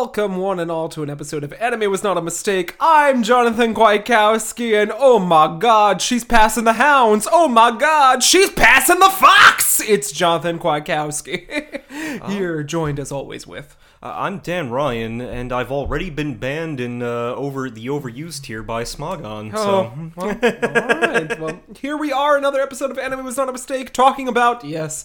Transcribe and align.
Welcome, 0.00 0.38
one 0.38 0.58
and 0.58 0.70
all, 0.70 0.88
to 0.88 1.02
an 1.02 1.10
episode 1.10 1.44
of 1.44 1.52
Anime 1.52 1.90
Was 1.90 2.02
Not 2.02 2.16
a 2.16 2.22
Mistake. 2.22 2.74
I'm 2.80 3.22
Jonathan 3.22 3.74
Kwiatkowski, 3.74 4.72
and 4.72 4.90
oh 4.96 5.18
my 5.18 5.58
god, 5.58 6.00
she's 6.00 6.24
passing 6.24 6.64
the 6.64 6.72
hounds! 6.72 7.28
Oh 7.30 7.48
my 7.48 7.70
god, 7.76 8.22
she's 8.22 8.48
passing 8.48 8.98
the 8.98 9.10
fox! 9.10 9.78
It's 9.78 10.10
Jonathan 10.10 10.58
Kwiatkowski. 10.58 11.82
Here, 12.30 12.62
joined 12.62 12.98
as 12.98 13.12
always 13.12 13.46
with. 13.46 13.76
Uh, 14.02 14.14
I'm 14.16 14.38
Dan 14.38 14.70
Ryan, 14.70 15.20
and 15.20 15.52
I've 15.52 15.70
already 15.70 16.08
been 16.08 16.38
banned 16.38 16.80
in 16.80 17.02
uh, 17.02 17.34
over 17.34 17.68
the 17.68 17.88
overused 17.88 18.44
tier 18.44 18.62
by 18.62 18.84
Smogon. 18.84 19.50
Oh, 19.52 19.92
So 19.92 20.12
well, 20.16 20.28
alright. 20.30 21.38
Well, 21.38 21.60
here 21.76 21.98
we 21.98 22.10
are, 22.10 22.38
another 22.38 22.62
episode 22.62 22.90
of 22.90 22.98
Anime 22.98 23.22
Was 23.26 23.36
Not 23.36 23.50
a 23.50 23.52
Mistake, 23.52 23.92
talking 23.92 24.28
about, 24.28 24.64
yes, 24.64 25.04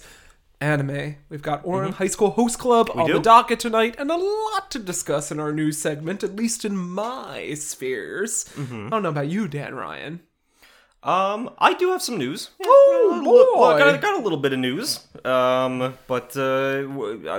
anime. 0.66 1.16
We've 1.30 1.42
got 1.42 1.64
Ouran 1.64 1.94
High 1.94 2.08
School 2.08 2.32
Host 2.32 2.58
Club 2.60 2.90
on 2.96 3.08
the 3.08 3.14
do. 3.18 3.22
docket 3.22 3.60
tonight, 3.60 3.96
and 4.00 4.10
a 4.10 4.18
lot 4.18 4.72
to 4.72 4.80
discuss 4.80 5.32
in 5.32 5.40
our 5.40 5.52
news 5.54 5.78
segment, 5.78 6.24
at 6.24 6.36
least 6.36 6.66
in 6.66 6.76
my 6.76 7.54
spheres. 7.54 8.46
I 8.58 8.90
don't 8.90 9.04
know 9.04 9.10
about 9.10 9.28
you, 9.28 9.48
Dan 9.48 9.76
Ryan. 9.76 10.22
um, 11.04 11.52
I 11.60 11.74
do 11.76 11.92
have 11.92 12.02
some 12.02 12.18
news. 12.18 12.50
Oh, 12.64 13.12
A 13.14 13.16
little- 13.22 13.56
boy. 13.56 13.78
got, 13.78 14.02
got 14.02 14.20
a 14.20 14.24
little 14.24 14.40
bit 14.40 14.54
of 14.54 14.60
news. 14.60 15.02
Um, 15.24 15.94
but 16.08 16.36
uh, 16.36 16.84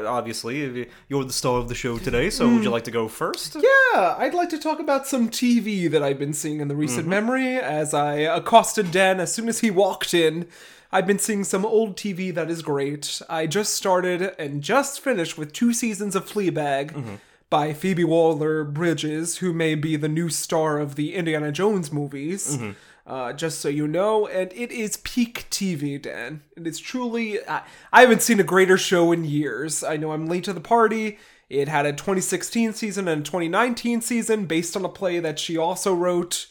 obviously 0.07 0.87
you're 1.09 1.25
the 1.25 1.33
star 1.33 1.59
of 1.59 1.69
the 1.69 1.75
show 1.75 1.99
today, 1.99 2.31
so 2.31 2.47
Hmm. 2.47 2.55
would 2.55 2.65
you 2.65 2.71
like 2.71 2.85
to 2.85 2.93
go 2.93 3.09
first? 3.09 3.57
Yeah, 3.57 4.15
I'd 4.19 4.35
like 4.35 4.51
to 4.51 4.59
talk 4.59 4.79
about 4.79 5.09
some 5.09 5.29
TV 5.29 5.89
that 5.91 6.01
I've 6.03 6.19
been 6.19 6.33
seeing 6.33 6.61
in 6.61 6.69
the 6.69 6.77
recent 6.77 7.09
memory 7.09 7.57
as 7.57 7.93
I 7.93 8.15
accosted 8.39 8.93
Dan 8.93 9.19
as 9.19 9.35
soon 9.35 9.49
as 9.49 9.61
he 9.61 9.71
walked 9.73 10.15
in. 10.15 10.47
I've 10.93 11.07
been 11.07 11.19
seeing 11.19 11.45
some 11.45 11.67
old 11.67 11.97
TV 11.97 12.33
that 12.35 12.51
is 12.51 12.63
great. 12.63 13.21
I 13.29 13.47
just 13.47 13.75
started 13.75 14.35
and 14.39 14.63
just 14.63 15.01
finished 15.01 15.37
with 15.37 15.53
two 15.53 15.73
seasons 15.73 16.15
of 16.15 16.27
Fleabag 16.27 17.19
by 17.51 17.73
Phoebe 17.73 18.05
Waller 18.05 18.65
Bridges, 18.65 19.39
who 19.39 19.53
may 19.53 19.75
be 19.75 19.97
the 19.97 20.09
new 20.09 20.29
star 20.29 20.79
of 20.79 20.95
the 20.95 21.15
Indiana 21.15 21.53
Jones 21.53 21.93
movies. 21.93 22.59
Uh, 23.07 23.33
just 23.33 23.61
so 23.61 23.69
you 23.69 23.87
know, 23.87 24.27
and 24.27 24.53
it 24.53 24.73
is 24.73 24.97
peak 24.97 25.47
TV, 25.49 26.01
Dan. 26.03 26.43
It 26.57 26.67
is 26.67 26.81
truly. 26.81 27.39
I, 27.47 27.63
I 27.93 28.01
haven't 28.01 28.23
seen 28.23 28.41
a 28.41 28.45
greater 28.45 28.77
show 28.77 29.13
in 29.13 29.25
years. 29.25 29.85
I 29.85 29.97
know 29.97 30.11
I'm 30.11 30.27
late 30.27 30.43
to 30.45 30.53
the 30.53 30.61
party. 30.61 31.19
It 31.49 31.69
had 31.69 31.87
a 31.87 31.93
2016 31.93 32.73
season 32.73 33.07
and 33.07 33.21
a 33.21 33.25
2019 33.25 34.01
season 34.01 34.47
based 34.47 34.77
on 34.77 34.85
a 34.85 34.89
play 34.89 35.21
that 35.21 35.39
she 35.39 35.57
also 35.57 35.95
wrote 35.95 36.49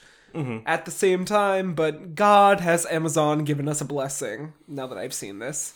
at 0.65 0.85
the 0.85 0.91
same 0.91 1.25
time, 1.25 1.73
but 1.73 2.15
God 2.15 2.59
has 2.59 2.85
Amazon 2.87 3.43
given 3.43 3.67
us 3.67 3.81
a 3.81 3.85
blessing 3.85 4.53
now 4.67 4.87
that 4.87 4.97
I've 4.97 5.13
seen 5.13 5.39
this. 5.39 5.73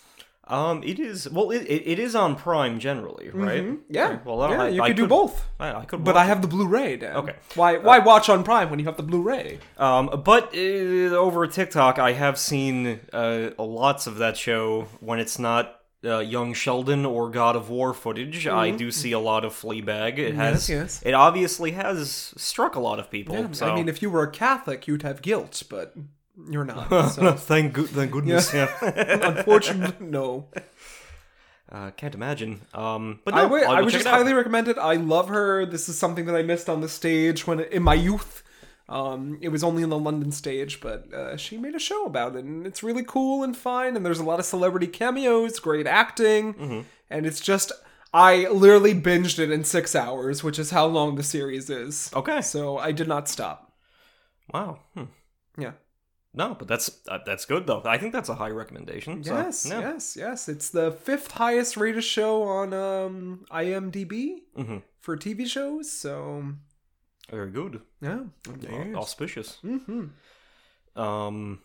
Um, 0.50 0.82
it 0.84 1.00
is 1.00 1.30
well, 1.30 1.52
it, 1.52 1.62
it, 1.68 1.84
it 1.86 2.00
is 2.00 2.16
on 2.16 2.36
Prime 2.36 2.80
generally, 2.80 3.30
right? 3.30 3.62
Mm-hmm. 3.62 3.76
Yeah, 3.88 4.08
Okay, 4.10 4.20
Well, 4.26 4.50
yeah, 4.50 4.64
I, 4.64 4.68
you 4.70 4.82
I 4.82 4.88
could 4.88 4.98
do 4.98 5.08
both. 5.08 5.48
I, 5.60 5.74
I 5.74 5.86
could, 5.86 6.04
But 6.04 6.18
I 6.18 6.26
have 6.26 6.42
the 6.42 6.48
Blu-ray, 6.48 6.98
Dan. 6.98 7.18
Okay. 7.18 7.36
Why 7.54 7.78
why 7.78 8.00
watch 8.00 8.30
on 8.30 8.44
Prime 8.44 8.72
when 8.72 8.80
you 8.80 8.86
have 8.86 8.98
the 8.98 9.04
Blu-ray? 9.04 9.60
Um, 9.78 10.24
but 10.26 10.56
uh, 10.56 11.16
over 11.16 11.46
TikTok, 11.46 12.00
I 12.00 12.14
have 12.14 12.40
seen 12.40 13.00
uh, 13.14 13.52
lots 13.60 14.08
of 14.08 14.18
that 14.18 14.38
show 14.38 14.88
when 15.02 15.20
it's 15.20 15.38
not 15.38 15.79
uh, 16.06 16.20
Young 16.20 16.54
Sheldon 16.54 17.06
or 17.06 17.30
God 17.30 17.56
of 17.56 17.70
War 17.70 17.94
footage. 17.94 18.48
I 18.48 18.72
do 18.72 18.90
see 18.92 19.12
a 19.12 19.20
lot 19.20 19.44
of 19.46 19.54
Fleabag. 19.54 20.18
It 20.18 20.36
has, 20.36 20.64
Mm-hmm. 20.70 20.82
yes. 20.82 21.02
it 21.06 21.14
obviously 21.14 21.72
has 21.72 22.34
struck 22.38 22.76
a 22.76 22.80
lot 22.80 23.00
of 23.00 23.12
people. 23.12 23.54
so. 23.54 23.68
I 23.70 23.76
mean, 23.76 23.90
if 23.90 24.02
you 24.02 24.10
were 24.10 24.24
a 24.24 24.32
Catholic, 24.32 24.88
you'd 24.88 25.04
have 25.04 25.22
guilt, 25.22 25.62
but 25.70 25.94
you're 26.50 26.64
not. 26.66 26.90
So. 27.12 27.34
thank 27.34 27.74
good, 27.74 27.90
thank 27.90 28.12
goodness. 28.12 28.54
Yeah. 28.54 28.70
Unfortunately, 29.38 30.08
no. 30.08 30.48
uh, 31.72 31.92
can't 31.92 32.16
imagine. 32.16 32.62
Um, 32.74 33.20
but 33.26 33.34
I 33.34 33.44
no, 33.44 33.48
would, 33.50 33.64
I 33.64 33.82
would 33.82 33.92
just 33.92 34.08
highly 34.08 34.34
recommend 34.34 34.68
it. 34.70 34.78
I 34.78 34.96
love 34.96 35.28
her. 35.30 35.66
This 35.66 35.90
is 35.90 35.98
something 35.98 36.26
that 36.26 36.36
I 36.36 36.42
missed 36.44 36.70
on 36.70 36.82
the 36.82 36.90
stage 36.90 37.46
when 37.46 37.60
in 37.60 37.84
my 37.84 37.94
youth. 37.94 38.44
Um, 38.90 39.38
it 39.42 39.50
was 39.50 39.64
only 39.64 39.84
in 39.84 39.90
the 39.90 40.00
London 40.00 40.32
stage, 40.32 40.82
but 40.82 41.14
uh, 41.14 41.38
she 41.38 41.58
made 41.58 41.76
a 41.76 41.80
show 41.80 42.06
about 42.06 42.36
it, 42.36 42.44
and 42.44 42.66
it's 42.66 42.82
really 42.82 43.04
cool 43.04 43.44
and 43.44 43.56
fine. 43.56 43.96
And 43.96 44.04
there's 44.06 44.20
a 44.20 44.24
lot 44.24 44.40
of 44.40 44.46
celebrity 44.46 44.88
cameos, 44.88 45.60
great 45.60 45.86
acting, 45.88 46.54
Mm-hmm. 46.56 46.82
and 47.10 47.26
it's 47.28 47.40
just 47.40 47.72
I 48.14 48.48
literally 48.50 48.96
binged 48.96 49.38
it 49.38 49.52
in 49.52 49.64
six 49.64 49.96
hours, 49.96 50.44
which 50.44 50.58
is 50.58 50.72
how 50.72 50.88
long 50.88 51.16
the 51.16 51.24
series 51.24 51.70
is. 51.70 52.10
Okay. 52.16 52.42
So 52.42 52.80
I 52.80 52.92
did 52.92 53.08
not 53.08 53.30
stop. 53.30 53.72
Wow. 54.52 54.80
Hmm. 54.96 55.04
Yeah. 55.58 55.74
No, 56.34 56.56
but 56.58 56.68
that's 56.68 56.90
uh, 57.08 57.20
that's 57.26 57.46
good 57.46 57.68
though. 57.68 57.82
I 57.86 57.98
think 58.00 58.14
that's 58.14 58.30
a 58.30 58.36
high 58.36 58.50
recommendation. 58.50 59.24
so, 59.24 59.36
Yes, 59.36 59.66
yeah. 59.70 59.80
yes, 59.82 60.16
yes. 60.18 60.50
It's 60.50 60.70
the 60.72 60.92
fifth 60.92 61.32
highest 61.32 61.78
rated 61.78 62.04
show 62.04 62.44
on 62.44 62.74
um, 62.74 63.46
IMDb 63.52 64.38
Mhm. 64.58 64.82
for 65.00 65.16
TV 65.18 65.46
shows. 65.48 65.92
So 65.92 66.44
Very 67.30 67.52
good. 67.52 67.82
yeah, 68.02 68.20
Au- 68.72 68.96
Auspicious. 68.96 69.58
hmm 69.62 70.06
Um, 70.96 71.60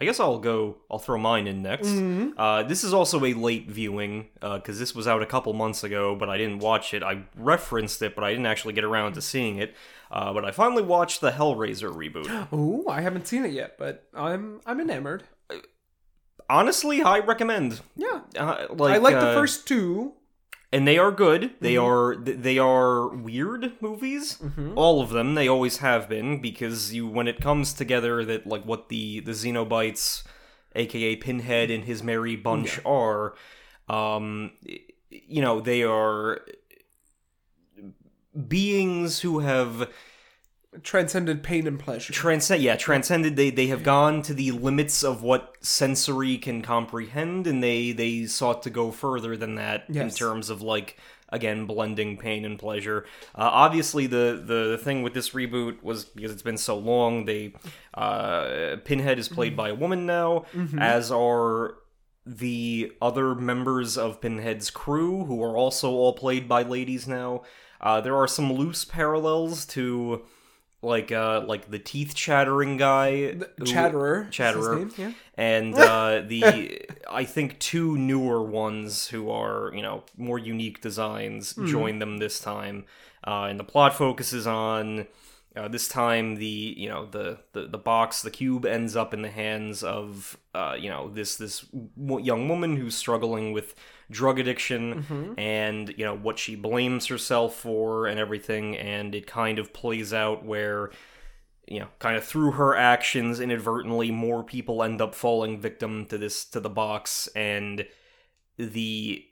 I 0.00 0.04
guess 0.04 0.20
I'll 0.20 0.38
go. 0.38 0.76
I'll 0.88 1.00
throw 1.00 1.18
mine 1.18 1.48
in 1.48 1.60
next. 1.60 1.88
Mhm. 1.88 2.34
Uh, 2.36 2.62
this 2.62 2.84
is 2.84 2.94
also 2.94 3.24
a 3.24 3.34
late 3.34 3.68
viewing 3.68 4.28
because 4.40 4.78
this 4.78 4.94
was 4.94 5.08
out 5.08 5.22
a 5.22 5.26
couple 5.26 5.52
months 5.54 5.82
ago, 5.82 6.14
but 6.14 6.28
I 6.30 6.36
didn't 6.38 6.60
watch 6.60 6.94
it. 6.94 7.02
I 7.02 7.24
referenced 7.36 8.00
it, 8.02 8.14
but 8.14 8.22
I 8.22 8.30
didn't 8.30 8.46
actually 8.46 8.74
get 8.74 8.84
around 8.84 9.14
to 9.14 9.20
seeing 9.20 9.56
it. 9.58 9.74
Uh, 10.12 10.32
but 10.32 10.44
I 10.44 10.52
finally 10.52 10.84
watched 10.84 11.20
the 11.20 11.32
Hellraiser 11.32 11.92
reboot. 11.92 12.28
Oh, 12.52 12.84
I 12.88 13.00
haven't 13.00 13.26
seen 13.26 13.44
it 13.44 13.50
yet, 13.52 13.76
but 13.76 14.04
I'm 14.14 14.60
I'm 14.66 14.80
enamored. 14.80 15.24
Honestly, 16.50 17.02
I 17.02 17.18
recommend. 17.18 17.80
Yeah, 17.96 18.20
Uh, 18.36 18.68
like, 18.70 18.94
I 18.94 18.98
like 18.98 19.14
the 19.14 19.28
uh, 19.30 19.34
first 19.34 19.66
two. 19.68 20.14
And 20.70 20.86
they 20.86 20.98
are 20.98 21.10
good. 21.10 21.52
They 21.60 21.74
Mm-hmm. 21.74 21.86
are 21.86 22.16
they 22.16 22.58
are 22.58 23.08
weird 23.08 23.72
movies. 23.80 24.38
All 24.76 25.00
of 25.00 25.10
them. 25.10 25.34
They 25.34 25.48
always 25.48 25.78
have 25.78 26.08
been 26.08 26.40
because 26.42 26.92
you 26.94 27.06
when 27.08 27.26
it 27.26 27.40
comes 27.40 27.72
together 27.72 28.24
that 28.26 28.46
like 28.46 28.64
what 28.64 28.90
the 28.90 29.20
the 29.20 29.32
Cenobites, 29.32 30.24
aka 30.74 31.16
Pinhead 31.16 31.70
and 31.70 31.84
his 31.84 32.02
merry 32.02 32.36
bunch 32.36 32.80
are, 32.84 33.34
um, 33.88 34.50
you 35.10 35.40
know 35.40 35.60
they 35.60 35.82
are 35.82 36.40
beings 38.46 39.20
who 39.20 39.38
have 39.40 39.88
Transcended 40.82 41.42
pain 41.42 41.66
and 41.66 41.78
pleasure. 41.80 42.12
transcend 42.12 42.62
yeah 42.62 42.76
transcended. 42.76 43.36
They 43.36 43.48
they 43.50 43.68
have 43.68 43.82
gone 43.82 44.20
to 44.22 44.34
the 44.34 44.50
limits 44.50 45.02
of 45.02 45.22
what 45.22 45.56
sensory 45.60 46.36
can 46.36 46.60
comprehend 46.60 47.46
and 47.46 47.62
they 47.62 47.92
they 47.92 48.26
sought 48.26 48.62
to 48.64 48.70
go 48.70 48.90
further 48.90 49.34
than 49.36 49.54
that 49.54 49.84
in 49.88 49.94
terms 50.10 50.50
of 50.50 50.60
like 50.60 50.98
again 51.30 51.64
blending 51.64 52.18
pain 52.18 52.44
and 52.44 52.58
pleasure. 52.58 53.06
Uh, 53.34 53.48
obviously 53.50 54.06
the, 54.06 54.42
the 54.44 54.68
the 54.72 54.78
thing 54.78 55.02
with 55.02 55.14
this 55.14 55.30
reboot 55.30 55.82
was 55.82 56.04
because 56.04 56.30
it's 56.30 56.42
been 56.42 56.58
so 56.58 56.76
long 56.76 57.24
they 57.24 57.54
uh 57.94 58.76
pinhead 58.84 59.18
is 59.18 59.28
played 59.28 59.56
by 59.56 59.70
a 59.70 59.74
woman 59.74 60.04
now 60.04 60.44
as 60.78 61.10
are 61.10 61.76
the 62.26 62.92
other 63.00 63.34
members 63.34 63.96
of 63.96 64.20
Pinhead's 64.20 64.70
crew, 64.70 65.24
who 65.24 65.42
are 65.42 65.56
also 65.56 65.92
all 65.92 66.12
played 66.12 66.46
by 66.46 66.62
ladies 66.62 67.08
now. 67.08 67.42
Uh, 67.80 68.02
there 68.02 68.14
are 68.16 68.28
some 68.28 68.52
loose 68.52 68.84
parallels 68.84 69.64
to 69.64 70.26
like 70.82 71.10
uh 71.10 71.40
like 71.46 71.70
the 71.70 71.78
teeth 71.78 72.14
chattering 72.14 72.76
guy 72.76 73.32
who- 73.32 73.64
Chatterer. 73.64 74.24
his 74.24 74.34
Chatterer. 74.34 74.76
name, 74.76 74.92
Yeah. 74.96 75.12
and 75.36 75.74
uh, 75.78 76.22
the 76.26 76.80
I 77.10 77.24
think 77.24 77.58
two 77.58 77.96
newer 77.98 78.42
ones 78.42 79.08
who 79.08 79.30
are 79.30 79.72
you 79.74 79.82
know 79.82 80.04
more 80.16 80.38
unique 80.38 80.80
designs 80.80 81.52
Hmm. 81.54 81.66
join 81.66 81.98
them 81.98 82.18
this 82.18 82.38
time, 82.40 82.84
uh, 83.26 83.46
and 83.50 83.58
the 83.58 83.64
plot 83.64 83.94
focuses 83.96 84.46
on 84.46 85.06
uh, 85.56 85.68
this 85.68 85.88
time 85.88 86.36
the 86.36 86.74
you 86.76 86.88
know 86.88 87.06
the, 87.06 87.38
the 87.52 87.66
the 87.66 87.78
box 87.78 88.22
the 88.22 88.30
cube 88.30 88.64
ends 88.66 88.94
up 88.96 89.12
in 89.14 89.22
the 89.22 89.30
hands 89.30 89.82
of 89.82 90.38
uh, 90.54 90.76
you 90.78 90.88
know 90.88 91.08
this 91.08 91.36
this 91.36 91.66
young 91.96 92.48
woman 92.48 92.76
who's 92.76 92.94
struggling 92.94 93.52
with 93.52 93.74
drug 94.10 94.38
addiction 94.38 95.04
Mm-hmm. 95.08 95.38
and 95.38 95.94
you 95.96 96.04
know 96.04 96.16
what 96.16 96.38
she 96.38 96.56
blames 96.56 97.06
herself 97.06 97.54
for 97.54 98.06
and 98.06 98.18
everything 98.18 98.76
and 98.76 99.14
it 99.14 99.26
kind 99.26 99.58
of 99.58 99.72
plays 99.72 100.12
out 100.14 100.44
where 100.44 100.90
you 101.70 101.80
know, 101.80 101.88
kind 101.98 102.16
of 102.16 102.24
through 102.24 102.52
her 102.52 102.74
actions, 102.74 103.40
inadvertently, 103.40 104.10
more 104.10 104.42
people 104.42 104.82
end 104.82 105.02
up 105.02 105.14
falling 105.14 105.60
victim 105.60 106.06
to 106.06 106.16
this 106.16 106.44
to 106.46 106.60
the 106.60 106.70
box, 106.70 107.28
and 107.36 107.86
the 108.56 109.24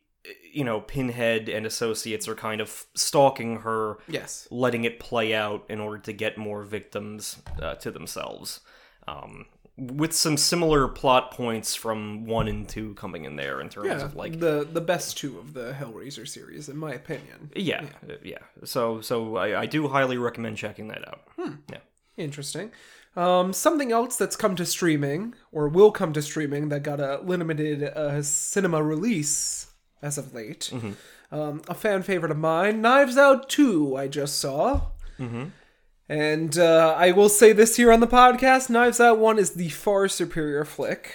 you 0.52 0.64
know 0.64 0.81
Pinhead 0.81 1.49
and 1.49 1.67
associates 1.67 2.26
are 2.28 2.34
kind 2.34 2.61
of 2.61 2.87
stalking 2.94 3.61
her, 3.61 3.99
Yes. 4.08 4.49
letting 4.50 4.84
it 4.84 4.99
play 4.99 5.34
out 5.34 5.64
in 5.69 5.81
order 5.81 5.99
to 5.99 6.12
get 6.12 6.38
more 6.38 6.62
victims 6.62 7.37
uh, 7.61 7.75
to 7.76 7.90
themselves. 7.90 8.61
Um, 9.08 9.46
with 9.78 10.14
some 10.14 10.38
similar 10.38 10.88
plot 10.88 11.32
points 11.32 11.75
from 11.75 12.25
one 12.25 12.49
and 12.49 12.67
two 12.67 12.94
coming 12.94 13.26
in 13.26 13.37
there 13.37 13.61
in 13.61 13.69
terms 13.69 13.88
Yeah. 13.88 14.05
of 14.06 14.17
like 14.17 14.40
the 14.40 14.67
the 14.70 14.81
best 14.81 15.19
two 15.19 15.38
of 15.38 15.52
the 15.52 15.75
Hellraiser 15.78 16.26
series, 16.26 16.69
in 16.70 16.78
my 16.78 16.93
opinion. 16.94 17.50
yeah, 17.55 17.82
uh, 18.08 18.14
yeah. 18.25 18.38
So 18.64 19.00
so 19.02 19.37
I, 19.37 19.61
I 19.61 19.67
do 19.67 19.88
highly 19.88 20.17
recommend 20.17 20.56
checking 20.56 20.88
that 20.88 21.06
out. 21.06 21.20
Yeah. 21.70 21.78
Interesting. 22.17 22.73
Um, 23.17 23.52
something 23.52 23.93
else 23.93 24.17
that's 24.17 24.37
come 24.37 24.56
to 24.56 24.64
streaming 24.67 25.34
or 25.52 25.69
will 25.69 25.90
come 25.93 26.12
to 26.14 26.23
streaming 26.23 26.69
that 26.70 26.82
got 26.82 26.99
a 27.00 27.19
limited 27.23 27.82
uh, 27.84 28.23
cinema 28.23 28.82
release 28.82 29.67
as 30.03 30.19
of 30.19 30.35
late 30.35 30.71
Um, 31.33 31.63
a 31.69 31.75
fan 31.75 32.03
favorite 32.03 32.31
of 32.31 32.39
mine, 32.39 32.81
Knives 32.81 33.17
Out 33.19 33.49
2, 33.49 33.97
I 33.97 34.07
just 34.09 34.39
saw. 34.39 34.83
And 36.09 36.57
uh, 36.57 36.95
I 36.97 37.11
will 37.11 37.29
say 37.29 37.53
this 37.53 37.77
here 37.77 37.93
on 37.93 37.99
the 38.01 38.07
podcast 38.07 38.71
Knives 38.71 39.01
Out 39.01 39.19
1 39.19 39.39
is 39.39 39.51
the 39.53 39.69
far 39.71 40.07
superior 40.09 40.65
flick. 40.65 41.15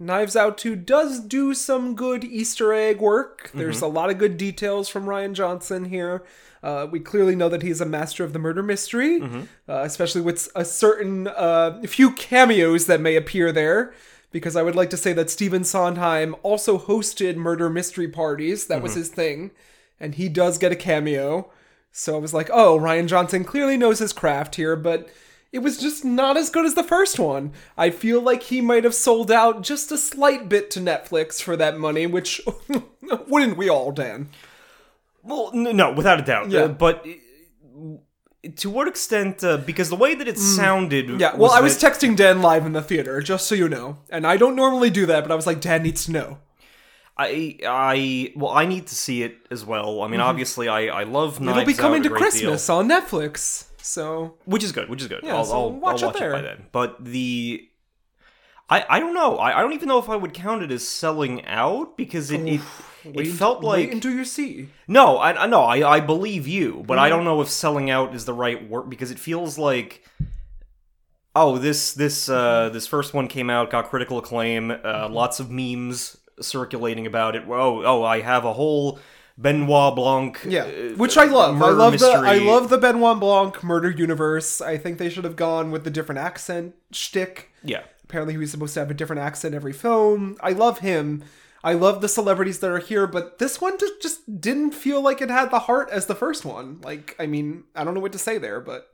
Knives 0.00 0.34
Out 0.34 0.58
2 0.58 0.74
does 0.74 1.20
do 1.20 1.54
some 1.54 1.94
good 1.94 2.24
Easter 2.24 2.72
egg 2.72 3.00
work. 3.00 3.52
There's 3.54 3.80
a 3.82 3.86
lot 3.86 4.10
of 4.10 4.18
good 4.18 4.36
details 4.36 4.88
from 4.88 5.04
Rian 5.06 5.32
Johnson 5.32 5.84
here. 5.84 6.24
Uh, 6.60 6.88
we 6.90 6.98
clearly 6.98 7.36
know 7.36 7.48
that 7.48 7.62
he's 7.62 7.80
a 7.80 7.86
master 7.86 8.24
of 8.24 8.32
the 8.32 8.38
murder 8.40 8.62
mystery, 8.64 9.20
uh, 9.22 9.38
especially 9.68 10.22
with 10.22 10.48
a 10.56 10.64
certain 10.64 11.28
uh, 11.28 11.80
few 11.86 12.10
cameos 12.12 12.86
that 12.86 13.00
may 13.00 13.14
appear 13.14 13.52
there. 13.52 13.94
Because 14.32 14.56
I 14.56 14.62
would 14.62 14.74
like 14.74 14.90
to 14.90 14.96
say 14.96 15.12
that 15.12 15.30
Stephen 15.30 15.62
Sondheim 15.62 16.34
also 16.42 16.78
hosted 16.78 17.36
murder 17.36 17.68
mystery 17.68 18.08
parties. 18.08 18.66
That 18.66 18.82
was 18.82 18.94
his 18.94 19.08
thing. 19.10 19.50
And 20.00 20.14
he 20.14 20.28
does 20.28 20.58
get 20.58 20.72
a 20.72 20.76
cameo. 20.76 21.50
So 21.92 22.16
I 22.16 22.18
was 22.18 22.32
like, 22.32 22.48
oh, 22.50 22.78
Rian 22.78 23.06
Johnson 23.06 23.44
clearly 23.44 23.76
knows 23.76 23.98
his 23.98 24.14
craft 24.14 24.54
here, 24.54 24.74
but 24.74 25.10
it 25.52 25.58
was 25.58 25.76
just 25.76 26.04
not 26.04 26.38
as 26.38 26.48
good 26.48 26.64
as 26.64 26.74
the 26.74 26.82
first 26.82 27.18
one. 27.18 27.52
I 27.76 27.90
feel 27.90 28.22
like 28.22 28.44
he 28.44 28.62
might 28.62 28.84
have 28.84 28.94
sold 28.94 29.30
out 29.30 29.62
just 29.62 29.92
a 29.92 29.98
slight 29.98 30.48
bit 30.48 30.70
to 30.70 30.80
Netflix 30.80 31.42
for 31.42 31.54
that 31.56 31.78
money, 31.78 32.06
which 32.06 32.40
wouldn't 33.28 33.58
we 33.58 33.68
all, 33.68 33.92
Dan? 33.92 34.30
Well, 35.22 35.50
n- 35.54 35.76
no, 35.76 35.92
without 35.92 36.18
a 36.18 36.22
doubt. 36.22 36.50
Yeah. 36.50 36.62
Uh, 36.62 36.68
but 36.68 37.06
to 38.56 38.70
what 38.70 38.88
extent? 38.88 39.42
Uh, 39.44 39.56
because 39.58 39.88
the 39.88 39.96
way 39.96 40.14
that 40.14 40.26
it 40.26 40.38
sounded. 40.38 41.06
Mm. 41.08 41.20
Yeah, 41.20 41.36
well, 41.36 41.52
I 41.52 41.60
was 41.60 41.78
that- 41.78 41.92
texting 41.92 42.16
Dan 42.16 42.42
live 42.42 42.66
in 42.66 42.72
the 42.72 42.82
theater, 42.82 43.20
just 43.20 43.46
so 43.46 43.54
you 43.54 43.68
know. 43.68 43.98
And 44.10 44.26
I 44.26 44.36
don't 44.36 44.56
normally 44.56 44.90
do 44.90 45.06
that, 45.06 45.22
but 45.22 45.30
I 45.30 45.34
was 45.34 45.46
like, 45.46 45.60
Dan 45.60 45.82
needs 45.82 46.04
to 46.06 46.12
know. 46.12 46.38
I, 47.16 47.58
I, 47.66 48.32
well, 48.34 48.50
I 48.52 48.64
need 48.64 48.86
to 48.88 48.94
see 48.94 49.22
it 49.22 49.36
as 49.50 49.64
well. 49.64 50.02
I 50.02 50.08
mean, 50.08 50.20
obviously, 50.20 50.66
I, 50.68 50.86
I 50.86 51.02
love 51.04 51.40
Knives 51.40 51.50
Mm-hmm. 51.52 51.60
It'll 51.60 51.66
be 51.66 51.74
coming 51.74 52.00
Out 52.00 52.06
a 52.06 52.08
to 52.08 52.08
great 52.08 52.20
Christmas 52.20 52.68
on 52.70 52.88
Netflix. 52.88 53.66
So, 53.82 54.34
which 54.44 54.64
is 54.64 54.72
good, 54.72 54.88
which 54.88 55.02
is 55.02 55.08
good. 55.08 55.20
Yeah, 55.22 55.36
I'll, 55.36 55.44
so 55.44 55.52
I'll, 55.54 55.72
watch 55.72 56.02
I'll 56.02 56.10
it 56.10 56.12
watch 56.12 56.16
it, 56.16 56.20
there. 56.20 56.32
by 56.32 56.40
then. 56.40 56.66
But 56.72 57.04
the, 57.04 57.68
I, 58.70 58.84
I 58.88 58.98
don't 59.00 59.12
know. 59.14 59.36
I, 59.36 59.58
I 59.58 59.60
don't 59.60 59.74
even 59.74 59.88
know 59.88 59.98
if 59.98 60.08
I 60.08 60.16
would 60.16 60.32
count 60.32 60.62
it 60.62 60.70
as 60.70 60.86
selling 60.88 61.44
out 61.44 61.96
because 61.96 62.30
it, 62.30 62.40
it, 62.46 62.60
it 63.04 63.26
felt 63.32 63.62
like 63.62 63.86
wait 63.88 63.92
until 63.92 64.12
you 64.12 64.24
see. 64.24 64.68
No, 64.88 65.16
I 65.18 65.44
I- 65.44 65.46
no, 65.46 65.60
I 65.62 65.96
I 65.96 66.00
believe 66.00 66.46
you, 66.46 66.84
but 66.86 66.98
I 66.98 67.08
Mm-hmm. 67.08 67.16
don't 67.16 67.24
know 67.24 67.40
if 67.40 67.48
selling 67.48 67.90
out 67.90 68.14
is 68.14 68.24
the 68.24 68.34
right 68.34 68.68
word 68.68 68.88
because 68.90 69.10
it 69.10 69.18
feels 69.18 69.58
like 69.58 70.04
oh, 71.34 71.58
this 71.58 71.92
this 71.94 72.28
uh 72.28 72.68
this 72.72 72.86
first 72.86 73.14
one 73.14 73.28
came 73.28 73.50
out, 73.50 73.70
got 73.70 73.88
critical 73.90 74.18
acclaim, 74.18 74.70
uh 74.70 74.74
Mm-hmm. 74.76 75.14
lots 75.14 75.40
of 75.40 75.50
memes 75.50 76.16
circulating 76.40 77.06
about 77.06 77.36
it. 77.36 77.44
Oh, 77.48 77.82
oh, 77.84 78.02
I 78.02 78.20
have 78.20 78.44
a 78.44 78.52
whole 78.52 78.98
Benoit 79.38 79.94
Blanc 79.96 80.40
Yeah, 80.46 80.64
uh, 80.64 80.96
which 80.96 81.16
I 81.16 81.24
love. 81.24 81.60
I 81.62 81.70
love 81.70 81.98
the 81.98 82.06
I 82.10 82.38
love 82.38 82.68
the 82.68 82.78
Benoit 82.78 83.18
Blanc 83.18 83.62
murder 83.64 83.90
universe. 83.90 84.60
I 84.60 84.76
think 84.76 84.98
they 84.98 85.08
should 85.08 85.24
have 85.24 85.36
gone 85.36 85.70
with 85.70 85.84
the 85.84 85.90
different 85.90 86.18
accent 86.20 86.74
shtick. 86.90 87.50
Yeah. 87.64 87.82
Apparently, 88.04 88.34
he 88.34 88.38
was 88.38 88.50
supposed 88.50 88.74
to 88.74 88.80
have 88.80 88.90
a 88.90 88.94
different 88.94 89.22
accent 89.22 89.54
every 89.54 89.72
film. 89.72 90.36
I 90.42 90.50
love 90.52 90.80
him. 90.80 91.24
I 91.64 91.74
love 91.74 92.00
the 92.00 92.08
celebrities 92.08 92.58
that 92.60 92.70
are 92.70 92.78
here, 92.78 93.06
but 93.06 93.38
this 93.38 93.60
one 93.60 93.78
just 93.78 94.00
just 94.02 94.40
didn't 94.40 94.72
feel 94.72 95.00
like 95.00 95.20
it 95.22 95.30
had 95.30 95.50
the 95.50 95.60
heart 95.60 95.90
as 95.90 96.06
the 96.06 96.14
first 96.14 96.44
one. 96.44 96.80
Like, 96.82 97.14
I 97.18 97.26
mean, 97.26 97.64
I 97.76 97.84
don't 97.84 97.94
know 97.94 98.00
what 98.00 98.12
to 98.12 98.18
say 98.18 98.38
there, 98.38 98.60
but 98.60 98.88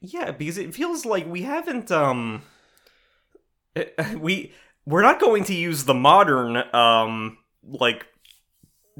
Yeah, 0.00 0.30
because 0.30 0.58
it 0.58 0.74
feels 0.74 1.04
like 1.04 1.26
we 1.26 1.42
haven't 1.42 1.90
um 1.90 2.42
we 4.18 4.52
we're 4.86 5.02
not 5.02 5.20
going 5.20 5.44
to 5.44 5.54
use 5.54 5.84
the 5.84 5.94
modern 5.94 6.56
um 6.74 7.38
like 7.66 8.06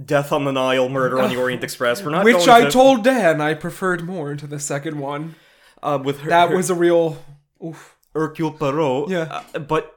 Death 0.02 0.32
on 0.32 0.44
the 0.44 0.50
Nile, 0.50 0.88
Murder 0.88 1.20
on 1.20 1.30
the 1.30 1.36
Orient 1.36 1.62
Express. 1.68 2.02
We're 2.02 2.10
not 2.10 2.24
which 2.24 2.48
I 2.48 2.64
to, 2.64 2.70
told 2.70 3.04
Dan 3.04 3.40
I 3.40 3.54
preferred 3.54 4.04
more 4.04 4.34
to 4.34 4.46
the 4.46 4.58
second 4.58 4.98
one. 4.98 5.36
uh, 5.84 6.00
with 6.02 6.18
her, 6.20 6.30
That 6.30 6.48
her- 6.50 6.56
was 6.56 6.68
a 6.70 6.74
real. 6.74 7.22
Oof. 7.64 7.96
Hercule 8.12 8.52
Poirot. 8.52 9.08
Yeah. 9.08 9.42
uh, 9.54 9.58
but 9.60 9.93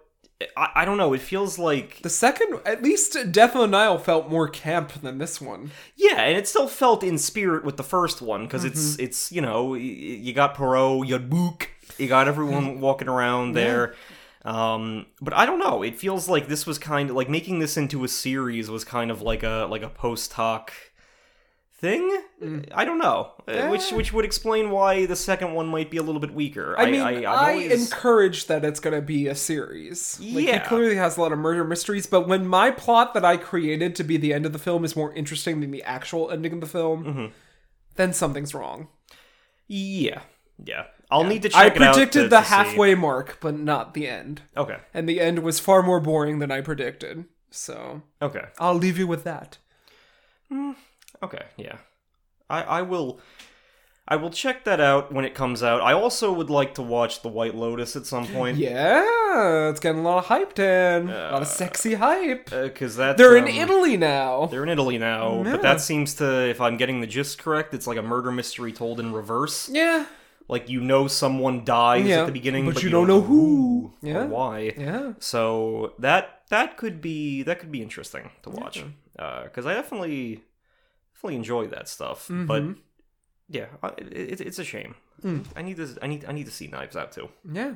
I, 0.55 0.69
I 0.75 0.85
don't 0.85 0.97
know. 0.97 1.13
It 1.13 1.21
feels 1.21 1.57
like 1.57 2.01
The 2.03 2.09
second, 2.09 2.59
at 2.65 2.83
least 2.83 3.17
Death 3.31 3.55
on 3.55 3.61
the 3.71 3.77
Nile 3.77 3.97
felt 3.97 4.29
more 4.29 4.47
camp 4.47 4.91
than 5.01 5.17
this 5.17 5.41
one. 5.41 5.71
yeah, 5.95 6.21
and 6.21 6.37
it 6.37 6.47
still 6.47 6.67
felt 6.67 7.03
in 7.03 7.17
spirit 7.17 7.63
with 7.63 7.77
the 7.77 7.83
first 7.83 8.21
one 8.21 8.43
because 8.45 8.61
Mm-hmm. 8.63 8.71
it's 8.73 8.95
it's 8.99 9.31
you 9.31 9.41
know 9.41 9.73
you 9.73 10.33
got 10.33 10.53
Poirot, 10.55 11.07
you 11.07 11.17
got 11.17 11.29
Book, 11.29 11.69
you 11.97 12.07
got 12.07 12.27
everyone 12.27 12.79
walking 12.81 13.07
around 13.07 13.53
there. 13.53 13.95
Um, 14.45 15.07
but 15.19 15.33
I 15.33 15.45
don't 15.45 15.59
know. 15.59 15.83
It 15.83 15.97
feels 15.97 16.29
like 16.29 16.47
this 16.47 16.65
was 16.65 16.77
kind 16.79 17.09
of 17.09 17.15
like 17.15 17.29
making 17.29 17.59
this 17.59 17.75
into 17.75 18.03
a 18.05 18.07
series 18.07 18.69
was 18.69 18.85
kind 18.85 19.11
of 19.11 19.21
like 19.21 19.43
a 19.43 19.67
like 19.69 19.81
a 19.81 19.89
post 19.89 20.33
hoc 20.33 20.71
thing. 21.79 22.09
I 22.73 22.85
don't 22.85 22.97
know, 22.97 23.33
uh, 23.47 23.67
which 23.67 23.81
Mm. 23.81 23.91
Eh. 23.93 23.95
which 23.95 24.13
would 24.13 24.25
explain 24.25 24.71
why 24.71 25.05
the 25.05 25.15
second 25.15 25.53
one 25.53 25.67
might 25.67 25.91
be 25.91 25.97
a 25.97 26.01
little 26.01 26.19
bit 26.21 26.33
weaker. 26.33 26.75
I 26.77 26.89
mean, 26.89 27.01
I, 27.01 27.23
I, 27.23 27.31
I've 27.49 27.55
always- 27.55 27.91
encourage 27.91 28.47
that 28.47 28.65
it's 28.65 28.79
going 28.79 28.95
to 28.95 29.01
be 29.01 29.27
a 29.27 29.35
series. 29.35 30.19
Like, 30.19 30.45
Yeah. 30.45 30.59
He 30.63 30.67
clearly 30.67 30.95
has 30.95 31.17
a 31.17 31.21
lot 31.21 31.31
of 31.31 31.37
murder 31.39 31.63
mysteries, 31.63 32.07
but 32.07 32.27
when 32.27 32.47
my 32.47 32.71
plot 32.71 33.13
that 33.13 33.23
I 33.23 33.37
created 33.37 33.95
to 33.97 34.03
be 34.03 34.17
the 34.17 34.33
end 34.33 34.45
of 34.45 34.53
the 34.53 34.59
film 34.59 34.83
is 34.85 34.95
more 34.95 35.13
interesting 35.13 35.61
than 35.61 35.71
the 35.71 35.83
actual 35.83 36.31
ending 36.31 36.53
of 36.53 36.61
the 36.61 36.67
film, 36.67 37.03
Mm-hmm. 37.05 37.25
then 37.95 38.11
something's 38.13 38.53
wrong. 38.55 38.87
yeah, 39.67 40.21
yeah. 40.63 40.85
I'll 41.09 41.23
need 41.23 41.43
to 41.43 41.51
I 41.55 41.67
it 41.67 41.75
predicted 41.75 42.11
to- 42.23 42.27
the 42.27 42.39
to 42.39 42.43
see. 42.43 42.49
halfway 42.49 42.93
mark, 42.95 43.37
but 43.39 43.57
not 43.57 43.93
the 43.93 44.07
end. 44.09 44.41
Okay. 44.57 44.77
And 44.93 45.07
the 45.07 45.21
end 45.21 45.39
was 45.39 45.59
far 45.59 45.81
more 45.81 45.99
boring 46.01 46.39
than 46.39 46.51
I 46.51 46.59
predicted. 46.61 47.25
So 47.49 48.01
Okay. 48.21 48.43
I'll 48.59 48.73
leave 48.75 48.97
you 48.97 49.07
with 49.07 49.23
that. 49.23 49.57
Okay, 51.23 51.43
yeah. 51.57 51.77
I 52.49 52.61
I 52.63 52.81
will 52.83 53.19
I 54.07 54.15
will 54.15 54.29
check 54.29 54.63
that 54.63 54.79
out 54.79 55.11
when 55.11 55.25
it 55.25 55.33
comes 55.35 55.61
out. 55.61 55.81
I 55.81 55.91
also 55.93 56.31
would 56.31 56.49
like 56.49 56.75
to 56.75 56.81
watch 56.81 57.21
The 57.21 57.27
White 57.29 57.55
Lotus 57.55 57.95
at 57.95 58.05
some 58.05 58.25
point. 58.27 58.57
Yeah, 59.37 59.69
it's 59.69 59.79
getting 59.81 59.99
a 60.01 60.03
lot 60.03 60.19
of 60.19 60.25
hype, 60.25 60.53
Dan. 60.55 61.09
a 61.09 61.31
lot 61.31 61.33
of 61.33 61.41
uh, 61.41 61.45
sexy 61.45 61.95
hype. 61.95 62.49
Uh, 62.51 62.63
because 62.63 62.95
that 62.95 63.17
They're 63.17 63.35
in 63.37 63.43
um, 63.43 63.49
Italy 63.49 63.97
now. 63.97 64.45
They're 64.45 64.63
in 64.63 64.69
Italy 64.69 64.97
now, 64.97 65.43
Yeah. 65.43 65.51
but 65.51 65.61
that 65.61 65.81
seems 65.81 66.13
to, 66.15 66.49
if 66.49 66.61
I'm 66.61 66.77
getting 66.77 67.01
the 67.01 67.07
gist 67.07 67.37
correct, 67.37 67.73
it's 67.73 67.85
like 67.85 67.97
a 67.97 68.01
murder 68.01 68.31
mystery 68.31 68.71
told 68.71 68.99
in 69.01 69.11
reverse. 69.11 69.67
Yeah, 69.69 70.05
Like 70.47 70.69
you 70.69 70.79
know 70.79 71.07
someone 71.09 71.65
dies 71.65 72.05
Yeah, 72.05 72.21
at 72.21 72.25
the 72.27 72.31
beginning, 72.31 72.65
but 72.65 72.75
but, 72.75 72.83
you 72.83 72.89
don't 72.89 73.07
know 73.07 73.21
who. 73.21 73.91
or 74.01 74.07
Yeah. 74.07 74.23
why. 74.25 74.73
yeah. 74.77 75.13
So 75.19 75.93
that 75.99 76.43
that 76.49 76.77
could 76.77 77.01
be 77.01 77.43
that 77.43 77.59
could 77.59 77.71
be 77.73 77.81
interesting 77.81 78.31
to 78.43 78.49
watch 78.49 78.81
because 79.13 79.65
uh, 79.65 79.69
I 79.69 79.73
definitely 79.73 80.43
definitely 81.17 81.35
enjoy 81.37 81.67
that 81.67 81.87
stuff. 81.89 82.23
Mm-hmm. 82.27 82.45
But 82.45 82.63
yeah, 83.49 83.65
I- 83.83 83.93
it, 83.97 84.41
it's 84.41 84.59
a 84.59 84.63
shame. 84.63 84.95
Mm. 85.23 85.45
I 85.55 85.61
need 85.63 85.77
to 85.77 85.97
I 86.01 86.07
need 86.07 86.25
I 86.27 86.31
need 86.31 86.45
to 86.45 86.51
see 86.51 86.67
Knives 86.67 86.95
Out 86.95 87.11
too. 87.11 87.29
Yeah. 87.51 87.73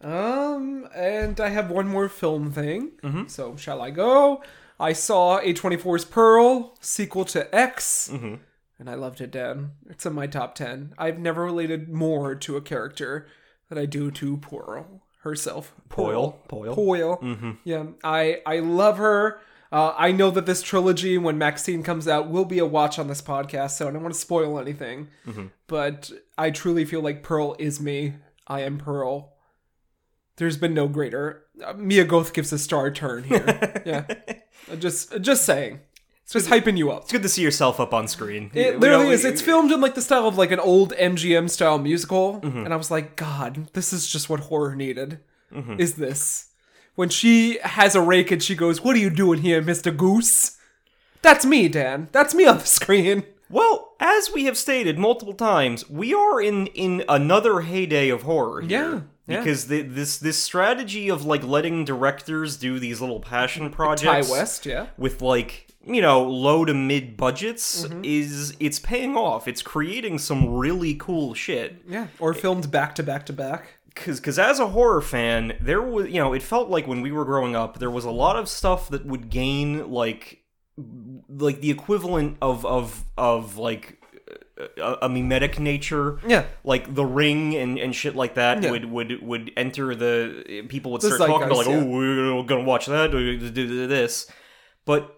Um, 0.00 0.88
and 0.94 1.40
I 1.40 1.48
have 1.48 1.70
one 1.70 1.88
more 1.88 2.08
film 2.08 2.52
thing. 2.52 2.92
Mhm. 3.02 3.28
So 3.28 3.56
shall 3.56 3.82
I 3.82 3.90
go? 3.90 4.42
I 4.80 4.92
saw 4.92 5.40
A24's 5.40 6.04
Pearl 6.04 6.76
sequel 6.80 7.24
to 7.26 7.52
X, 7.54 8.08
Mhm. 8.12 8.38
and 8.78 8.88
I 8.88 8.94
loved 8.94 9.20
it. 9.20 9.32
Dan, 9.32 9.72
it's 9.90 10.06
in 10.06 10.12
my 10.14 10.28
top 10.28 10.54
ten. 10.54 10.94
I've 10.96 11.18
never 11.18 11.44
related 11.44 11.88
more 11.88 12.34
to 12.36 12.56
a 12.56 12.60
character 12.62 13.26
than 13.68 13.76
I 13.76 13.86
do 13.86 14.10
to 14.12 14.36
Pearl 14.36 15.02
herself. 15.22 15.74
Poil, 15.88 16.38
Poil. 16.48 16.74
Poil. 16.76 17.16
Mm-hmm. 17.18 17.50
Yeah, 17.64 17.86
I 18.04 18.40
I 18.46 18.60
love 18.60 18.98
her. 18.98 19.40
Uh, 19.70 19.92
I 19.98 20.12
know 20.12 20.30
that 20.30 20.46
this 20.46 20.62
trilogy, 20.62 21.18
when 21.18 21.36
Maxine 21.36 21.82
comes 21.82 22.08
out, 22.08 22.30
will 22.30 22.46
be 22.46 22.58
a 22.58 22.64
watch 22.66 22.98
on 22.98 23.08
this 23.08 23.20
podcast, 23.20 23.72
so 23.72 23.86
I 23.86 23.90
don't 23.90 24.02
want 24.02 24.14
to 24.14 24.20
spoil 24.20 24.58
anything. 24.58 25.08
But 25.66 26.10
I 26.38 26.50
truly 26.50 26.84
feel 26.84 27.02
like 27.02 27.22
Pearl 27.22 27.54
is 27.58 27.78
me. 27.80 28.14
I 28.46 28.62
am 28.62 28.78
Pearl. 28.78 29.34
There's 30.36 30.56
been 30.56 30.72
no 30.72 30.88
greater. 30.88 31.44
Uh, 31.62 31.74
Mia 31.74 32.04
Goth 32.04 32.32
gives 32.32 32.52
a 32.52 32.58
star 32.58 32.90
turn 32.90 33.24
here. 33.24 33.82
yeah, 33.86 34.04
Uh, 34.70 34.76
just 34.76 35.12
uh, 35.12 35.18
just 35.18 35.44
saying. 35.44 35.80
It's 36.22 36.32
just 36.34 36.48
hyping 36.48 36.76
you 36.78 36.90
up. 36.90 37.02
It's 37.02 37.12
good 37.12 37.22
to 37.22 37.28
see 37.28 37.42
yourself 37.42 37.80
up 37.80 37.92
on 37.94 38.06
screen. 38.06 38.50
It 38.54 38.78
literally 38.80 39.06
know- 39.06 39.10
is. 39.12 39.24
It's 39.24 39.40
filmed 39.42 39.72
in 39.72 39.80
like 39.80 39.94
the 39.94 40.02
style 40.02 40.26
of 40.28 40.38
like 40.38 40.50
an 40.52 40.60
old 40.60 40.92
MGM 40.92 41.50
style 41.50 41.78
musical, 41.78 42.40
and 42.42 42.72
I 42.72 42.76
was 42.76 42.90
like, 42.90 43.16
God, 43.16 43.68
this 43.72 43.92
is 43.92 44.06
just 44.08 44.28
what 44.30 44.40
horror 44.40 44.74
needed. 44.76 45.18
Is 45.78 45.94
this 45.94 46.47
when 46.98 47.08
she 47.08 47.60
has 47.62 47.94
a 47.94 48.00
rake 48.00 48.32
and 48.32 48.42
she 48.42 48.56
goes, 48.56 48.82
"What 48.82 48.96
are 48.96 48.98
you 48.98 49.08
doing 49.08 49.42
here, 49.42 49.62
Mister 49.62 49.92
Goose?" 49.92 50.56
That's 51.22 51.46
me, 51.46 51.68
Dan. 51.68 52.08
That's 52.10 52.34
me 52.34 52.44
on 52.44 52.58
the 52.58 52.66
screen. 52.66 53.22
Well, 53.48 53.94
as 54.00 54.32
we 54.32 54.46
have 54.46 54.58
stated 54.58 54.98
multiple 54.98 55.34
times, 55.34 55.88
we 55.88 56.12
are 56.12 56.40
in 56.40 56.66
in 56.68 57.04
another 57.08 57.60
heyday 57.60 58.08
of 58.08 58.22
horror 58.22 58.62
here. 58.62 58.70
Yeah, 58.70 59.00
yeah. 59.28 59.38
Because 59.38 59.68
the, 59.68 59.82
this 59.82 60.18
this 60.18 60.38
strategy 60.38 61.08
of 61.08 61.24
like 61.24 61.44
letting 61.44 61.84
directors 61.84 62.56
do 62.56 62.80
these 62.80 63.00
little 63.00 63.20
passion 63.20 63.70
projects, 63.70 64.26
Ti 64.26 64.32
West, 64.32 64.66
yeah. 64.66 64.86
with 64.98 65.22
like 65.22 65.68
you 65.86 66.02
know 66.02 66.24
low 66.24 66.64
to 66.64 66.74
mid 66.74 67.16
budgets 67.16 67.84
Mm-hmm. 67.84 68.04
is 68.04 68.56
it's 68.58 68.80
paying 68.80 69.16
off. 69.16 69.46
It's 69.46 69.62
creating 69.62 70.18
some 70.18 70.56
really 70.56 70.94
cool 70.96 71.32
shit. 71.34 71.76
Yeah, 71.88 72.08
or 72.18 72.34
filmed 72.34 72.72
back 72.72 72.96
to 72.96 73.04
back 73.04 73.24
to 73.26 73.32
back. 73.32 73.77
Because 73.98 74.20
because 74.20 74.38
as 74.38 74.58
a 74.58 74.68
horror 74.68 75.00
fan, 75.00 75.56
there 75.60 75.82
was 75.82 76.08
you 76.08 76.20
know 76.20 76.32
it 76.32 76.42
felt 76.42 76.68
like 76.70 76.86
when 76.86 77.00
we 77.02 77.12
were 77.12 77.24
growing 77.24 77.54
up 77.56 77.78
there 77.78 77.90
was 77.90 78.04
a 78.04 78.10
lot 78.10 78.36
of 78.36 78.48
stuff 78.48 78.88
that 78.90 79.04
would 79.04 79.28
gain 79.30 79.90
like 79.90 80.42
like 81.28 81.60
the 81.60 81.70
equivalent 81.70 82.36
of 82.40 82.64
of 82.64 83.04
of 83.16 83.56
like 83.58 84.00
a, 84.76 84.96
a 85.02 85.08
mimetic 85.08 85.58
nature. 85.58 86.18
Yeah. 86.26 86.44
Like 86.64 86.94
the 86.94 87.04
ring 87.04 87.54
and, 87.54 87.78
and 87.78 87.94
shit 87.94 88.14
like 88.16 88.34
that 88.34 88.62
Yeah. 88.62 88.70
would, 88.72 88.84
would 88.86 89.22
would 89.22 89.50
enter 89.56 89.94
the 89.94 90.64
people 90.68 90.92
would 90.92 91.02
start 91.02 91.18
talking 91.20 91.46
about 91.46 91.58
like 91.58 91.66
oh 91.68 91.84
we're 91.84 92.42
gonna 92.44 92.64
watch 92.64 92.86
that 92.86 93.10
do 93.10 93.86
this, 93.86 94.30
but 94.84 95.14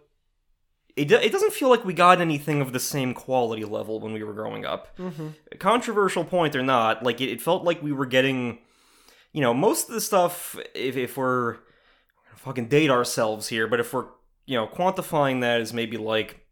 it 0.97 1.11
it 1.13 1.33
doesn't 1.33 1.53
feel 1.53 1.69
like 1.71 1.85
we 1.85 1.95
got 1.95 2.21
anything 2.21 2.61
of 2.61 2.73
the 2.73 2.81
same 2.81 3.15
quality 3.15 3.65
level 3.65 4.01
when 4.01 4.13
we 4.13 4.23
were 4.23 4.35
growing 4.35 4.65
up. 4.67 4.97
Mm-hmm. 4.99 5.29
Controversial 5.59 6.25
point 6.25 6.55
or 6.57 6.63
not, 6.63 7.03
like 7.03 7.21
it, 7.21 7.31
it 7.31 7.41
felt 7.41 7.65
like 7.65 7.83
we 7.83 7.93
were 7.93 8.07
getting, 8.07 8.59
you 9.33 9.41
know, 9.41 9.55
most 9.55 9.89
of 9.89 9.95
the 9.95 10.01
stuff. 10.01 10.57
If 10.75 10.97
if 10.97 11.17
we're 11.17 11.59
fucking 12.37 12.69
date 12.69 12.91
ourselves 12.91 13.49
here, 13.49 13.67
but 13.67 13.81
if 13.81 13.93
we're 13.93 14.07
you 14.47 14.57
know 14.57 14.67
quantifying 14.67 15.41
that 15.43 15.61
as 15.61 15.73
maybe 15.73 15.97
like 15.97 16.47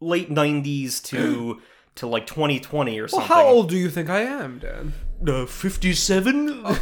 late 0.00 0.30
'90s 0.30 1.02
to 1.04 1.60
to 1.96 2.06
like 2.06 2.26
2020 2.26 2.98
or 2.98 3.08
something. 3.08 3.18
Well, 3.18 3.28
something. 3.28 3.44
how 3.44 3.52
old 3.52 3.68
do 3.68 3.76
you 3.76 3.90
think 3.90 4.08
I 4.08 4.20
am, 4.20 4.58
Dan? 4.58 4.94
Uh, 5.26 5.46
57. 5.46 6.64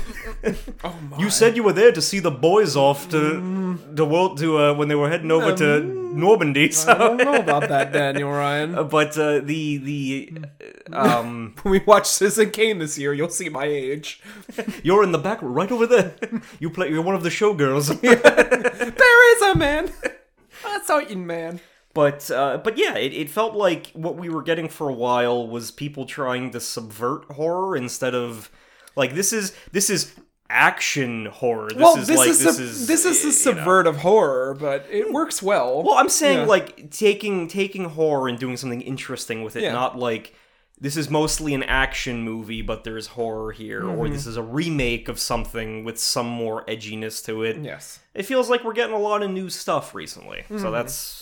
Oh 0.83 0.97
my. 1.11 1.19
you 1.19 1.29
said 1.29 1.55
you 1.57 1.63
were 1.63 1.75
there 1.75 1.93
to 1.93 2.01
see 2.01 2.19
the 2.21 2.31
boys 2.31 2.75
off 2.75 3.11
to 3.11 3.77
the 3.93 4.07
world 4.07 4.39
to 4.39 4.57
uh, 4.57 4.73
when 4.73 4.89
they 4.89 4.95
were 4.95 5.11
heading 5.11 5.31
over 5.31 5.55
to 5.55 5.81
Normandy. 5.81 6.71
So. 6.71 6.93
I 6.93 6.97
don't 6.97 7.19
know 7.19 7.35
about 7.35 7.69
that, 7.69 7.93
Daniel 8.01 8.31
Ryan. 8.31 8.75
Uh, 8.75 8.85
but 8.85 9.19
uh, 9.19 9.41
the 9.41 9.77
the 9.77 10.33
uh, 10.91 10.97
um 10.97 11.55
when 11.63 11.73
we 11.73 11.79
watch 11.81 12.07
Citizen 12.07 12.51
Kane 12.53 12.79
this 12.79 12.97
year, 12.97 13.13
you'll 13.13 13.29
see 13.29 13.51
my 13.51 13.65
age. 13.67 14.23
you're 14.83 15.03
in 15.03 15.13
the 15.13 15.19
back 15.19 15.41
right 15.43 15.71
over 15.71 15.87
there. 15.87 16.15
You 16.59 16.71
play 16.71 16.89
you're 16.89 17.03
one 17.03 17.15
of 17.15 17.23
the 17.23 17.29
showgirls. 17.29 18.01
There 18.01 19.37
is 19.37 19.43
a 19.43 19.59
man. 19.59 19.93
That's 20.65 20.87
Titan 20.87 21.27
man. 21.27 21.61
But 21.93 22.31
uh, 22.31 22.59
but 22.59 22.79
yeah, 22.79 22.97
it, 22.97 23.13
it 23.13 23.29
felt 23.31 23.55
like 23.55 23.91
what 23.95 24.17
we 24.17 24.29
were 24.29 24.43
getting 24.43 24.69
for 24.69 24.89
a 24.89 24.93
while 24.95 25.47
was 25.49 25.71
people 25.71 26.07
trying 26.07 26.51
to 26.53 26.61
subvert 26.61 27.25
horror 27.33 27.77
instead 27.77 28.15
of 28.15 28.51
like 28.97 29.15
this 29.15 29.33
is 29.33 29.53
this 29.73 29.91
is 29.91 30.15
action 30.49 31.27
horror. 31.27 31.69
This 31.71 31.79
well, 31.79 31.97
is 31.97 32.07
this 32.09 32.17
like 32.19 32.29
is 32.29 32.43
this 32.43 32.57
sub- 32.57 32.65
is 32.65 32.87
this 32.87 33.05
is 33.05 33.19
the 33.23 33.29
you 33.29 33.55
know. 33.57 33.61
subvert 33.63 33.87
of 33.87 33.97
horror, 33.99 34.55
but 34.59 34.87
it 34.91 35.13
works 35.13 35.43
well. 35.43 35.83
Well, 35.83 35.95
I'm 35.95 36.09
saying 36.09 36.41
Yeah. 36.41 36.45
like 36.47 36.91
taking 36.91 37.49
taking 37.49 37.85
horror 37.87 38.29
and 38.29 38.39
doing 38.39 38.57
something 38.57 38.81
interesting 38.83 39.43
with 39.43 39.57
it, 39.57 39.63
Yeah. 39.65 39.73
not 39.73 39.99
like 39.99 40.35
this 40.81 40.97
is 40.97 41.11
mostly 41.11 41.53
an 41.55 41.63
action 41.65 42.23
movie, 42.23 42.63
but 42.63 42.85
there's 42.85 43.09
horror 43.09 43.53
here, 43.53 43.83
or 43.85 44.05
Mm-hmm. 44.05 44.15
this 44.15 44.27
is 44.27 44.37
a 44.37 44.43
remake 44.43 45.09
of 45.09 45.19
something 45.21 45.85
with 45.85 45.99
some 45.99 46.27
more 46.27 46.65
edginess 46.67 47.23
to 47.27 47.43
it. 47.43 47.59
yes. 47.59 47.99
It 48.15 48.23
feels 48.25 48.49
like 48.49 48.65
we're 48.65 48.73
getting 48.73 48.95
a 48.95 48.99
lot 48.99 49.23
of 49.23 49.31
new 49.31 49.51
stuff 49.51 49.95
recently, 49.95 50.39
Mm-hmm. 50.45 50.59
so 50.61 50.71
that's 50.71 51.20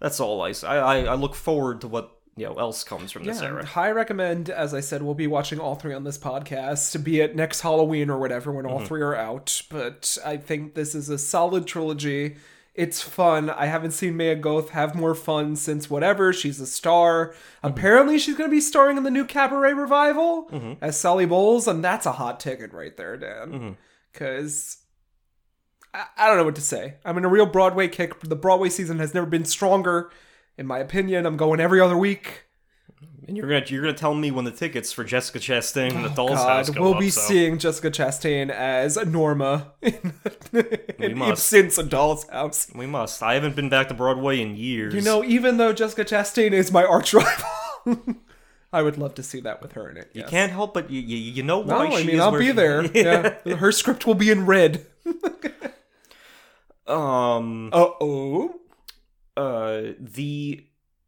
that's 0.00 0.20
all 0.20 0.40
I. 0.42 0.50
I 0.64 1.14
look 1.14 1.34
forward 1.34 1.80
to 1.82 1.88
what 1.88 2.12
you 2.36 2.46
know 2.46 2.54
else 2.54 2.84
comes 2.84 3.10
from 3.10 3.24
this 3.24 3.40
Yeah, 3.42 3.48
era. 3.48 3.64
high 3.64 3.90
recommend. 3.90 4.48
As 4.50 4.72
I 4.74 4.80
said, 4.80 5.02
we'll 5.02 5.14
be 5.14 5.26
watching 5.26 5.58
all 5.58 5.74
three 5.74 5.94
on 5.94 6.04
this 6.04 6.18
podcast, 6.18 7.02
be 7.02 7.20
it 7.20 7.34
next 7.34 7.60
Halloween 7.62 8.10
or 8.10 8.18
whatever 8.18 8.52
when 8.52 8.64
Mm-hmm. 8.64 8.74
all 8.74 8.84
three 8.84 9.00
are 9.02 9.16
out. 9.16 9.62
But 9.70 10.16
I 10.24 10.36
think 10.36 10.74
this 10.74 10.94
is 10.94 11.08
a 11.08 11.18
solid 11.18 11.66
trilogy. 11.66 12.36
It's 12.74 13.02
fun. 13.02 13.50
I 13.50 13.66
haven't 13.66 13.90
seen 13.90 14.16
Maya 14.16 14.36
Goth 14.36 14.70
have 14.70 14.94
more 14.94 15.16
fun 15.16 15.56
since 15.56 15.90
whatever. 15.90 16.32
She's 16.32 16.60
a 16.60 16.66
star. 16.66 17.30
Mm-hmm. 17.30 17.66
Apparently, 17.66 18.18
she's 18.20 18.36
going 18.36 18.48
to 18.48 18.54
be 18.54 18.60
starring 18.60 18.96
in 18.96 19.02
the 19.02 19.10
new 19.10 19.24
Cabaret 19.24 19.72
revival 19.72 20.48
Mm-hmm. 20.52 20.74
as 20.80 20.96
Sally 20.96 21.26
Bowles, 21.26 21.66
and 21.66 21.82
that's 21.82 22.06
a 22.06 22.12
hot 22.12 22.38
ticket 22.38 22.72
right 22.72 22.96
there, 22.96 23.16
Mm-hmm. 23.18 23.58
Dan. 23.58 23.76
Because. 24.12 24.78
I 25.94 26.04
I 26.16 26.26
don't 26.28 26.36
know 26.36 26.44
what 26.44 26.56
to 26.56 26.60
say. 26.60 26.94
I'm 27.04 27.18
in 27.18 27.24
a 27.24 27.28
real 27.28 27.46
Broadway 27.46 27.88
kick. 27.88 28.20
The 28.20 28.36
Broadway 28.36 28.68
season 28.68 28.98
has 28.98 29.14
never 29.14 29.26
been 29.26 29.44
stronger, 29.44 30.10
in 30.56 30.66
my 30.66 30.78
opinion. 30.78 31.26
I'm 31.26 31.36
going 31.36 31.60
every 31.60 31.80
other 31.80 31.96
week. 31.96 32.44
And 33.26 33.36
you're 33.36 33.46
gonna 33.46 33.64
you're 33.68 33.82
gonna 33.82 33.92
tell 33.92 34.14
me 34.14 34.30
when 34.30 34.46
the 34.46 34.50
tickets 34.50 34.90
for 34.90 35.04
Jessica 35.04 35.38
Chastain 35.38 35.94
and 35.94 36.02
the 36.04 36.10
oh, 36.10 36.14
Doll's 36.14 36.30
Oh, 36.32 36.34
God, 36.36 36.48
House 36.48 36.70
go 36.70 36.80
we'll 36.82 36.94
up, 36.94 37.00
be 37.00 37.10
so. 37.10 37.20
seeing 37.20 37.58
Jessica 37.58 37.90
Chastain 37.90 38.48
as 38.50 38.96
Norma 39.06 39.72
in, 39.82 40.14
in 40.98 41.20
A 41.20 41.82
Doll's 41.84 42.26
House. 42.30 42.70
We 42.74 42.86
must. 42.86 43.22
I 43.22 43.34
haven't 43.34 43.54
been 43.54 43.68
back 43.68 43.88
to 43.88 43.94
Broadway 43.94 44.40
in 44.40 44.56
years. 44.56 44.94
You 44.94 45.02
know, 45.02 45.22
even 45.22 45.58
though 45.58 45.74
Jessica 45.74 46.06
Chastain 46.06 46.52
is 46.52 46.72
my 46.72 46.84
arch 46.84 47.12
rival, 47.12 47.46
I 48.72 48.80
would 48.82 48.96
love 48.96 49.14
to 49.16 49.22
see 49.22 49.40
that 49.40 49.60
with 49.60 49.72
her 49.72 49.90
in 49.90 49.98
it. 49.98 50.10
you 50.14 50.22
yes. 50.22 50.30
can't 50.30 50.50
help 50.50 50.72
but 50.72 50.90
you 50.90 51.00
you, 51.02 51.16
you 51.18 51.42
know 51.42 51.62
No, 51.62 51.76
why 51.76 51.86
I 51.88 52.00
she 52.00 52.06
mean 52.06 52.16
is 52.16 52.20
I'll 52.22 52.38
be 52.38 52.50
there. 52.52 52.84
yeah, 52.94 53.56
her 53.56 53.72
script 53.72 54.06
will 54.06 54.14
be 54.14 54.30
in 54.30 54.46
red. 54.46 54.86
Um. 56.88 57.70
Uh 57.72 57.90
oh. 58.00 58.60
Uh. 59.36 59.92
The. 59.98 60.64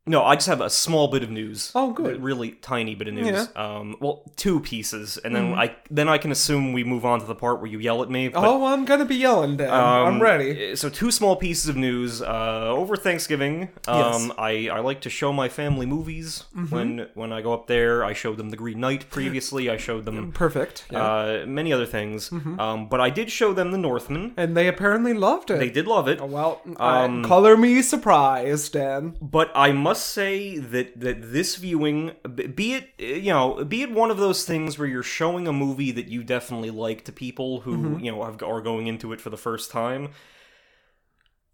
No, 0.06 0.24
I 0.24 0.34
just 0.34 0.46
have 0.48 0.62
a 0.62 0.70
small 0.70 1.08
bit 1.08 1.22
of 1.22 1.30
news. 1.30 1.70
Oh, 1.74 1.92
good. 1.92 2.16
A 2.16 2.18
really 2.18 2.52
tiny 2.52 2.94
bit 2.94 3.06
of 3.06 3.14
news. 3.14 3.26
Yeah. 3.26 3.44
Mm-hmm. 3.54 3.60
Um. 3.60 3.96
Well, 4.00 4.22
two 4.34 4.58
pieces, 4.60 5.18
and 5.18 5.36
then 5.36 5.52
I 5.54 5.76
then 5.90 6.08
I 6.08 6.16
can 6.16 6.32
assume 6.32 6.72
we 6.72 6.82
move 6.84 7.04
on 7.04 7.20
to 7.20 7.26
the 7.26 7.34
part 7.34 7.60
where 7.60 7.70
you 7.70 7.78
yell 7.78 8.02
at 8.02 8.10
me. 8.10 8.28
But, 8.28 8.42
Oh, 8.44 8.64
I'm 8.64 8.86
gonna 8.86 9.04
be 9.04 9.16
yelling, 9.16 9.58
Dan. 9.58 9.68
um, 9.70 10.14
I'm 10.14 10.22
ready. 10.22 10.74
So 10.74 10.88
two 10.88 11.10
small 11.10 11.36
pieces 11.36 11.68
of 11.68 11.76
news. 11.76 12.22
Uh, 12.22 12.68
over 12.70 12.96
Thanksgiving, 12.96 13.68
um, 13.86 13.98
Yes. 13.98 14.16
Mm-hmm. 14.22 14.40
I, 14.40 14.68
I 14.76 14.80
like 14.80 15.02
to 15.02 15.10
show 15.10 15.32
my 15.34 15.48
family 15.50 15.86
movies 15.86 16.44
when 16.70 17.06
when 17.14 17.30
I 17.32 17.42
go 17.42 17.52
up 17.52 17.66
there. 17.66 18.02
I 18.02 18.14
showed 18.14 18.38
them 18.38 18.48
The 18.48 18.56
Green 18.56 18.80
Knight 18.80 19.10
previously. 19.10 19.68
I 19.68 19.76
showed 19.76 20.06
them 20.06 20.32
Perfect. 20.32 20.86
Yeah. 20.90 21.02
uh, 21.04 21.44
many 21.46 21.72
other 21.74 21.86
things. 21.86 22.30
Mm-hmm. 22.30 22.58
Um, 22.58 22.88
but 22.88 23.00
I 23.02 23.10
did 23.10 23.30
show 23.30 23.52
them 23.52 23.70
The 23.70 23.78
Northman. 23.78 24.32
and 24.38 24.56
they 24.56 24.66
apparently 24.66 25.12
loved 25.12 25.50
it. 25.50 25.58
They 25.58 25.70
did 25.70 25.86
love 25.86 26.08
it. 26.08 26.20
Oh, 26.22 26.26
well, 26.26 26.62
I- 26.78 27.04
Um, 27.04 27.22
color 27.22 27.56
me 27.56 27.82
surprised, 27.82 28.72
Dan. 28.72 29.16
But 29.20 29.50
I 29.54 29.72
must 29.72 29.89
say 29.98 30.58
that 30.58 31.00
that 31.00 31.32
this 31.32 31.56
viewing, 31.56 32.12
be 32.54 32.74
it 32.74 32.90
you 32.98 33.32
know, 33.32 33.64
be 33.64 33.82
it 33.82 33.90
one 33.90 34.10
of 34.10 34.18
those 34.18 34.44
things 34.44 34.78
where 34.78 34.86
you're 34.88 35.02
showing 35.02 35.48
a 35.48 35.52
movie 35.52 35.90
that 35.92 36.08
you 36.08 36.22
definitely 36.22 36.70
like 36.70 37.04
to 37.06 37.12
people 37.12 37.60
who 37.60 37.76
Mm-hmm. 37.76 38.04
you 38.04 38.12
know 38.12 38.24
have, 38.24 38.42
are 38.42 38.60
going 38.60 38.86
into 38.86 39.12
it 39.12 39.20
for 39.20 39.30
the 39.30 39.36
first 39.36 39.70
time. 39.70 40.10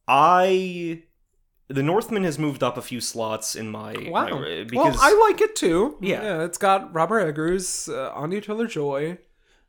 I, 0.08 1.02
the 1.68 1.82
Northman 1.82 2.24
has 2.24 2.38
moved 2.38 2.62
up 2.62 2.76
a 2.76 2.82
few 2.82 3.00
slots 3.00 3.56
in 3.56 3.68
my 3.70 3.94
Wow. 4.08 4.28
my- 4.40 4.60
uh, 4.60 4.64
well, 4.72 4.96
I 5.00 5.28
like 5.28 5.40
it 5.40 5.56
too. 5.56 5.96
Yeah. 6.00 6.44
it's 6.44 6.58
got 6.58 6.94
Robert 6.94 7.20
Eggers, 7.20 7.88
uh, 7.88 8.12
Anya 8.14 8.40
Taylor 8.40 8.66
Joy, 8.68 9.18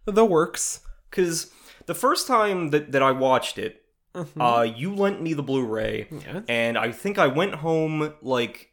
the 0.06 0.26
works. 0.26 0.82
because 1.10 1.52
the 1.88 1.96
first 1.96 2.28
time 2.28 2.70
that 2.70 2.92
that 2.92 3.02
I 3.02 3.12
watched 3.12 3.58
it, 3.58 3.84
Mm-hmm. 4.18 4.42
uh, 4.42 4.62
you 4.64 4.94
lent 4.96 5.22
me 5.22 5.34
the 5.34 5.44
Blu-ray. 5.44 6.08
Yeah. 6.12 6.42
and 6.50 6.78
I 6.78 6.92
think 6.92 7.18
I 7.20 7.28
went 7.28 7.56
home 7.56 8.14
like 8.22 8.70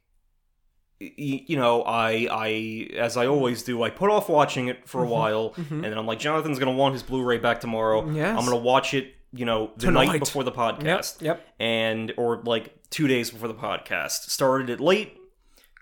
y- 1.01 1.45
you 1.47 1.57
know 1.57 1.83
I 1.83 2.29
I 2.31 2.89
as 2.97 3.17
I 3.17 3.27
always 3.27 3.63
do 3.63 3.83
I 3.83 3.91
put 3.91 4.11
off 4.11 4.29
watching 4.29 4.69
it 4.69 4.79
Mm-hmm. 4.79 4.87
for 4.89 5.05
a 5.05 5.09
while 5.09 5.55
and 5.57 5.85
then 5.85 5.99
I'm 5.99 6.07
like 6.07 6.19
Jonathan's 6.19 6.59
gonna 6.59 6.73
want 6.73 6.95
his 6.95 7.03
Blu-ray 7.03 7.39
back 7.39 7.61
tomorrow 7.61 8.09
Yes. 8.11 8.37
I'm 8.39 8.45
gonna 8.45 8.57
watch 8.57 8.95
it 8.95 9.13
you 9.33 9.45
know 9.45 9.73
the 9.77 9.91
night 9.91 10.19
before 10.21 10.45
the 10.45 10.53
podcast 10.53 11.21
Yep. 11.21 11.45
and 11.59 12.13
or 12.17 12.41
like 12.45 12.75
two 12.91 13.07
days 13.09 13.31
before 13.31 13.49
the 13.49 13.55
podcast 13.55 14.31
started 14.31 14.71
it 14.71 14.81
late 14.81 15.17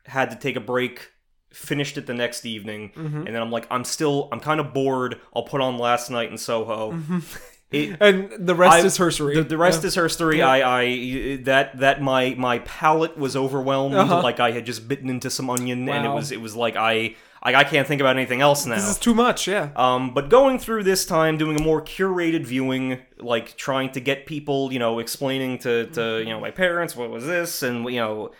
had 0.06 0.30
to 0.30 0.36
take 0.36 0.56
a 0.56 0.60
break 0.60 1.10
finished 1.52 1.98
it 1.98 2.06
the 2.06 2.14
next 2.14 2.46
evening 2.46 2.90
Mm-hmm. 2.96 3.18
and 3.18 3.26
then 3.26 3.42
I'm 3.42 3.50
like 3.50 3.66
I'm 3.70 3.84
still 3.84 4.28
I'm 4.32 4.40
kind 4.40 4.58
of 4.58 4.72
bored 4.72 5.20
I'll 5.36 5.42
put 5.44 5.60
on 5.60 5.76
last 5.78 6.10
night 6.10 6.30
in 6.30 6.38
Soho 6.38 6.92
it, 7.72 7.96
And 8.00 8.30
the 8.46 8.54
rest 8.54 8.74
I- 8.82 8.86
is 8.86 8.98
herstory. 8.98 9.34
the, 9.34 9.42
the 9.44 9.58
rest 9.58 9.84
is 9.84 9.94
her 9.96 10.08
story. 10.08 10.42
I, 10.42 10.80
I, 10.82 11.36
that, 11.44 11.78
that 11.78 12.02
my, 12.02 12.34
my 12.38 12.58
palate 12.60 13.16
was 13.18 13.36
overwhelmed. 13.36 13.94
Uh-huh. 13.94 14.22
Like 14.22 14.40
I 14.40 14.50
had 14.52 14.66
just 14.66 14.86
bitten 14.88 15.08
into 15.08 15.30
some 15.30 15.48
onion, 15.50 15.88
and 15.88 16.04
it 16.06 16.10
was, 16.10 16.32
it 16.32 16.40
was 16.40 16.54
like 16.54 16.76
I, 16.76 17.14
I, 17.42 17.54
I 17.56 17.64
can't 17.64 17.88
think 17.88 18.00
about 18.00 18.16
anything 18.16 18.40
else 18.40 18.66
now. 18.66 18.76
This 18.76 18.88
is 18.88 18.98
too 18.98 19.14
much. 19.14 19.48
Yeah. 19.48 19.70
Um, 19.74 20.14
but 20.14 20.28
going 20.28 20.58
through 20.58 20.84
this 20.84 21.04
time, 21.04 21.36
doing 21.38 21.58
a 21.58 21.62
more 21.62 21.82
curated 21.82 22.44
viewing, 22.44 22.98
like 23.18 23.56
trying 23.56 23.90
to 23.92 24.00
get 24.00 24.26
people, 24.26 24.72
you 24.72 24.78
know, 24.78 25.00
explaining 25.00 25.58
to, 25.58 25.86
to 25.86 26.20
you 26.20 26.30
know 26.30 26.38
my 26.40 26.50
parents 26.52 26.94
what 26.94 27.10
was 27.10 27.26
this, 27.26 27.62
and 27.64 27.84
you 27.86 27.98
know, 27.98 28.30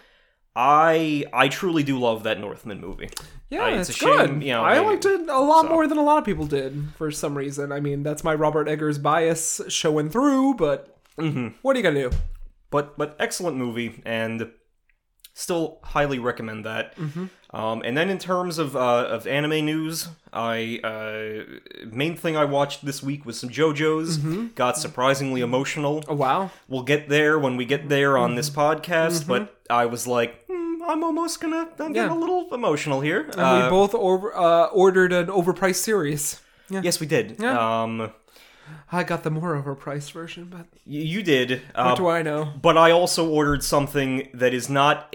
I 0.55 1.25
I 1.33 1.49
truly 1.49 1.83
do 1.83 1.99
love 1.99 2.23
that 2.25 2.39
Northman 2.39 2.81
movie. 2.81 3.09
Yeah, 3.52 3.64
I- 3.64 3.71
it's, 3.78 3.88
it's 3.90 3.99
a 3.99 4.04
shame, 4.04 4.38
good. 4.38 4.42
you 4.47 4.52
know, 4.52 4.62
I 4.62 4.78
liked 4.80 5.04
it 5.04 5.28
a 5.28 5.38
lot 5.40 5.62
so. 5.64 5.68
more 5.68 5.87
than 5.87 5.99
a 5.99 6.02
lot 6.02 6.18
of 6.18 6.25
people 6.25 6.47
did 6.47 6.73
for 6.97 7.11
some 7.11 7.37
reason. 7.37 7.71
I 7.73 7.80
mean, 7.80 8.02
that's 8.02 8.25
my 8.25 8.35
Robert 8.35 8.66
Eggers 8.68 8.99
bias 8.99 9.61
showing 9.68 10.09
through, 10.11 10.54
but 10.54 10.88
Mm-hmm. 11.18 11.49
what 11.61 11.76
are 11.76 11.78
you 11.78 11.82
gonna 11.82 12.09
do? 12.11 12.16
but 12.71 12.97
but 12.97 13.14
excellent 13.21 13.56
movie 13.59 14.00
and 14.06 14.50
still 15.35 15.78
highly 15.82 16.18
recommend 16.18 16.64
that 16.64 16.94
um, 17.50 17.82
and 17.85 17.97
then 17.97 18.09
in 18.11 18.18
terms 18.18 18.59
of 18.59 18.75
uh, 18.76 19.06
of 19.09 19.26
anime 19.26 19.64
news 19.64 20.09
i 20.32 20.78
uh, 20.85 21.85
main 21.90 22.16
thing 22.16 22.37
i 22.37 22.44
watched 22.44 22.85
this 22.85 23.02
week 23.02 23.25
was 23.26 23.38
some 23.40 23.49
jojo's 23.50 24.16
got 24.54 24.76
surprisingly 24.78 25.40
emotional 25.42 26.02
Oh 26.09 26.14
wow! 26.14 26.50
we'll 26.68 26.82
get 26.82 27.09
there 27.11 27.38
when 27.38 27.56
we 27.56 27.64
get 27.64 27.88
there 27.88 28.16
on 28.18 28.35
this 28.37 28.50
podcast 28.50 29.26
but 29.26 29.61
i 29.71 29.87
was 29.87 30.06
like 30.06 30.41
i'm 30.89 31.03
almost 31.05 31.41
gonna 31.41 31.69
i'm 31.79 31.93
getting 31.93 32.11
a 32.11 32.19
little 32.19 32.53
emotional 32.55 33.01
here 33.01 33.23
And 33.33 33.41
Uh, 33.41 33.61
we 33.65 33.71
both 33.71 33.95
over, 33.95 34.35
uh, 34.37 34.67
ordered 34.67 35.12
an 35.12 35.27
overpriced 35.27 35.77
series. 35.83 36.41
yes 36.69 37.01
we 37.01 37.07
did 37.07 37.37
Yeah. 37.41 37.83
um 37.83 38.12
I 38.91 39.03
got 39.03 39.23
the 39.23 39.31
more 39.31 39.61
overpriced 39.61 40.12
version, 40.12 40.45
but 40.51 40.67
Y- 40.87 40.99
You 41.15 41.23
did. 41.23 41.62
what 41.75 41.87
Uh, 41.87 41.95
do 41.95 42.09
I 42.09 42.23
know? 42.23 42.53
but 42.61 42.77
I 42.79 42.91
also 42.91 43.29
ordered 43.29 43.62
something 43.65 44.29
that 44.35 44.55
is 44.55 44.69
not. 44.71 45.15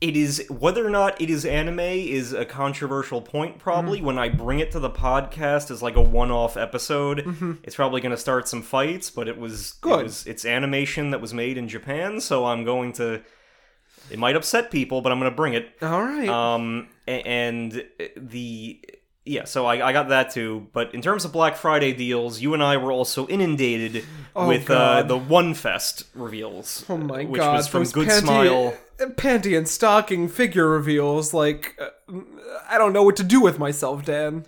It 0.00 0.16
is 0.16 0.44
whether 0.48 0.86
or 0.86 0.90
not 0.90 1.20
it 1.20 1.28
is 1.30 1.44
anime 1.44 1.80
is 1.80 2.32
a 2.32 2.44
controversial 2.44 3.20
point. 3.20 3.58
Probably 3.58 4.00
when 4.02 4.18
I 4.18 4.28
bring 4.28 4.58
it 4.60 4.70
to 4.72 4.80
the 4.80 4.90
podcast 4.90 5.70
as 5.70 5.82
like 5.82 5.96
a 5.96 6.02
one-off 6.02 6.56
episode, 6.56 7.58
it's 7.62 7.74
probably 7.76 8.00
going 8.00 8.10
to 8.14 8.16
start 8.28 8.46
some 8.48 8.62
fights. 8.62 9.10
But 9.10 9.26
it 9.28 9.38
was 9.38 9.72
Good. 9.80 10.00
It 10.00 10.02
was, 10.04 10.26
it's 10.26 10.44
animation 10.44 11.10
that 11.10 11.20
was 11.20 11.32
made 11.32 11.56
in 11.58 11.68
Japan, 11.68 12.20
so 12.20 12.46
I'm 12.46 12.64
going 12.64 12.92
to. 12.94 13.22
It 14.10 14.18
might 14.18 14.36
upset 14.36 14.70
people, 14.70 15.00
but 15.02 15.12
I'm 15.12 15.18
going 15.18 15.30
to 15.30 15.36
bring 15.36 15.54
it. 15.54 15.70
All 15.82 16.02
right. 16.02 16.28
Um, 16.28 16.88
and 17.06 17.84
the 18.16 18.80
yeah, 19.24 19.44
so 19.44 19.66
I, 19.66 19.88
I 19.88 19.92
got 19.92 20.08
that 20.08 20.30
too. 20.30 20.68
But 20.72 20.94
in 20.94 21.02
terms 21.02 21.24
of 21.26 21.32
Black 21.32 21.56
Friday 21.56 21.92
deals, 21.92 22.40
you 22.40 22.54
and 22.54 22.62
I 22.62 22.78
were 22.78 22.90
also 22.92 23.26
inundated 23.28 24.04
Oh, 24.34 24.48
with 24.48 24.70
uh, 24.70 25.02
the 25.02 25.18
One 25.18 25.52
Fest 25.52 26.04
reveals. 26.14 26.84
oh 26.88 26.96
my 26.96 27.24
which 27.24 27.38
god! 27.40 27.56
was 27.56 27.68
from 27.68 27.80
those 27.84 27.92
Good 27.92 28.08
panty, 28.08 28.20
Smile. 28.22 28.74
panty 28.98 29.56
and 29.58 29.68
stocking 29.68 30.28
figure 30.28 30.68
reveals. 30.68 31.34
Like, 31.34 31.78
uh, 31.78 32.20
I 32.70 32.78
don't 32.78 32.94
know 32.94 33.02
what 33.02 33.16
to 33.16 33.24
do 33.24 33.40
with 33.42 33.58
myself, 33.58 34.04
Dan. 34.06 34.46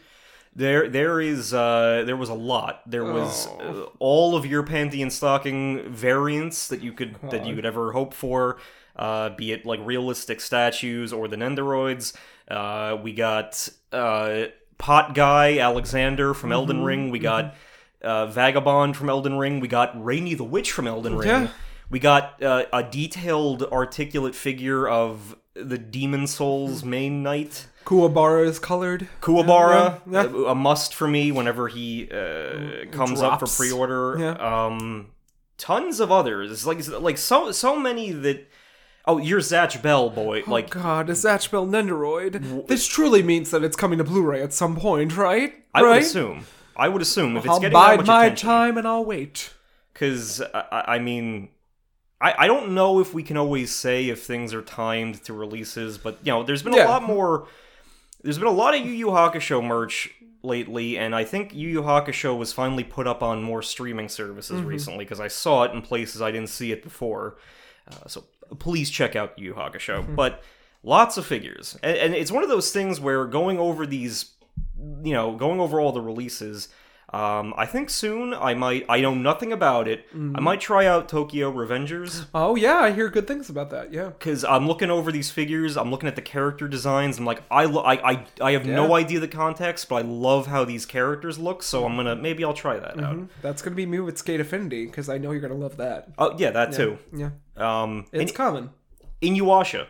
There, 0.56 0.88
there 0.88 1.20
is, 1.20 1.54
uh, 1.54 2.02
there 2.06 2.16
was 2.16 2.28
a 2.28 2.34
lot. 2.34 2.82
There 2.84 3.04
was 3.04 3.46
uh, 3.46 3.86
all 4.00 4.34
of 4.34 4.44
your 4.44 4.62
panty 4.64 5.00
and 5.02 5.12
stocking 5.12 5.92
variants 5.92 6.68
that 6.68 6.82
you 6.82 6.92
could 6.92 7.16
that 7.30 7.46
you 7.46 7.54
could 7.54 7.66
ever 7.66 7.92
hope 7.92 8.14
for. 8.14 8.58
Uh, 9.00 9.30
be 9.30 9.50
it 9.50 9.64
like 9.64 9.80
realistic 9.82 10.42
statues 10.42 11.10
or 11.10 11.26
the 11.26 11.36
Nendoroids. 11.36 12.12
Uh, 12.46 12.98
we 13.02 13.14
got 13.14 13.66
uh, 13.92 14.44
Pot 14.76 15.14
Guy 15.14 15.58
Alexander 15.58 16.34
from 16.34 16.52
Elden 16.52 16.84
Ring. 16.84 17.10
We 17.10 17.18
got 17.18 17.54
uh, 18.02 18.26
Vagabond 18.26 18.98
from 18.98 19.08
Elden 19.08 19.38
Ring. 19.38 19.58
We 19.60 19.68
got 19.68 19.96
Ranni 19.96 20.36
the 20.36 20.44
Witch 20.44 20.70
from 20.70 20.86
Elden 20.86 21.16
Ring. 21.16 21.28
Yeah. 21.28 21.48
We 21.88 21.98
got 21.98 22.42
uh, 22.42 22.66
a 22.74 22.82
detailed, 22.82 23.62
articulate 23.64 24.34
figure 24.34 24.86
of 24.86 25.34
the 25.54 25.78
Demon 25.78 26.26
Souls 26.26 26.84
main 26.84 27.22
knight. 27.22 27.68
Kuwabara 27.86 28.46
is 28.46 28.58
colored. 28.58 29.08
Kuwabara, 29.22 30.00
Yeah, 30.06 30.24
yeah. 30.24 30.30
A, 30.30 30.44
a 30.50 30.54
must 30.54 30.94
for 30.94 31.08
me 31.08 31.32
whenever 31.32 31.68
he 31.68 32.10
uh, 32.10 32.84
comes 32.92 33.22
up 33.22 33.40
for 33.40 33.46
pre-order. 33.46 34.38
Um, 34.42 35.12
tons 35.56 36.00
of 36.00 36.12
others. 36.12 36.66
Like 36.66 36.86
like 36.88 37.16
so 37.16 37.50
so 37.50 37.78
many 37.78 38.12
that. 38.12 38.46
Oh, 39.06 39.18
you're 39.18 39.40
Zatch 39.40 39.80
Bell, 39.82 40.10
boy. 40.10 40.42
Oh 40.46 40.50
like 40.50 40.70
God, 40.70 41.08
a 41.08 41.14
Zatch 41.14 41.50
Bell 41.50 41.66
Nendoroid. 41.66 42.66
This 42.68 42.86
truly 42.86 43.22
means 43.22 43.50
that 43.50 43.64
it's 43.64 43.76
coming 43.76 43.98
to 43.98 44.04
Blu-ray 44.04 44.42
at 44.42 44.52
some 44.52 44.76
point, 44.76 45.16
right? 45.16 45.54
I 45.74 45.82
right? 45.82 45.88
would 45.90 46.02
assume. 46.02 46.46
I 46.76 46.88
would 46.88 47.02
assume 47.02 47.36
if 47.36 47.44
it's 47.44 47.50
I'll 47.52 47.60
getting 47.60 47.72
that 47.74 47.86
bide 47.86 47.98
much 48.00 48.06
my 48.06 48.24
attention. 48.26 48.48
time 48.48 48.78
and 48.78 48.86
I'll 48.86 49.04
wait. 49.04 49.52
Because 49.92 50.40
I, 50.54 50.84
I 50.86 50.98
mean, 50.98 51.48
I 52.20 52.34
I 52.44 52.46
don't 52.46 52.72
know 52.74 53.00
if 53.00 53.12
we 53.14 53.22
can 53.22 53.36
always 53.36 53.74
say 53.74 54.08
if 54.08 54.22
things 54.22 54.54
are 54.54 54.62
timed 54.62 55.22
to 55.24 55.32
releases, 55.32 55.98
but 55.98 56.18
you 56.22 56.32
know, 56.32 56.42
there's 56.42 56.62
been 56.62 56.74
a 56.74 56.84
lot 56.84 57.02
more. 57.02 57.46
There's 58.22 58.38
been 58.38 58.46
a 58.48 58.52
lot 58.52 58.74
of 58.74 58.84
Yu 58.84 58.92
Yu 58.92 59.06
Hakusho 59.06 59.64
merch 59.64 60.10
lately, 60.42 60.96
and 60.98 61.14
I 61.14 61.24
think 61.24 61.54
Yu 61.54 61.68
Yu 61.68 61.82
Hakusho 61.82 62.36
was 62.36 62.52
finally 62.52 62.84
put 62.84 63.06
up 63.06 63.22
on 63.22 63.42
more 63.42 63.62
streaming 63.62 64.08
services 64.08 64.58
Mm-hmm. 64.60 64.68
recently 64.68 65.04
because 65.04 65.20
I 65.20 65.28
saw 65.28 65.64
it 65.64 65.72
in 65.72 65.82
places 65.82 66.20
I 66.22 66.30
didn't 66.30 66.50
see 66.50 66.70
it 66.72 66.82
before. 66.82 67.36
Uh, 67.88 68.06
so 68.08 68.24
please 68.58 68.90
check 68.90 69.16
out 69.16 69.38
Yu 69.38 69.54
Hakusho. 69.54 70.02
Mm-hmm. 70.02 70.14
But 70.14 70.42
lots 70.82 71.16
of 71.16 71.26
figures, 71.26 71.78
and, 71.82 71.96
and 71.96 72.14
it's 72.14 72.32
one 72.32 72.42
of 72.42 72.48
those 72.48 72.72
things 72.72 73.00
where 73.00 73.24
going 73.26 73.58
over 73.58 73.86
these, 73.86 74.32
you 75.02 75.12
know, 75.12 75.34
going 75.36 75.60
over 75.60 75.80
all 75.80 75.92
the 75.92 76.00
releases. 76.00 76.68
Um, 77.12 77.54
I 77.56 77.66
think 77.66 77.90
soon 77.90 78.32
I 78.32 78.54
might. 78.54 78.86
I 78.88 79.00
know 79.00 79.14
nothing 79.14 79.52
about 79.52 79.88
it. 79.88 80.06
Mm-hmm. 80.10 80.36
I 80.36 80.40
might 80.40 80.60
try 80.60 80.86
out 80.86 81.08
Tokyo 81.08 81.50
Revengers 81.52 82.26
Oh 82.32 82.54
yeah, 82.54 82.78
I 82.78 82.92
hear 82.92 83.08
good 83.08 83.26
things 83.26 83.50
about 83.50 83.70
that. 83.70 83.92
Yeah. 83.92 84.10
because 84.10 84.44
I'm 84.44 84.68
looking 84.68 84.90
over 84.90 85.10
these 85.10 85.28
figures. 85.28 85.76
I'm 85.76 85.90
looking 85.90 86.08
at 86.08 86.14
the 86.14 86.22
character 86.22 86.68
designs. 86.68 87.18
I'm 87.18 87.24
like, 87.24 87.42
I, 87.50 87.64
lo- 87.64 87.82
I, 87.82 88.12
I, 88.12 88.26
I 88.40 88.52
have 88.52 88.64
no 88.64 88.94
idea 88.94 89.18
the 89.18 89.26
context, 89.26 89.88
but 89.88 89.96
I 89.96 90.02
love 90.02 90.46
how 90.46 90.64
these 90.64 90.86
characters 90.86 91.36
look. 91.36 91.64
So 91.64 91.84
I'm 91.84 91.96
gonna 91.96 92.14
maybe 92.14 92.44
I'll 92.44 92.54
try 92.54 92.78
that 92.78 93.00
out. 93.00 93.28
That's 93.42 93.60
gonna 93.60 93.74
be 93.74 93.86
me 93.86 93.98
with 93.98 94.16
Skate 94.16 94.38
Affinity 94.38 94.86
because 94.86 95.08
I 95.08 95.18
know 95.18 95.32
you're 95.32 95.40
gonna 95.40 95.54
love 95.54 95.78
that. 95.78 96.10
Oh 96.16 96.36
yeah, 96.38 96.52
that 96.52 96.72
too. 96.72 96.98
Yeah, 97.12 97.30
Um, 97.60 98.06
in, 98.12 98.22
it's 98.22 98.32
coming. 98.32 98.70
Inuyasha, 99.22 99.86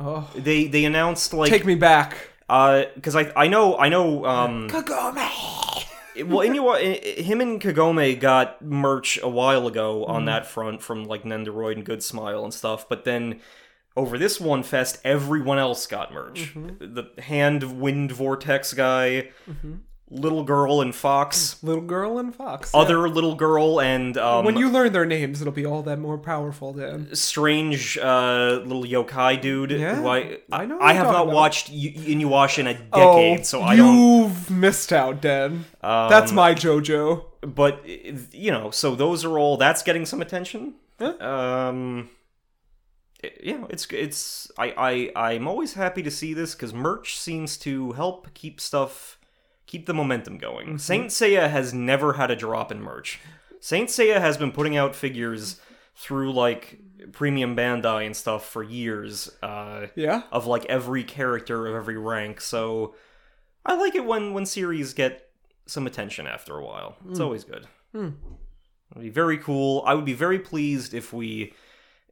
Oh, 0.00 0.30
they 0.36 0.66
they 0.66 0.84
announced 0.84 1.32
like 1.34 1.50
take 1.50 1.66
me 1.66 1.74
back. 1.74 2.16
uh 2.48 2.84
because 2.94 3.14
I 3.16 3.30
I 3.36 3.48
know 3.48 3.76
I 3.76 3.88
know 3.88 4.24
um 4.24 4.68
Kagome. 4.68 5.16
well 6.28 6.38
Inuyasha 6.48 7.18
him 7.18 7.40
and 7.40 7.60
Kagome 7.60 8.18
got 8.20 8.62
merch 8.62 9.18
a 9.22 9.28
while 9.28 9.66
ago 9.66 10.02
Mm-hmm. 10.02 10.12
on 10.12 10.24
that 10.26 10.46
front 10.46 10.82
from 10.82 11.04
like 11.04 11.24
Nendoroid 11.24 11.72
and 11.74 11.84
Good 11.84 12.02
Smile 12.02 12.44
and 12.44 12.54
stuff, 12.54 12.88
but 12.88 13.04
then 13.04 13.40
over 13.96 14.16
this 14.16 14.40
one 14.40 14.62
fest 14.62 15.00
everyone 15.04 15.58
else 15.58 15.86
got 15.86 16.12
merch. 16.14 16.54
Mm-hmm. 16.54 16.94
The 16.94 17.22
hand 17.22 17.80
wind 17.80 18.12
vortex 18.12 18.72
guy, 18.72 19.30
little 20.10 20.42
girl 20.42 20.80
and 20.80 20.94
fox, 20.94 21.62
Little 21.62 21.82
girl 21.82 22.18
and 22.18 22.34
fox. 22.34 22.70
yeah. 22.72 22.80
other 22.80 23.08
little 23.08 23.34
girl 23.34 23.78
and 23.80 24.16
um 24.16 24.44
When 24.44 24.56
you 24.56 24.68
learn 24.70 24.92
their 24.92 25.04
names, 25.04 25.40
it'll 25.40 25.52
be 25.52 25.66
all 25.66 25.82
that 25.82 25.98
more 25.98 26.16
powerful. 26.18 26.72
Then. 26.72 27.14
strange 27.14 27.98
uh, 27.98 28.60
little 28.64 28.84
yokai 28.84 29.40
dude. 29.40 29.70
Yeah, 29.72 29.96
who 29.96 30.08
I, 30.08 30.38
I 30.50 30.64
know 30.66 30.78
I 30.80 30.92
have 30.94 31.06
not 31.08 31.24
about. 31.24 31.34
watched 31.34 31.68
Y- 31.70 31.94
Inuyasha 31.96 32.58
in 32.60 32.66
a 32.68 32.74
decade, 32.74 33.40
oh, 33.40 33.42
so 33.42 33.62
I 33.62 33.76
don't. 33.76 33.94
you've 33.96 34.50
missed 34.50 34.92
out, 34.92 35.20
Dan. 35.20 35.64
Um, 35.82 36.08
That's 36.08 36.32
my 36.32 36.54
JoJo. 36.54 37.24
but 37.54 37.84
you 38.32 38.50
know, 38.50 38.70
so 38.70 38.94
those 38.94 39.24
are 39.24 39.38
all. 39.38 39.56
That's 39.58 39.82
getting 39.82 40.06
some 40.06 40.22
attention. 40.22 40.74
Yeah. 41.00 41.12
Um, 41.20 42.08
know, 43.44 43.66
it's 43.70 43.86
it's. 43.92 44.50
I 44.58 45.10
I 45.16 45.30
I'm 45.34 45.46
always 45.48 45.74
happy 45.74 46.02
to 46.02 46.10
see 46.10 46.34
this 46.34 46.54
because 46.54 46.72
merch 46.72 47.18
seems 47.18 47.56
to 47.58 47.92
help 47.92 48.32
keep 48.34 48.60
stuff, 48.60 49.17
keep 49.68 49.86
the 49.86 49.94
momentum 49.94 50.36
going. 50.38 50.66
Mm-hmm. 50.66 50.76
Saint 50.78 51.06
Seiya 51.10 51.48
has 51.48 51.72
never 51.72 52.14
had 52.14 52.32
a 52.32 52.36
drop 52.36 52.72
in 52.72 52.80
merch. 52.82 53.20
Saint 53.60 53.88
Seiya 53.88 54.20
has 54.20 54.36
been 54.36 54.50
putting 54.50 54.76
out 54.76 54.96
figures 54.96 55.60
through 55.94 56.32
like 56.32 56.80
premium 57.12 57.54
Bandai 57.54 58.04
and 58.06 58.16
stuff 58.16 58.44
for 58.48 58.62
years. 58.64 59.30
Uh, 59.42 59.86
Yeah. 59.94 60.22
of 60.32 60.46
like 60.46 60.64
every 60.66 61.04
character 61.04 61.66
of 61.68 61.74
every 61.76 61.96
rank. 61.98 62.40
So 62.40 62.94
I 63.64 63.74
like 63.76 63.94
it 63.94 64.04
when 64.04 64.32
when 64.34 64.46
series 64.46 64.94
get 64.94 65.30
some 65.66 65.86
attention 65.86 66.26
after 66.26 66.56
a 66.56 66.64
while. 66.64 66.96
It's 67.10 67.20
always 67.20 67.44
good. 67.44 67.66
Hmm. 67.92 68.10
It'd 68.92 69.02
be 69.02 69.10
very 69.10 69.36
cool. 69.38 69.82
I 69.86 69.92
would 69.94 70.06
be 70.06 70.14
very 70.14 70.38
pleased 70.38 70.94
if 70.94 71.12
we 71.12 71.52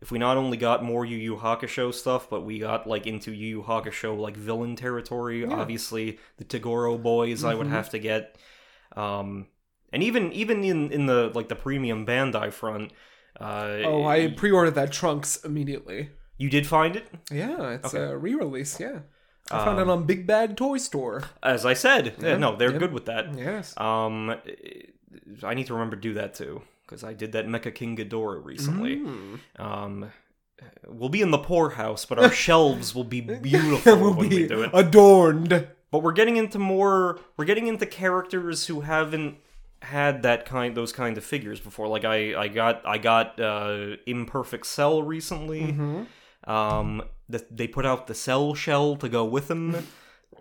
if 0.02 0.11
we 0.11 0.18
not 0.18 0.37
only 0.37 0.56
got 0.56 0.85
more 0.85 1.04
Yu 1.04 1.16
Yu 1.16 1.37
Hakusho 1.37 1.92
stuff, 1.92 2.28
but 2.28 2.42
we 2.42 2.59
got 2.59 2.87
like 2.87 3.06
into 3.06 3.32
Yu 3.32 3.48
Yu 3.59 3.62
Hakusho 3.62 4.18
like 4.18 4.37
villain 4.37 4.76
territory. 4.76 5.44
Obviously, 5.44 6.18
the 6.37 6.44
Toguro 6.44 7.00
boys 7.02 7.44
I 7.44 7.54
would 7.54 7.68
have 7.68 7.90
to 7.90 7.98
get. 7.98 8.37
Um 8.96 9.46
and 9.92 10.02
even 10.02 10.32
even 10.32 10.62
in 10.64 10.90
in 10.92 11.06
the 11.06 11.30
like 11.35 11.48
the 11.48 11.54
premium 11.56 12.04
Bandai 12.06 12.52
front, 12.52 12.92
uh, 13.40 13.78
Oh, 13.85 14.04
I 14.06 14.28
pre-ordered 14.28 14.74
that 14.74 14.92
Trunks 14.92 15.44
immediately. 15.44 16.11
you 16.38 16.50
did 16.50 16.66
find 16.66 16.96
it. 16.96 17.06
Yeah, 17.30 17.70
it's 17.70 17.94
Okay. 17.94 18.04
a 18.04 18.16
re-release. 18.16 18.78
Yeah, 18.80 19.00
I 19.50 19.64
found 19.64 19.78
it 19.78 19.88
on 19.88 20.04
Big 20.04 20.26
Bad 20.26 20.56
Toy 20.56 20.78
Store. 20.78 21.22
As 21.42 21.64
I 21.64 21.72
said, 21.74 22.14
yeah, 22.20 22.37
no, 22.37 22.56
they're 22.56 22.72
yeah. 22.72 22.78
good 22.78 22.92
with 22.92 23.06
that. 23.06 23.35
Yes. 23.38 23.74
Um, 23.78 24.35
I 25.42 25.54
need 25.54 25.66
to 25.68 25.72
remember 25.74 25.96
to 25.96 26.02
do 26.02 26.14
that 26.14 26.35
too 26.35 26.62
because 26.87 27.03
I 27.05 27.12
did 27.12 27.33
that 27.33 27.46
Mecha 27.46 27.75
King 27.75 27.96
Ghidorah 27.96 28.44
recently. 28.44 28.96
Mm. 28.96 29.40
Um, 29.59 30.11
we'll 30.87 31.09
be 31.09 31.20
in 31.22 31.31
the 31.33 31.38
poorhouse, 31.38 32.05
but 32.05 32.18
our 32.18 32.31
shelves 32.46 32.94
will 32.94 33.05
be 33.05 33.20
beautiful 33.51 33.96
we'll 33.99 34.14
when 34.14 34.29
be 34.29 34.42
we 34.42 34.49
do 34.49 34.62
it. 34.62 34.70
adorned. 34.72 35.68
But 35.90 36.03
we're 36.03 36.12
getting 36.12 36.37
into 36.37 36.59
more. 36.59 37.20
We're 37.37 37.44
getting 37.44 37.66
into 37.68 37.87
characters 37.87 38.66
who 38.66 38.81
haven't 38.83 39.37
had 39.83 40.22
that 40.25 40.44
kind, 40.46 40.77
those 40.77 40.92
kind 40.92 41.16
of 41.16 41.25
figures 41.25 41.61
before. 41.61 41.87
Like 41.88 42.05
I, 42.05 42.35
I 42.40 42.49
got, 42.49 42.87
I 42.87 42.99
got 42.99 43.38
uh, 43.40 43.96
Imperfect 44.07 44.66
Cell 44.66 45.03
recently. 45.03 45.62
Mm-hmm. 45.62 46.51
Um, 46.51 47.03
the, 47.29 47.44
they 47.51 47.66
put 47.68 47.85
out 47.87 48.07
the 48.07 48.14
Cell 48.14 48.55
shell 48.55 48.96
to 48.96 49.09
go 49.09 49.25
with 49.25 49.49
them. 49.49 49.75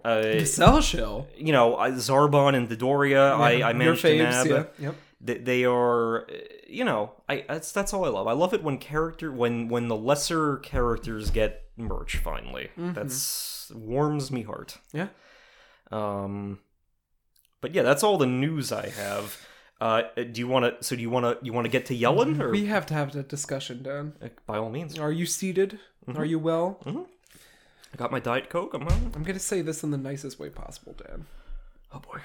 Uh, 0.03 0.21
The 0.21 0.45
cell 0.45 0.81
shell. 0.81 1.27
you 1.37 1.51
know, 1.51 1.77
I- 1.77 1.91
Zarbon 1.91 2.55
and 2.55 2.69
Dodoria, 2.69 3.31
I, 3.39 3.53
I 3.61 3.69
Your 3.69 3.73
managed 3.73 4.01
to 4.03 4.17
nab. 4.17 4.47
yeah. 4.47 4.63
Yep. 4.79 4.95
They, 5.25 5.37
they 5.39 5.65
are, 5.65 6.27
you 6.67 6.85
know, 6.85 7.13
I 7.27 7.45
that's 7.47 7.71
that's 7.71 7.93
all 7.93 8.05
I 8.05 8.09
love. 8.09 8.27
I 8.27 8.33
love 8.33 8.53
it 8.53 8.61
when 8.63 8.77
character 8.77 9.31
when 9.31 9.69
when 9.69 9.87
the 9.87 9.95
lesser 9.95 10.57
characters 10.57 11.31
get 11.31 11.63
merch 11.77 12.17
finally. 12.17 12.69
That's 12.77 13.71
warms 13.73 14.31
me 14.31 14.43
heart. 14.43 14.77
Yeah. 14.93 15.07
Um, 15.91 16.59
but 17.61 17.73
yeah, 17.73 17.81
that's 17.81 18.03
all 18.03 18.17
the 18.17 18.27
news 18.27 18.71
I 18.71 18.89
have. 18.89 19.37
Uh, 19.81 20.03
do 20.15 20.39
you 20.39 20.47
want 20.47 20.65
to? 20.65 20.83
So 20.85 20.95
do 20.95 21.01
you 21.01 21.09
want 21.09 21.25
to? 21.25 21.45
You 21.45 21.51
want 21.53 21.65
to 21.65 21.71
get 21.71 21.87
to 21.87 21.95
yelling, 21.95 22.39
or 22.41 22.51
We 22.51 22.67
have 22.67 22.85
to 22.87 22.93
have 22.93 23.11
that 23.13 23.27
discussion, 23.27 23.83
Dan. 23.83 24.13
Uh, 24.21 24.29
by 24.45 24.57
all 24.57 24.69
means? 24.69 24.97
Are 24.99 25.11
you 25.11 25.25
seated? 25.25 25.79
Mm-hmm. 26.07 26.19
Are 26.21 26.25
you 26.25 26.39
well? 26.39 26.79
I 26.85 27.97
got 27.97 28.11
my 28.11 28.19
diet 28.19 28.49
coke. 28.49 28.73
I'm. 28.73 28.87
I'm 28.87 29.23
gonna 29.23 29.39
say 29.39 29.61
this 29.61 29.83
in 29.83 29.91
the 29.91 29.97
nicest 29.97 30.39
way 30.39 30.49
possible, 30.49 30.93
Dan. 30.93 31.25
Oh 31.91 31.99
boy. 31.99 32.19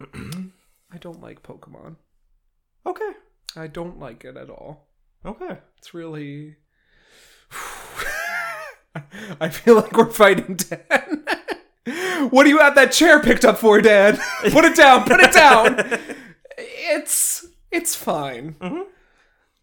I 0.92 0.98
don't 0.98 1.20
like 1.20 1.42
Pokemon. 1.42 1.96
Okay. 2.86 3.10
I 3.56 3.66
don't 3.66 3.98
like 3.98 4.24
it 4.24 4.36
at 4.36 4.50
all. 4.50 4.88
Okay. 5.24 5.58
It's 5.78 5.92
really. 5.94 6.56
I 9.40 9.48
feel 9.48 9.76
like 9.76 9.92
we're 9.92 10.10
fighting 10.10 10.56
Dan. 10.56 11.24
what 12.30 12.44
do 12.44 12.50
you 12.50 12.58
have 12.58 12.74
that 12.74 12.92
chair 12.92 13.20
picked 13.22 13.44
up 13.44 13.58
for, 13.58 13.80
Dan? 13.80 14.16
put 14.50 14.64
it 14.64 14.76
down. 14.76 15.04
Put 15.04 15.20
it 15.20 15.32
down. 15.32 15.98
It's 16.92 17.46
it's 17.70 17.94
fine. 17.94 18.54
Mhm. 18.60 18.84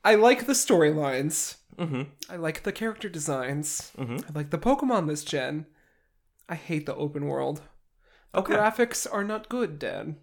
I 0.04 0.16
like 0.16 0.46
the 0.48 0.54
storylines. 0.54 1.58
Mm-hmm. 1.78 2.04
I 2.30 2.38
like 2.38 2.64
the 2.64 2.72
character 2.72 3.10
designs. 3.10 3.92
Mhm. 3.98 4.24
I 4.28 4.32
like 4.34 4.50
the 4.50 4.58
Pokemon 4.58 5.08
this 5.08 5.24
gen. 5.24 5.66
I 6.50 6.56
hate 6.56 6.86
the 6.86 6.96
open 6.96 7.26
world. 7.28 7.62
Okay. 8.34 8.54
Graphics 8.56 9.06
are 9.12 9.24
not 9.26 9.50
good, 9.50 9.78
Dan. 9.78 10.16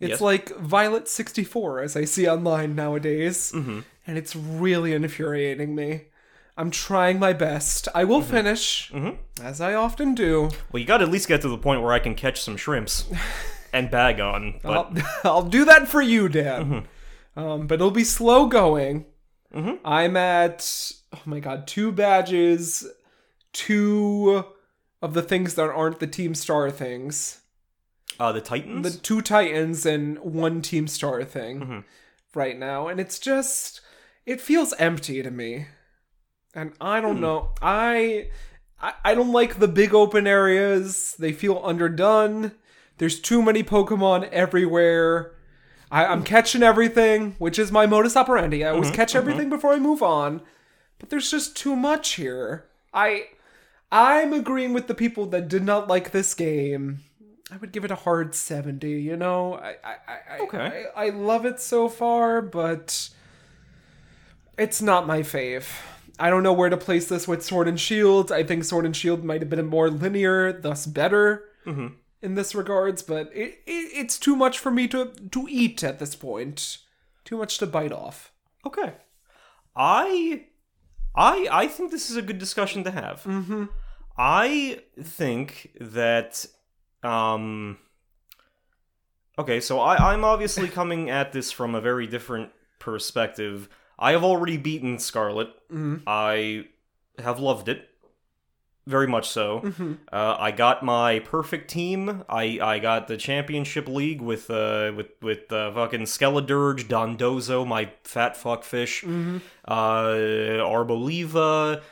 It's 0.00 0.10
Yes. 0.10 0.20
like 0.20 0.56
Violet 0.58 1.08
64 1.08 1.80
as 1.80 1.96
I 1.96 2.04
see 2.04 2.28
online 2.28 2.74
nowadays. 2.74 3.52
Mhm. 3.54 3.84
And 4.06 4.16
it's 4.18 4.34
really 4.36 4.92
infuriating 4.92 5.74
me. 5.74 6.02
I'm 6.56 6.70
trying 6.70 7.18
my 7.18 7.32
best. 7.32 7.88
I 7.94 8.04
will 8.04 8.22
finish, 8.22 8.90
Mhm. 8.92 9.16
as 9.42 9.60
I 9.60 9.74
often 9.74 10.14
do. 10.14 10.50
Well, 10.72 10.80
you 10.80 10.86
got 10.86 10.98
to 10.98 11.04
at 11.04 11.10
least 11.10 11.28
get 11.28 11.40
to 11.42 11.48
the 11.48 11.58
point 11.58 11.82
where 11.82 11.92
I 11.92 11.98
can 12.00 12.14
catch 12.14 12.40
some 12.40 12.56
shrimps 12.56 13.04
and 13.72 13.90
bag 13.90 14.20
on. 14.20 14.60
But 14.62 14.72
I'll, 14.72 14.94
I'll 15.24 15.42
do 15.48 15.64
that 15.66 15.88
for 15.88 16.00
you, 16.02 16.28
Dan. 16.28 16.86
Um, 17.36 17.66
but 17.66 17.74
it'll 17.76 17.90
be 17.92 18.02
slow 18.04 18.46
going. 18.46 19.04
Mhm. 19.54 19.78
I'm 19.84 20.16
at, 20.16 20.92
oh 21.14 21.20
my 21.26 21.38
god, 21.40 21.66
two 21.66 21.92
badges, 21.92 22.86
two 23.52 24.44
of 25.00 25.14
the 25.14 25.22
things 25.22 25.54
that 25.54 25.70
aren't 25.70 26.00
the 26.00 26.06
Team 26.06 26.34
Star 26.34 26.70
things. 26.70 27.40
Uh, 28.18 28.32
the 28.32 28.40
Titans. 28.40 28.82
the 28.94 28.98
two 29.00 29.20
titans 29.22 29.86
and 29.86 30.18
one 30.18 30.60
team 30.62 30.88
star 30.88 31.22
thing 31.24 31.60
Mhm. 31.60 31.84
right 32.34 32.58
now 32.58 32.88
and 32.88 32.98
it's 33.00 33.18
just 33.18 33.80
it 34.26 34.40
feels 34.40 34.72
empty 34.78 35.22
to 35.22 35.30
me. 35.30 35.66
And 36.54 36.72
i 36.80 37.00
don't 37.00 37.20
know 37.20 37.50
I, 37.62 38.28
I 38.80 38.92
i 39.04 39.14
don't 39.14 39.32
like 39.32 39.58
the 39.58 39.68
big 39.68 39.94
open 39.94 40.26
areas. 40.26 41.14
They 41.18 41.32
feel 41.32 41.60
underdone. 41.64 42.52
There's 42.98 43.20
too 43.20 43.42
many 43.42 43.62
pokemon 43.62 44.28
everywhere. 44.30 45.34
I, 45.90 46.04
i'm 46.06 46.22
catching 46.24 46.62
everything 46.62 47.34
which 47.38 47.58
is 47.58 47.70
my 47.72 47.86
modus 47.86 48.16
operandi. 48.16 48.64
I 48.64 48.70
always 48.70 48.90
catch 48.90 49.14
everything 49.14 49.48
before 49.48 49.72
i 49.72 49.78
move 49.78 50.02
on. 50.02 50.42
But 50.98 51.10
there's 51.10 51.30
just 51.30 51.56
too 51.56 51.76
much 51.76 52.14
here. 52.14 52.66
I 52.92 53.28
i'm 53.92 54.32
agreeing 54.32 54.72
with 54.74 54.86
the 54.88 54.94
people 54.94 55.26
that 55.26 55.48
did 55.48 55.62
not 55.64 55.88
like 55.88 56.10
this 56.10 56.34
game 56.34 57.00
I 57.50 57.56
would 57.56 57.72
give 57.72 57.84
it 57.84 57.90
a 57.90 57.94
hard 57.96 58.34
70, 58.34 58.90
you 58.90 59.16
know? 59.16 59.54
I 59.54 59.76
I 59.84 59.94
I, 60.08 60.38
Okay. 60.40 60.86
I, 60.96 61.06
I 61.06 61.08
love 61.10 61.44
it 61.46 61.60
so 61.60 61.88
far, 61.88 62.42
but 62.42 63.08
it's 64.58 64.82
not 64.82 65.06
my 65.06 65.20
fave. 65.20 65.66
I 66.18 66.30
don't 66.30 66.42
know 66.42 66.52
where 66.52 66.68
to 66.68 66.76
place 66.76 67.08
this 67.08 67.28
with 67.28 67.44
Sword 67.44 67.68
and 67.68 67.78
Shield. 67.78 68.32
I 68.32 68.42
think 68.42 68.64
Sword 68.64 68.84
and 68.84 68.96
Shield 68.96 69.24
might 69.24 69.40
have 69.40 69.48
been 69.50 69.64
more 69.66 69.88
linear, 69.88 70.52
thus 70.52 70.84
better 70.86 71.44
Mhm. 71.64 71.94
in 72.20 72.34
this 72.34 72.54
regards, 72.54 73.02
but 73.02 73.30
it, 73.34 73.60
it 73.66 73.90
it's 73.94 74.18
too 74.18 74.34
much 74.36 74.58
for 74.58 74.70
me 74.70 74.88
to 74.88 75.06
to 75.30 75.46
eat 75.48 75.84
at 75.84 75.98
this 76.00 76.14
point. 76.16 76.78
Too 77.24 77.36
much 77.38 77.58
to 77.58 77.66
bite 77.66 77.92
off. 77.92 78.32
Okay. 78.66 78.94
I 79.76 80.46
I 81.14 81.48
I 81.50 81.66
think 81.68 81.90
this 81.92 82.10
is 82.10 82.16
a 82.16 82.22
good 82.22 82.38
discussion 82.38 82.82
to 82.84 82.90
have. 82.90 83.22
Mm-hmm. 83.22 83.64
I 84.16 84.80
think 85.00 85.70
that 85.80 86.46
um 87.02 87.78
Okay, 89.38 89.60
so 89.60 89.78
I, 89.78 90.12
I'm 90.12 90.24
obviously 90.24 90.68
coming 90.80 91.10
at 91.10 91.32
this 91.32 91.52
from 91.52 91.74
a 91.74 91.80
very 91.80 92.06
different 92.08 92.50
perspective. 92.80 93.68
I 93.98 94.12
have 94.12 94.24
already 94.24 94.56
beaten 94.56 94.98
Scarlet. 94.98 95.48
Mhm. 95.70 96.02
I 96.06 96.66
have 97.22 97.38
loved 97.38 97.68
it. 97.68 97.84
Very 98.86 99.06
much 99.06 99.28
so. 99.28 99.60
Mm-hmm. 99.60 99.92
Uh, 100.10 100.36
I 100.40 100.50
got 100.50 100.82
my 100.82 101.18
perfect 101.20 101.68
team. 101.70 102.24
I, 102.28 102.58
I 102.62 102.78
got 102.78 103.06
the 103.06 103.18
championship 103.18 103.86
league 103.86 104.22
with 104.22 104.50
uh 104.50 104.92
with 104.96 105.08
with 105.20 105.52
uh, 105.52 105.72
fucking 105.74 106.02
Skeledurge, 106.02 106.88
Dondozo, 106.88 107.66
my 107.66 107.90
fat 108.04 108.34
fuckfish, 108.34 109.02
Mm-hmm. 109.04 109.36
uh, 109.66 110.64
Arboliva, 110.64 111.82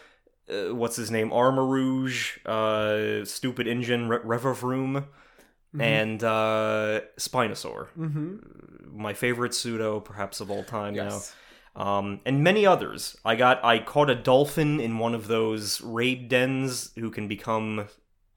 uh, 0.51 0.75
what's 0.75 0.97
his 0.97 1.11
name, 1.11 1.31
Armarouge, 1.31 2.39
uh, 2.47 3.25
stupid 3.25 3.67
engine, 3.67 4.09
Re- 4.09 4.19
Revavroom, 4.19 5.07
and 5.79 6.23
uh, 6.25 7.01
Spinosaur, 7.19 7.89
Mm-hmm. 7.99 8.99
my 8.99 9.13
favorite 9.13 9.55
pseudo, 9.55 10.01
perhaps 10.01 10.41
of 10.41 10.51
all 10.51 10.65
time 10.65 10.95
Yes. 10.95 11.35
now 11.77 11.83
um, 11.85 12.21
and 12.25 12.43
many 12.43 12.65
others. 12.65 13.17
I 13.25 13.37
got 13.37 13.63
I 13.63 13.79
caught 13.81 14.09
a 14.09 14.15
dolphin 14.15 14.81
in 14.81 14.99
one 14.99 15.15
of 15.15 15.27
those 15.29 15.83
raid 15.83 16.29
dens 16.31 16.93
who 16.97 17.11
can 17.11 17.29
become 17.29 17.89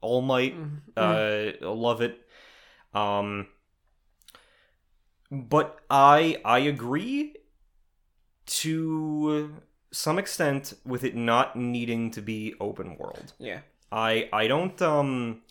All 0.02 0.20
Might. 0.20 0.54
Mm-hmm. 0.54 1.62
Uh, 1.64 1.66
love 1.74 2.02
it. 2.02 2.20
Um, 2.92 3.46
but 5.30 5.78
I 5.88 6.36
I 6.44 6.58
agree 6.60 7.36
to 8.46 9.54
some 9.92 10.18
extent 10.18 10.74
with 10.84 11.04
it 11.04 11.16
not 11.16 11.56
needing 11.56 12.10
to 12.12 12.20
be 12.20 12.54
open 12.60 12.96
world. 12.96 13.32
Yeah. 13.38 13.60
I 13.90 14.28
I 14.32 14.46
don't 14.46 14.80
um 14.80 15.42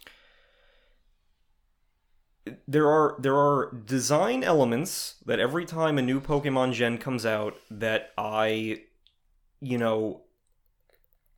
there 2.67 2.89
are 2.89 3.15
there 3.19 3.35
are 3.35 3.71
design 3.85 4.43
elements 4.43 5.15
that 5.25 5.39
every 5.39 5.65
time 5.65 5.97
a 5.97 6.01
new 6.01 6.19
Pokemon 6.19 6.73
gen 6.73 6.97
comes 6.97 7.25
out 7.25 7.55
that 7.69 8.11
I 8.17 8.83
you 9.59 9.77
know 9.77 10.21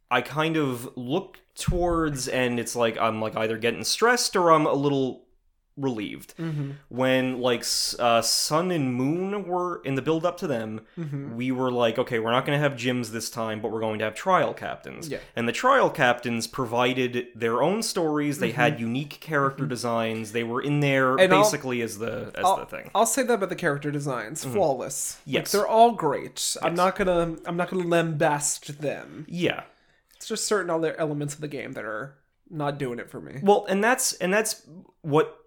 I 0.10 0.22
kind 0.22 0.58
of 0.58 0.96
look 0.96 1.40
towards 1.56 2.28
and 2.28 2.60
it's 2.60 2.76
like 2.76 2.98
I'm 2.98 3.22
like 3.22 3.36
either 3.36 3.58
getting 3.58 3.84
stressed 3.84 4.36
or 4.36 4.52
I'm 4.52 4.66
a 4.66 4.74
little 4.74 5.26
relieved. 5.78 6.36
Mm-hmm. 6.38 6.72
When 6.90 7.40
like 7.40 7.64
uh, 8.00 8.22
Sun 8.22 8.72
and 8.72 8.94
Moon 8.94 9.46
were 9.48 9.82
in 9.84 9.96
the 9.96 10.02
build 10.02 10.26
up 10.26 10.38
to 10.38 10.48
them, 10.48 10.82
Mm-hmm. 10.98 11.36
we 11.36 11.52
were 11.52 11.72
like, 11.72 11.98
okay, 11.98 12.20
we're 12.20 12.32
not 12.32 12.46
going 12.46 12.58
to 12.58 12.62
have 12.70 12.78
gyms 12.78 13.10
this 13.12 13.30
time, 13.30 13.62
but 13.62 13.72
we're 13.72 13.80
going 13.80 14.00
to 14.00 14.06
have 14.06 14.14
trial 14.14 14.54
captains. 14.54 15.08
Yeah. 15.10 15.20
And 15.36 15.48
the 15.48 15.52
trial 15.54 15.90
captains 15.90 16.46
provided 16.48 17.28
their 17.36 17.64
own 17.64 17.82
stories. 17.84 18.40
They 18.40 18.52
had 18.52 18.74
Mm-hmm. 18.74 18.82
unique 18.82 19.20
character 19.22 19.66
designs. 19.66 20.32
They 20.34 20.44
were 20.44 20.62
in 20.62 20.80
there 20.82 21.16
And 21.18 21.34
I'll- 21.34 21.42
basically 21.44 21.82
as 21.82 21.98
the 22.00 22.32
as 22.36 22.46
I'll, 22.46 22.58
the 22.58 22.66
thing. 22.66 22.92
I'll 22.94 23.06
say 23.06 23.24
that 23.24 23.34
about 23.34 23.50
the 23.50 23.56
character 23.56 23.92
designs, 23.92 24.44
flawless. 24.44 25.18
Like, 25.26 25.34
Yes. 25.34 25.52
they're 25.52 25.68
all 25.68 25.94
great. 25.94 26.58
I'm 26.62 26.76
not 26.76 26.96
gonna 26.96 27.38
I'm 27.46 27.58
not 27.58 27.70
gonna 27.70 27.84
lambast 27.86 28.78
them. 28.80 29.26
Yeah. 29.30 29.64
It's 30.16 30.28
just 30.28 30.46
certain 30.46 30.70
other 30.70 30.96
elements 31.00 31.34
of 31.34 31.42
the 31.42 31.48
game 31.48 31.72
that 31.74 31.84
are 31.86 32.16
not 32.52 32.78
doing 32.78 33.00
it 33.00 33.10
for 33.10 33.20
me. 33.22 33.40
Well, 33.42 33.66
and 33.70 33.84
that's 33.84 34.14
and 34.14 34.34
that's 34.34 34.68
what 35.02 35.38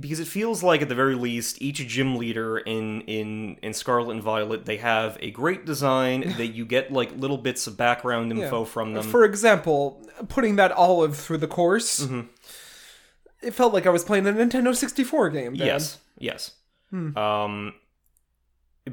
because 0.00 0.20
it 0.20 0.26
feels 0.26 0.62
like 0.62 0.80
at 0.80 0.88
the 0.88 0.94
very 0.94 1.14
least 1.14 1.60
each 1.60 1.86
gym 1.86 2.16
leader 2.16 2.58
in 2.58 3.02
in 3.02 3.56
in 3.62 3.72
Scarlet 3.74 4.10
and 4.12 4.22
Violet 4.22 4.64
they 4.64 4.78
have 4.78 5.18
a 5.20 5.30
great 5.30 5.66
design 5.66 6.20
that 6.38 6.48
you 6.48 6.64
get 6.64 6.92
like 6.92 7.14
little 7.16 7.38
bits 7.38 7.66
of 7.66 7.76
background 7.76 8.32
info 8.32 8.60
Yeah. 8.60 8.64
from 8.66 8.94
them. 8.94 9.02
For 9.04 9.24
example, 9.24 10.02
putting 10.28 10.56
that 10.56 10.72
olive 10.72 11.16
through 11.16 11.38
the 11.38 11.46
course, 11.46 12.00
Mhm. 12.06 12.28
it 13.42 13.52
felt 13.54 13.72
like 13.74 13.86
I 13.86 13.90
was 13.90 14.04
playing 14.04 14.26
a 14.26 14.32
Nintendo 14.32 14.74
64 14.74 15.30
game. 15.30 15.54
Yes, 15.54 15.98
yes. 16.18 16.52
Hmm. 16.90 17.16
Um, 17.16 17.74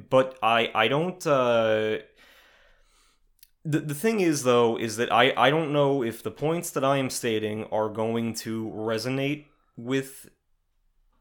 but 0.09 0.37
I 0.43 0.69
I 0.75 0.87
don't. 0.87 1.25
Uh, 1.25 1.99
the 3.65 3.79
the 3.79 3.93
thing 3.95 4.19
is 4.21 4.43
though 4.43 4.77
is 4.77 4.97
that 4.97 5.11
I 5.11 5.33
I 5.35 5.49
don't 5.49 5.71
know 5.73 6.03
if 6.03 6.23
the 6.23 6.31
points 6.31 6.71
that 6.71 6.83
I 6.83 6.97
am 6.97 7.09
stating 7.09 7.65
are 7.65 7.89
going 7.89 8.33
to 8.35 8.69
resonate 8.75 9.45
with 9.75 10.29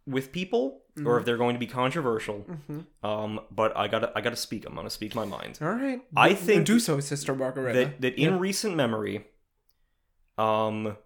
with 0.07 0.33
people 0.33 0.83
or 1.05 1.19
if 1.19 1.25
they're 1.25 1.37
going 1.37 1.55
to 1.55 1.61
be 1.61 1.67
controversial. 1.67 2.45
Mhm. 2.49 2.87
Um, 3.05 3.41
but 3.53 3.77
I 3.77 3.87
gotta 3.89 4.11
I 4.17 4.21
gotta 4.21 4.37
speak. 4.37 4.67
I'm 4.67 4.75
gonna 4.75 4.91
speak 4.91 5.15
my 5.15 5.25
mind. 5.25 5.59
All 5.63 5.69
right. 5.69 6.01
I 6.17 6.35
think 6.35 6.67
do 6.67 6.81
so, 6.81 6.99
Sister 7.01 7.35
Margareta. 7.35 7.79
That 7.79 8.01
that 8.01 8.15
in 8.19 8.39
recent 8.39 8.75
memory, 8.77 9.27
um. 10.37 10.97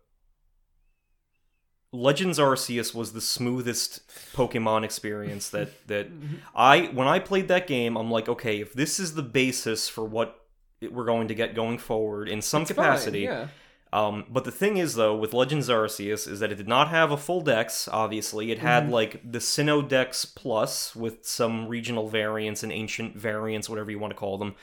Legends 1.95 2.39
Arceus 2.39 2.95
was 2.95 3.13
the 3.13 3.21
smoothest 3.21 4.01
Pokemon 4.35 4.83
experience 4.83 5.51
that 5.51 5.87
that 5.89 6.09
I 6.55 6.87
when 6.87 7.07
I 7.07 7.19
played 7.19 7.49
that 7.49 7.67
game 7.67 7.97
I'm 7.99 8.11
like 8.11 8.31
okay 8.31 8.61
if 8.63 8.73
this 8.73 8.99
is 8.99 9.15
the 9.15 9.23
basis 9.23 9.91
for 9.91 10.03
what 10.03 10.42
we're 10.91 11.05
going 11.05 11.29
to 11.29 11.35
get 11.35 11.55
going 11.55 11.79
forward 11.79 12.29
in 12.29 12.43
some 12.43 12.63
It's 12.63 12.71
capacity 12.71 13.27
Fine, 13.27 13.37
yeah. 13.37 13.47
um, 13.93 14.25
but 14.31 14.45
the 14.45 14.51
thing 14.51 14.79
is, 14.79 14.95
though, 14.95 15.15
with 15.15 15.35
Legends 15.35 15.69
Arceus, 15.69 16.27
is 16.27 16.41
that 16.41 16.51
it 16.51 16.57
did 16.57 16.69
not 16.69 16.89
have 16.89 17.11
a 17.13 17.17
full 17.17 17.43
dex, 17.43 17.89
obviously. 17.93 18.51
It 18.51 18.59
had, 18.59 18.85
Mm-hmm. 18.85 18.93
like, 18.93 19.33
the 19.33 19.39
Sinnoh 19.39 19.87
Dex 19.87 20.25
Plus 20.25 20.97
with 20.97 21.27
some 21.27 21.69
regional 21.69 22.09
variants 22.09 22.63
and 22.63 22.73
ancient 22.73 23.17
variants, 23.17 23.69
whatever 23.69 23.91
you 23.91 23.99
want 23.99 24.13
to 24.13 24.19
call 24.19 24.39
them. 24.39 24.55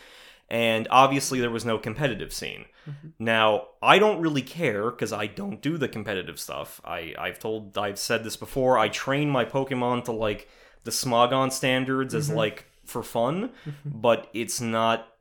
And 0.52 0.88
obviously, 0.90 1.40
there 1.40 1.52
was 1.52 1.64
no 1.64 1.78
competitive 1.78 2.34
scene. 2.34 2.66
Mm-hmm. 2.90 3.10
Now, 3.20 3.68
I 3.84 4.00
don't 4.00 4.20
really 4.20 4.42
care, 4.42 4.90
because 4.90 5.14
I 5.14 5.28
don't 5.28 5.62
do 5.62 5.78
the 5.78 5.88
competitive 5.88 6.40
stuff. 6.40 6.82
I, 6.84 7.14
I've 7.20 7.38
told, 7.38 7.78
I've 7.78 8.00
said 8.00 8.24
this 8.24 8.36
before, 8.36 8.80
I 8.80 8.90
train 8.90 9.30
my 9.30 9.46
Pokemon 9.46 10.06
to, 10.06 10.12
like, 10.12 10.50
the 10.86 10.92
Smogon 10.92 11.52
standards 11.52 12.16
Mm-hmm. 12.16 12.32
as, 12.32 12.32
like, 12.32 12.66
for 12.84 13.04
fun, 13.04 13.52
but 13.86 14.28
it's 14.34 14.60
not 14.60 15.14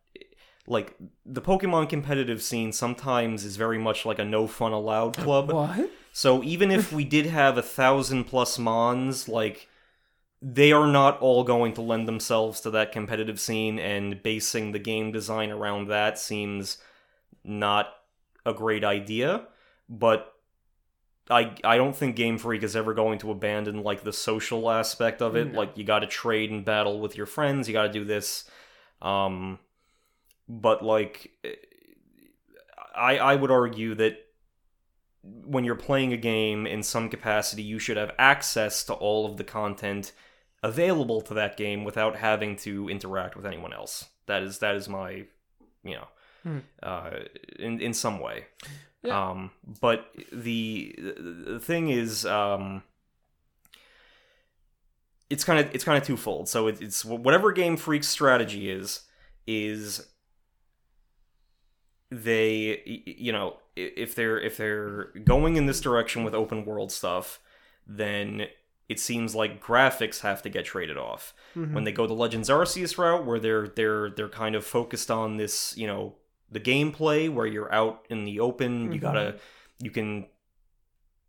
like 0.68 0.94
the 1.24 1.40
Pokemon 1.40 1.88
competitive 1.88 2.42
scene 2.42 2.72
sometimes 2.72 3.44
is 3.44 3.56
very 3.56 3.78
much 3.78 4.04
like 4.04 4.18
a 4.18 4.24
no 4.24 4.46
fun 4.46 4.72
allowed 4.72 5.16
club. 5.16 5.50
What? 5.50 5.90
So 6.12 6.42
even 6.42 6.70
if 6.70 6.92
we 6.92 7.04
did 7.04 7.26
have 7.26 7.56
a 7.56 7.62
thousand 7.62 8.24
plus 8.24 8.58
mons, 8.58 9.28
like 9.28 9.68
they 10.42 10.70
are 10.70 10.86
not 10.86 11.20
all 11.20 11.42
going 11.42 11.72
to 11.74 11.82
lend 11.82 12.06
themselves 12.06 12.60
to 12.60 12.70
that 12.70 12.92
competitive 12.92 13.40
scene, 13.40 13.78
and 13.78 14.22
basing 14.22 14.72
the 14.72 14.78
game 14.78 15.10
design 15.10 15.50
around 15.50 15.88
that 15.88 16.18
seems 16.18 16.78
not 17.42 17.88
a 18.44 18.52
great 18.52 18.84
idea. 18.84 19.46
But 19.88 20.32
I 21.30 21.54
I 21.64 21.76
don't 21.78 21.96
think 21.96 22.14
Game 22.14 22.36
Freak 22.36 22.62
is 22.62 22.76
ever 22.76 22.92
going 22.92 23.18
to 23.20 23.30
abandon 23.30 23.82
like 23.82 24.02
the 24.02 24.12
social 24.12 24.70
aspect 24.70 25.22
of 25.22 25.34
it. 25.34 25.52
No. 25.52 25.60
Like 25.60 25.78
you 25.78 25.84
got 25.84 26.00
to 26.00 26.06
trade 26.06 26.50
and 26.50 26.64
battle 26.64 27.00
with 27.00 27.16
your 27.16 27.26
friends. 27.26 27.68
You 27.68 27.72
got 27.72 27.84
to 27.84 27.92
do 27.92 28.04
this. 28.04 28.44
Um, 29.00 29.58
but 30.48 30.84
like 30.84 31.30
I 32.94 33.18
I 33.18 33.34
would 33.34 33.50
argue 33.50 33.94
that 33.96 34.18
when 35.22 35.64
you're 35.64 35.74
playing 35.74 36.12
a 36.12 36.16
game 36.16 36.66
in 36.66 36.82
some 36.82 37.08
capacity, 37.08 37.62
you 37.62 37.78
should 37.78 37.96
have 37.96 38.12
access 38.18 38.84
to 38.84 38.94
all 38.94 39.26
of 39.26 39.36
the 39.36 39.44
content 39.44 40.12
available 40.62 41.20
to 41.22 41.34
that 41.34 41.56
game 41.56 41.84
without 41.84 42.16
having 42.16 42.56
to 42.56 42.88
interact 42.88 43.36
with 43.36 43.46
anyone 43.46 43.72
else. 43.72 44.06
That 44.26 44.42
is 44.42 44.58
that 44.58 44.74
is 44.74 44.88
my, 44.88 45.24
you 45.84 45.94
know, 45.96 46.08
Hmm. 46.44 46.58
uh, 46.82 47.10
in 47.58 47.80
in 47.80 47.92
some 47.94 48.20
way. 48.20 48.46
Yeah. 49.02 49.30
Um, 49.30 49.50
but 49.80 50.06
the 50.32 50.94
the 50.98 51.60
thing 51.60 51.88
is, 51.90 52.24
um, 52.26 52.82
it's 55.30 55.44
kind 55.44 55.60
of 55.60 55.74
it's 55.74 55.84
kind 55.84 55.98
of 55.98 56.04
twofold. 56.06 56.48
So 56.48 56.68
it, 56.68 56.80
it's 56.80 57.04
whatever 57.04 57.52
Game 57.52 57.76
Freak's 57.76 58.08
strategy 58.08 58.70
is 58.70 59.02
is 59.46 60.06
they 62.10 62.82
you 63.18 63.32
know 63.32 63.56
if 63.76 64.14
they're 64.14 64.40
if 64.40 64.56
they're 64.56 65.04
going 65.24 65.56
in 65.56 65.66
this 65.66 65.80
direction 65.80 66.24
with 66.24 66.34
open 66.34 66.64
world 66.64 66.90
stuff 66.90 67.38
then 67.86 68.46
it 68.88 68.98
seems 68.98 69.34
like 69.34 69.62
graphics 69.62 70.20
have 70.20 70.40
to 70.42 70.48
get 70.48 70.64
traded 70.64 70.96
off 70.96 71.34
Mhm. 71.54 71.74
when 71.74 71.84
they 71.84 71.92
go 71.92 72.06
the 72.06 72.14
legends 72.14 72.48
arceus 72.48 72.96
route 72.96 73.26
where 73.26 73.38
they're 73.38 73.68
they're 73.68 74.08
they're 74.10 74.28
kind 74.28 74.54
of 74.54 74.64
focused 74.64 75.10
on 75.10 75.36
this 75.36 75.76
you 75.76 75.86
know 75.86 76.14
the 76.50 76.60
gameplay 76.60 77.30
where 77.30 77.46
you're 77.46 77.72
out 77.72 78.06
in 78.08 78.24
the 78.24 78.40
open 78.40 78.90
you 78.92 78.98
Mhm. 78.98 79.02
gotta 79.02 79.36
you 79.82 79.90
can 79.90 80.26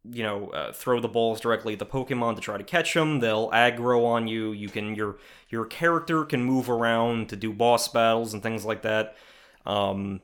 you 0.09 0.23
know 0.23 0.47
uh, 0.51 0.71
throw 0.71 1.01
the 1.01 1.09
balls 1.09 1.41
directly 1.41 1.73
at 1.73 1.79
the 1.79 1.85
pokemon 1.85 2.35
to 2.35 2.41
try 2.41 2.57
to 2.57 2.63
catch 2.63 2.93
them 2.93 3.19
they'll 3.19 3.49
aggro 3.51 4.05
on 4.05 4.29
you 4.29 4.53
you 4.53 4.69
can 4.69 4.95
your 4.95 5.17
your 5.49 5.65
character 5.65 6.23
can 6.23 6.41
move 6.41 6.69
around 6.69 7.27
to 7.27 7.35
do 7.35 7.51
boss 7.51 7.89
battles 7.89 8.33
and 8.33 8.41
things 8.41 8.63
like 8.63 8.81
that 8.81 9.17
um 9.65 10.21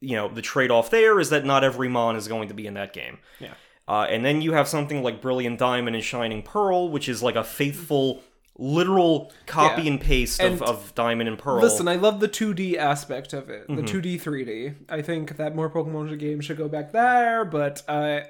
you 0.00 0.16
know 0.16 0.28
the 0.28 0.42
trade-off 0.42 0.90
there 0.90 1.20
is 1.20 1.30
that 1.30 1.44
not 1.44 1.62
every 1.64 1.88
mon 1.88 2.16
is 2.16 2.26
going 2.28 2.48
to 2.48 2.54
be 2.54 2.66
in 2.66 2.74
that 2.74 2.92
game 2.92 3.18
Yeah. 3.38 3.54
uh, 3.88 4.06
and 4.08 4.24
then 4.24 4.40
you 4.42 4.52
have 4.52 4.66
something 4.68 5.02
like 5.02 5.20
brilliant 5.20 5.58
diamond 5.58 5.94
and 5.96 6.04
shining 6.04 6.42
pearl 6.42 6.88
which 6.90 7.08
is 7.08 7.22
like 7.22 7.36
a 7.36 7.44
faithful 7.44 8.22
literal 8.56 9.32
copy 9.46 9.82
Yeah. 9.82 9.92
and 9.92 10.00
paste 10.00 10.40
And 10.40 10.54
of, 10.54 10.62
of 10.62 10.94
diamond 10.94 11.28
and 11.28 11.38
pearl 11.38 11.60
Listen, 11.62 11.88
I 11.88 11.94
love 11.96 12.20
the 12.20 12.28
2D 12.28 12.76
aspect 12.76 13.32
of 13.32 13.48
it, 13.48 13.66
the 13.68 13.82
2D, 13.82 14.20
3D. 14.20 14.74
I 14.88 15.00
think 15.00 15.36
that 15.38 15.54
more 15.56 15.70
Pokemon 15.70 16.18
games 16.18 16.44
should 16.44 16.58
go 16.58 16.68
back 16.68 16.92
there, 16.92 17.44
but 17.46 17.82
I, 17.88 18.24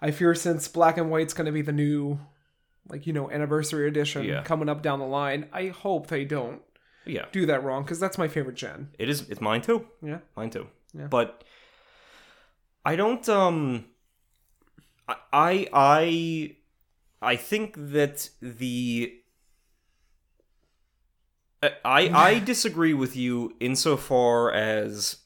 I 0.00 0.12
fear 0.12 0.34
since 0.36 0.68
Black 0.68 0.96
and 0.96 1.10
White's 1.10 1.34
going 1.34 1.46
to 1.46 1.52
be 1.52 1.62
the 1.62 1.72
new, 1.72 2.20
like 2.88 3.04
you 3.06 3.12
know, 3.12 3.28
anniversary 3.30 3.88
edition 3.88 4.24
Yeah. 4.24 4.42
coming 4.42 4.68
up 4.68 4.80
down 4.82 5.00
the 5.00 5.06
line. 5.06 5.48
I 5.52 5.68
hope 5.68 6.06
they 6.06 6.24
don't 6.24 6.62
yeah 7.06 7.24
do 7.32 7.44
that 7.46 7.62
wrong 7.64 7.82
because 7.82 7.98
that's 8.00 8.16
my 8.16 8.28
favorite 8.28 8.54
gen. 8.56 8.88
it 8.98 9.08
is 9.10 9.28
it's 9.28 9.40
mine 9.40 9.60
too 9.60 9.86
Yeah. 10.02 10.18
mine 10.36 10.50
too 10.50 10.68
Yeah. 10.96 11.06
but 11.08 11.42
i 12.84 12.94
don't 12.96 13.28
um 13.28 13.84
I- 15.32 15.68
i 15.72 16.56
i 17.22 17.36
think 17.36 17.74
that 17.76 18.30
the 18.40 19.20
I 21.62 22.10
I 22.12 22.38
disagree 22.40 22.92
with 22.92 23.16
you 23.16 23.54
insofar 23.58 24.52
as 24.52 25.16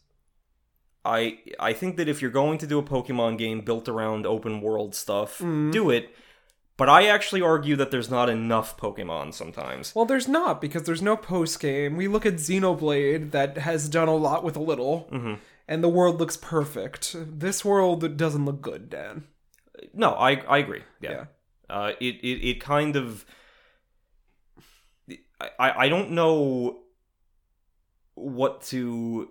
I 1.04 1.38
I 1.59 1.72
think 1.72 1.96
that 1.96 2.09
if 2.09 2.22
you're 2.22 2.31
going 2.31 2.59
to 2.59 2.66
do 2.66 2.78
a 2.78 2.83
Pokemon 2.83 3.38
game 3.38 3.61
built 3.62 3.88
around 3.88 4.24
open 4.24 4.61
world 4.61 4.94
stuff, 4.94 5.38
Mm. 5.40 5.72
do 5.72 5.90
it. 5.90 6.14
But 6.76 6.88
I 6.88 7.07
actually 7.09 7.42
argue 7.42 7.74
that 7.74 7.90
there's 7.90 8.09
not 8.09 8.28
enough 8.28 8.76
Pokemon 8.76 9.35
sometimes. 9.35 9.92
Well, 9.96 10.04
there's 10.04 10.28
not 10.28 10.61
because 10.61 10.85
there's 10.85 11.02
no 11.02 11.16
post 11.16 11.59
game. 11.59 11.96
We 11.96 12.07
look 12.07 12.24
at 12.24 12.35
Xenoblade 12.35 13.33
that 13.33 13.59
has 13.59 13.88
done 13.88 14.07
a 14.07 14.14
lot 14.14 14.44
with 14.44 14.54
a 14.54 14.61
little, 14.62 15.09
hmm 15.11 15.35
and 15.68 15.85
the 15.85 15.88
world 15.88 16.18
looks 16.18 16.37
perfect. 16.37 17.14
This 17.14 17.64
world 17.64 18.16
doesn't 18.16 18.44
look 18.44 18.62
good, 18.62 18.88
Dan. 18.88 19.24
No, 19.92 20.12
I 20.12 20.33
I 20.48 20.59
agree. 20.59 20.83
Yeah. 21.00 21.11
Yeah. 21.11 21.24
Uh, 21.70 21.92
it, 22.00 22.16
it 22.16 22.48
it 22.48 22.61
kind 22.61 22.96
of 22.96 23.26
I 25.61 25.85
I 25.85 25.88
don't 25.88 26.12
know 26.12 26.78
what 28.14 28.62
to. 28.62 29.28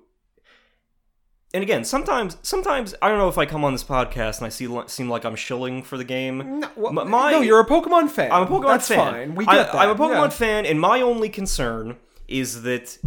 And 1.54 1.64
again, 1.64 1.84
sometimes 1.84 2.38
sometimes 2.44 2.94
I 3.02 3.08
don't 3.10 3.18
know 3.18 3.30
if 3.30 3.38
I 3.38 3.46
come 3.46 3.64
on 3.64 3.74
this 3.74 3.84
podcast 3.84 4.38
and 4.38 4.46
I 4.46 4.50
see 4.50 4.68
seem 4.88 5.10
like 5.10 5.26
I'm 5.26 5.36
shilling 5.36 5.82
for 5.82 5.98
the 5.98 6.04
game. 6.04 6.60
No, 6.60 6.70
well, 6.76 6.94
my- 6.94 7.32
no, 7.32 7.42
you're 7.42 7.60
a 7.60 7.66
Pokemon 7.66 8.10
fan. 8.10 8.32
I'm 8.32 8.44
a 8.44 8.46
Pokemon 8.46 8.62
fan. 8.62 8.68
That's 8.70 8.88
fan. 8.88 9.14
fine. 9.14 9.36
We 9.36 9.46
I, 9.48 9.56
get 9.56 9.72
that. 9.72 9.76
I'm 9.76 9.90
a 9.90 9.96
Pokemon 9.96 10.26
yeah. 10.26 10.30
fan, 10.30 10.66
and 10.66 10.80
my 10.80 11.02
only 11.02 11.30
concern 11.30 11.98
is 12.28 12.64
that 12.64 12.98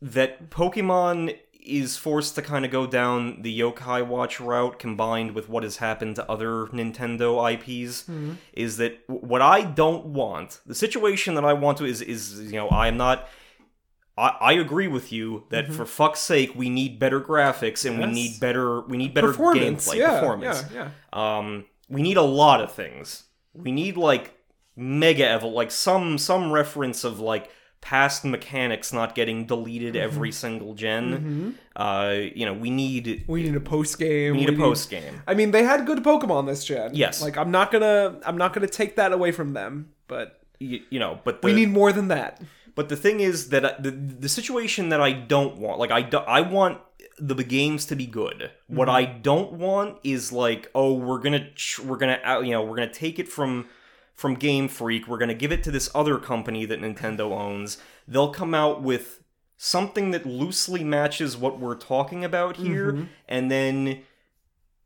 that 0.00 0.48
Pokemon 0.50 1.36
is 1.78 1.96
forced 1.96 2.34
to 2.34 2.42
kind 2.42 2.64
of 2.64 2.70
go 2.70 2.86
down 2.86 3.42
the 3.42 3.60
Yokai 3.60 4.06
Watch 4.06 4.40
route, 4.40 4.78
combined 4.78 5.32
with 5.34 5.48
what 5.48 5.62
has 5.62 5.76
happened 5.78 6.16
to 6.16 6.30
other 6.30 6.66
Nintendo 6.66 7.38
IPs. 7.52 8.04
Mhm. 8.08 8.36
Is 8.52 8.76
that 8.78 8.98
what 9.06 9.42
I 9.42 9.62
don't 9.62 10.06
want? 10.06 10.60
The 10.66 10.74
situation 10.74 11.34
that 11.34 11.44
I 11.44 11.52
want 11.52 11.78
to 11.78 11.84
is 11.84 12.00
is 12.02 12.40
you 12.52 12.58
know 12.58 12.68
I 12.68 12.88
am 12.88 12.96
not. 12.96 13.28
I, 14.18 14.36
I 14.40 14.52
agree 14.54 14.88
with 14.88 15.12
you 15.12 15.44
that 15.50 15.72
for 15.72 15.86
fuck's 15.86 16.20
sake 16.20 16.52
we 16.54 16.68
need 16.68 16.98
better 16.98 17.20
graphics 17.20 17.86
and 17.88 17.98
we 17.98 18.04
Mm-hmm. 18.04 18.12
Need 18.14 18.40
better 18.40 18.80
we 18.82 18.96
need 18.98 19.14
better 19.14 19.28
Performance, 19.28 19.88
gameplay 19.88 19.96
yeah, 19.96 20.20
performance. 20.20 20.64
Yeah, 20.74 20.88
yeah. 21.12 21.38
Um, 21.38 21.64
we 21.88 22.02
need 22.02 22.16
a 22.16 22.22
lot 22.22 22.60
of 22.60 22.72
things. 22.72 23.24
We 23.54 23.72
need 23.72 23.96
like 23.96 24.34
mega 24.76 25.24
evol, 25.24 25.52
like 25.52 25.70
some 25.70 26.18
some 26.18 26.52
reference 26.52 27.04
of 27.04 27.20
like 27.20 27.50
past 27.80 28.24
mechanics 28.24 28.92
not 28.92 29.14
getting 29.14 29.46
deleted 29.46 29.94
Mm-hmm. 29.94 30.04
every 30.04 30.32
single 30.32 30.74
gen. 30.74 31.58
Uh, 31.76 32.14
you 32.34 32.44
know, 32.46 32.52
we 32.54 32.70
need 32.70 33.24
We 33.26 33.42
need 33.42 33.56
a 33.56 33.60
post 33.60 33.98
game. 33.98 34.32
we 34.34 34.40
need 34.40 34.50
a 34.50 34.56
post 34.56 34.90
game. 34.90 35.22
I 35.26 35.34
mean, 35.34 35.50
they 35.50 35.62
had 35.64 35.86
good 35.86 36.02
Pokemon 36.04 36.46
this 36.46 36.64
gen. 36.64 36.90
Yes. 36.94 37.22
Like 37.22 37.36
I'm 37.36 37.50
not 37.50 37.70
gonna 37.72 38.20
I'm 38.24 38.36
not 38.36 38.52
gonna 38.52 38.66
take 38.68 38.96
that 38.96 39.12
away 39.12 39.32
from 39.32 39.52
them, 39.54 39.90
but 40.08 40.40
You, 40.58 40.80
you 40.90 40.98
know, 40.98 41.20
but 41.24 41.40
the, 41.40 41.46
we 41.46 41.52
need 41.54 41.70
more 41.70 41.92
than 41.92 42.08
that. 42.08 42.40
But 42.74 42.88
the 42.88 42.96
thing 42.96 43.20
is 43.20 43.48
that 43.48 43.64
I- 43.64 43.76
the 43.80 43.90
the 43.90 44.28
situation 44.28 44.90
that 44.90 45.00
I 45.00 45.12
don't 45.12 45.56
want, 45.58 45.78
like 45.78 45.90
I 45.90 46.02
do, 46.02 46.18
I 46.18 46.40
want 46.42 46.78
the 47.18 47.34
games 47.44 47.84
to 47.86 47.96
be 47.96 48.06
good. 48.06 48.50
What 48.66 48.88
I 48.88 49.04
don't 49.04 49.52
want 49.54 49.98
is 50.04 50.32
like, 50.32 50.70
oh, 50.74 50.92
we're 50.94 51.18
gonna 51.18 51.48
we're 51.86 51.96
gonna 51.98 52.20
out, 52.24 52.44
you 52.46 52.52
know 52.52 52.62
we're 52.62 52.76
gonna 52.76 52.92
take 52.92 53.18
it 53.18 53.28
from 53.28 53.66
from 54.20 54.34
Game 54.34 54.68
Freak. 54.68 55.08
We're 55.08 55.16
gonna 55.16 55.32
give 55.32 55.50
it 55.50 55.64
to 55.64 55.70
this 55.70 55.90
other 55.94 56.18
company 56.18 56.66
that 56.66 56.78
Nintendo 56.78 57.32
owns. 57.32 57.78
They'll 58.06 58.32
come 58.32 58.54
out 58.54 58.82
with 58.82 59.22
something 59.56 60.10
that 60.10 60.26
loosely 60.26 60.84
matches 60.84 61.38
what 61.38 61.58
we're 61.58 61.74
talking 61.74 62.22
about 62.22 62.58
here, 62.58 62.92
mm-hmm. 62.92 63.04
and 63.28 63.50
then 63.50 64.02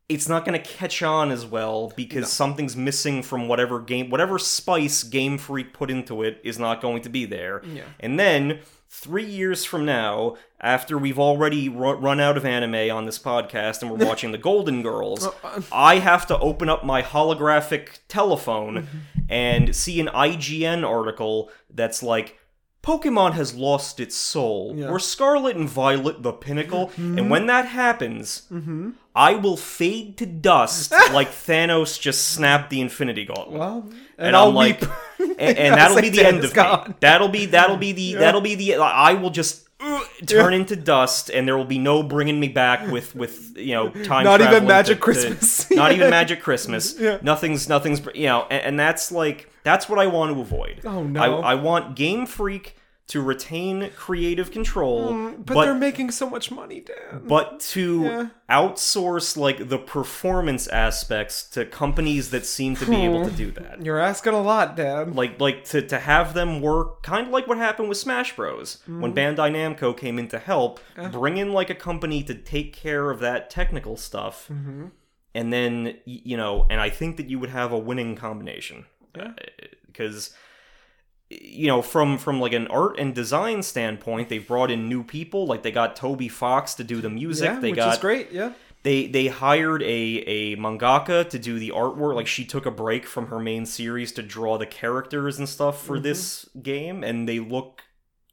it's 0.08 0.28
not 0.28 0.44
going 0.44 0.60
to 0.60 0.70
catch 0.70 1.02
on 1.02 1.30
as 1.32 1.46
well 1.46 1.90
because 1.96 2.30
something's 2.30 2.76
missing 2.76 3.22
from 3.22 3.48
whatever 3.48 3.80
game 3.80 4.10
whatever 4.10 4.38
spice 4.38 5.02
game 5.02 5.38
freak 5.38 5.72
put 5.72 5.90
into 5.90 6.22
it 6.22 6.38
is 6.44 6.58
not 6.58 6.82
going 6.82 7.00
to 7.00 7.08
be 7.08 7.24
there 7.24 7.62
Yeah. 7.64 7.84
and 8.00 8.20
then 8.20 8.60
three 8.94 9.24
years 9.24 9.64
from 9.64 9.85
now 9.85 10.37
after 10.61 10.96
we've 10.96 11.18
already 11.18 11.68
ru- 11.68 11.94
run 11.94 12.20
out 12.20 12.37
of 12.37 12.44
anime 12.44 12.94
on 12.94 13.07
this 13.07 13.18
podcast 13.18 13.83
and 13.83 13.90
we're 13.90 14.07
watching 14.07 14.30
the 14.30 14.38
golden 14.38 14.83
girls 14.83 15.26
uh, 15.26 15.33
uh. 15.42 15.61
i 15.72 15.98
have 15.98 16.24
to 16.26 16.38
open 16.38 16.68
up 16.68 16.85
my 16.85 17.02
holographic 17.02 17.98
telephone 18.07 18.74
mm-hmm. 18.74 18.98
and 19.28 19.74
see 19.74 19.98
an 19.98 20.07
ign 20.07 20.88
article 20.88 21.50
that's 21.70 22.02
like 22.02 22.38
Pokemon 22.85 23.33
has 23.33 23.54
lost 23.54 23.98
its 23.98 24.14
soul. 24.14 24.74
Yeah. 24.76 24.90
We're 24.90 24.98
Scarlet 24.98 25.57
and 25.57 25.66
Violet 25.66 26.22
the 26.22 26.35
pinnacle, 26.35 26.92
and 26.98 27.16
mm-hmm. 27.16 27.28
when 27.30 27.46
that 27.46 27.64
happens, 27.64 28.42
Mm-hmm. 28.52 28.90
I 29.16 29.35
will 29.37 29.57
fade 29.57 30.18
to 30.18 30.26
dust 30.26 30.90
like 31.12 31.28
Thanos 31.30 32.00
just 32.00 32.28
snapped 32.28 32.70
the 32.70 32.80
Infinity 32.80 33.24
Gauntlet. 33.24 33.59
Well, 33.59 33.88
and, 34.18 34.29
and 34.29 34.37
I'll 34.37 34.48
I'm 34.48 34.55
like, 34.55 34.83
and, 35.18 35.38
and 35.40 35.74
that'll 35.74 36.00
be 36.00 36.09
the 36.11 36.24
end 36.24 36.44
of 36.44 36.55
me. 36.55 36.94
That'll 37.00 37.29
be 37.29 37.46
that'll 37.46 37.77
be 37.77 37.92
the 37.92 38.14
that'll 38.14 38.40
be 38.40 38.55
the. 38.55 38.77
I 38.77 39.14
will 39.14 39.31
just 39.31 39.68
uh, 39.81 40.00
turn 40.27 40.55
into 40.55 40.77
dust, 40.77 41.31
and 41.31 41.46
there 41.46 41.57
will 41.57 41.64
be 41.64 41.79
no 41.79 42.03
bringing 42.03 42.40
me 42.40 42.48
back 42.48 42.90
with 42.90 43.14
with 43.14 43.57
you 43.57 43.74
know 43.74 43.90
time. 44.05 44.24
Not 44.24 44.40
even 44.40 44.66
Magic 44.66 44.87
to- 44.87 44.94
to- 44.94 45.00
Christmas. 45.00 45.70
not 45.70 45.92
even 45.92 46.11
Magic 46.11 46.42
Christmas. 46.42 46.98
Yeah. 46.98 47.18
Nothing's 47.22 47.68
nothing's 47.68 48.00
you 48.14 48.27
know, 48.27 48.46
and, 48.50 48.62
and 48.62 48.81
that's 48.81 49.12
like 49.12 49.50
that's 49.62 49.88
what 49.88 49.98
I 49.98 50.07
want 50.07 50.35
to 50.35 50.40
avoid. 50.40 50.81
Oh, 50.85 51.03
no. 51.03 51.40
I, 51.40 51.53
I 51.53 51.55
want 51.55 51.96
Game 51.96 52.27
Freak 52.27 52.77
to 53.06 53.20
retain 53.20 53.90
creative 53.96 54.50
control, 54.50 55.12
but, 55.36 55.44
but 55.54 55.64
they're 55.66 55.74
making 55.74 56.10
so 56.10 56.28
much 56.30 56.50
money, 56.50 56.80
Dan. 56.80 57.22
but 57.26 57.60
to 57.60 58.02
Yeah. 58.04 58.26
outsource 58.48 59.36
like 59.36 59.68
the 59.68 59.76
performance 59.78 60.66
aspects 60.68 61.42
to 61.50 61.66
companies 61.66 62.30
that 62.30 62.46
seem 62.46 62.76
to 62.76 62.86
be 62.86 62.96
able 62.96 63.24
to 63.26 63.30
do 63.30 63.50
that. 63.52 63.84
You're 63.84 63.98
asking 63.98 64.32
a 64.32 64.40
lot, 64.40 64.74
Dan. 64.74 65.12
Like 65.14 65.38
like 65.38 65.64
to, 65.66 65.82
to 65.82 65.98
have 65.98 66.32
them 66.32 66.62
work 66.62 67.02
kind 67.02 67.26
of 67.26 67.32
like 67.32 67.46
what 67.46 67.58
happened 67.58 67.90
with 67.90 67.98
Smash 67.98 68.34
Bros. 68.36 68.78
When 68.86 69.12
Mm-hmm. 69.12 69.18
Bandai 69.18 69.52
Namco 69.52 69.94
came 69.96 70.18
in 70.18 70.28
to 70.28 70.38
help, 70.38 70.80
bring 71.12 71.36
in 71.36 71.52
like 71.52 71.68
a 71.68 71.74
company 71.74 72.22
to 72.22 72.34
take 72.34 72.72
care 72.72 73.10
of 73.10 73.20
that 73.20 73.50
technical 73.50 73.96
stuff. 73.98 74.48
Mm-hmm. 74.50 74.86
And 75.34 75.52
then 75.52 75.98
you 76.06 76.36
know, 76.38 76.66
and 76.70 76.80
I 76.80 76.88
think 76.88 77.18
that 77.18 77.28
you 77.28 77.38
would 77.38 77.50
have 77.50 77.70
a 77.70 77.78
winning 77.78 78.16
combination. 78.16 78.86
Because 79.86 80.34
you 81.30 81.66
know, 81.66 81.82
from 81.82 82.18
from 82.18 82.40
like 82.40 82.52
an 82.52 82.66
art 82.68 82.98
and 82.98 83.14
design 83.14 83.62
standpoint, 83.62 84.28
they've 84.28 84.46
brought 84.46 84.70
in 84.70 84.88
new 84.88 85.02
people. 85.02 85.46
Like 85.46 85.62
they 85.62 85.72
got 85.72 85.96
Toby 85.96 86.28
Fox 86.28 86.74
to 86.74 86.84
do 86.84 87.00
the 87.00 87.10
music. 87.10 87.46
yeah, 87.46 87.60
they 87.60 87.70
which 87.70 87.76
got 87.78 87.94
is 87.94 87.98
great. 88.00 88.30
Yeah. 88.32 88.52
they 88.82 89.06
they 89.06 89.28
hired 89.28 89.82
a 89.82 89.87
a 89.87 90.56
mangaka 90.56 91.28
to 91.30 91.38
do 91.38 91.58
the 91.58 91.70
artwork 91.74 92.14
like 92.14 92.26
she 92.26 92.44
took 92.44 92.66
a 92.66 92.70
break 92.70 93.06
from 93.06 93.28
her 93.28 93.38
main 93.40 93.64
series 93.66 94.12
to 94.12 94.22
draw 94.22 94.58
the 94.58 94.66
characters 94.66 95.38
and 95.38 95.48
stuff 95.48 95.82
for 95.82 95.98
this 95.98 96.48
game 96.62 97.02
and 97.02 97.26
they 97.28 97.38
look 97.40 97.82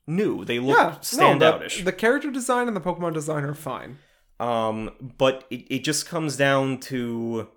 new 0.06 0.44
they 0.44 0.60
look 0.60 0.78
Yeah. 0.78 0.92
standoutish 1.02 1.78
No, 1.78 1.80
the, 1.80 1.84
the 1.86 1.92
character 1.94 2.30
design 2.32 2.68
and 2.68 2.76
the 2.76 2.82
Pokemon 2.82 3.14
design 3.14 3.46
are 3.46 3.54
fine. 3.54 4.00
um 4.42 4.92
but 5.18 5.46
it, 5.50 5.66
it 5.76 5.84
just 5.86 6.06
comes 6.06 6.36
down 6.36 6.80
to 6.92 7.48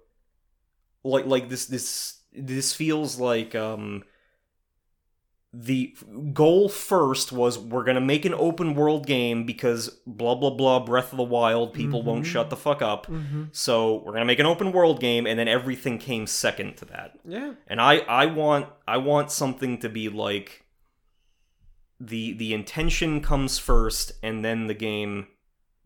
like 1.03 1.27
like 1.27 1.49
this 1.49 1.67
this 1.67 2.21
this 2.33 2.73
feels 2.73 3.19
like 3.19 3.55
um 3.57 4.05
the 5.57 5.95
goal 6.33 6.69
first 6.69 7.31
was 7.31 7.57
we're 7.59 7.85
gonna 7.85 8.01
make 8.01 8.25
an 8.25 8.35
open 8.35 8.75
world 8.75 9.07
game 9.07 9.45
because 9.45 9.89
blah 10.05 10.35
blah 10.35 10.51
blah 10.51 10.81
Breath 10.81 11.13
of 11.13 11.17
the 11.17 11.23
Wild 11.23 11.73
people 11.73 12.03
won't 12.03 12.25
Mhm. 12.25 12.29
shut 12.33 12.51
the 12.51 12.57
fuck 12.57 12.83
up 12.83 13.07
Mm-hmm. 13.07 13.45
so 13.53 14.03
we're 14.03 14.13
gonna 14.15 14.25
make 14.25 14.41
an 14.41 14.47
open 14.47 14.73
world 14.73 14.99
game 15.01 15.27
and 15.29 15.39
then 15.39 15.47
everything 15.47 15.99
came 15.99 16.27
second 16.27 16.77
to 16.79 16.85
that 16.87 17.19
Yeah. 17.25 17.53
and 17.69 17.81
i 17.81 17.99
i 17.99 18.27
want 18.27 18.67
i 18.89 18.97
want 18.97 19.31
something 19.31 19.79
to 19.79 19.89
be 19.89 20.09
like 20.09 20.65
the 22.01 22.33
the 22.33 22.53
intention 22.53 23.21
comes 23.21 23.59
first 23.59 24.13
and 24.23 24.45
then 24.45 24.67
the 24.67 24.75
game 24.75 25.29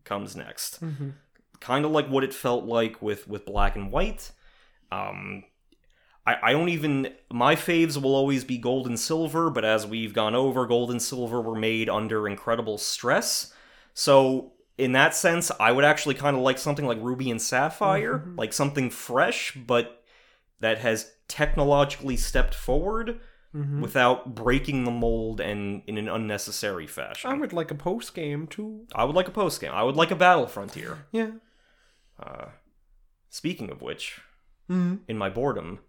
comes 0.03 0.35
next 0.35 0.81
Mm-hmm. 0.83 1.09
kind 1.59 1.85
of 1.85 1.91
like 1.91 2.07
what 2.07 2.23
it 2.23 2.33
felt 2.33 2.65
like 2.65 3.01
with 3.01 3.27
with 3.27 3.45
black 3.45 3.75
and 3.75 3.91
white 3.91 4.31
um 4.91 5.43
I, 6.25 6.37
I 6.43 6.51
don't 6.51 6.69
even 6.69 7.13
my 7.31 7.55
faves 7.55 8.01
will 8.01 8.15
always 8.15 8.43
be 8.43 8.57
gold 8.57 8.87
and 8.87 8.99
silver 8.99 9.49
but 9.49 9.65
as 9.65 9.87
we've 9.87 10.13
gone 10.13 10.35
over 10.35 10.65
gold 10.67 10.91
and 10.91 11.01
silver 11.01 11.41
were 11.41 11.55
made 11.57 11.89
under 11.89 12.27
incredible 12.27 12.77
stress 12.77 13.53
so 13.93 14.51
in 14.77 14.91
that 14.93 15.15
sense 15.15 15.51
i 15.59 15.71
would 15.71 15.85
actually 15.85 16.15
kind 16.15 16.35
of 16.35 16.41
like 16.43 16.57
something 16.57 16.85
like 16.85 16.97
ruby 17.01 17.29
and 17.31 17.41
sapphire 17.41 18.19
Mhm. 18.19 18.37
like 18.37 18.53
something 18.53 18.89
fresh 18.89 19.53
but 19.55 20.03
that 20.59 20.77
has 20.79 21.11
technologically 21.27 22.17
stepped 22.17 22.53
forward 22.55 23.19
Mm-hmm. 23.55 23.81
without 23.81 24.35
breaking 24.35 24.83
the 24.83 24.91
mold 24.91 25.41
and 25.41 25.81
in 25.87 25.97
an 25.97 26.07
unnecessary 26.07 26.85
fashion 26.85 27.31
I 27.31 27.33
would 27.33 27.51
like 27.51 27.71
a 27.71 27.75
post 27.75 28.13
game 28.13 28.45
too. 28.45 28.85
I 28.93 29.03
would 29.05 29.15
like 29.15 29.27
a 29.27 29.31
post 29.31 29.59
game 29.59 29.71
i 29.73 29.81
would 29.81 29.95
like 29.95 30.11
a 30.11 30.15
battle 30.15 30.45
frontier 30.45 30.99
Yeah. 31.11 31.31
uh, 32.21 32.49
speaking 33.31 33.71
of 33.71 33.81
which 33.81 34.21
Mm-hmm. 34.69 34.95
in 35.07 35.17
my 35.17 35.29
boredom 35.29 35.79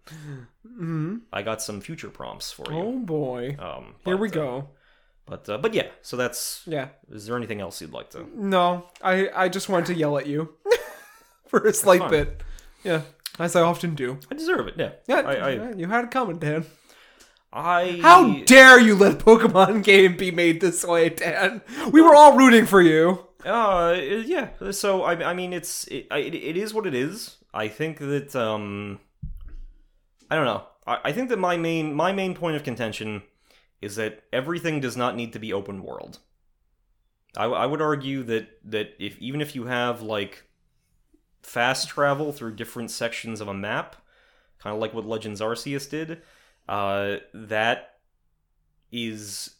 Mm-hmm. 0.67 1.17
I 1.31 1.41
got 1.43 1.61
some 1.61 1.81
future 1.81 2.09
prompts 2.09 2.51
for 2.51 2.65
you. 2.71 2.77
Oh 2.79 2.97
boy. 2.97 3.55
Um, 3.59 3.95
Here 4.05 4.15
but, 4.15 4.19
we 4.19 4.29
uh, 4.29 4.31
go. 4.31 4.69
but 5.25 5.47
uh, 5.49 5.57
but 5.57 5.73
yeah, 5.73 5.87
so 6.01 6.17
that's. 6.17 6.63
Yeah. 6.65 6.89
Is 7.11 7.25
there 7.25 7.35
anything 7.35 7.61
else 7.61 7.81
you'd 7.81 7.93
like 7.93 8.09
to? 8.11 8.25
No, 8.35 8.85
I 9.01 9.29
I 9.35 9.49
just 9.49 9.69
wanted 9.69 9.87
to 9.87 9.95
yell 9.95 10.17
at 10.17 10.27
you 10.27 10.53
for 11.47 11.59
a 11.67 11.73
slight 11.73 11.99
fine. 12.01 12.09
bit. 12.09 12.41
Yeah, 12.83 13.01
as 13.37 13.55
I 13.55 13.61
often 13.61 13.95
do. 13.95 14.17
I 14.31 14.35
deserve 14.35 14.67
it. 14.67 14.75
Yeah. 14.77 14.91
Yeah, 15.07 15.21
I. 15.21 15.33
I, 15.33 15.71
you 15.73 15.87
had 15.87 16.05
it 16.05 16.11
coming, 16.11 16.39
Dan. 16.39 16.65
I 17.53 17.99
How 18.01 18.33
dare 18.45 18.79
you 18.79 18.95
let 18.95 19.19
Pokemon 19.19 19.83
game 19.91 20.15
be 20.15 20.31
made 20.31 20.61
this 20.61 20.85
way, 20.85 21.09
Dan? 21.09 21.61
We 21.91 22.01
were 22.01 22.15
all 22.15 22.37
rooting 22.37 22.65
for 22.65 22.81
you. 22.81 23.27
Uh, 23.45 23.97
yeah. 23.99 24.49
So 24.71 25.03
I. 25.03 25.31
I 25.31 25.33
mean, 25.33 25.53
it's 25.53 25.85
it, 25.87 26.07
it. 26.11 26.33
It 26.33 26.57
is 26.57 26.73
what 26.73 26.87
it 26.87 26.93
is. 26.95 27.37
I 27.53 27.67
think 27.67 27.99
that 27.99 28.35
um. 28.35 28.99
I 30.29 30.35
don't 30.35 30.45
know. 30.45 30.63
I, 30.87 30.99
I 31.05 31.11
think 31.11 31.29
that 31.29 31.39
my 31.39 31.57
main 31.57 31.93
my 31.93 32.11
main 32.11 32.33
point 32.35 32.55
of 32.55 32.63
contention 32.63 33.23
is 33.81 33.95
that 33.95 34.23
everything 34.31 34.79
does 34.79 34.95
not 34.95 35.15
need 35.15 35.33
to 35.33 35.39
be 35.39 35.51
open 35.51 35.83
world. 35.83 36.19
I, 37.35 37.45
I 37.45 37.65
would 37.65 37.81
argue 37.81 38.23
that 38.23 38.59
that 38.65 38.93
if 38.99 39.17
even 39.19 39.41
if 39.41 39.55
you 39.55 39.65
have 39.65 40.01
like 40.01 40.43
fast 41.43 41.89
travel 41.89 42.31
through 42.31 42.55
different 42.55 42.91
sections 42.91 43.41
of 43.41 43.47
a 43.47 43.53
map, 43.53 43.95
kind 44.59 44.73
of 44.73 44.79
like 44.81 44.93
what 44.93 45.05
Legends 45.05 45.41
Arceus 45.41 45.89
did, 45.89 46.21
uh, 46.69 47.17
that 47.33 47.97
is 48.91 49.55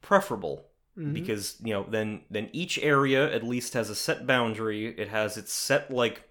preferable 0.00 0.64
Mhm. 0.96 1.12
because 1.12 1.56
you 1.62 1.72
know 1.72 1.84
then 1.88 2.22
then 2.30 2.48
each 2.52 2.78
area 2.78 3.32
at 3.32 3.44
least 3.44 3.74
has 3.74 3.90
a 3.90 3.94
set 3.94 4.26
boundary. 4.26 4.88
It 4.98 5.08
has 5.08 5.36
its 5.36 5.52
set 5.52 5.90
like 5.92 6.27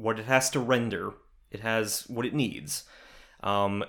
what 0.00 0.18
it 0.18 0.24
has 0.24 0.50
to 0.50 0.60
render. 0.60 1.12
It 1.50 1.60
has 1.60 2.04
what 2.08 2.24
it 2.24 2.34
needs. 2.34 2.84
Um, 3.42 3.84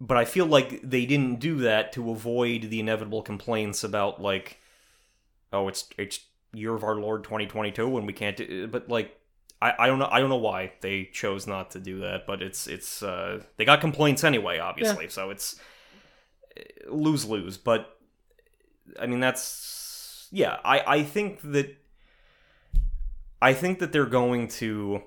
but 0.00 0.16
I 0.16 0.24
feel 0.24 0.46
like 0.46 0.80
they 0.82 1.06
didn't 1.06 1.38
do 1.38 1.58
that 1.58 1.92
to 1.92 2.10
avoid 2.10 2.70
the 2.70 2.80
inevitable 2.80 3.22
complaints 3.22 3.84
about 3.84 4.20
like, 4.20 4.58
oh, 5.52 5.68
it's 5.68 5.88
it's 5.96 6.20
year 6.52 6.74
of 6.74 6.84
our 6.84 6.96
Lord 6.96 7.24
2022 7.24 7.96
and 7.96 8.06
we 8.06 8.12
can't 8.12 8.36
do. 8.36 8.66
But 8.66 8.88
like, 8.88 9.16
I, 9.60 9.74
I 9.78 9.86
don't 9.86 9.98
know 9.98 10.08
I 10.10 10.20
don't 10.20 10.28
know 10.28 10.36
why 10.36 10.72
they 10.80 11.04
chose 11.12 11.46
not 11.46 11.70
to 11.72 11.78
do 11.78 12.00
that. 12.00 12.26
But 12.26 12.42
it's 12.42 12.66
it's 12.66 13.02
uh, 13.02 13.42
they 13.56 13.64
got 13.64 13.80
complaints 13.80 14.24
anyway, 14.24 14.58
obviously. 14.58 15.08
So 15.08 15.30
it's 15.30 15.58
lose 16.88 17.24
lose. 17.24 17.56
But 17.56 17.96
I 18.98 19.06
mean 19.06 19.20
that's 19.20 20.28
yeah. 20.32 20.58
I 20.64 20.80
I 20.80 21.02
think 21.04 21.40
that 21.42 21.76
I 23.40 23.54
think 23.54 23.78
that 23.78 23.92
they're 23.92 24.06
going 24.06 24.48
to 24.48 25.02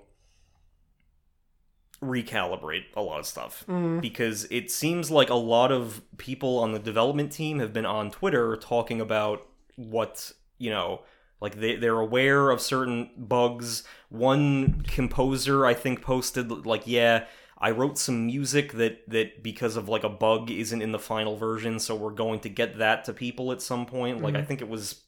recalibrate 2.06 2.86
a 2.96 3.02
lot 3.02 3.20
of 3.20 3.26
stuff 3.26 3.64
Mm. 3.68 4.02
because 4.02 4.46
it 4.52 4.72
seems 4.72 5.10
like 5.12 5.30
a 5.30 5.36
lot 5.36 5.72
of 5.72 6.02
people 6.18 6.60
on 6.60 6.72
the 6.74 6.80
development 6.80 7.32
team 7.32 7.60
have 7.60 7.74
been 7.74 7.86
on 7.86 8.12
Twitter 8.12 8.56
talking 8.56 9.02
about 9.02 9.46
what, 9.76 10.32
you 10.58 10.70
know, 10.70 11.02
like 11.42 11.56
they, 11.60 11.76
they're 11.76 12.00
aware 12.00 12.50
of 12.50 12.62
certain 12.62 13.10
bugs. 13.18 13.84
One 14.10 14.82
composer, 14.84 15.66
I 15.66 15.74
think, 15.74 16.02
posted, 16.02 16.50
like, 16.66 16.84
yeah, 16.86 17.26
I 17.58 17.72
wrote 17.72 17.98
some 17.98 18.26
music 18.26 18.74
that, 18.74 19.10
that 19.10 19.44
because 19.44 19.76
of 19.76 19.88
like 19.90 20.04
a 20.04 20.10
bug 20.10 20.50
isn't 20.52 20.82
in 20.82 20.92
the 20.92 21.00
final 21.00 21.36
version, 21.36 21.80
so 21.80 21.96
we're 21.96 22.12
going 22.12 22.40
to 22.42 22.50
get 22.50 22.78
that 22.80 23.04
to 23.06 23.14
people 23.14 23.52
at 23.52 23.62
some 23.62 23.86
point. 23.86 24.22
Like, 24.22 24.36
I 24.36 24.44
think 24.44 24.62
it 24.62 24.70
was, 24.70 25.02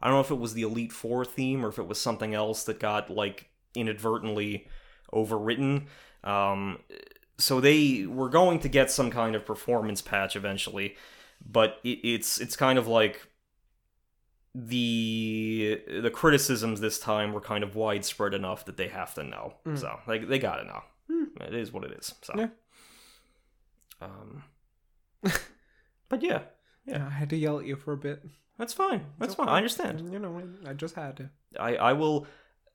I 0.00 0.06
don't 0.06 0.16
know 0.16 0.20
if 0.20 0.30
it 0.30 0.38
was 0.38 0.54
the 0.54 0.62
Elite 0.62 0.92
Four 0.92 1.24
theme 1.24 1.64
or 1.64 1.68
if 1.68 1.78
it 1.78 1.86
was 1.86 2.00
something 2.00 2.34
else 2.34 2.64
that 2.64 2.78
got 2.80 3.08
like 3.10 3.48
inadvertently 3.74 4.66
overwritten. 5.12 5.86
Um, 6.24 6.78
so 7.38 7.60
they 7.60 8.06
were 8.06 8.28
going 8.28 8.60
to 8.60 8.68
get 8.68 8.90
some 8.90 9.10
kind 9.10 9.34
of 9.34 9.44
performance 9.44 10.00
patch 10.02 10.36
eventually, 10.36 10.96
but 11.44 11.78
it, 11.82 11.98
it's 12.04 12.40
it's 12.40 12.56
kind 12.56 12.78
of 12.78 12.86
like 12.86 13.26
the 14.54 15.80
the 16.02 16.10
criticisms 16.10 16.80
this 16.80 16.98
time 16.98 17.32
were 17.32 17.40
kind 17.40 17.64
of 17.64 17.74
widespread 17.74 18.34
enough 18.34 18.64
that 18.66 18.76
they 18.76 18.88
have 18.88 19.14
to 19.14 19.24
know. 19.24 19.54
Mm. 19.66 19.78
So 19.78 19.98
they 20.06 20.18
they 20.18 20.38
gotta 20.38 20.64
know. 20.64 20.82
Hmm. 21.10 21.24
It 21.40 21.54
is 21.54 21.72
what 21.72 21.84
it 21.84 21.92
is. 21.92 22.14
So, 22.22 22.34
Yeah. 22.36 22.48
um, 24.00 24.44
but 26.08 26.22
yeah, 26.22 26.42
Yeah, 26.86 27.06
I 27.06 27.10
had 27.10 27.30
to 27.30 27.36
yell 27.36 27.58
at 27.58 27.66
you 27.66 27.76
for 27.76 27.92
a 27.92 27.96
bit. 27.96 28.22
that's 28.58 28.72
fine. 28.72 29.04
That's 29.18 29.34
fine. 29.34 29.48
I 29.48 29.56
understand. 29.56 30.12
You 30.12 30.18
know, 30.18 30.42
I 30.66 30.72
just 30.74 30.94
had 30.94 31.16
to. 31.18 31.30
I 31.58 31.76
I 31.76 31.92
will. 31.94 32.26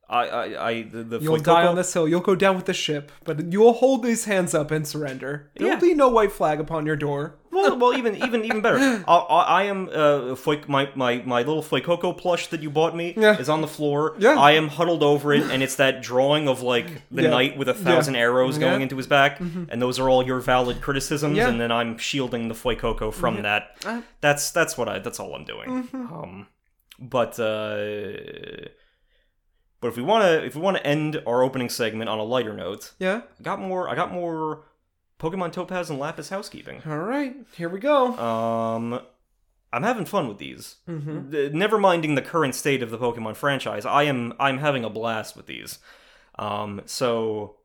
I 0.10 0.28
I, 0.28 0.70
I 0.70 0.82
the, 0.84 1.04
the 1.04 1.20
You'll 1.20 1.38
die 1.38 1.66
on 1.68 1.76
this 1.76 1.94
hill. 1.94 2.08
You'll 2.08 2.22
go 2.22 2.36
down 2.36 2.56
with 2.56 2.66
the 2.66 2.74
ship, 2.74 3.12
but 3.26 3.52
you'll 3.52 3.74
hold 3.74 4.04
these 4.04 4.24
hands 4.26 4.54
up 4.54 4.72
and 4.72 4.88
surrender. 4.88 5.50
There'll 5.56 5.74
Yeah. 5.74 5.80
be 5.80 5.94
no 5.94 6.08
white 6.08 6.32
flag 6.32 6.60
upon 6.62 6.86
your 6.86 6.96
door. 6.96 7.36
well, 7.52 7.78
well, 7.78 7.94
even 7.98 8.16
even 8.26 8.46
even 8.46 8.62
better. 8.62 8.78
I, 9.06 9.14
I, 9.14 9.42
I 9.60 9.64
am 9.64 9.90
uh, 9.90 10.36
Fuek, 10.44 10.70
my 10.70 10.90
my 10.96 11.22
my 11.26 11.40
little 11.40 11.62
Fuecoco 11.64 12.18
plush 12.18 12.48
that 12.48 12.62
you 12.64 12.70
bought 12.70 12.96
me 12.96 13.16
Yeah. 13.18 13.38
is 13.38 13.50
on 13.50 13.60
the 13.62 13.68
floor. 13.68 14.16
Yeah. 14.18 14.36
I 14.40 14.52
am 14.52 14.70
huddled 14.70 15.04
over 15.04 15.34
it, 15.34 15.44
and 15.52 15.62
it's 15.62 15.76
that 15.76 16.02
drawing 16.02 16.48
of 16.48 16.62
like 16.62 16.88
the 17.12 17.24
Yeah. 17.24 17.30
knight 17.30 17.58
with 17.58 17.68
a 17.68 17.74
thousand 17.74 18.16
arrows 18.16 18.58
going 18.58 18.76
Yeah. 18.80 18.84
into 18.84 18.96
his 18.96 19.08
back, 19.08 19.40
and 19.42 19.82
those 19.82 20.00
are 20.00 20.10
all 20.10 20.26
your 20.26 20.40
valid 20.40 20.80
criticisms. 20.82 21.36
Yeah. 21.38 21.50
And 21.50 21.60
then 21.60 21.72
I'm 21.72 21.98
shielding 21.98 22.48
the 22.48 22.56
Fuecoco 22.56 23.14
from 23.14 23.42
that. 23.42 23.76
Uh, 23.86 24.02
That's 24.22 24.52
that's 24.52 24.78
what 24.78 24.88
I. 24.88 25.00
That's 25.00 25.20
all 25.20 25.36
I'm 25.36 25.44
doing. 25.44 25.70
Mm-hmm. 25.84 26.14
Um, 26.14 26.48
but 27.00 27.38
uh, 27.40 28.70
but 29.82 29.88
if 29.90 29.98
we 29.98 30.04
want 30.04 30.24
to 30.24 30.44
if 30.46 30.56
we 30.56 30.62
want 30.62 30.78
to 30.78 30.86
end 30.86 31.22
our 31.28 31.44
opening 31.44 31.70
segment 31.70 32.10
on 32.10 32.20
a 32.20 32.24
lighter 32.24 32.54
note, 32.54 32.94
Yeah. 33.00 33.22
I 33.40 33.44
got 33.44 33.60
more 33.60 33.90
I 33.90 33.96
got 33.96 34.12
more 34.12 34.64
Pokemon 35.20 35.52
Topaz 35.52 35.90
and 35.90 35.98
Lapis 36.00 36.30
housekeeping. 36.30 36.82
All 36.86 36.98
right. 37.00 37.36
Here 37.56 37.70
we 37.70 37.80
go. 37.80 38.16
Um, 38.18 39.00
I'm 39.74 39.84
having 39.84 40.06
fun 40.06 40.28
with 40.28 40.38
these. 40.38 40.76
Mm-hmm. 40.88 41.58
Never 41.58 41.78
minding 41.78 42.16
the 42.16 42.22
current 42.22 42.56
state 42.56 42.82
of 42.84 42.90
the 42.92 42.98
Pokemon 42.98 43.36
franchise, 43.36 43.86
I 43.86 44.04
am 44.04 44.34
I'm 44.40 44.60
having 44.60 44.84
a 44.84 44.90
blast 44.90 45.36
with 45.36 45.46
these. 45.48 45.80
Um, 46.40 46.82
so 46.86 47.58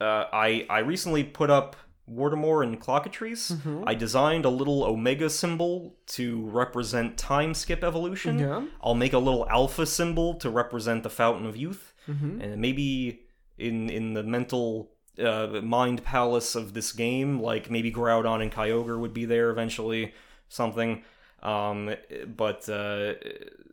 uh, 0.00 0.26
I 0.32 0.66
I 0.68 0.80
recently 0.80 1.24
put 1.24 1.48
up 1.50 1.74
Wartamore 2.10 2.64
and 2.64 2.80
Clockatrice. 2.80 3.52
Mhm. 3.52 3.84
I 3.86 3.94
designed 3.94 4.44
a 4.44 4.48
little 4.50 4.82
Omega 4.84 5.30
symbol 5.30 5.96
to 6.08 6.42
represent 6.46 7.16
time 7.16 7.54
skip 7.54 7.84
evolution. 7.84 8.38
Yeah. 8.38 8.62
I'll 8.82 8.94
make 8.94 9.12
a 9.12 9.18
little 9.18 9.48
Alpha 9.48 9.86
symbol 9.86 10.34
to 10.34 10.50
represent 10.50 11.02
the 11.04 11.10
Fountain 11.10 11.46
of 11.46 11.56
Youth, 11.56 11.94
Mm-hmm. 12.08 12.40
and 12.40 12.60
maybe 12.60 13.20
in 13.58 13.88
in 13.88 14.14
the 14.14 14.24
mental 14.24 14.90
uh, 15.18 15.60
mind 15.62 16.02
palace 16.02 16.54
of 16.56 16.72
this 16.74 16.90
game, 16.92 17.38
like 17.40 17.70
maybe 17.70 17.92
Groudon 17.92 18.42
and 18.42 18.50
Kyogre 18.50 18.98
would 18.98 19.12
be 19.14 19.24
there 19.24 19.50
eventually, 19.50 20.12
something. 20.48 21.04
Um, 21.44 21.94
but 22.36 22.68
uh, 22.68 23.14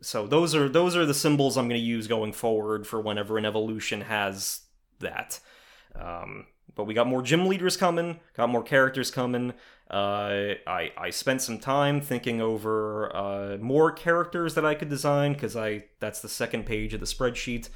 so 0.02 0.26
those 0.28 0.54
are 0.54 0.68
those 0.68 0.94
are 0.96 1.06
the 1.06 1.14
symbols 1.14 1.56
I'm 1.56 1.68
going 1.68 1.80
to 1.80 1.86
use 1.86 2.06
going 2.06 2.32
forward 2.32 2.86
for 2.86 3.00
whenever 3.00 3.36
an 3.38 3.44
evolution 3.44 4.02
has 4.02 4.60
that. 5.00 5.40
Um, 5.96 6.46
but 6.80 6.86
we 6.86 6.94
got 6.94 7.06
more 7.06 7.20
gym 7.20 7.44
leaders 7.46 7.76
coming, 7.76 8.18
got 8.34 8.48
more 8.48 8.62
characters 8.62 9.10
coming. 9.10 9.52
Uh, 9.90 10.54
I 10.66 10.92
I 10.96 11.10
spent 11.10 11.42
some 11.42 11.58
time 11.58 12.00
thinking 12.00 12.40
over 12.40 13.14
uh, 13.14 13.58
more 13.60 13.92
characters 13.92 14.54
that 14.54 14.64
I 14.64 14.74
could 14.74 14.88
design 14.88 15.34
because 15.34 15.56
I 15.56 15.84
that's 15.98 16.22
the 16.22 16.28
second 16.30 16.64
page 16.64 16.94
of 16.94 17.00
the 17.00 17.04
spreadsheet. 17.06 17.68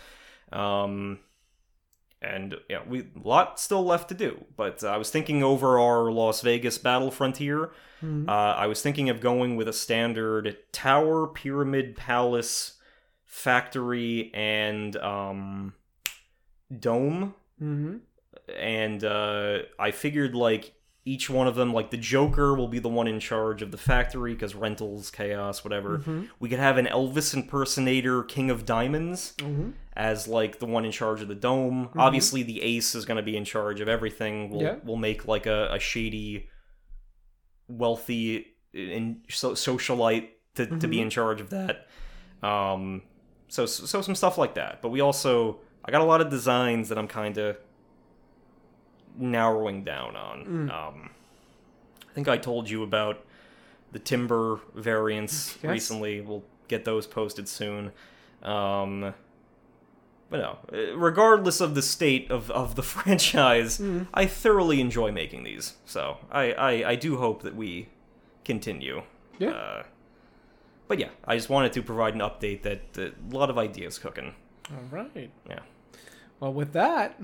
Um, 0.50 1.18
and 2.22 2.54
yeah, 2.70 2.78
we 2.88 3.00
a 3.00 3.28
lot 3.28 3.60
still 3.60 3.84
left 3.84 4.08
to 4.08 4.14
do. 4.14 4.42
But 4.56 4.82
uh, 4.82 4.88
I 4.88 4.96
was 4.96 5.10
thinking 5.10 5.42
over 5.42 5.78
our 5.78 6.10
Las 6.10 6.40
Vegas 6.40 6.78
Battle 6.78 7.10
Frontier. 7.10 7.72
Mhm. 8.02 8.26
Uh, 8.26 8.32
I 8.32 8.66
was 8.68 8.80
thinking 8.80 9.10
of 9.10 9.20
going 9.20 9.54
with 9.54 9.68
a 9.68 9.74
standard 9.74 10.56
tower, 10.72 11.26
pyramid, 11.26 11.94
palace, 11.94 12.78
factory, 13.26 14.30
and 14.32 14.96
um, 14.96 15.74
dome 16.78 17.34
Mm-hmm. 17.62 17.98
And 18.48 19.02
uh, 19.04 19.58
I 19.78 19.90
figured 19.90 20.34
like 20.34 20.74
each 21.06 21.28
one 21.28 21.46
of 21.46 21.54
them, 21.54 21.72
like 21.74 21.90
the 21.90 21.96
Joker 21.98 22.54
will 22.54 22.68
be 22.68 22.78
the 22.78 22.88
one 22.88 23.06
in 23.06 23.20
charge 23.20 23.60
of 23.60 23.70
the 23.70 23.76
factory 23.76 24.32
because 24.32 24.54
rentals, 24.54 25.10
chaos, 25.10 25.62
whatever. 25.62 25.98
Mm-hmm. 25.98 26.22
We 26.40 26.48
could 26.48 26.58
have 26.58 26.78
an 26.78 26.86
Elvis 26.86 27.34
impersonator, 27.34 28.22
King 28.22 28.50
of 28.50 28.64
Diamonds, 28.64 29.34
Mm-hmm. 29.38 29.70
as 29.94 30.26
like 30.26 30.60
the 30.60 30.66
one 30.66 30.84
in 30.86 30.92
charge 30.92 31.20
of 31.20 31.28
the 31.28 31.34
dome. 31.34 31.90
Obviously, 31.96 32.42
the 32.42 32.62
Ace 32.62 32.94
is 32.94 33.04
going 33.04 33.18
to 33.18 33.22
be 33.22 33.36
in 33.36 33.44
charge 33.44 33.80
of 33.80 33.88
everything. 33.88 34.48
We'll 34.48 34.62
Yeah. 34.62 34.76
we'll 34.82 34.96
make 34.96 35.28
like 35.28 35.44
a, 35.46 35.68
a 35.74 35.78
shady, 35.78 36.48
wealthy, 37.68 38.46
and 38.74 39.24
so, 39.28 39.52
socialite 39.52 40.28
to, 40.54 40.66
to 40.78 40.88
be 40.88 40.98
Mhm. 40.98 41.02
in 41.02 41.10
charge 41.10 41.40
of 41.40 41.50
that. 41.50 41.86
Um, 42.42 43.02
so 43.48 43.66
so 43.66 44.00
some 44.02 44.14
stuff 44.14 44.38
like 44.38 44.54
that. 44.54 44.82
But 44.82 44.88
we 44.90 45.00
also 45.00 45.60
I 45.84 45.90
got 45.90 46.00
a 46.00 46.04
lot 46.04 46.20
of 46.20 46.30
designs 46.30 46.88
that 46.88 46.98
I'm 46.98 47.08
kind 47.08 47.36
of 47.38 47.56
narrowing 49.16 49.84
down 49.84 50.16
on. 50.16 50.44
Mm. 50.44 50.70
Um, 50.72 51.10
I 52.08 52.12
think 52.14 52.28
I 52.28 52.36
told 52.36 52.68
you 52.70 52.82
about 52.82 53.24
the 53.92 53.98
timber 53.98 54.60
variants 54.74 55.56
Yes. 55.62 55.70
recently. 55.70 56.20
We'll 56.20 56.44
get 56.68 56.84
those 56.84 57.06
posted 57.06 57.48
soon. 57.48 57.92
Um, 58.42 59.14
but 60.30 60.38
no, 60.40 60.58
uh, 60.72 60.96
regardless 60.96 61.60
of 61.60 61.74
the 61.74 61.82
state 61.82 62.30
of, 62.30 62.50
of 62.50 62.74
the 62.74 62.82
franchise, 62.94 63.78
Mm. 63.78 64.06
I 64.14 64.26
thoroughly 64.26 64.80
enjoy 64.80 65.12
making 65.12 65.44
these. 65.44 65.74
So 65.86 66.18
I, 66.30 66.52
I, 66.52 66.70
I 66.90 66.94
do 66.96 67.16
hope 67.18 67.42
that 67.42 67.54
we 67.54 67.88
continue. 68.44 69.02
Yeah. 69.38 69.50
Uh, 69.50 69.82
but 70.88 70.98
yeah, 70.98 71.08
I 71.26 71.36
just 71.36 71.48
wanted 71.48 71.72
to 71.74 71.82
provide 71.82 72.14
an 72.14 72.20
update 72.20 72.62
that, 72.62 72.92
that 72.94 73.14
a 73.30 73.34
lot 73.36 73.48
of 73.50 73.58
ideas 73.58 73.98
cooking. 73.98 74.34
All 74.70 74.82
right. 74.90 75.30
Yeah. 75.48 75.60
Well, 76.40 76.52
with 76.52 76.72
that, 76.72 77.20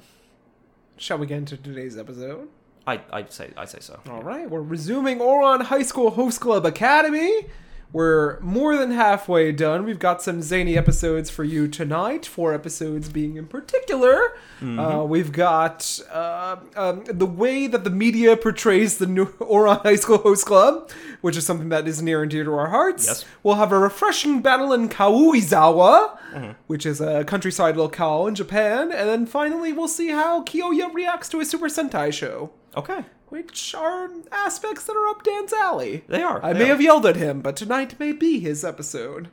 shall 1.00 1.18
we 1.18 1.26
get 1.26 1.38
into 1.38 1.56
today's 1.56 1.96
episode? 1.98 2.48
I 2.86 3.00
I'd 3.12 3.32
say 3.32 3.50
I 3.56 3.64
say 3.64 3.78
so. 3.80 4.00
All 4.08 4.22
right, 4.22 4.48
we're 4.48 4.62
resuming 4.62 5.18
Ouran 5.18 5.62
High 5.62 5.82
School 5.82 6.10
Host 6.10 6.40
Club 6.40 6.64
Academy. 6.64 7.46
We're 7.92 8.38
more 8.40 8.76
than 8.76 8.92
halfway 8.92 9.50
done. 9.50 9.84
We've 9.84 9.98
got 9.98 10.22
some 10.22 10.42
zany 10.42 10.78
episodes 10.78 11.28
for 11.28 11.42
you 11.42 11.66
tonight. 11.66 12.24
Four 12.24 12.54
episodes 12.54 13.08
being 13.08 13.36
in 13.36 13.46
particular. 13.46 14.32
Uh, 14.62 15.04
we've 15.04 15.32
got 15.32 16.00
uh, 16.12 16.56
um, 16.76 17.04
the 17.06 17.26
way 17.26 17.66
that 17.66 17.82
the 17.82 17.90
media 17.90 18.36
portrays 18.36 18.98
the 18.98 19.06
new 19.06 19.26
Ouran 19.38 19.82
High 19.82 19.96
School 19.96 20.18
Host 20.18 20.46
Club, 20.46 20.90
which 21.20 21.36
is 21.36 21.44
something 21.44 21.70
that 21.70 21.88
is 21.88 22.00
near 22.00 22.22
and 22.22 22.30
dear 22.30 22.44
to 22.44 22.52
our 22.52 22.68
hearts. 22.68 23.06
Yes. 23.06 23.24
We'll 23.42 23.56
have 23.56 23.72
a 23.72 23.78
refreshing 23.78 24.40
battle 24.42 24.72
in 24.72 24.88
Karuizawa, 24.88 26.54
which 26.68 26.86
is 26.86 27.00
a 27.00 27.24
countryside 27.24 27.76
locale 27.76 28.26
in 28.26 28.34
Japan. 28.34 28.92
And 28.92 29.08
then 29.08 29.26
finally, 29.26 29.72
we'll 29.72 29.88
see 29.88 30.08
how 30.10 30.44
Kyoya 30.44 30.92
reacts 30.94 31.28
to 31.30 31.40
a 31.40 31.44
Super 31.44 31.68
Sentai 31.68 32.12
show 32.12 32.52
Okay, 32.76 33.00
which 33.30 33.74
are 33.74 34.10
aspects 34.30 34.84
that 34.84 34.94
are 34.96 35.08
up 35.08 35.22
Dan's 35.22 35.52
alley. 35.52 36.04
they 36.08 36.22
are. 36.22 36.44
I 36.44 36.52
they 36.52 36.58
may 36.60 36.64
are. 36.66 36.68
have 36.68 36.82
yelled 36.82 37.06
at 37.06 37.16
him, 37.16 37.40
but 37.40 37.56
tonight 37.56 37.98
may 37.98 38.12
be 38.12 38.38
his 38.40 38.64
episode. 38.64 39.28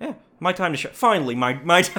Yeah, 0.00 0.14
my 0.40 0.52
time 0.52 0.72
to 0.72 0.76
show. 0.78 0.90
Finally, 0.90 1.34
my 1.36 1.54
my 1.64 1.82
time. 1.82 1.98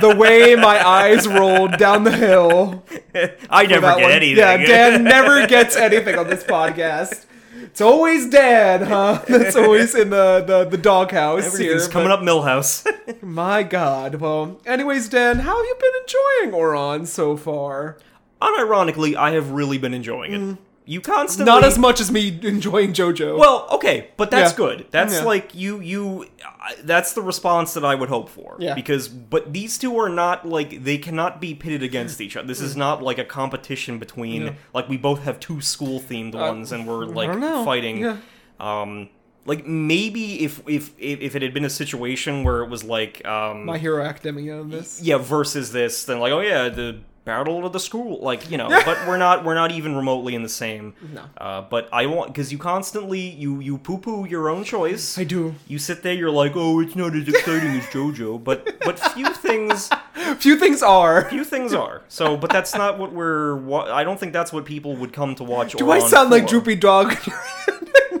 The 0.00 0.14
way 0.16 0.54
my 0.54 0.86
eyes 0.86 1.26
rolled 1.26 1.76
down 1.76 2.04
the 2.04 2.12
hill. 2.16 2.84
I 3.50 3.66
never 3.66 3.86
get 3.94 4.02
one. 4.02 4.12
anything. 4.12 4.36
Yeah, 4.38 4.56
Dan 4.58 5.02
never 5.16 5.46
gets 5.48 5.74
anything 5.76 6.16
on 6.16 6.28
this 6.28 6.44
podcast. 6.44 7.24
It's 7.62 7.80
always 7.80 8.28
Dan, 8.30 8.82
huh? 8.82 9.22
That's 9.28 9.56
always 9.56 9.94
in 9.94 10.10
the 10.10 10.44
the, 10.46 10.64
the 10.64 10.76
doghouse 10.78 11.46
Everything's 11.46 11.84
here. 11.84 11.92
coming 11.92 12.10
up, 12.12 12.20
Milhouse. 12.20 12.86
My 13.22 13.62
God. 13.64 14.16
Well, 14.16 14.60
anyways, 14.66 15.08
Dan, 15.08 15.40
how 15.40 15.56
have 15.56 15.66
you 15.66 15.76
been 15.80 15.92
enjoying 16.02 16.60
Ouran 16.60 17.06
so 17.06 17.36
far? 17.36 17.98
Unironically, 18.42 19.14
I 19.16 19.32
have 19.32 19.50
really 19.50 19.78
been 19.78 19.94
enjoying 19.94 20.32
it. 20.32 20.56
You 20.86 21.00
constantly 21.00 21.50
Mm. 21.52 21.54
Not 21.54 21.64
as 21.64 21.78
much 21.78 22.00
as 22.00 22.10
me 22.10 22.38
enjoying 22.42 22.92
JoJo. 22.92 23.38
Well, 23.38 23.68
okay, 23.72 24.08
but 24.16 24.30
that's 24.32 24.52
Yeah. 24.52 24.56
good. 24.56 24.86
That's 24.90 25.18
Yeah. 25.18 25.24
like 25.24 25.54
you 25.54 25.78
you 25.80 26.26
I- 26.42 26.74
that's 26.82 27.12
the 27.12 27.22
response 27.22 27.74
that 27.74 27.84
I 27.84 27.94
would 27.94 28.08
hope 28.08 28.28
for. 28.28 28.56
Yeah. 28.58 28.74
Because 28.74 29.06
but 29.08 29.52
these 29.52 29.78
two 29.78 29.96
are 29.98 30.08
not 30.08 30.48
like 30.48 30.82
they 30.84 30.98
cannot 30.98 31.40
be 31.40 31.54
pitted 31.54 31.82
against 31.82 32.20
each 32.20 32.36
other. 32.36 32.48
This 32.48 32.60
is 32.60 32.76
not 32.76 33.02
like 33.02 33.18
a 33.18 33.24
competition 33.24 33.98
between 33.98 34.42
Yeah. 34.42 34.52
like 34.74 34.88
we 34.88 34.96
both 34.96 35.22
have 35.24 35.38
two 35.38 35.60
school 35.60 36.00
themed 36.00 36.34
ones 36.34 36.72
and 36.72 36.86
we're 36.88 37.04
like 37.04 37.32
fighting. 37.64 38.18
Um 38.58 39.10
like 39.46 39.66
maybe 39.66 40.42
if, 40.44 40.60
if 40.66 40.90
if 40.98 41.20
if 41.20 41.36
it 41.36 41.42
had 41.42 41.54
been 41.54 41.64
a 41.64 41.70
situation 41.70 42.42
where 42.44 42.62
it 42.62 42.68
was 42.68 42.82
like 42.84 43.24
um 43.26 43.64
My 43.66 43.78
Hero 43.78 44.02
Academia 44.04 44.62
this. 44.64 45.00
yeah 45.02 45.16
versus 45.18 45.72
this 45.72 46.04
then 46.04 46.18
like 46.20 46.32
oh 46.32 46.40
yeah 46.40 46.68
the 46.68 46.98
battle 47.30 47.64
of 47.66 47.72
the 47.72 47.80
school 47.88 48.12
like 48.30 48.50
you 48.50 48.58
know 48.60 48.68
but 48.88 48.96
we're 49.08 49.16
not 49.26 49.44
we're 49.44 49.54
not 49.62 49.70
even 49.78 49.94
remotely 49.96 50.34
in 50.38 50.42
the 50.42 50.54
same 50.64 50.84
No. 51.14 51.22
uh, 51.38 51.60
but 51.74 51.88
i 51.92 52.02
want 52.06 52.26
because 52.32 52.48
you 52.52 52.58
constantly 52.58 53.20
you 53.44 53.50
you 53.60 53.78
poo-poo 53.78 54.26
your 54.34 54.48
own 54.52 54.62
choice 54.64 55.04
I 55.18 55.24
do. 55.24 55.54
you 55.72 55.78
sit 55.78 56.02
there 56.04 56.14
you're 56.20 56.36
like 56.44 56.52
oh 56.56 56.80
it's 56.82 56.96
not 57.02 57.14
as 57.20 57.26
exciting 57.34 57.70
as 57.80 57.84
jojo 57.94 58.30
but 58.48 58.58
but 58.86 58.98
few 59.14 59.28
things 59.46 59.90
Few 60.38 60.56
things 60.64 60.82
are. 60.82 61.28
few 61.30 61.44
things 61.44 61.72
are 61.84 62.02
so 62.08 62.36
but 62.42 62.50
that's 62.50 62.74
not 62.82 62.98
what 63.00 63.10
we're 63.12 63.56
wa- 63.70 63.88
i 64.00 64.02
don't 64.04 64.18
think 64.20 64.32
that's 64.32 64.52
what 64.52 64.64
people 64.64 64.92
would 65.00 65.12
come 65.20 65.34
to 65.40 65.44
watch 65.44 65.72
Do 65.82 65.90
I 65.90 66.00
sound 66.14 66.30
like 66.30 66.44
for. 66.44 66.50
Droopy 66.60 66.76
Dog? 66.76 67.08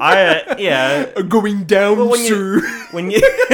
I 0.00 0.40
uh, 0.40 0.56
yeah 0.58 1.20
Going 1.28 1.64
down, 1.64 1.98
Well, 1.98 2.08
when 2.10 2.20
you- 2.20 2.60
sir. 2.60 2.86
when 2.92 3.10
you 3.10 3.20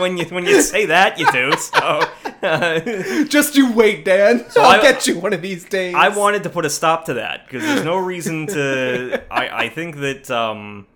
when 0.00 0.16
you 0.18 0.24
when 0.26 0.44
you 0.44 0.60
say 0.60 0.86
that 0.86 1.18
you 1.18 1.30
do 1.32 1.52
so 1.52 2.02
uh, 2.42 2.80
Just 3.24 3.56
you 3.56 3.72
wait, 3.72 4.04
Dan. 4.04 4.44
I'll 4.56 4.78
I- 4.78 4.82
get 4.82 5.06
you 5.06 5.18
one 5.18 5.32
of 5.32 5.40
these 5.42 5.64
days. 5.64 5.94
I 5.94 6.08
wanted 6.10 6.42
to 6.44 6.50
put 6.50 6.64
a 6.66 6.70
stop 6.70 7.06
to 7.06 7.14
that 7.14 7.46
because 7.46 7.62
there's 7.62 7.84
no 7.84 7.96
reason 7.96 8.46
to. 8.48 9.22
I, 9.30 9.64
I 9.64 9.68
think 9.70 9.96
that. 9.96 10.30
um 10.30 10.86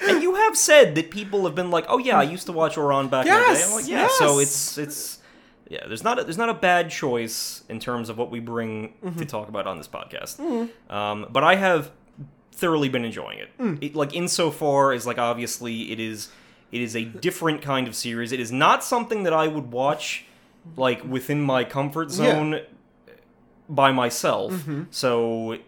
And 0.00 0.22
you 0.22 0.34
have 0.34 0.56
said 0.56 0.94
that 0.96 1.10
people 1.10 1.44
have 1.46 1.54
been 1.54 1.70
like, 1.70 1.86
"Oh 1.88 1.98
yeah, 1.98 2.18
I 2.18 2.24
used 2.24 2.46
to 2.46 2.52
watch 2.52 2.76
Ouran 2.76 3.08
back 3.10 3.26
in 3.26 3.32
the 3.32 3.38
day." 3.38 3.44
Yes, 3.52 3.68
I'm 3.68 3.74
like, 3.76 3.88
yeah, 3.88 4.08
so 4.18 4.38
it's 4.38 4.78
it's 4.78 5.18
yeah. 5.68 5.86
There's 5.86 6.04
not 6.04 6.18
a, 6.18 6.24
there's 6.24 6.38
not 6.38 6.48
a 6.50 6.54
bad 6.70 6.90
choice 6.90 7.62
in 7.68 7.78
terms 7.80 8.08
of 8.10 8.16
what 8.18 8.30
we 8.30 8.40
bring 8.40 8.92
Mm-hmm. 9.02 9.18
to 9.18 9.24
talk 9.24 9.48
about 9.48 9.66
on 9.66 9.76
this 9.78 9.88
podcast. 9.88 10.38
Um, 10.90 11.26
but 11.30 11.42
I 11.42 11.54
have 11.56 11.90
thoroughly 12.58 12.88
been 12.88 13.04
enjoying 13.04 13.38
it. 13.38 13.48
Mm. 13.58 13.78
it. 13.82 13.94
Like 13.94 14.14
insofar 14.14 14.92
as 14.92 15.06
like 15.06 15.18
obviously 15.18 15.92
it 15.92 16.00
is 16.00 16.28
it 16.72 16.80
is 16.82 16.94
a 16.94 17.04
different 17.04 17.62
kind 17.62 17.88
of 17.88 17.94
series. 17.94 18.32
It 18.32 18.40
is 18.40 18.52
not 18.52 18.84
something 18.84 19.22
that 19.22 19.32
I 19.32 19.46
would 19.48 19.72
watch 19.72 20.24
like 20.76 21.02
within 21.04 21.40
my 21.40 21.64
comfort 21.64 22.08
Yeah. 22.10 22.14
zone 22.16 22.60
by 23.68 23.92
myself. 23.92 24.52
Mm-hmm. 24.52 24.82
So 24.90 25.58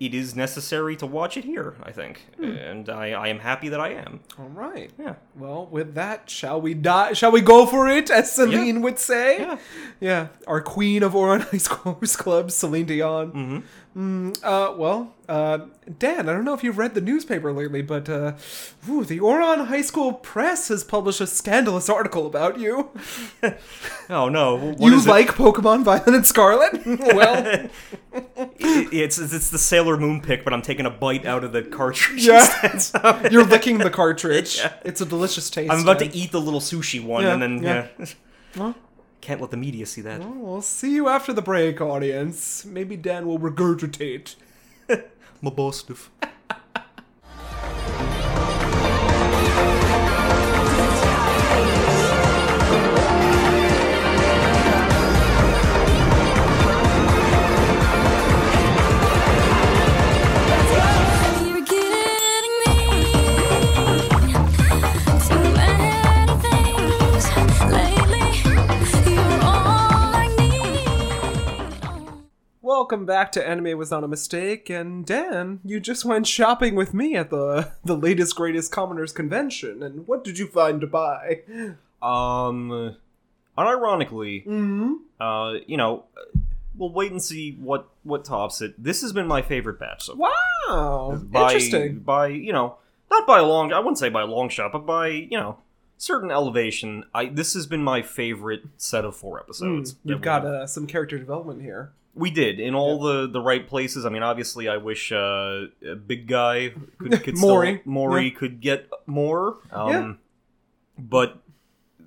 it 0.00 0.14
is 0.14 0.34
necessary 0.34 0.96
to 0.96 1.06
watch 1.06 1.36
it 1.36 1.44
here. 1.44 1.76
I 1.82 1.92
think, 1.92 2.26
Hmm. 2.36 2.44
and 2.56 2.88
I, 2.88 3.12
I 3.12 3.28
am 3.28 3.38
happy 3.38 3.68
that 3.68 3.78
I 3.78 3.90
am. 3.90 4.18
All 4.36 4.48
right. 4.48 4.90
Yeah. 4.98 5.14
Well, 5.36 5.68
with 5.70 5.94
that, 5.94 6.28
shall 6.28 6.60
we 6.60 6.74
die? 6.74 7.12
Shall 7.12 7.30
we 7.30 7.40
go 7.40 7.66
for 7.66 7.88
it, 7.88 8.10
as 8.10 8.32
Celine 8.32 8.82
would 8.82 8.98
say? 8.98 9.38
Yeah. 9.38 9.58
Yeah. 10.00 10.26
Our 10.48 10.60
queen 10.60 11.04
of 11.04 11.12
Ouran 11.12 11.48
High 11.48 11.58
School 11.58 11.94
Club, 12.22 12.50
Celine 12.50 12.86
Dion. 12.86 13.30
Mm-hmm. 13.30 13.58
Mm, 13.96 14.38
uh, 14.42 14.72
well, 14.74 15.12
uh, 15.28 15.58
Dan, 15.98 16.26
I 16.26 16.32
don't 16.32 16.46
know 16.46 16.54
if 16.54 16.64
you've 16.64 16.78
read 16.78 16.94
the 16.94 17.00
newspaper 17.02 17.52
lately, 17.52 17.82
but 17.82 18.08
uh, 18.08 18.32
ooh, 18.88 19.04
the 19.04 19.18
Ouran 19.20 19.66
High 19.66 19.82
School 19.82 20.14
Press 20.14 20.68
has 20.68 20.82
published 20.82 21.20
a 21.20 21.26
scandalous 21.26 21.90
article 21.90 22.26
about 22.26 22.58
you. 22.58 22.88
Oh 24.10 24.28
no! 24.28 24.56
What 24.56 24.80
you 24.80 24.96
is 24.96 25.06
it? 25.06 25.10
like 25.10 25.28
Pokemon 25.28 25.84
Violet 25.84 26.08
and 26.08 26.26
Scarlet? 26.26 26.84
well, 26.86 27.44
It- 27.46 28.92
it's 28.92 29.18
it's 29.18 29.48
the 29.50 29.58
Sailor 29.58 29.96
Moon 29.96 30.20
pick, 30.20 30.44
but 30.44 30.52
I'm 30.52 30.60
taking 30.60 30.84
a 30.86 30.90
bite 30.90 31.24
out 31.24 31.44
of 31.44 31.52
the 31.52 31.62
cartridge. 31.62 32.26
Yeah. 32.26 33.28
you're 33.30 33.44
licking 33.44 33.78
the 33.78 33.90
cartridge. 33.90 34.60
It's 34.84 35.00
a 35.00 35.06
delicious 35.06 35.48
taste. 35.50 35.72
I'm 35.72 35.80
about 35.82 35.98
to 36.00 36.14
eat 36.14 36.32
the 36.32 36.40
little 36.40 36.60
sushi 36.60 37.02
one, 37.02 37.22
Yeah, 37.24 37.32
and 37.34 37.42
then 37.42 37.62
yeah. 37.62 37.86
yeah. 37.98 38.06
Well, 38.56 38.74
Can't 39.22 39.40
let 39.40 39.52
the 39.52 39.56
media 39.56 39.86
see 39.86 40.00
that. 40.02 40.20
we'll 40.20 40.60
see 40.60 40.94
you 40.94 41.08
after 41.08 41.32
the 41.32 41.40
break, 41.40 41.80
audience. 41.80 42.64
Maybe 42.64 42.96
Dan 42.96 43.24
will 43.24 43.38
regurgitate. 43.38 44.34
My 45.40 45.50
Welcome 72.82 73.06
back 73.06 73.30
to 73.32 73.48
Anime 73.48 73.78
Was 73.78 73.92
Not 73.92 74.02
a 74.02 74.08
Mistake, 74.08 74.68
and 74.68 75.06
Dan, 75.06 75.60
you 75.64 75.78
just 75.78 76.04
went 76.04 76.26
shopping 76.26 76.74
with 76.74 76.92
me 76.92 77.14
at 77.14 77.30
the 77.30 77.70
the 77.84 77.96
latest 77.96 78.34
greatest 78.34 78.72
commoners 78.72 79.12
convention, 79.12 79.84
and 79.84 80.04
what 80.08 80.24
did 80.24 80.36
you 80.36 80.48
find 80.48 80.80
to 80.80 80.88
buy? 80.88 81.42
Um, 82.02 82.96
unironically, 83.56 84.44
Mm-hmm. 84.44 84.94
uh, 85.22 85.52
you 85.68 85.76
know, 85.76 86.06
we'll 86.76 86.92
wait 86.92 87.12
and 87.12 87.22
see 87.22 87.52
what 87.52 87.88
what 88.02 88.24
tops 88.24 88.60
it. 88.60 88.74
This 88.82 89.00
has 89.02 89.12
been 89.12 89.28
my 89.28 89.42
favorite 89.42 89.78
batch 89.78 90.06
so. 90.06 90.16
Wow, 90.16 91.20
by 91.22 91.52
interesting. 91.52 92.00
by 92.00 92.26
you 92.26 92.52
know 92.52 92.78
not 93.12 93.28
by 93.28 93.38
a 93.38 93.44
long 93.44 93.72
I 93.72 93.78
wouldn't 93.78 93.98
say 93.98 94.08
by 94.08 94.22
a 94.22 94.26
long 94.26 94.48
shot, 94.48 94.72
but 94.72 94.84
by 94.84 95.06
you 95.06 95.38
know 95.38 95.58
certain 95.98 96.32
elevation. 96.32 97.04
I 97.14 97.26
this 97.26 97.54
has 97.54 97.64
been 97.68 97.84
my 97.84 98.02
favorite 98.02 98.64
set 98.76 99.04
of 99.04 99.14
four 99.14 99.38
episodes. 99.38 99.92
Mm, 99.94 99.96
You've 100.02 100.20
got 100.20 100.44
uh, 100.44 100.66
some 100.66 100.88
character 100.88 101.16
development 101.16 101.62
here. 101.62 101.92
We 102.14 102.30
did 102.30 102.60
in 102.60 102.74
all 102.74 103.00
the 103.00 103.26
the 103.26 103.40
right 103.40 103.66
places. 103.66 104.04
I 104.04 104.10
mean, 104.10 104.22
obviously, 104.22 104.68
I 104.68 104.76
wish 104.76 105.10
uh, 105.12 105.66
a 105.86 105.94
big 105.96 106.26
guy 106.28 106.72
could, 106.98 107.22
could 107.24 107.38
Mori. 107.38 107.78
still, 107.80 107.92
Mori 107.92 108.24
Yeah. 108.28 108.38
could 108.38 108.60
get 108.60 108.90
more. 109.06 109.58
Um, 109.70 109.88
Yeah. 109.90 110.12
but 110.98 111.38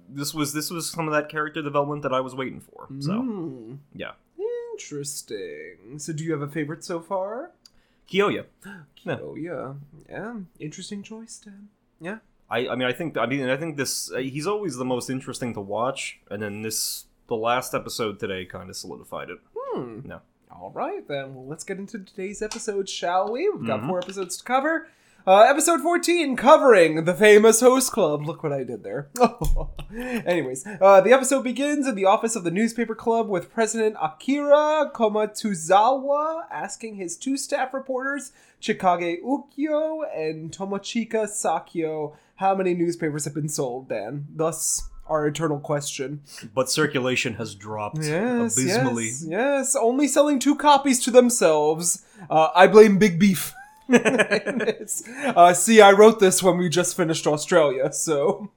this 0.07 0.33
was 0.33 0.53
this 0.53 0.69
was 0.69 0.89
some 0.89 1.07
of 1.07 1.13
that 1.13 1.27
character 1.29 1.61
development 1.63 2.03
that 2.03 2.13
I 2.13 2.19
was 2.19 2.35
waiting 2.35 2.61
for. 2.61 2.87
So 2.99 3.13
Mm, 3.13 3.77
yeah, 3.95 4.11
interesting. 4.73 5.97
So, 5.97 6.13
do 6.13 6.23
you 6.23 6.31
have 6.33 6.41
a 6.41 6.47
favorite 6.47 6.83
so 6.83 6.99
far? 6.99 7.51
Yeah. 8.11 8.41
Oh 9.21 9.35
yeah, 9.35 9.73
yeah. 10.09 10.35
Interesting 10.59 11.01
choice, 11.03 11.39
Dan. 11.43 11.69
Yeah. 11.99 12.17
I, 12.49 12.67
I 12.69 12.75
mean 12.75 12.87
I 12.87 12.93
think 12.93 13.17
I 13.17 13.25
mean 13.25 13.49
I 13.49 13.57
think 13.57 13.77
this 13.77 14.11
uh, 14.11 14.17
he's 14.17 14.45
always 14.47 14.77
the 14.77 14.85
most 14.85 15.09
interesting 15.09 15.53
to 15.55 15.61
watch, 15.61 16.19
and 16.29 16.41
then 16.41 16.61
this 16.61 17.05
the 17.27 17.35
last 17.35 17.73
episode 17.73 18.19
today 18.19 18.45
kind 18.45 18.69
of 18.69 18.75
solidified 18.75 19.29
it. 19.31 19.39
Hmm. 19.75 19.99
No, 20.07 20.21
All 20.51 20.71
right, 20.73 21.05
then. 21.07 21.35
Well, 21.35 21.45
let's 21.47 21.63
get 21.65 21.77
into 21.79 21.99
today's 21.99 22.41
episode, 22.41 22.87
shall 22.87 23.31
we? 23.31 23.49
We've 23.49 23.67
got 23.67 23.81
Mhm. 23.81 23.87
four 23.87 23.99
episodes 23.99 24.37
to 24.37 24.43
cover. 24.43 24.87
Uh, 25.27 25.39
episode 25.41 25.81
14, 25.81 26.35
covering 26.35 27.03
the 27.03 27.13
famous 27.13 27.59
host 27.59 27.91
club. 27.91 28.25
Look 28.27 28.43
what 28.43 28.53
I 28.53 28.63
did 28.63 28.83
there. 28.83 29.09
Anyways, 29.91 30.65
uh, 30.79 31.01
the 31.01 31.11
episode 31.13 31.43
begins 31.43 31.87
in 31.87 31.95
the 31.95 32.05
office 32.05 32.35
of 32.35 32.43
the 32.43 32.51
newspaper 32.51 32.93
club 32.93 33.27
with 33.27 33.51
President 33.51 33.95
Akira 34.01 34.91
Komatsuzawa 34.93 36.43
asking 36.51 36.95
his 36.95 37.17
two 37.17 37.37
staff 37.37 37.73
reporters, 37.73 38.31
Chikage 38.61 39.21
Ukyo 39.23 40.03
and 40.15 40.51
Tomochika 40.51 41.27
Sakyo, 41.27 42.13
how 42.35 42.53
many 42.55 42.73
newspapers 42.75 43.25
have 43.25 43.33
been 43.33 43.49
sold, 43.49 43.89
Dan. 43.89 44.27
Thus, 44.33 44.89
our 45.07 45.27
eternal 45.27 45.59
question. 45.59 46.21
but 46.53 46.69
circulation 46.69 47.35
has 47.35 47.55
dropped 47.55 47.97
Yes, 48.03 48.57
abysmally. 48.57 49.05
yes, 49.07 49.25
yes. 49.27 49.75
Only 49.75 50.07
selling 50.07 50.39
two 50.39 50.55
copies 50.55 51.03
to 51.05 51.11
themselves. 51.11 52.03
Uh, 52.29 52.49
I 52.55 52.67
blame 52.67 52.97
Big 52.97 53.19
Beef. 53.19 53.53
uh, 53.93 55.53
see, 55.53 55.81
I 55.81 55.91
wrote 55.91 56.19
this 56.19 56.41
when 56.41 56.57
we 56.57 56.69
just 56.69 56.95
finished 56.97 57.27
Australia, 57.27 57.91
so 57.93 58.51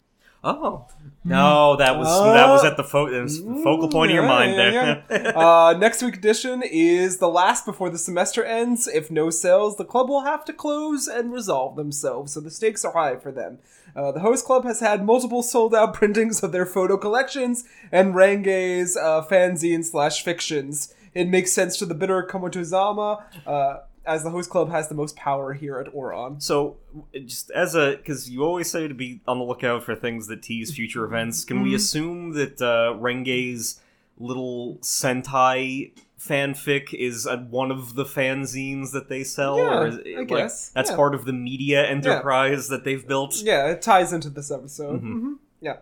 Oh 0.44 0.86
no, 1.24 1.76
that 1.76 1.98
was 1.98 2.06
that 2.06 2.48
was 2.48 2.64
at 2.64 2.76
the 2.76 2.84
fo- 2.84 3.10
was 3.22 3.38
focal 3.40 3.88
point 3.88 4.12
of 4.12 4.14
your 4.14 4.24
mind 4.26 4.52
yeah, 4.54 5.02
there. 5.08 5.22
yeah. 5.24 5.28
uh, 5.36 5.76
next 5.76 6.00
week 6.02 6.16
edition 6.16 6.62
is 6.64 7.18
the 7.18 7.28
last 7.28 7.66
before 7.66 7.90
the 7.90 7.98
semester 7.98 8.44
ends. 8.44 8.86
If 8.86 9.10
no 9.10 9.28
sales, 9.28 9.76
the 9.76 9.84
club 9.84 10.08
will 10.08 10.22
have 10.22 10.44
to 10.46 10.52
close 10.52 11.08
and 11.08 11.32
resolve 11.32 11.76
themselves, 11.76 12.32
so 12.32 12.40
the 12.40 12.50
stakes 12.52 12.84
are 12.84 12.92
high 12.92 13.16
for 13.16 13.32
them. 13.32 13.58
Uh, 13.98 14.12
the 14.12 14.20
host 14.20 14.44
club 14.44 14.64
has 14.64 14.78
had 14.78 15.04
multiple 15.04 15.42
sold 15.42 15.74
out 15.74 15.92
printings 16.00 16.40
of 16.44 16.52
their 16.52 16.64
photo 16.66 16.96
collections 16.96 17.64
and 17.90 18.14
Renge's 18.14 18.96
uh, 18.96 19.24
fanzine 19.28 19.84
slash 19.84 20.22
fictions. 20.22 20.94
It 21.14 21.28
makes 21.28 21.52
sense 21.52 21.76
to 21.78 21.86
the 21.86 21.94
bitter 21.94 22.22
Komotozama, 22.22 23.24
uh, 23.44 23.78
as 24.06 24.22
the 24.22 24.30
host 24.30 24.50
club 24.50 24.70
has 24.70 24.86
the 24.88 24.94
most 24.94 25.16
power 25.16 25.52
here 25.52 25.78
at 25.80 25.92
Ouran. 25.92 26.40
So, 26.40 26.76
just 27.12 27.50
as 27.50 27.74
a 27.74 27.96
because 27.96 28.30
you 28.30 28.44
always 28.44 28.70
say 28.70 28.86
to 28.86 28.94
be 28.94 29.20
on 29.26 29.38
the 29.38 29.44
lookout 29.44 29.82
for 29.82 29.96
things 29.96 30.28
that 30.28 30.42
tease 30.42 30.72
future 30.72 31.04
events, 31.04 31.44
can 31.44 31.56
Mm-hmm. 31.56 31.64
we 31.64 31.74
assume 31.74 32.32
that 32.34 32.62
uh, 32.62 32.94
Renge's 32.98 33.80
little 34.18 34.76
Sentai 34.80 35.90
fanfic 36.18 36.92
is 36.94 37.26
uh, 37.26 37.36
one 37.36 37.70
of 37.70 37.94
the 37.94 38.04
fanzines 38.04 38.92
that 38.92 39.08
they 39.08 39.24
sell? 39.24 39.58
Yeah, 39.58 39.78
or 39.78 39.86
is 39.86 39.98
I 39.98 40.18
like, 40.18 40.28
guess. 40.28 40.68
that's 40.70 40.90
Yeah. 40.90 40.96
part 40.96 41.14
of 41.14 41.24
the 41.24 41.32
media 41.32 41.86
enterprise 41.86 42.68
that 42.68 42.84
they've 42.84 43.06
built. 43.06 43.36
Yeah, 43.42 43.68
it 43.70 43.82
ties 43.82 44.12
into 44.12 44.28
this 44.30 44.50
episode. 44.50 45.00
hmm 45.00 45.34
Yeah. 45.60 45.76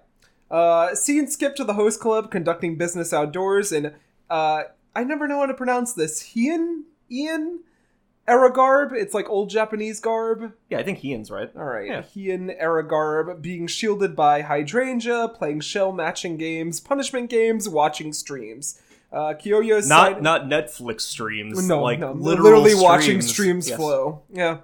Uh, 0.51 0.95
scene 0.95 1.27
skip 1.29 1.57
to 1.57 1.65
the 1.65 1.75
host 1.75 2.01
club 2.01 2.31
conducting 2.31 2.77
business 2.77 3.13
outdoors 3.13 3.73
and 3.73 3.95
uh, 4.31 4.63
I 4.95 5.05
never 5.05 5.27
know 5.27 5.41
how 5.41 5.47
to 5.47 5.55
pronounce 5.55 5.93
this. 5.93 6.21
Hien? 6.23 6.85
Ian? 7.11 7.61
Era 8.29 8.53
garb? 8.53 8.93
It's 8.93 9.15
like 9.15 9.29
old 9.29 9.51
Japanese 9.51 10.01
garb. 10.01 10.53
Yeah, 10.69 10.79
I 10.79 10.83
think 10.83 11.05
Ian's 11.05 11.31
right. 11.31 11.49
All 11.57 11.65
right. 11.65 11.87
Yeah. 11.87 12.03
Hien 12.03 12.51
era 12.51 12.85
garb, 12.87 13.41
being 13.41 13.69
shielded 13.69 14.17
by 14.17 14.41
hydrangea, 14.43 15.29
playing 15.29 15.61
shell 15.61 15.93
matching 15.93 16.37
games, 16.37 16.81
punishment 16.81 17.31
games, 17.31 17.69
watching 17.69 18.13
streams. 18.13 18.81
Uh, 19.13 19.35
Kyoya's 19.35 19.89
Not 19.89 20.15
side- 20.15 20.23
not 20.23 20.43
Netflix 20.47 21.03
streams. 21.03 21.67
no, 21.69 21.83
like 21.83 22.01
no, 22.01 22.13
literal 22.13 22.61
literally 22.61 22.75
watching 22.75 23.21
streams. 23.23 23.31
streams 23.31 23.69
Yes. 23.69 23.77
flow. 23.79 24.23
Yeah. 24.33 24.59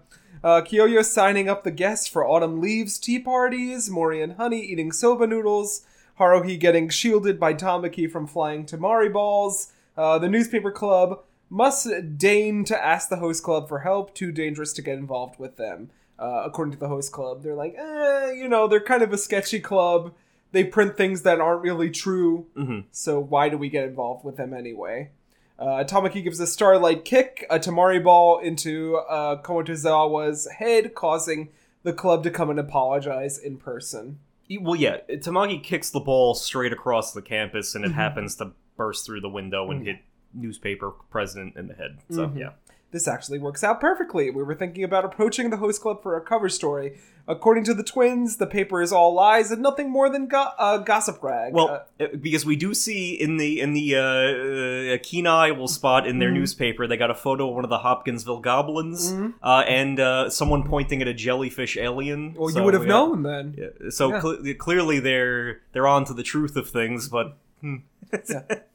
Uh, 0.45 0.61
Kyoya 0.63 1.05
signing 1.05 1.49
up 1.49 1.63
the 1.63 1.71
guests 1.71 2.09
for 2.09 2.27
autumn 2.27 2.61
leaves 2.61 2.99
tea 2.99 3.19
parties, 3.21 3.89
Mori 3.89 4.21
and 4.21 4.35
Honey 4.35 4.61
eating 4.61 4.91
soba 4.91 5.27
noodles, 5.27 5.83
Haruhi 6.19 6.59
getting 6.59 6.89
shielded 6.89 7.39
by 7.39 7.55
Tamaki 7.55 8.11
from 8.11 8.27
flying 8.27 8.67
Temari 8.67 9.13
balls, 9.13 9.73
uh, 9.97 10.19
the 10.19 10.29
newspaper 10.29 10.73
club 10.73 11.21
must 11.49 11.89
deign 12.19 12.65
to 12.65 12.85
ask 12.85 13.09
the 13.09 13.17
host 13.17 13.43
club 13.45 13.69
for 13.69 13.81
help, 13.81 14.15
too 14.15 14.33
dangerous 14.33 14.73
to 14.73 14.83
get 14.83 14.99
involved 14.99 15.39
with 15.39 15.57
them. 15.57 15.91
Uh, 16.19 16.43
according 16.45 16.73
to 16.73 16.79
the 16.79 16.89
host 16.89 17.13
club, 17.13 17.43
they're 17.43 17.55
like, 17.55 17.75
eh, 17.79 18.33
you 18.33 18.49
know, 18.49 18.67
they're 18.67 18.81
kind 18.81 19.03
of 19.03 19.13
a 19.13 19.19
sketchy 19.19 19.61
club. 19.61 20.13
They 20.53 20.65
print 20.65 20.97
things 20.97 21.23
that 21.23 21.41
aren't 21.41 21.63
really 21.63 21.91
true. 21.91 22.47
Mhm. 22.57 22.85
So 22.91 23.19
why 23.21 23.49
do 23.49 23.57
we 23.59 23.69
get 23.69 23.85
involved 23.89 24.25
with 24.25 24.37
them 24.37 24.53
anyway? 24.55 25.11
Uh, 25.59 25.85
Tamaki 25.85 26.23
gives 26.25 26.41
a 26.41 26.47
starlight 26.47 27.05
kick, 27.05 27.47
a 27.51 27.59
Temari 27.59 28.03
ball 28.03 28.39
into 28.39 28.97
uh, 28.97 29.41
Komotozawa's 29.43 30.49
head, 30.51 30.95
causing 30.95 31.49
the 31.83 31.93
club 31.93 32.23
to 32.25 32.31
come 32.31 32.51
and 32.51 32.59
apologize 32.59 33.39
in 33.39 33.57
person. 33.59 34.19
Well, 34.61 34.77
yeah, 34.77 34.99
Tamaki 35.09 35.63
kicks 35.63 35.89
the 35.91 36.01
ball 36.01 36.35
straight 36.35 36.73
across 36.73 37.13
the 37.13 37.23
campus, 37.23 37.71
Mm-hmm. 37.75 37.85
and 37.85 37.93
it 37.93 37.95
happens 37.95 38.37
to 38.37 38.53
burst 38.77 39.07
through 39.07 39.21
the 39.21 39.29
window 39.29 39.71
and 39.71 39.87
hit 39.87 39.99
newspaper 40.35 40.91
president 41.11 41.57
in 41.57 41.69
the 41.69 41.75
head. 41.75 41.99
So 42.11 42.27
Mhm. 42.29 42.39
yeah, 42.39 42.51
This 42.93 43.09
actually 43.09 43.39
works 43.39 43.65
out 43.65 43.81
perfectly. 43.81 44.31
We 44.31 44.43
were 44.43 44.55
thinking 44.55 44.85
about 44.85 45.05
approaching 45.05 45.51
the 45.51 45.57
host 45.57 45.81
club 45.81 46.03
for 46.03 46.17
a 46.17 46.21
cover 46.21 46.49
story. 46.49 46.99
According 47.27 47.65
to 47.65 47.75
the 47.75 47.85
twins, 47.85 48.37
the 48.37 48.47
paper 48.47 48.83
is 48.83 48.93
all 48.93 49.15
lies 49.15 49.51
and 49.51 49.63
nothing 49.63 49.89
more 49.91 50.11
than 50.11 50.27
go- 50.27 50.51
uh, 50.59 50.79
gossip 50.79 51.23
rag. 51.23 51.55
Well, 51.55 51.87
Uh, 51.99 52.07
because 52.21 52.45
we 52.45 52.57
do 52.57 52.75
see 52.75 53.15
in 53.15 53.37
the 53.39 53.61
in 53.61 53.73
the 53.75 53.97
uh, 53.97 54.95
uh, 54.95 54.99
keen 55.03 55.27
eye 55.27 55.53
will 55.53 55.69
spot 55.69 56.07
in 56.07 56.19
their 56.19 56.29
Mm-hmm. 56.29 56.39
newspaper 56.41 56.87
they 56.87 56.97
got 56.97 57.11
a 57.11 57.15
photo 57.15 57.49
of 57.49 57.55
one 57.55 57.65
of 57.65 57.71
the 57.71 57.79
Hopkinsville 57.79 58.41
goblins 58.41 59.13
Mm-hmm. 59.13 59.31
uh, 59.43 59.61
and 59.69 59.99
uh, 60.01 60.29
someone 60.31 60.63
pointing 60.65 61.01
at 61.01 61.09
a 61.09 61.15
jellyfish 61.15 61.77
alien. 61.77 62.35
well, 62.37 62.49
So, 62.51 62.59
you 62.59 62.65
would 62.65 62.75
have 62.75 62.83
yeah. 62.85 62.89
known 62.89 63.23
then. 63.23 63.55
Yeah, 63.57 63.91
So 63.91 64.11
Yeah. 64.11 64.21
cle- 64.21 64.55
clearly 64.59 64.99
they're 65.01 65.61
they're 65.73 65.87
on 65.87 66.05
to 66.07 66.15
the 66.15 66.25
truth 66.25 66.57
of 66.57 66.69
things, 66.69 67.09
but 67.09 67.39
hmm. 67.61 67.77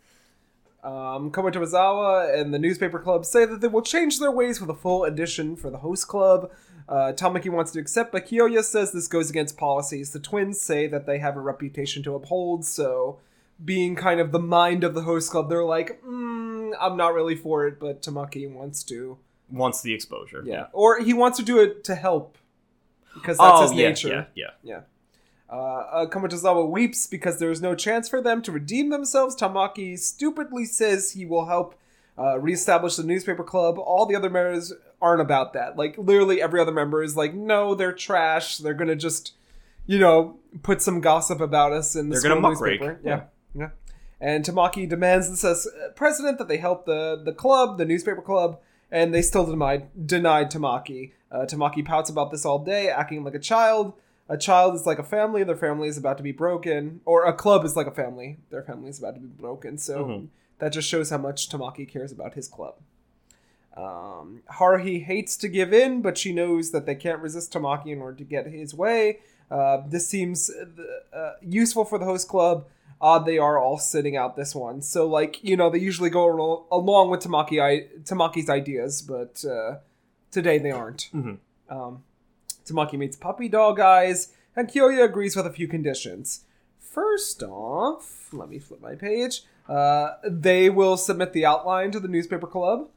Um, 0.83 1.31
Komotozawa 1.31 2.39
and 2.39 2.53
the 2.53 2.59
newspaper 2.59 2.99
club 2.99 3.25
say 3.25 3.45
that 3.45 3.61
they 3.61 3.67
will 3.67 3.81
change 3.81 4.19
their 4.19 4.31
ways 4.31 4.61
with 4.61 4.69
a 4.69 4.75
full 4.75 5.03
edition 5.03 5.55
for 5.55 5.69
the 5.69 5.79
host 5.79 6.07
club. 6.07 6.51
Uh, 6.87 7.11
Tamaki 7.13 7.49
wants 7.49 7.71
to 7.73 7.79
accept, 7.79 8.11
but 8.13 8.27
Kyoya 8.27 8.63
says 8.63 8.91
this 8.93 9.07
goes 9.09 9.29
against 9.29 9.57
policies. 9.57 10.11
The 10.11 10.19
twins 10.19 10.61
say 10.61 10.87
that 10.87 11.05
they 11.05 11.19
have 11.19 11.35
a 11.35 11.41
reputation 11.41 12.03
to 12.03 12.15
uphold, 12.15 12.63
so 12.63 13.19
being 13.65 13.95
kind 13.95 14.19
of 14.21 14.31
the 14.31 14.39
mind 14.39 14.83
of 14.85 14.93
the 14.93 15.01
host 15.01 15.31
club, 15.31 15.49
they're 15.49 15.65
like, 15.65 16.01
mm, 16.03 16.71
I'm 16.79 16.95
not 16.95 17.13
really 17.13 17.35
for 17.35 17.67
it, 17.67 17.79
but 17.79 18.01
Tamaki 18.01 18.49
wants 18.49 18.83
to. 18.83 19.17
wants 19.51 19.81
the 19.81 19.93
exposure. 19.93 20.43
Yeah. 20.45 20.67
Or 20.71 20.99
he 20.99 21.13
wants 21.13 21.37
to 21.39 21.43
do 21.43 21.59
it 21.59 21.83
to 21.85 21.95
help, 21.95 22.37
because 23.15 23.37
that's 23.37 23.59
Oh 23.59 23.61
his 23.63 23.73
yeah, 23.73 23.87
nature. 23.89 24.07
yeah, 24.09 24.25
yeah. 24.35 24.51
Yeah. 24.63 24.81
Uh, 25.49 26.05
uh, 26.05 26.63
weeps 26.65 27.07
because 27.07 27.39
there 27.39 27.51
is 27.51 27.61
no 27.61 27.73
chance 27.73 28.09
for 28.09 28.21
them 28.21 28.41
to 28.41 28.51
redeem 28.51 28.89
themselves. 28.89 29.35
Tamaki 29.35 29.97
stupidly 29.97 30.65
says 30.65 31.11
he 31.11 31.25
will 31.25 31.45
help 31.45 31.75
uh, 32.19 32.37
reestablish 32.39 32.97
the 32.97 33.03
newspaper 33.03 33.43
club. 33.43 33.79
All 33.79 34.05
the 34.05 34.15
other 34.15 34.29
members 34.29 34.73
aren't 35.01 35.21
about 35.21 35.53
that. 35.53 35.77
Like, 35.77 35.97
literally 35.97 36.41
every 36.41 36.59
other 36.59 36.71
member 36.71 37.01
is 37.01 37.15
like, 37.15 37.33
no, 37.33 37.75
they're 37.75 37.93
trash. 37.93 38.57
They're 38.57 38.73
going 38.73 38.89
to 38.89 38.95
just, 38.95 39.33
you 39.85 39.99
know, 39.99 40.37
put 40.63 40.81
some 40.81 40.99
gossip 40.99 41.39
about 41.39 41.71
us 41.71 41.95
in 41.95 42.09
the 42.09 42.19
They're 42.19 42.33
gonna 42.35 42.49
newspaper. 42.49 42.99
Yeah. 43.03 43.23
yeah. 43.55 43.69
And 44.19 44.43
Tamaki 44.43 44.89
demands 44.89 45.29
this 45.29 45.43
as 45.43 45.67
uh, 45.67 45.89
president 45.95 46.39
that 46.39 46.47
they 46.47 46.57
help 46.57 46.85
the, 46.85 47.21
the 47.23 47.33
club, 47.33 47.77
the 47.77 47.85
newspaper 47.85 48.21
club, 48.21 48.59
and 48.91 49.13
they 49.13 49.21
still 49.21 49.45
denied, 49.45 50.07
denied 50.07 50.51
Tamaki. 50.51 51.11
Uh, 51.31 51.45
Tamaki 51.45 51.85
pouts 51.85 52.09
about 52.09 52.31
this 52.31 52.45
all 52.45 52.59
day, 52.59 52.89
acting 52.89 53.23
like 53.23 53.35
a 53.35 53.39
child. 53.39 53.93
A 54.29 54.37
child 54.37 54.75
is 54.75 54.85
like 54.85 54.99
a 54.99 55.03
family, 55.03 55.43
their 55.43 55.55
family 55.55 55.87
is 55.87 55.97
about 55.97 56.17
to 56.17 56.23
be 56.23 56.31
broken. 56.33 57.01
Or 57.05 57.25
a 57.25 57.33
club 57.33 57.63
is 57.65 57.75
like 57.75 57.87
a 57.87 57.91
family, 57.91 58.37
their 58.49 58.63
family 58.63 58.89
is 58.89 58.99
about 58.99 59.15
to 59.15 59.21
be 59.21 59.27
broken. 59.27 59.77
So 59.77 60.05
Mhm. 60.05 60.27
that 60.59 60.69
just 60.73 60.87
shows 60.89 61.09
how 61.09 61.17
much 61.17 61.49
Tamaki 61.49 61.87
cares 61.87 62.11
about 62.11 62.33
his 62.33 62.47
club. 62.47 62.75
Um, 63.75 64.41
Haruhi 64.51 65.03
hates 65.03 65.37
to 65.37 65.47
give 65.47 65.71
in, 65.71 66.01
but 66.01 66.17
she 66.17 66.33
knows 66.33 66.71
that 66.71 66.85
they 66.85 66.95
can't 66.95 67.21
resist 67.21 67.53
Tamaki 67.53 67.87
in 67.87 68.01
order 68.01 68.17
to 68.17 68.23
get 68.23 68.47
his 68.47 68.73
way. 68.73 69.19
Uh, 69.51 69.81
this 69.87 70.07
seems 70.07 70.49
uh, 71.13 71.33
useful 71.41 71.85
for 71.85 71.97
the 71.99 72.05
host 72.05 72.27
club. 72.27 72.65
Odd 72.99 73.25
they 73.27 73.37
are 73.37 73.59
all 73.59 73.77
sitting 73.77 74.17
out 74.17 74.35
this 74.35 74.55
one. 74.55 74.81
So, 74.81 75.07
like, 75.07 75.43
you 75.43 75.55
know, 75.55 75.69
they 75.69 75.77
usually 75.77 76.09
go 76.09 76.25
alo- 76.31 76.65
along 76.71 77.11
with 77.11 77.21
Tamaki 77.21 77.61
I- 77.61 77.87
Tamaki's 78.03 78.49
ideas, 78.49 79.03
but 79.03 79.45
uh, 79.45 79.77
today 80.31 80.57
they 80.57 80.71
aren't. 80.71 81.09
Mhm. 81.13 81.37
Um, 81.69 82.03
Tamaki 82.69 82.97
meets 82.97 83.15
puppy 83.15 83.47
dog 83.47 83.79
eyes, 83.79 84.33
and 84.55 84.67
Kyoya 84.67 85.03
agrees 85.05 85.35
with 85.35 85.45
a 85.45 85.51
few 85.53 85.67
conditions. 85.67 86.41
First 86.79 87.43
off, 87.43 88.29
let 88.33 88.49
me 88.49 88.59
flip 88.59 88.81
my 88.81 88.95
page. 88.95 89.43
Uh, 89.69 90.13
they 90.23 90.69
will 90.69 90.97
submit 90.97 91.33
the 91.33 91.45
outline 91.45 91.91
to 91.91 91.99
the 91.99 92.07
newspaper 92.07 92.47
club 92.47 92.89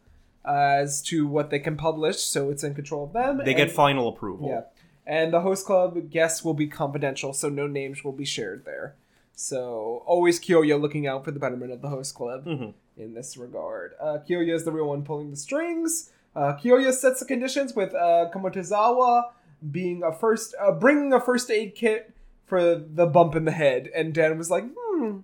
as 0.44 1.02
to 1.02 1.26
what 1.26 1.50
they 1.50 1.58
can 1.58 1.76
publish, 1.76 2.18
so 2.18 2.48
it's 2.50 2.64
in 2.64 2.74
control 2.74 3.04
of 3.04 3.12
them. 3.12 3.42
They 3.44 3.54
get 3.54 3.70
final 3.70 4.08
approval. 4.08 4.48
yeah. 4.48 4.62
And 5.06 5.32
the 5.32 5.40
host 5.40 5.66
club 5.66 6.10
guests 6.10 6.44
will 6.44 6.54
be 6.54 6.66
confidential, 6.68 7.32
so 7.32 7.48
no 7.48 7.66
names 7.66 8.04
will 8.04 8.12
be 8.12 8.24
shared 8.24 8.64
there. 8.64 8.94
So 9.34 10.02
always 10.06 10.38
Kyoya 10.38 10.80
looking 10.80 11.06
out 11.06 11.24
for 11.24 11.30
the 11.30 11.40
betterment 11.40 11.72
of 11.72 11.80
the 11.82 11.88
host 11.88 12.14
club 12.14 12.44
Mhm. 12.46 12.74
in 12.96 13.14
this 13.14 13.36
regard. 13.36 13.94
Uh, 14.00 14.18
Kyoya 14.26 14.54
is 14.54 14.64
the 14.64 14.72
real 14.72 14.86
one 14.86 15.02
pulling 15.02 15.30
the 15.30 15.36
strings. 15.36 16.10
Uh, 16.36 16.54
Kyoya 16.62 16.92
sets 16.92 17.18
the 17.20 17.26
conditions 17.26 17.74
with 17.74 17.92
uh, 17.94 18.30
Komotozawa 18.32 19.32
being 19.70 20.02
a 20.02 20.12
first, 20.12 20.54
uh, 20.60 20.72
bringing 20.72 21.12
a 21.12 21.20
first 21.20 21.50
aid 21.50 21.74
kit 21.74 22.14
for 22.46 22.74
the 22.76 23.06
bump 23.06 23.34
in 23.36 23.44
the 23.44 23.52
head, 23.52 23.88
and 23.94 24.12
Dan 24.14 24.36
was 24.38 24.50
like, 24.50 24.64
"Hmm, 24.76 25.18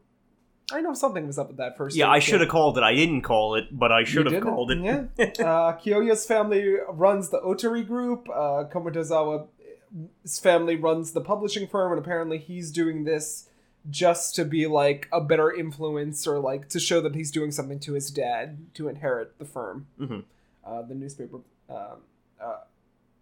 I 0.73 0.81
know 0.81 0.95
something 0.95 1.27
was 1.27 1.39
up 1.39 1.49
with 1.49 1.57
that 1.59 1.77
first." 1.77 1.97
Yeah, 1.97 2.09
I 2.11 2.19
should 2.19 2.41
have 2.41 2.49
called 2.51 2.77
it. 2.79 2.83
I 2.85 2.95
didn't 2.95 3.23
call 3.23 3.55
it, 3.57 3.67
but 3.77 3.91
I 3.93 4.05
should 4.05 4.27
have 4.31 4.43
called 4.43 4.71
it. 4.71 4.79
Yeah. 4.79 5.05
uh, 5.45 5.77
Kyoya's 5.79 6.25
family 6.27 6.77
runs 6.89 7.31
the 7.31 7.41
Ootori 7.41 7.87
group. 7.87 8.29
Uh, 8.29 8.65
Komotozawa's 8.73 10.39
family 10.41 10.77
runs 10.77 11.13
the 11.13 11.21
publishing 11.21 11.67
firm, 11.67 11.93
and 11.93 11.99
apparently 12.01 12.39
he's 12.39 12.71
doing 12.71 13.05
this 13.05 13.49
just 13.89 14.35
to 14.35 14.45
be 14.45 14.67
like 14.67 15.09
a 15.13 15.21
better 15.21 15.53
influence 15.53 16.27
or 16.27 16.39
like 16.41 16.69
to 16.69 16.81
show 16.81 17.01
that 17.01 17.15
he's 17.15 17.31
doing 17.31 17.53
something 17.53 17.79
to 17.79 17.93
his 17.93 18.11
dad 18.11 18.59
to 18.75 18.89
inherit 18.89 19.39
the 19.39 19.45
firm, 19.45 19.87
Mhm. 20.01 20.25
uh, 20.65 20.83
the 20.83 20.95
newspaper. 20.95 21.37
Um, 21.71 22.03
uh, 22.41 22.57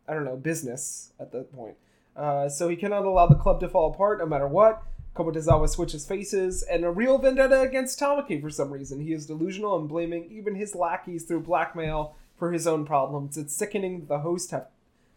I 0.08 0.14
don't 0.14 0.24
know 0.24 0.36
business 0.36 1.12
at 1.18 1.32
that 1.32 1.52
point. 1.54 1.76
Uh, 2.16 2.48
so 2.48 2.68
he 2.68 2.76
cannot 2.76 3.04
allow 3.04 3.26
the 3.26 3.34
club 3.34 3.60
to 3.60 3.68
fall 3.68 3.90
apart 3.92 4.18
no 4.18 4.26
matter 4.26 4.46
what. 4.46 4.82
Komotozawa 5.16 5.68
switches 5.68 6.04
faces 6.06 6.62
and 6.62 6.84
a 6.84 6.90
real 6.90 7.18
vendetta 7.18 7.60
against 7.60 7.98
Tamaki 8.00 8.40
for 8.40 8.50
some 8.50 8.70
reason. 8.72 9.00
He 9.00 9.12
is 9.12 9.26
delusional 9.26 9.78
and 9.78 9.88
blaming 9.88 10.28
even 10.30 10.54
his 10.56 10.74
lackeys 10.74 11.24
through 11.24 11.40
blackmail 11.42 12.16
for 12.36 12.52
his 12.52 12.66
own 12.66 12.84
problems. 12.84 13.36
It's 13.36 13.54
sickening 13.54 14.00
that 14.00 14.08
the 14.08 14.18
host 14.20 14.50
have 14.50 14.66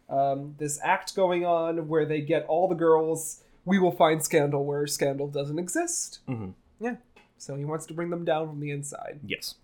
um, 0.10 0.56
this 0.58 0.80
act 0.84 1.16
going 1.16 1.46
on 1.46 1.88
where 1.88 2.06
they 2.06 2.22
get 2.22 2.46
all 2.46 2.68
the 2.68 2.76
girls. 2.76 3.42
We 3.66 3.78
will 3.80 3.92
find 3.92 4.24
Scandal 4.24 4.64
where 4.64 4.88
Scandal 4.88 5.28
doesn't 5.28 5.60
exist. 5.60 6.20
Mhm. 6.30 6.54
Yeah. 6.80 6.96
So 7.38 7.56
he 7.56 7.66
wants 7.66 7.86
to 7.88 7.94
bring 7.94 8.10
them 8.12 8.24
down 8.24 8.48
from 8.48 8.60
the 8.62 8.72
inside. 8.72 9.20
Yes. 9.26 9.56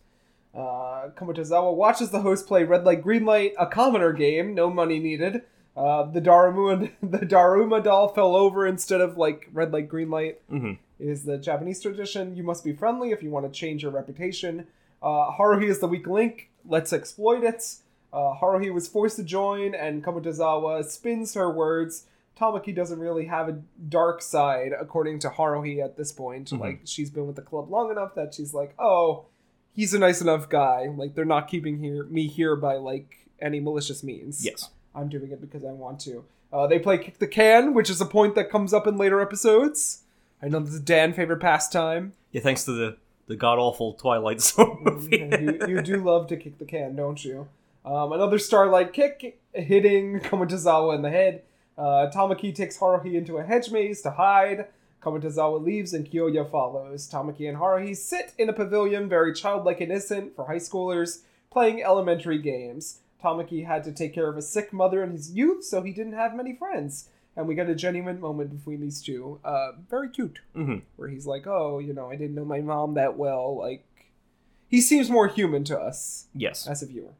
Uh, 0.53 1.09
Komotozawa 1.15 1.73
watches 1.75 2.11
the 2.11 2.21
host 2.21 2.47
play 2.47 2.63
Red 2.63 2.83
Light 2.83 3.01
Green 3.01 3.25
Light, 3.25 3.53
a 3.59 3.65
commoner 3.65 4.13
game, 4.13 4.53
no 4.53 4.69
money 4.69 4.99
needed. 4.99 5.41
Uh, 5.75 6.03
the 6.03 6.21
Daruma 6.21 6.91
the 7.01 7.19
Daruma 7.19 7.83
doll 7.83 8.09
fell 8.09 8.35
over 8.35 8.67
instead 8.67 9.01
of 9.01 9.17
like 9.17 9.49
Red 9.51 9.71
Light 9.73 9.87
Green 9.89 10.09
Light. 10.11 10.39
Mhm. 10.49 10.77
Is 10.99 11.23
the 11.25 11.37
Japanese 11.37 11.81
tradition. 11.81 12.35
You 12.37 12.43
must 12.43 12.63
be 12.63 12.71
friendly 12.71 13.11
if 13.11 13.23
you 13.23 13.29
want 13.31 13.51
to 13.51 13.59
change 13.59 13.81
your 13.83 13.91
reputation. 13.91 14.67
Uh, 15.01 15.31
Haruhi 15.31 15.67
is 15.67 15.79
the 15.79 15.87
weak 15.87 16.07
link. 16.07 16.49
Let's 16.65 16.93
exploit 16.93 17.43
it. 17.43 17.75
Uh, 18.13 18.35
Haruhi 18.39 18.71
was 18.71 18.87
forced 18.87 19.17
to 19.17 19.23
join, 19.23 19.73
and 19.75 20.03
Komotozawa 20.03 20.85
spins 20.85 21.33
her 21.33 21.51
words. 21.51 22.05
Tamaki 22.39 22.73
doesn't 22.73 22.99
really 22.99 23.25
have 23.25 23.49
a 23.49 23.59
dark 23.89 24.21
side, 24.21 24.71
according 24.79 25.19
to 25.19 25.29
Haruhi 25.29 25.83
at 25.83 25.97
this 25.97 26.11
point. 26.11 26.51
Mhm. 26.51 26.59
Like, 26.59 26.79
she's 26.85 27.09
been 27.09 27.25
with 27.27 27.35
the 27.35 27.41
club 27.41 27.69
long 27.69 27.91
enough 27.91 28.15
that 28.15 28.33
she's 28.33 28.53
like, 28.53 28.73
oh, 28.79 29.25
he's 29.75 29.93
a 29.93 29.99
nice 29.99 30.21
enough 30.21 30.49
guy. 30.49 30.87
Like, 30.95 31.15
they're 31.15 31.25
not 31.25 31.47
keeping 31.47 31.79
here 31.79 32.03
me 32.05 32.27
here 32.27 32.55
by, 32.55 32.75
like, 32.75 33.27
any 33.41 33.59
malicious 33.59 34.03
means. 34.03 34.43
Yes. 34.45 34.69
I'm 34.95 35.09
doing 35.09 35.31
it 35.31 35.41
because 35.41 35.65
I 35.65 35.71
want 35.71 35.99
to. 36.01 36.23
Uh, 36.51 36.67
they 36.67 36.77
play 36.79 36.97
Kick 36.99 37.17
the 37.17 37.27
Can, 37.27 37.73
which 37.73 37.89
is 37.89 37.99
a 37.99 38.05
point 38.05 38.35
that 38.35 38.49
comes 38.49 38.73
up 38.73 38.85
in 38.85 38.97
later 38.97 39.19
episodes. 39.21 40.03
I 40.41 40.49
know 40.49 40.59
this 40.59 40.73
is 40.75 40.79
Dan's 40.81 41.15
favorite 41.15 41.39
pastime. 41.39 42.13
Yeah. 42.31 42.41
Thanks 42.41 42.63
to 42.65 42.71
the 42.73 42.97
the 43.27 43.35
god 43.35 43.57
awful 43.57 43.93
Twilight 43.93 44.41
Zone 44.49 44.79
movie. 44.81 45.17
you, 45.17 45.67
you 45.67 45.81
do 45.81 46.03
love 46.03 46.27
to 46.27 46.37
kick 46.37 46.57
the 46.59 46.65
can, 46.65 46.95
don't 46.95 47.23
you? 47.23 47.47
Um, 47.85 48.11
another 48.11 48.37
starlight 48.37 48.93
kick 48.93 49.39
hitting 49.53 50.19
Komotozawa 50.23 50.95
in 50.95 51.01
the 51.01 51.09
head. 51.09 51.41
Uh, 51.77 52.09
Tamaki 52.13 52.53
takes 52.53 52.77
Haruhi 52.77 53.15
into 53.15 53.37
a 53.37 53.43
hedge 53.43 53.71
maze 53.71 54.01
to 54.03 54.11
hide. 54.11 54.67
Komotozawa 55.03 55.61
leaves 55.63 55.93
and 55.93 56.09
Kyoya 56.09 56.49
follows. 56.49 57.09
Tamaki 57.09 57.47
and 57.49 57.57
Haruhi 57.57 57.95
sit 57.95 58.33
in 58.37 58.49
a 58.49 58.53
pavilion, 58.53 59.09
very 59.09 59.33
childlike 59.33 59.81
and 59.81 59.91
innocent 59.91 60.35
for 60.35 60.45
high 60.45 60.55
schoolers, 60.57 61.21
playing 61.51 61.83
elementary 61.83 62.37
games. 62.37 62.99
Tamaki 63.21 63.65
had 63.65 63.83
to 63.83 63.91
take 63.91 64.13
care 64.13 64.27
of 64.29 64.37
a 64.37 64.41
sick 64.41 64.71
mother 64.73 65.03
in 65.03 65.11
his 65.11 65.31
youth, 65.31 65.63
so 65.63 65.81
he 65.81 65.91
didn't 65.91 66.13
have 66.13 66.35
many 66.35 66.55
friends. 66.55 67.09
And 67.35 67.47
we 67.47 67.55
get 67.55 67.69
a 67.69 67.75
genuine 67.75 68.19
moment 68.19 68.55
between 68.55 68.79
these 68.81 69.01
two. 69.01 69.39
Uh, 69.43 69.71
very 69.89 70.09
cute 70.09 70.39
hmm 70.53 70.77
where 70.97 71.07
he's 71.09 71.25
like, 71.25 71.47
"Oh, 71.47 71.79
you 71.79 71.93
know, 71.93 72.09
I 72.11 72.15
didn't 72.15 72.35
know 72.35 72.45
my 72.45 72.61
mom 72.61 72.93
that 72.93 73.17
well." 73.17 73.57
Like, 73.57 73.85
he 74.67 74.79
seems 74.81 75.09
more 75.09 75.27
human 75.27 75.63
to 75.65 75.79
us 75.79 76.27
Yes. 76.35 76.67
as 76.67 76.83
a 76.83 76.85
viewer. 76.85 77.13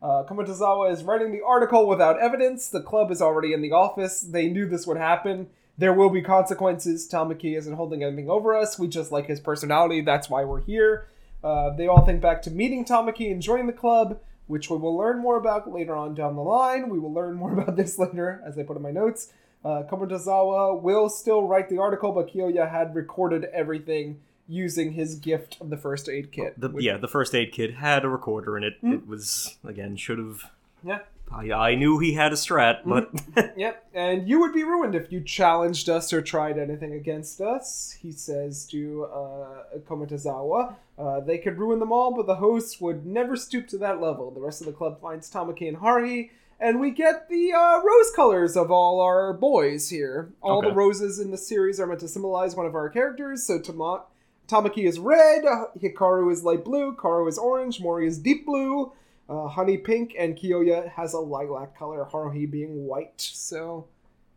Uh, 0.00 0.24
Komotozawa 0.24 0.90
is 0.90 1.04
writing 1.04 1.30
the 1.32 1.42
article 1.44 1.86
without 1.86 2.18
evidence. 2.18 2.68
The 2.68 2.80
club 2.82 3.10
is 3.10 3.20
already 3.22 3.52
in 3.52 3.60
the 3.62 3.72
office. 3.72 4.20
They 4.22 4.48
knew 4.48 4.66
this 4.66 4.86
would 4.86 4.96
happen. 4.96 5.48
There 5.78 5.92
will 5.92 6.10
be 6.10 6.22
consequences. 6.22 7.08
Tamaki 7.08 7.56
isn't 7.56 7.74
holding 7.74 8.02
anything 8.04 8.28
over 8.30 8.54
us. 8.54 8.78
We 8.78 8.88
just 8.88 9.10
like 9.10 9.26
his 9.26 9.40
personality. 9.40 10.00
That's 10.02 10.28
why 10.30 10.44
we're 10.44 10.60
here. 10.60 11.08
Uh, 11.42 11.70
they 11.70 11.88
all 11.88 12.04
think 12.04 12.20
back 12.20 12.42
to 12.42 12.50
meeting 12.50 12.84
Tamaki 12.84 13.32
and 13.32 13.42
joining 13.42 13.66
the 13.66 13.72
club, 13.72 14.20
which 14.46 14.70
we 14.70 14.76
will 14.76 14.96
learn 14.96 15.18
more 15.18 15.36
about 15.36 15.70
later 15.72 15.94
on 15.96 16.14
down 16.14 16.36
the 16.36 16.42
line. 16.42 16.88
We 16.88 16.98
will 16.98 17.12
learn 17.12 17.34
more 17.34 17.52
about 17.58 17.76
this 17.76 17.98
later, 17.98 18.42
as 18.46 18.58
I 18.58 18.62
put 18.62 18.76
in 18.76 18.82
my 18.82 18.92
notes. 18.92 19.32
Uh, 19.64 19.82
Komotozawa 19.90 20.80
will 20.80 21.08
still 21.08 21.46
write 21.46 21.68
the 21.68 21.78
article, 21.78 22.12
but 22.12 22.28
Kyoya 22.32 22.70
had 22.70 22.94
recorded 22.94 23.44
everything 23.52 24.20
using 24.48 24.92
his 24.92 25.14
gift 25.14 25.56
of 25.60 25.70
the 25.70 25.76
first 25.76 26.08
aid 26.08 26.32
kit. 26.32 26.58
The, 26.60 26.68
which- 26.68 26.84
yeah, 26.84 26.96
the 26.96 27.08
first 27.08 27.34
aid 27.34 27.52
kit 27.52 27.74
had 27.74 28.04
a 28.04 28.08
recorder 28.08 28.56
in 28.58 28.64
it. 28.64 28.74
Hmm. 28.80 28.92
It 28.92 29.06
was 29.06 29.56
again 29.64 29.96
should 29.96 30.18
have. 30.18 30.42
yeah. 30.84 30.98
I, 31.34 31.50
I 31.52 31.74
knew 31.74 31.98
he 31.98 32.12
had 32.12 32.32
a 32.32 32.36
strat, 32.36 32.80
but 32.84 33.10
Yep, 33.56 33.86
and 33.94 34.28
you 34.28 34.40
would 34.40 34.52
be 34.52 34.64
ruined 34.64 34.94
if 34.94 35.10
you 35.10 35.20
challenged 35.20 35.88
us 35.88 36.12
or 36.12 36.20
tried 36.20 36.58
anything 36.58 36.92
against 36.92 37.40
us. 37.40 37.96
He 38.00 38.12
says 38.12 38.66
to 38.66 39.04
uh, 39.06 39.78
Komitazawa, 39.88 40.74
uh, 40.98 41.20
they 41.20 41.38
could 41.38 41.58
ruin 41.58 41.78
them 41.80 41.92
all, 41.92 42.14
but 42.14 42.26
the 42.26 42.34
hosts 42.36 42.80
would 42.80 43.06
never 43.06 43.36
stoop 43.36 43.66
to 43.68 43.78
that 43.78 44.00
level. 44.00 44.30
The 44.30 44.40
rest 44.40 44.60
of 44.60 44.66
the 44.66 44.72
club 44.72 45.00
finds 45.00 45.30
Tamaki 45.30 45.68
and 45.68 45.78
Haruhi, 45.78 46.30
and 46.60 46.80
we 46.80 46.90
get 46.90 47.28
the 47.28 47.52
uh, 47.52 47.80
rose 47.82 48.10
colors 48.14 48.56
of 48.56 48.70
all 48.70 49.00
our 49.00 49.32
boys 49.32 49.88
here. 49.88 50.30
All 50.42 50.58
Okay. 50.58 50.68
the 50.68 50.74
roses 50.74 51.18
in 51.18 51.30
the 51.30 51.38
series 51.38 51.80
are 51.80 51.86
meant 51.86 52.00
to 52.00 52.08
symbolize 52.08 52.54
one 52.54 52.66
of 52.66 52.74
our 52.74 52.88
characters. 52.88 53.42
So 53.44 53.58
Tama- 53.58 54.02
Tamaki 54.48 54.84
is 54.86 54.98
red, 54.98 55.44
Hikaru 55.80 56.30
is 56.30 56.44
light 56.44 56.64
blue, 56.64 56.94
Kaoru 56.94 57.28
is 57.28 57.38
orange, 57.38 57.80
Mori 57.80 58.06
is 58.06 58.18
deep 58.18 58.44
blue. 58.44 58.92
Uh, 59.28 59.48
honey 59.48 59.78
pink 59.78 60.14
and 60.18 60.36
Kyoya 60.36 60.90
has 60.90 61.14
a 61.14 61.18
lilac 61.18 61.78
color, 61.78 62.06
Haruhi 62.10 62.50
being 62.50 62.84
white. 62.84 63.20
So 63.20 63.86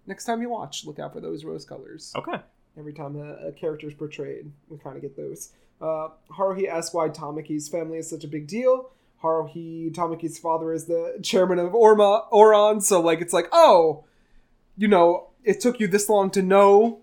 next 0.06 0.26
time 0.26 0.42
you 0.42 0.50
watch, 0.50 0.86
look 0.86 1.00
out 1.00 1.14
for 1.14 1.22
those 1.22 1.44
rose 1.44 1.66
colors. 1.66 2.14
okay. 2.16 2.40
Every 2.78 2.94
time 2.94 3.16
a, 3.16 3.48
a 3.48 3.52
character 3.54 3.88
is 3.88 3.94
portrayed, 3.94 4.52
we 4.68 4.78
kind 4.78 4.96
of 4.98 5.02
get 5.02 5.16
those. 5.16 5.52
Uh, 5.82 6.10
Haruhi 6.32 6.68
asks 6.68 6.94
why 6.94 7.10
Tamaki's 7.10 7.70
family 7.70 7.98
is 7.98 8.10
such 8.10 8.24
a 8.24 8.28
big 8.28 8.48
deal. 8.48 8.92
Haruhi, 9.24 9.94
Tamaki's 9.94 10.38
father, 10.38 10.74
is 10.74 10.86
the 10.86 11.20
chairman 11.24 11.58
of 11.58 11.72
Orma 11.72 12.30
Ouran, 12.32 12.84
so 12.84 13.02
like 13.02 13.22
it's 13.22 13.34
like, 13.34 13.48
oh, 13.52 14.04
you 14.78 14.88
know, 14.88 15.30
it 15.44 15.62
took 15.62 15.80
you 15.80 15.88
this 15.88 16.10
long 16.10 16.30
to 16.32 16.42
know, 16.42 17.00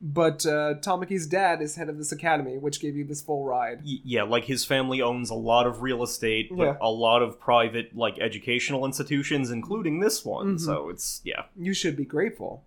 but 0.00 0.44
uh, 0.46 0.74
Tamaki's 0.80 1.26
dad 1.26 1.62
is 1.62 1.76
head 1.76 1.88
of 1.88 1.98
this 1.98 2.12
academy, 2.12 2.58
which 2.58 2.80
gave 2.80 2.96
you 2.96 3.04
this 3.04 3.22
full 3.22 3.44
ride. 3.44 3.78
Y- 3.84 3.98
yeah, 4.04 4.22
like 4.22 4.44
his 4.44 4.64
family 4.64 5.00
owns 5.00 5.30
a 5.30 5.34
lot 5.34 5.66
of 5.66 5.82
real 5.82 6.02
estate, 6.02 6.50
but 6.54 6.64
Yeah. 6.64 6.76
a 6.80 6.90
lot 6.90 7.22
of 7.22 7.40
private 7.40 7.96
like 7.96 8.18
educational 8.18 8.84
institutions, 8.84 9.50
including 9.50 10.00
this 10.00 10.24
one. 10.24 10.56
Mhm. 10.56 10.60
So 10.60 10.88
it's 10.90 11.20
yeah, 11.24 11.44
You 11.56 11.72
should 11.74 11.96
be 11.96 12.04
grateful. 12.04 12.64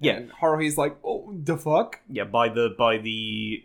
Yeah. 0.00 0.12
And 0.18 0.30
Haruhi's 0.30 0.78
like, 0.78 0.96
oh, 1.04 1.34
the 1.34 1.56
fuck? 1.56 2.00
yeah. 2.08 2.24
By 2.24 2.48
the 2.48 2.74
by 2.78 2.98
the. 2.98 3.64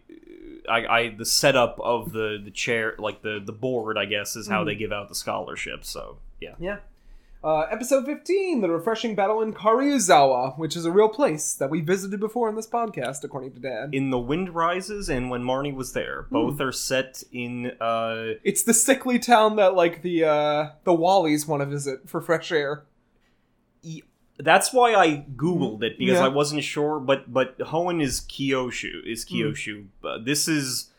I, 0.70 0.86
I 0.86 1.10
the 1.10 1.26
setup 1.26 1.78
of 1.82 2.14
the 2.14 2.40
the 2.44 2.50
chair 2.50 2.96
like 2.98 3.22
the 3.22 3.42
the 3.46 3.52
board 3.52 3.98
I 3.98 4.06
guess 4.06 4.38
is 4.38 4.48
how 4.48 4.64
Mhm. 4.64 4.68
they 4.68 4.76
give 4.76 4.94
out 4.94 5.10
the 5.10 5.16
scholarships 5.16 5.90
so 5.90 6.20
yeah 6.40 6.56
Yeah. 6.58 6.78
Uh, 7.44 7.68
episode 7.70 8.06
15, 8.06 8.62
The 8.62 8.70
Refreshing 8.70 9.16
Battle 9.16 9.42
in 9.42 9.54
Karuizawa, 9.54 10.58
which 10.58 10.78
is 10.78 10.86
a 10.86 10.92
real 10.92 11.10
place 11.10 11.54
that 11.56 11.70
we 11.70 11.82
visited 11.82 12.22
before 12.22 12.48
in 12.48 12.56
this 12.56 12.68
podcast, 12.68 13.22
according 13.26 13.52
to 13.52 13.60
Dad. 13.60 13.90
in 13.94 14.12
the 14.12 14.20
wind 14.20 14.56
rises 14.56 15.10
and 15.10 15.30
when 15.30 15.44
Marnie 15.44 15.76
was 15.76 15.92
there 15.92 16.26
both 16.32 16.62
are 16.62 16.72
set 16.72 17.22
in 17.34 17.72
uh 17.82 18.36
it's 18.46 18.64
the 18.64 18.74
sickly 18.74 19.20
town 19.20 19.58
that, 19.58 19.76
like, 19.76 20.04
the, 20.04 20.24
uh, 20.24 20.70
the 20.86 20.94
Wallies 20.94 21.46
want 21.46 21.62
to 21.62 21.66
visit 21.66 22.08
for 22.10 22.22
fresh 22.22 22.50
air. 22.52 22.84
That's 24.40 24.72
why 24.74 24.96
I 24.96 25.26
googled 25.36 25.84
it 25.84 26.00
because 26.00 26.20
Yeah. 26.20 26.26
I 26.26 26.30
wasn't 26.30 26.64
sure. 26.64 27.00
But 27.00 27.32
but 27.32 27.58
Hoenn 27.60 28.02
is 28.02 28.22
Kyushu 28.22 29.06
is 29.06 29.28
Hmm. 29.28 29.36
Kyushu. 29.36 29.86
Uh, 30.04 30.18
this 30.24 30.48
is 30.48 30.90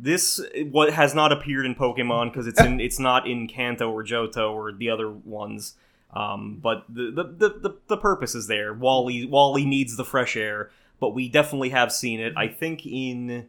this 0.00 0.40
what 0.70 0.92
has 0.92 1.12
not 1.14 1.30
appeared 1.32 1.66
in 1.66 1.74
Pokemon 1.74 2.30
because 2.32 2.46
it's 2.46 2.60
in 2.60 2.80
it's 2.80 2.98
not 3.00 3.28
in 3.28 3.46
Kanto 3.48 3.90
or 3.90 4.02
Johto 4.04 4.52
or 4.52 4.72
the 4.72 4.88
other 4.88 5.10
ones. 5.10 5.74
Um, 6.14 6.58
but 6.62 6.84
the 6.88 7.10
the, 7.10 7.24
the 7.24 7.48
the 7.60 7.76
the 7.88 7.96
purpose 7.96 8.34
is 8.34 8.46
there. 8.46 8.72
Wally 8.72 9.26
Wally 9.26 9.64
needs 9.66 9.96
the 9.96 10.04
fresh 10.04 10.36
air, 10.36 10.70
but 11.00 11.10
we 11.14 11.28
definitely 11.28 11.68
have 11.70 11.92
seen 11.92 12.18
it. 12.20 12.32
I 12.36 12.48
think 12.48 12.86
in 12.86 13.46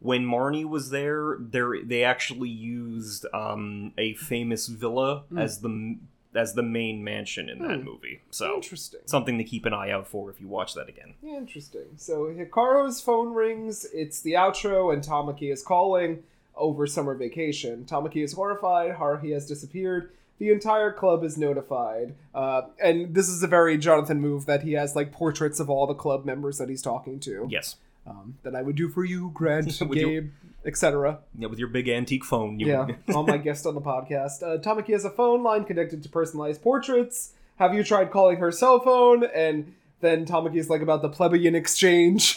when 0.00 0.24
Marnie 0.26 0.64
was 0.68 0.90
there, 0.90 1.36
there 1.38 1.74
they 1.82 2.02
actually 2.02 2.48
used 2.48 3.24
um, 3.32 3.92
a 3.96 4.14
famous 4.14 4.66
villa 4.66 5.22
Hmm. 5.28 5.38
as 5.38 5.60
the 5.60 5.96
as 6.34 6.54
the 6.54 6.62
main 6.62 7.04
mansion 7.04 7.48
in 7.50 7.58
that 7.60 7.78
Hmm. 7.80 7.84
movie. 7.84 8.20
So 8.30 8.54
Interesting. 8.56 9.00
something 9.04 9.36
to 9.38 9.44
keep 9.44 9.64
an 9.66 9.74
eye 9.74 9.90
out 9.90 10.08
for 10.08 10.28
if 10.30 10.40
you 10.40 10.48
watch 10.48 10.74
that 10.74 10.88
again. 10.88 11.14
Interesting. 11.22 11.84
So 11.98 12.24
Hikaru's 12.34 13.00
phone 13.02 13.34
rings, 13.34 13.84
it's 13.92 14.20
the 14.22 14.32
outro, 14.32 14.92
and 14.92 15.04
Tamaki 15.04 15.52
is 15.52 15.62
calling 15.62 16.22
over 16.56 16.86
summer 16.86 17.14
vacation. 17.14 17.84
Tamaki 17.84 18.24
is 18.24 18.32
horrified, 18.32 18.96
Haruhi 18.96 19.32
has 19.34 19.46
disappeared. 19.46 20.10
The 20.42 20.50
entire 20.50 20.90
club 20.90 21.22
is 21.22 21.38
notified. 21.38 22.16
Uh, 22.34 22.62
and 22.82 23.14
this 23.14 23.28
is 23.28 23.44
a 23.44 23.46
very 23.46 23.78
Jonathan 23.78 24.20
move 24.20 24.44
that 24.46 24.64
he 24.64 24.72
has 24.72 24.96
like 24.96 25.12
portraits 25.12 25.60
of 25.60 25.70
all 25.70 25.86
the 25.86 25.94
club 25.94 26.24
members 26.24 26.58
that 26.58 26.68
he's 26.68 26.82
talking 26.82 27.20
to. 27.20 27.46
Yes, 27.48 27.76
Um, 28.08 28.38
that 28.42 28.56
I 28.56 28.60
would 28.62 28.74
do 28.74 28.88
for 28.88 29.04
you, 29.04 29.30
Grant, 29.32 29.80
Gabe, 29.92 30.30
etc. 30.66 31.20
yeah, 31.38 31.46
with 31.46 31.60
your 31.60 31.68
big 31.68 31.88
antique 31.88 32.24
phone. 32.24 32.58
You 32.58 32.66
Yeah, 32.66 32.88
all 33.14 33.22
my 33.24 33.36
guests 33.46 33.66
on 33.66 33.76
the 33.76 33.80
podcast. 33.80 34.42
Uh, 34.42 34.58
Tamaki 34.60 34.88
has 34.94 35.04
a 35.04 35.10
phone 35.10 35.44
line 35.44 35.62
connected 35.64 36.02
to 36.02 36.08
personalized 36.08 36.60
portraits. 36.60 37.34
Have 37.60 37.72
you 37.72 37.84
tried 37.84 38.10
calling 38.10 38.38
her 38.38 38.50
cell 38.50 38.80
phone? 38.80 39.22
And 39.22 39.74
then 40.00 40.26
Tamaki's 40.26 40.68
like 40.68 40.82
about 40.82 41.02
the 41.02 41.08
plebeian 41.08 41.54
exchange. 41.54 42.36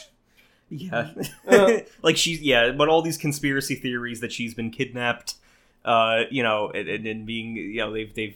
yeah, 0.70 1.10
Uh. 1.48 1.80
like 2.04 2.18
she's 2.18 2.40
yeah, 2.40 2.72
but 2.72 2.88
all 2.88 3.02
these 3.02 3.18
conspiracy 3.18 3.74
theories 3.74 4.20
that 4.20 4.32
she's 4.32 4.54
been 4.54 4.70
kidnapped. 4.70 5.38
Uh, 5.86 6.24
you 6.32 6.42
know, 6.44 6.72
and, 6.72 7.06
and, 7.08 7.26
being 7.26 7.56
you 7.56 7.78
know 7.78 7.94
they've 7.94 8.14
they've 8.14 8.36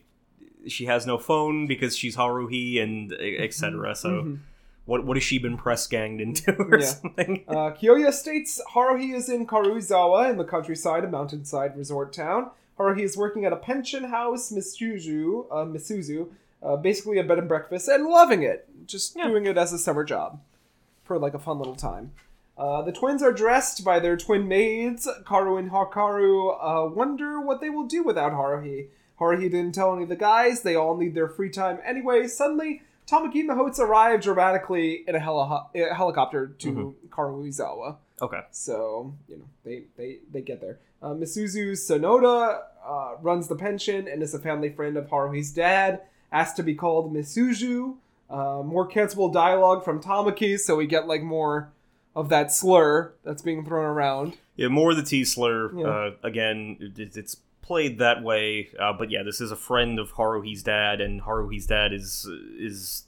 she 0.68 0.86
has 0.86 1.06
no 1.08 1.18
phone 1.18 1.66
because 1.68 1.97
she's 1.97 2.16
Haruhi 2.16 2.82
and 2.82 3.12
etc. 3.14 3.95
So. 3.95 4.10
Mhm. 4.10 4.39
What, 4.86 5.06
what 5.06 5.18
has 5.18 5.24
she 5.24 5.38
been 5.38 5.56
press 5.56 5.86
ganged 5.86 6.20
into 6.20 6.52
or 6.58 6.80
Yeah. 6.80 6.86
something? 6.88 7.43
Uh, 7.47 7.70
Kyoya 7.80 8.12
states 8.12 8.60
Haruhi 8.74 9.14
is 9.14 9.30
in 9.30 9.45
Karuizawa 9.45 10.32
in 10.32 10.38
the 10.38 10.43
countryside, 10.43 11.04
a 11.04 11.08
mountainside 11.08 11.78
resort 11.78 12.12
town. 12.12 12.50
Haruhi 12.80 13.02
is 13.04 13.16
working 13.16 13.45
at 13.45 13.54
a 13.54 13.56
pension 13.56 14.06
house, 14.06 14.52
Misuzu, 14.52 15.45
uh, 15.52 15.58
Misuzu, 15.66 16.30
uh, 16.64 16.76
basically 16.76 17.20
a 17.20 17.24
bed 17.24 17.38
and 17.38 17.47
breakfast, 17.47 17.88
and 17.88 18.06
loving 18.08 18.41
it. 18.41 18.68
Just 18.88 19.16
Yeah. 19.16 19.28
doing 19.28 19.45
it 19.45 19.60
as 19.60 19.72
a 19.74 19.78
summer 19.78 20.04
job 20.04 20.41
for 21.04 21.20
like 21.20 21.36
a 21.36 21.39
fun 21.39 21.60
little 21.60 21.76
time. 21.76 22.12
Uh, 22.60 22.82
the 22.82 22.91
twins 22.91 23.24
are 23.24 23.32
dressed 23.32 23.86
by 23.86 23.99
their 24.01 24.18
twin 24.18 24.45
maids. 24.45 25.07
Kaoru 25.24 25.57
and 25.57 25.72
Hikaru 25.72 26.57
uh, 26.60 26.89
wonder 26.93 27.39
what 27.39 27.62
they 27.62 27.70
will 27.70 27.88
do 27.88 28.03
without 28.03 28.34
Haruhi. 28.34 28.88
Haruhi 29.18 29.49
didn't 29.49 29.72
tell 29.74 29.93
any 29.93 30.03
of 30.03 30.10
the 30.10 30.18
guys. 30.18 30.62
They 30.62 30.76
all 30.76 30.97
need 30.97 31.16
their 31.16 31.30
free 31.30 31.49
time 31.49 31.80
anyway. 31.86 32.28
Suddenly, 32.28 32.82
Tamaki 33.07 33.39
and 33.39 33.49
the 33.49 33.55
Hots 33.55 33.80
arrive 33.80 34.22
dramatically 34.22 35.05
in 35.07 35.16
a, 35.16 35.20
heli- 35.20 35.66
a 35.76 35.93
helicopter 35.95 36.47
to 36.60 36.95
Karuizawa. 37.10 37.95
Okay. 38.22 38.41
So 38.51 39.14
you 39.30 39.38
know 39.38 39.45
they 39.64 39.84
they 39.95 40.18
they 40.30 40.41
get 40.41 40.60
there. 40.60 40.80
Uh, 41.01 41.14
Misuzu 41.14 41.72
Sonoda 41.72 42.60
uh, 42.86 43.16
runs 43.22 43.47
the 43.47 43.55
pension 43.55 44.05
and 44.07 44.22
is 44.22 44.34
a 44.34 44.39
family 44.39 44.70
friend 44.70 44.97
of 44.97 45.07
Haruhi's 45.07 45.51
dad. 45.51 46.01
Asked 46.32 46.57
to 46.57 46.64
be 46.64 46.76
called 46.76 47.14
Misuzu. 47.14 47.95
Uh, 48.30 48.62
more 48.64 48.88
cancelable 48.88 49.34
dialogue 49.34 49.84
from 49.84 50.03
Tamaki, 50.03 50.60
so 50.60 50.76
we 50.76 50.86
get 50.86 51.07
like 51.07 51.24
more 51.24 51.72
of 52.20 52.30
that 52.30 52.51
slur 52.51 53.13
that's 53.24 53.41
being 53.41 53.63
thrown 53.65 53.86
around. 53.86 54.38
Yeah, 54.55 54.67
more 54.67 54.91
of 54.91 54.97
the 54.97 55.03
T 55.03 55.24
slur. 55.24 55.72
Yeah. 55.74 55.86
Uh, 55.88 56.11
again, 56.24 56.78
it, 56.97 57.15
it's 57.15 57.38
played 57.61 57.97
that 57.99 58.22
way. 58.24 58.70
Uh, 58.78 58.91
but 58.93 59.09
yeah, 59.09 59.24
this 59.24 59.39
is 59.39 59.51
a 59.51 59.55
friend 59.55 59.99
of 59.99 60.13
Haruhi's 60.13 60.63
dad, 60.63 60.99
and 61.01 61.22
Haruhi's 61.22 61.65
dad 61.65 61.93
is 61.93 62.28
is 62.57 63.05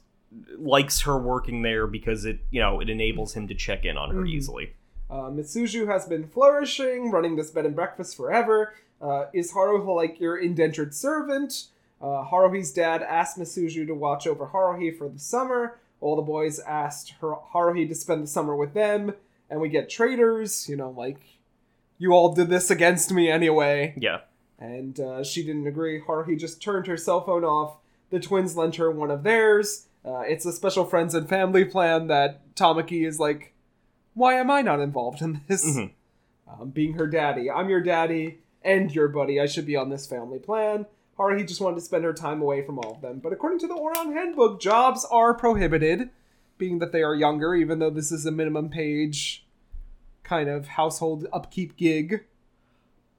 likes 0.56 1.02
her 1.02 1.18
working 1.18 1.60
there 1.60 1.86
because 1.86 2.24
it 2.24 2.38
you 2.50 2.60
know 2.60 2.80
it 2.80 2.88
enables 2.88 3.34
him 3.34 3.46
to 3.48 3.54
check 3.54 3.84
in 3.84 3.96
on 3.98 4.10
her 4.14 4.22
Mhm. 4.22 4.30
easily. 4.30 4.72
Uh, 5.10 5.28
Mitsuju 5.28 5.86
has 5.88 6.06
been 6.06 6.26
flourishing, 6.26 7.10
running 7.10 7.36
this 7.36 7.50
bed 7.50 7.66
and 7.66 7.74
breakfast 7.76 8.16
forever. 8.16 8.72
Uh, 8.98 9.26
is 9.34 9.52
Haruhi 9.52 9.94
like 9.94 10.18
your 10.20 10.38
indentured 10.38 10.94
servant? 10.94 11.66
Uh, 12.00 12.24
Haruhi's 12.24 12.72
dad 12.72 13.02
asked 13.02 13.38
Mitsuju 13.38 13.86
to 13.88 13.94
watch 13.94 14.26
over 14.26 14.46
Haruhi 14.46 14.96
for 14.96 15.08
the 15.10 15.18
summer. 15.18 15.78
All 16.02 16.16
the 16.16 16.22
boys 16.22 16.58
asked 16.58 17.14
her, 17.20 17.34
Haruhi 17.54 17.88
to 17.88 17.94
spend 17.94 18.22
the 18.24 18.26
summer 18.26 18.54
with 18.56 18.74
them, 18.74 19.14
and 19.48 19.60
we 19.60 19.68
get 19.68 19.88
traitors. 19.88 20.68
You 20.68 20.76
know, 20.76 20.90
like 20.90 21.20
you 21.98 22.12
all 22.12 22.34
did 22.34 22.48
this 22.48 22.70
against 22.70 23.12
me 23.12 23.30
anyway. 23.30 23.94
Yeah, 23.96 24.20
And 24.58 24.98
uh, 24.98 25.22
she 25.24 25.44
didn't 25.44 25.66
agree. 25.68 26.00
Haruhi 26.00 26.38
just 26.38 26.60
turned 26.60 26.86
her 26.88 26.96
cell 26.96 27.24
phone 27.24 27.44
off. 27.44 27.76
The 28.10 28.18
twins 28.20 28.56
lent 28.56 28.76
her 28.76 28.90
one 28.90 29.10
of 29.10 29.22
theirs. 29.22 29.86
Uh, 30.04 30.20
it's 30.20 30.44
a 30.44 30.52
special 30.52 30.84
friends 30.84 31.14
and 31.14 31.28
family 31.28 31.64
plan 31.64 32.08
that 32.08 32.54
Tamaki 32.56 33.06
is 33.06 33.20
like, 33.20 33.54
why 34.14 34.34
am 34.34 34.50
I 34.50 34.60
not 34.60 34.80
involved 34.80 35.22
in 35.22 35.40
this? 35.46 35.64
Mhm. 35.64 35.92
Um, 36.48 36.70
being 36.70 36.94
her 36.94 37.06
daddy. 37.06 37.48
I'm 37.50 37.70
your 37.70 37.80
daddy 37.80 38.40
and 38.62 38.92
your 38.94 39.08
buddy. 39.08 39.40
I 39.40 39.46
should 39.46 39.64
be 39.64 39.76
on 39.76 39.88
this 39.90 40.06
family 40.06 40.40
plan. 40.40 40.86
Haruhi 41.22 41.46
just 41.46 41.60
wanted 41.60 41.76
to 41.76 41.82
spend 41.82 42.04
her 42.04 42.12
time 42.12 42.42
away 42.42 42.62
from 42.62 42.78
all 42.78 42.94
of 42.94 43.00
them. 43.00 43.20
But 43.20 43.32
according 43.32 43.60
to 43.60 43.68
the 43.68 43.74
Ouran 43.74 44.12
Handbook, 44.12 44.60
jobs 44.60 45.06
are 45.10 45.34
prohibited, 45.34 46.10
being 46.58 46.78
that 46.80 46.92
they 46.92 47.02
are 47.02 47.14
younger, 47.14 47.54
even 47.54 47.78
though 47.78 47.90
this 47.90 48.10
is 48.10 48.26
a 48.26 48.32
minimum 48.32 48.68
page 48.68 49.46
kind 50.24 50.48
of 50.48 50.66
household 50.66 51.26
upkeep 51.32 51.76
gig. 51.76 52.24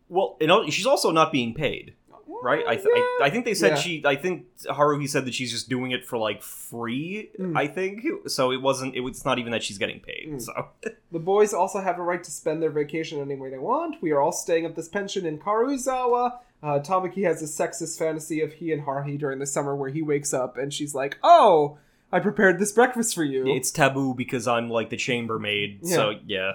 Well, 0.09 0.37
know, 0.47 0.69
she's 0.69 0.85
also 0.85 1.11
not 1.11 1.31
being 1.31 1.53
paid. 1.53 1.95
Right? 2.41 2.63
I, 2.67 2.75
th- 2.75 2.87
I 2.87 3.19
I 3.23 3.29
think 3.29 3.45
they 3.45 3.53
said 3.53 3.71
Yeah. 3.71 3.75
she. 3.75 4.01
I 4.05 4.15
think 4.15 4.45
Haruhi 4.65 5.07
said 5.09 5.25
that 5.25 5.33
she's 5.33 5.51
just 5.51 5.69
doing 5.69 5.91
it 5.91 6.05
for 6.05 6.17
like 6.17 6.41
free. 6.41 7.29
Mm. 7.39 7.57
I 7.57 7.67
think 7.67 8.05
so. 8.27 8.51
It 8.51 8.61
wasn't. 8.61 8.95
It 8.95 9.01
was 9.01 9.25
not 9.25 9.39
even 9.39 9.51
that 9.51 9.63
she's 9.63 9.77
getting 9.77 9.99
paid. 9.99 10.29
Mm. 10.33 10.41
So 10.41 10.67
The 11.11 11.19
boys 11.19 11.53
also 11.53 11.79
have 11.81 11.99
a 11.99 12.01
right 12.01 12.23
to 12.23 12.31
spend 12.31 12.61
their 12.63 12.71
vacation 12.71 13.19
any 13.19 13.35
way 13.35 13.49
they 13.49 13.59
want. 13.59 14.01
We 14.01 14.11
are 14.11 14.19
all 14.21 14.31
staying 14.31 14.65
at 14.65 14.75
this 14.75 14.87
pension 14.87 15.25
in 15.25 15.37
Karuizawa. 15.37 16.39
Uh, 16.63 16.79
Tamaki 16.79 17.23
has 17.25 17.41
a 17.41 17.45
sexist 17.45 17.99
fantasy 17.99 18.39
of 18.41 18.53
he 18.53 18.71
and 18.71 18.83
Haruhi 18.83 19.19
during 19.19 19.39
the 19.39 19.45
summer 19.45 19.75
where 19.75 19.89
he 19.89 20.01
wakes 20.01 20.33
up 20.33 20.57
and 20.57 20.73
she's 20.73 20.95
like, 20.95 21.17
"Oh, 21.21 21.77
I 22.11 22.19
prepared 22.19 22.57
this 22.59 22.71
breakfast 22.71 23.13
for 23.13 23.23
you." 23.23 23.45
it's 23.47 23.69
taboo 23.69 24.13
because 24.15 24.47
I'm 24.47 24.69
like 24.69 24.89
the 24.89 24.97
chambermaid. 24.97 25.85
So 25.85 26.15
yeah, 26.25 26.53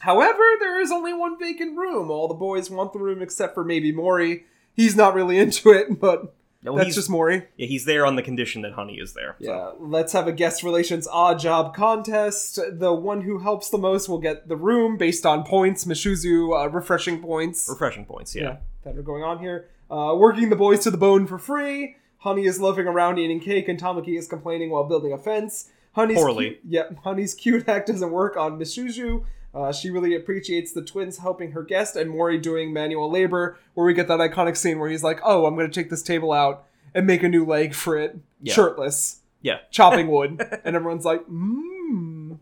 However, 0.00 0.42
there 0.58 0.80
is 0.80 0.90
only 0.90 1.12
one 1.12 1.38
vacant 1.38 1.76
room. 1.78 2.10
All 2.10 2.26
the 2.26 2.34
boys 2.34 2.68
want 2.70 2.92
the 2.92 2.98
room 2.98 3.22
except 3.22 3.54
for 3.54 3.62
maybe 3.64 3.92
Mori. 3.92 4.44
He's 4.74 4.96
not 4.96 5.14
really 5.14 5.38
into 5.38 5.70
it, 5.70 6.00
but 6.00 6.34
Well, 6.64 6.74
that's 6.76 6.86
he's, 6.86 6.94
just 6.94 7.10
Mori. 7.10 7.42
yeah, 7.56 7.66
he's 7.66 7.84
there 7.84 8.06
on 8.06 8.16
the 8.16 8.22
condition 8.22 8.62
that 8.62 8.72
Honey 8.72 8.94
is 8.98 9.12
there. 9.14 9.36
so. 9.40 9.46
Yeah, 9.46 9.70
let's 9.78 10.12
have 10.12 10.26
a 10.26 10.32
guest 10.32 10.62
relations 10.62 11.06
odd 11.10 11.38
job 11.38 11.74
contest. 11.74 12.58
The 12.70 12.92
one 12.92 13.22
who 13.22 13.38
helps 13.40 13.68
the 13.70 13.78
most 13.78 14.08
will 14.08 14.18
get 14.20 14.48
the 14.48 14.56
room 14.56 14.96
based 14.96 15.26
on 15.26 15.44
points, 15.44 15.84
Mishuzu 15.84 16.64
uh, 16.64 16.68
refreshing 16.70 17.20
points. 17.20 17.68
refreshing 17.68 18.04
points. 18.04 18.34
Yeah. 18.34 18.42
yeah, 18.42 18.56
that 18.84 18.96
are 18.96 19.02
going 19.02 19.22
on 19.24 19.38
here. 19.40 19.68
Uh, 19.90 20.14
working 20.16 20.48
the 20.50 20.56
boys 20.56 20.80
to 20.84 20.90
the 20.90 20.96
bone 20.98 21.26
for 21.26 21.38
free. 21.38 21.96
Honey 22.18 22.46
is 22.46 22.60
loafing 22.60 22.86
around 22.86 23.18
eating 23.18 23.40
cake, 23.40 23.68
and 23.68 23.78
Tamaki 23.78 24.16
is 24.16 24.28
complaining 24.28 24.70
while 24.70 24.84
building 24.84 25.12
a 25.12 25.18
fence. 25.18 25.68
Honey's 25.94 26.16
Poorly. 26.16 26.50
Cute, 26.50 26.60
yeah, 26.68 26.82
Honey's 27.04 27.34
cute 27.34 27.68
act 27.68 27.88
doesn't 27.88 28.10
work 28.10 28.36
on 28.36 28.58
Mishuju. 28.58 29.24
Uh, 29.54 29.70
she 29.72 29.90
really 29.90 30.14
appreciates 30.14 30.72
the 30.72 30.82
twins 30.82 31.18
helping 31.18 31.52
her 31.52 31.62
guest 31.62 31.94
and 31.96 32.10
Mori 32.10 32.38
doing 32.38 32.72
manual 32.72 33.10
labor, 33.10 33.58
where 33.74 33.86
we 33.86 33.92
get 33.94 34.08
that 34.08 34.18
iconic 34.20 34.56
scene 34.56 34.78
where 34.78 34.88
he's 34.88 35.04
like, 35.04 35.20
"Oh, 35.22 35.44
I'm 35.46 35.54
going 35.56 35.70
to 35.70 35.74
take 35.80 35.90
this 35.90 36.02
table 36.02 36.32
out 36.32 36.64
and 36.94 37.06
make 37.06 37.22
a 37.22 37.28
new 37.28 37.44
leg 37.44 37.74
for 37.74 37.96
it, 37.98 38.16
Yeah. 38.40 38.54
shirtless, 38.54 39.20
Yeah. 39.42 39.58
chopping 39.70 40.08
wood," 40.08 40.40
and 40.64 40.74
everyone's 40.76 41.04
like, 41.04 41.26
"Mmm." 41.28 42.38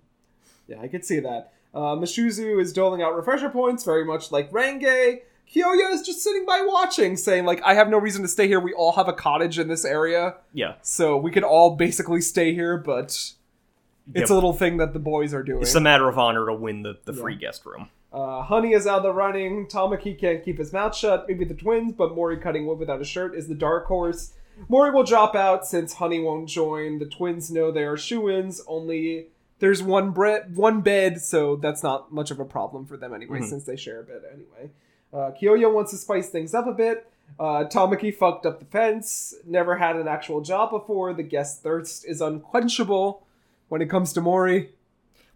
Yeah, 0.69 0.81
I 0.81 0.87
could 0.89 1.05
see 1.05 1.19
that. 1.21 1.53
Uh, 1.75 1.97
Mishuzu 1.97 2.61
is 2.61 2.73
doling 2.73 3.03
out 3.03 3.17
refresher 3.17 3.49
points, 3.51 3.85
very 3.85 4.05
much 4.05 4.31
like 4.31 4.51
Renge. 4.53 5.21
Kyoya 5.53 5.93
is 5.93 6.03
just 6.03 6.23
sitting 6.23 6.47
by 6.47 6.63
watching, 6.65 7.17
saying, 7.17 7.45
like, 7.45 7.61
I 7.65 7.75
have 7.75 7.89
no 7.89 7.99
reason 7.99 8.23
to 8.23 8.29
stay 8.29 8.47
here. 8.47 8.61
We 8.61 8.73
all 8.73 8.93
have 8.93 9.09
a 9.09 9.13
cottage 9.13 9.59
in 9.59 9.67
this 9.67 9.85
area, 9.85 10.37
Yeah. 10.53 10.75
so 10.83 11.17
we 11.17 11.33
could 11.33 11.43
all 11.43 11.75
basically 11.75 12.21
stay 12.21 12.55
here, 12.55 12.77
but 12.77 13.33
it's 14.15 14.31
Yeah. 14.31 14.35
a 14.35 14.37
little 14.37 14.53
thing 14.53 14.77
that 14.79 14.93
the 14.93 14.99
boys 14.99 15.33
are 15.35 15.43
doing. 15.43 15.63
It's 15.63 15.75
a 15.75 15.81
matter 15.81 16.09
of 16.09 16.19
honor 16.19 16.47
to 16.47 16.55
win 16.55 16.83
the, 16.83 16.99
the 17.05 17.13
free 17.13 17.37
guest 17.37 17.65
room. 17.67 17.89
Uh, 18.13 18.43
Honey 18.43 18.73
is 18.73 18.87
out 18.87 18.99
of 18.99 19.03
the 19.05 19.13
running. 19.13 19.67
Tamaki 19.67 20.19
can't 20.19 20.45
keep 20.45 20.59
his 20.59 20.73
mouth 20.73 20.97
shut. 20.97 21.27
Maybe 21.29 21.45
the 21.45 21.55
twins, 21.55 21.93
but 21.93 22.15
Mori 22.15 22.37
cutting 22.39 22.67
wood 22.67 22.79
without 22.79 23.01
a 23.01 23.05
shirt 23.05 23.35
is 23.37 23.47
the 23.49 23.55
dark 23.55 23.87
horse. 23.87 24.33
Mori 24.69 24.91
will 24.91 25.05
drop 25.05 25.35
out 25.37 25.65
since 25.67 25.95
Honey 25.95 26.21
won't 26.21 26.49
join. 26.49 26.99
The 26.99 27.07
twins 27.07 27.51
know 27.51 27.71
they 27.71 27.85
are 27.85 27.97
shoo-ins. 27.97 28.61
Only 28.67 29.29
there's 29.61 29.83
one 29.83 30.11
bre- 30.11 30.45
one 30.55 30.81
bed, 30.81 31.21
so 31.21 31.57
that's 31.57 31.83
not 31.83 32.13
much 32.13 32.31
of 32.31 32.41
a 32.41 32.45
problem 32.45 32.85
for 32.85 32.97
them 32.97 33.15
anyway, 33.15 33.39
Mhm. 33.41 33.45
since 33.49 33.65
they 33.65 33.77
share 33.77 34.01
a 34.01 34.05
bed 34.05 34.23
anyway. 34.33 34.71
Uh, 35.13 35.31
wants 35.71 35.93
to 35.93 35.97
spice 35.97 36.29
things 36.31 36.53
up 36.55 36.67
a 36.67 36.73
bit. 36.73 37.07
Uh, 37.39 37.65
Tamaki 37.65 38.15
fucked 38.15 38.45
up 38.45 38.59
the 38.59 38.65
fence. 38.67 39.35
Never 39.47 39.77
had 39.77 39.97
an 39.97 40.09
actual 40.09 40.41
job 40.41 40.71
before. 40.71 41.13
The 41.15 41.23
guest 41.23 41.63
thirst 41.63 42.05
is 42.05 42.21
unquenchable 42.21 43.23
when 43.71 43.81
it 43.81 43.89
comes 43.89 44.13
to 44.13 44.21
Mori. 44.21 44.69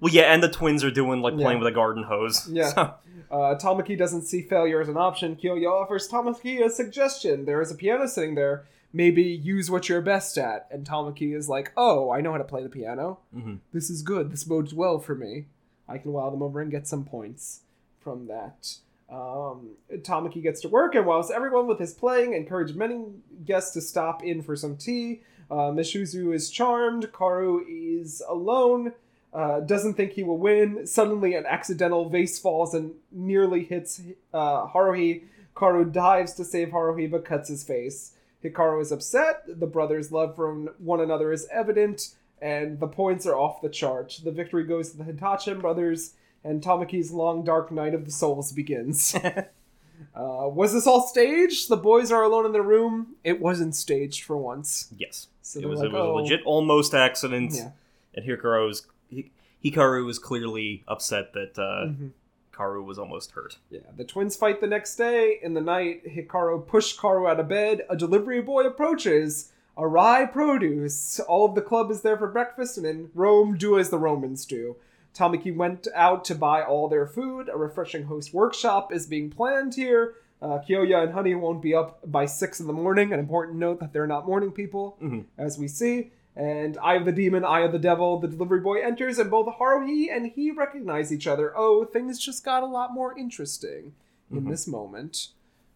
Well, 0.00 0.12
yeah, 0.12 0.34
and 0.34 0.42
the 0.42 0.50
twins 0.50 0.84
are 0.84 0.90
doing 0.90 1.22
like 1.22 1.34
playing 1.34 1.58
Yeah. 1.58 1.64
with 1.64 1.72
a 1.72 1.74
garden 1.74 2.02
hose. 2.04 2.46
Yeah. 2.50 2.68
So- 2.74 2.94
Uh, 3.30 3.56
Tamaki 3.58 3.96
doesn't 3.98 4.22
see 4.22 4.42
failure 4.42 4.80
as 4.80 4.88
an 4.88 4.96
option. 4.98 5.34
Kyoya 5.34 5.68
offers 5.82 6.06
Tamaki 6.08 6.62
a 6.64 6.68
suggestion. 6.70 7.46
There 7.46 7.60
is 7.62 7.70
a 7.72 7.74
piano 7.74 8.06
sitting 8.06 8.34
there. 8.34 8.66
Maybe 8.92 9.22
use 9.22 9.70
what 9.70 9.88
you're 9.88 10.02
best 10.02 10.36
at. 10.38 10.68
And 10.70 10.86
Tamaki 10.86 11.34
is 11.34 11.48
like, 11.48 11.72
oh, 11.76 12.10
I 12.10 12.20
know 12.20 12.32
how 12.32 12.38
to 12.38 12.44
play 12.44 12.62
the 12.62 12.68
piano. 12.68 13.18
Mhm. 13.34 13.58
This 13.72 13.88
is 13.90 14.02
good. 14.02 14.30
This 14.30 14.44
bodes 14.44 14.74
well 14.74 14.98
for 15.00 15.14
me. 15.16 15.46
I 15.88 15.98
can 15.98 16.12
wow 16.12 16.30
them 16.30 16.42
over 16.42 16.60
and 16.60 16.70
get 16.70 16.86
some 16.86 17.04
points 17.04 17.62
from 17.98 18.26
that. 18.28 18.76
Um, 19.10 19.70
Tamaki 19.92 20.42
gets 20.42 20.60
to 20.60 20.68
work 20.68 20.94
and 20.94 21.06
whilst 21.06 21.30
everyone 21.32 21.66
with 21.66 21.78
his 21.80 21.94
playing, 21.94 22.34
encourage 22.34 22.74
many 22.74 23.04
guests 23.44 23.72
to 23.72 23.80
stop 23.80 24.22
in 24.22 24.42
for 24.42 24.54
some 24.54 24.76
tea. 24.76 25.22
Uh, 25.50 25.70
Mishuzu 25.70 26.34
is 26.34 26.50
charmed. 26.50 27.12
Kaoru 27.12 27.60
is 27.68 28.22
alone 28.28 28.92
uh, 29.34 29.60
doesn't 29.60 29.94
think 29.94 30.12
he 30.12 30.22
will 30.22 30.38
win. 30.38 30.86
Suddenly, 30.86 31.34
an 31.34 31.44
accidental 31.44 32.08
vase 32.08 32.38
falls 32.38 32.72
and 32.72 32.92
nearly 33.10 33.64
hits 33.64 34.00
uh, 34.32 34.68
Haruhi. 34.68 35.24
Kaoru 35.56 35.92
dives 35.92 36.34
to 36.34 36.44
save 36.44 36.68
Haruhi 36.68 37.10
but 37.10 37.24
cuts 37.24 37.48
his 37.48 37.64
face. 37.64 38.12
Hikaru 38.44 38.80
is 38.80 38.92
upset. 38.92 39.42
The 39.48 39.66
brothers' 39.66 40.12
love 40.12 40.36
for 40.36 40.54
one 40.78 41.00
another 41.00 41.32
is 41.32 41.48
evident, 41.50 42.14
and 42.40 42.78
the 42.78 42.86
points 42.86 43.26
are 43.26 43.36
off 43.36 43.62
the 43.62 43.68
chart. 43.68 44.20
The 44.22 44.30
victory 44.30 44.64
goes 44.64 44.90
to 44.90 44.98
the 44.98 45.04
Hitachi 45.04 45.54
brothers, 45.54 46.12
and 46.44 46.62
Tamaki's 46.62 47.10
long 47.10 47.42
dark 47.42 47.72
night 47.72 47.94
of 47.94 48.04
the 48.04 48.12
souls 48.12 48.52
begins. 48.52 49.16
uh, 50.14 50.48
was 50.48 50.72
this 50.72 50.86
all 50.86 51.06
staged? 51.06 51.68
The 51.68 51.76
boys 51.76 52.10
are 52.12 52.22
alone 52.22 52.46
in 52.46 52.52
their 52.52 52.62
room. 52.62 53.16
It 53.24 53.40
wasn't 53.40 53.74
staged 53.74 54.24
for 54.24 54.36
once. 54.36 54.88
yes. 54.96 55.28
So 55.42 55.60
it 55.60 55.66
was, 55.66 55.80
like, 55.80 55.90
it 55.90 55.92
was 55.92 56.00
"Oh." 56.00 56.12
a 56.12 56.20
legit 56.20 56.40
almost 56.44 56.94
accident. 56.94 57.52
Yeah. 57.54 57.70
And 58.14 58.24
Hikaru 58.26 58.66
was 58.66 58.86
Hikaru 59.64 60.04
was 60.04 60.18
clearly 60.18 60.84
upset 60.88 61.32
that 61.34 61.58
uh, 61.58 61.88
Mhm. 61.88 62.10
Kaoru 62.52 62.84
was 62.84 62.98
almost 62.98 63.32
hurt. 63.32 63.58
Yeah, 63.70 63.80
the 63.96 64.04
twins 64.04 64.36
fight 64.36 64.60
the 64.60 64.66
next 64.68 64.94
day. 64.96 65.38
In 65.42 65.54
the 65.54 65.60
night, 65.60 66.04
Hikaru 66.06 66.64
pushed 66.66 66.98
Kaoru 66.98 67.28
out 67.28 67.40
of 67.40 67.48
bed. 67.48 67.84
A 67.90 67.96
delivery 67.96 68.40
boy 68.40 68.62
approaches. 68.64 69.50
Arai 69.76 70.30
produce. 70.32 71.18
All 71.20 71.46
of 71.46 71.56
the 71.56 71.62
club 71.62 71.90
is 71.90 72.02
there 72.02 72.16
for 72.16 72.28
breakfast, 72.28 72.78
and 72.78 72.86
in 72.86 73.10
Rome, 73.12 73.56
do 73.56 73.76
as 73.76 73.90
the 73.90 73.98
Romans 73.98 74.44
do. 74.46 74.76
Tamaki 75.14 75.54
went 75.54 75.86
out 75.94 76.24
to 76.26 76.34
buy 76.34 76.62
all 76.62 76.88
their 76.88 77.06
food. 77.06 77.48
A 77.48 77.56
refreshing 77.56 78.04
host 78.04 78.34
workshop 78.34 78.92
is 78.92 79.06
being 79.06 79.30
planned 79.30 79.74
here. 79.74 80.14
Uh, 80.42 80.58
Kyoya 80.58 81.04
and 81.04 81.12
Honey 81.14 81.34
won't 81.34 81.62
be 81.62 81.74
up 81.74 82.00
by 82.10 82.26
6 82.26 82.60
in 82.60 82.66
the 82.66 82.72
morning. 82.72 83.12
An 83.12 83.20
important 83.20 83.56
note 83.58 83.80
that 83.80 83.92
they're 83.92 84.06
not 84.06 84.26
morning 84.26 84.50
people, 84.52 84.96
Mhm. 85.00 85.24
as 85.38 85.58
we 85.58 85.68
see. 85.68 86.10
And 86.36 86.76
Eye 86.78 86.94
of 86.96 87.04
the 87.04 87.12
Demon, 87.12 87.44
Eye 87.44 87.60
of 87.60 87.70
the 87.70 87.78
Devil, 87.78 88.18
the 88.18 88.26
delivery 88.28 88.58
boy 88.60 88.80
enters, 88.82 89.18
and 89.20 89.30
both 89.30 89.46
Haruhi 89.46 90.08
and 90.14 90.26
he 90.26 90.50
recognize 90.50 91.12
each 91.12 91.28
other. 91.28 91.52
Oh, 91.56 91.84
things 91.84 92.18
just 92.18 92.44
got 92.44 92.62
a 92.64 92.66
lot 92.66 92.92
more 92.92 93.16
interesting 93.16 93.94
in 94.30 94.42
Mhm. 94.42 94.48
this 94.50 94.66
moment. 94.66 95.28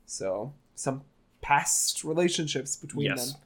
So, 0.04 0.52
some 0.74 1.02
past 1.40 2.02
relationships 2.02 2.74
between 2.76 3.06
Yes. 3.06 3.32
them. 3.34 3.40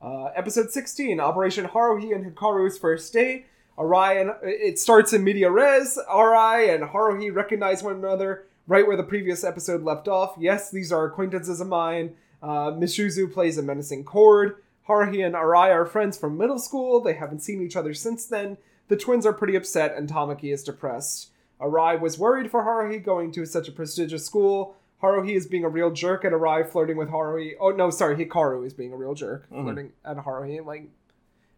Uh, 0.00 0.24
episode 0.36 0.70
16, 0.70 1.18
Operation 1.20 1.66
Haruhi 1.66 2.14
and 2.14 2.24
Hikaru's 2.24 2.78
first 2.78 3.12
date. 3.12 3.46
Arai 3.78 4.20
and 4.20 4.30
it 4.42 4.78
starts 4.78 5.12
in 5.12 5.24
media 5.24 5.50
res. 5.50 5.98
Arai 6.10 6.74
and 6.74 6.84
Haruhi 6.90 7.34
recognize 7.34 7.82
one 7.82 7.96
another 7.96 8.44
right 8.66 8.86
where 8.86 8.96
the 8.96 9.02
previous 9.02 9.42
episode 9.44 9.82
left 9.82 10.08
off. 10.08 10.34
Yes, 10.38 10.70
these 10.70 10.92
are 10.92 11.06
acquaintances 11.06 11.60
of 11.60 11.68
mine. 11.68 12.14
Uh, 12.42 12.72
Mishuzu 12.72 13.32
plays 13.32 13.58
a 13.58 13.62
menacing 13.62 14.04
chord. 14.04 14.56
Haruhi 14.88 15.24
and 15.24 15.34
Arai 15.34 15.70
are 15.70 15.86
friends 15.86 16.18
from 16.18 16.36
middle 16.36 16.58
school. 16.58 17.00
They 17.00 17.14
haven't 17.14 17.40
seen 17.40 17.62
each 17.62 17.76
other 17.76 17.94
since 17.94 18.24
then. 18.26 18.56
The 18.88 18.96
twins 18.96 19.24
are 19.24 19.32
pretty 19.32 19.54
upset, 19.56 19.94
and 19.96 20.08
Tamaki 20.08 20.52
is 20.52 20.62
depressed. 20.64 21.30
Arai 21.60 21.98
was 22.00 22.18
worried 22.18 22.50
for 22.50 22.62
Haruhi 22.64 23.02
going 23.02 23.30
to 23.32 23.46
such 23.46 23.68
a 23.68 23.72
prestigious 23.72 24.26
school. 24.26 24.74
Haruhi 25.02 25.34
is 25.36 25.46
being 25.46 25.64
a 25.64 25.68
real 25.68 25.90
jerk, 25.92 26.24
and 26.24 26.34
Arai 26.34 26.68
flirting 26.68 26.96
with 26.96 27.08
Haruhi. 27.10 27.52
Oh 27.60 27.70
no, 27.70 27.90
sorry, 27.90 28.16
Hikaru 28.16 28.66
is 28.66 28.74
being 28.74 28.92
a 28.92 28.96
real 28.96 29.14
jerk, 29.14 29.48
Mhm. 29.50 29.62
flirting 29.62 29.92
at 30.04 30.16
Haruhi. 30.18 30.64
Like, 30.66 30.88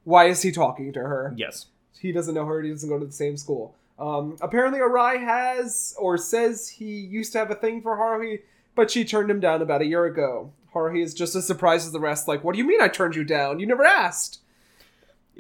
why 0.05 0.27
is 0.27 0.43
he 0.43 0.53
talking 0.53 0.93
to 0.93 1.01
her? 1.01 1.33
Yes. 1.37 1.67
He 1.99 2.13
doesn't 2.13 2.35
know 2.35 2.45
her. 2.47 2.63
He 2.63 2.71
doesn't 2.71 2.89
go 2.89 2.99
to 2.99 3.07
the 3.07 3.13
same 3.13 3.37
school. 3.37 3.75
Um, 3.99 4.37
apparently, 4.41 4.81
Arai 4.81 5.21
has 5.25 5.95
or 5.99 6.19
says 6.19 6.69
he 6.69 6.87
used 7.01 7.33
to 7.33 7.39
have 7.39 7.51
a 7.51 7.55
thing 7.55 7.81
for 7.83 7.97
Haruhi, 7.97 8.41
but 8.75 8.91
she 8.91 9.05
turned 9.05 9.31
him 9.31 9.41
down 9.41 9.63
about 9.63 9.83
a 9.83 9.87
year 9.87 10.05
ago. 10.05 10.51
Haruhi 10.75 11.03
is 11.03 11.15
just 11.15 11.37
as 11.37 11.47
surprised 11.47 11.87
as 11.87 11.93
the 11.93 12.01
rest. 12.01 12.27
Like, 12.27 12.43
what 12.43 12.53
do 12.55 12.59
you 12.59 12.67
mean 12.67 12.81
I 12.83 12.89
turned 12.89 13.15
you 13.15 13.23
down? 13.25 13.61
You 13.61 13.67
never 13.67 13.85
asked. 13.85 14.41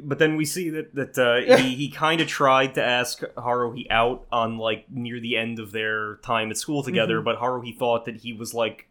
But 0.02 0.18
then 0.18 0.36
we 0.36 0.44
see 0.44 0.70
that 0.70 0.94
that 0.94 1.18
uh, 1.18 1.57
he, 1.57 1.74
he 1.76 1.88
kind 1.90 2.20
of 2.20 2.26
tried 2.26 2.74
to 2.74 2.82
ask 2.82 3.20
Haruhi 3.36 3.86
out 3.90 4.26
on 4.32 4.59
like 4.59 4.90
near 4.90 5.20
the 5.20 5.36
end 5.36 5.59
of 5.61 5.70
their 5.72 6.16
time 6.16 6.50
at 6.50 6.57
school 6.57 6.82
together, 6.82 7.16
Mm-hmm. 7.18 7.24
but 7.24 7.38
Haruhi 7.38 7.76
thought 7.76 8.05
that 8.07 8.16
he 8.18 8.32
was 8.32 8.55
like 8.55 8.88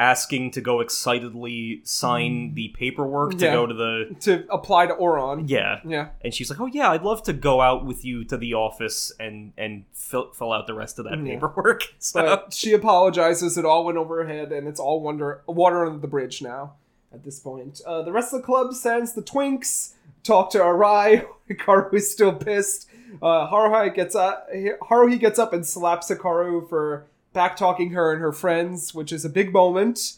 asking 0.00 0.50
to 0.52 0.60
go 0.62 0.80
excitedly 0.80 1.82
sign 1.84 2.54
the 2.54 2.68
paperwork 2.68 3.32
to 3.32 3.36
Mm. 3.36 3.40
Yeah. 3.42 3.52
go 3.52 3.66
to 3.66 3.74
the 3.74 4.16
To 4.20 4.44
apply 4.50 4.86
to 4.86 4.94
Ouran. 4.94 5.44
yeah. 5.46 5.80
Yeah. 5.84 6.08
And 6.24 6.32
she's 6.32 6.48
like, 6.50 6.58
"Oh 6.60 6.66
yeah, 6.66 6.90
I'd 6.90 7.02
love 7.02 7.22
to 7.24 7.32
go 7.34 7.60
out 7.60 7.84
with 7.84 8.04
you 8.04 8.24
to 8.24 8.36
the 8.38 8.54
office 8.54 9.12
and 9.20 9.52
and 9.58 9.84
fill, 9.92 10.30
fill 10.32 10.52
out 10.52 10.66
the 10.66 10.74
rest 10.74 10.98
of 10.98 11.04
that 11.04 11.18
Yeah. 11.18 11.34
paperwork." 11.34 11.82
So 11.98 12.22
But 12.22 12.54
she 12.54 12.72
apologizes. 12.72 13.58
It 13.58 13.64
all 13.64 13.84
went 13.84 13.98
over 13.98 14.22
her 14.24 14.28
head, 14.28 14.52
and 14.52 14.66
it's 14.66 14.80
all 14.80 15.00
wonder, 15.02 15.42
water 15.46 15.84
under 15.84 15.98
the 15.98 16.08
bridge 16.08 16.40
now. 16.42 16.72
At 17.12 17.24
this 17.24 17.38
point, 17.40 17.80
uh, 17.86 18.02
the 18.02 18.12
rest 18.12 18.32
of 18.32 18.40
the 18.40 18.46
club 18.46 18.72
sends 18.72 19.12
the 19.14 19.22
Twinks 19.22 19.94
talk 20.22 20.50
to 20.50 20.58
Arai. 20.58 21.26
Hikaru 21.50 21.92
is 21.94 22.10
still 22.10 22.32
pissed. 22.32 22.88
Uh, 23.20 23.50
Haruhi 23.50 23.92
gets 23.92 24.14
up. 24.14 24.48
Haruhi 24.88 25.18
gets 25.18 25.38
up 25.38 25.52
and 25.52 25.66
slaps 25.66 26.08
Hikaru 26.10 26.68
for 26.68 27.06
back 27.32 27.56
talking 27.56 27.90
her 27.90 28.12
and 28.12 28.20
her 28.20 28.32
friends, 28.32 28.94
which 28.94 29.12
is 29.12 29.24
a 29.24 29.28
big 29.28 29.52
moment. 29.52 30.14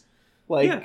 Like, 0.49 0.69
Yeah. 0.69 0.83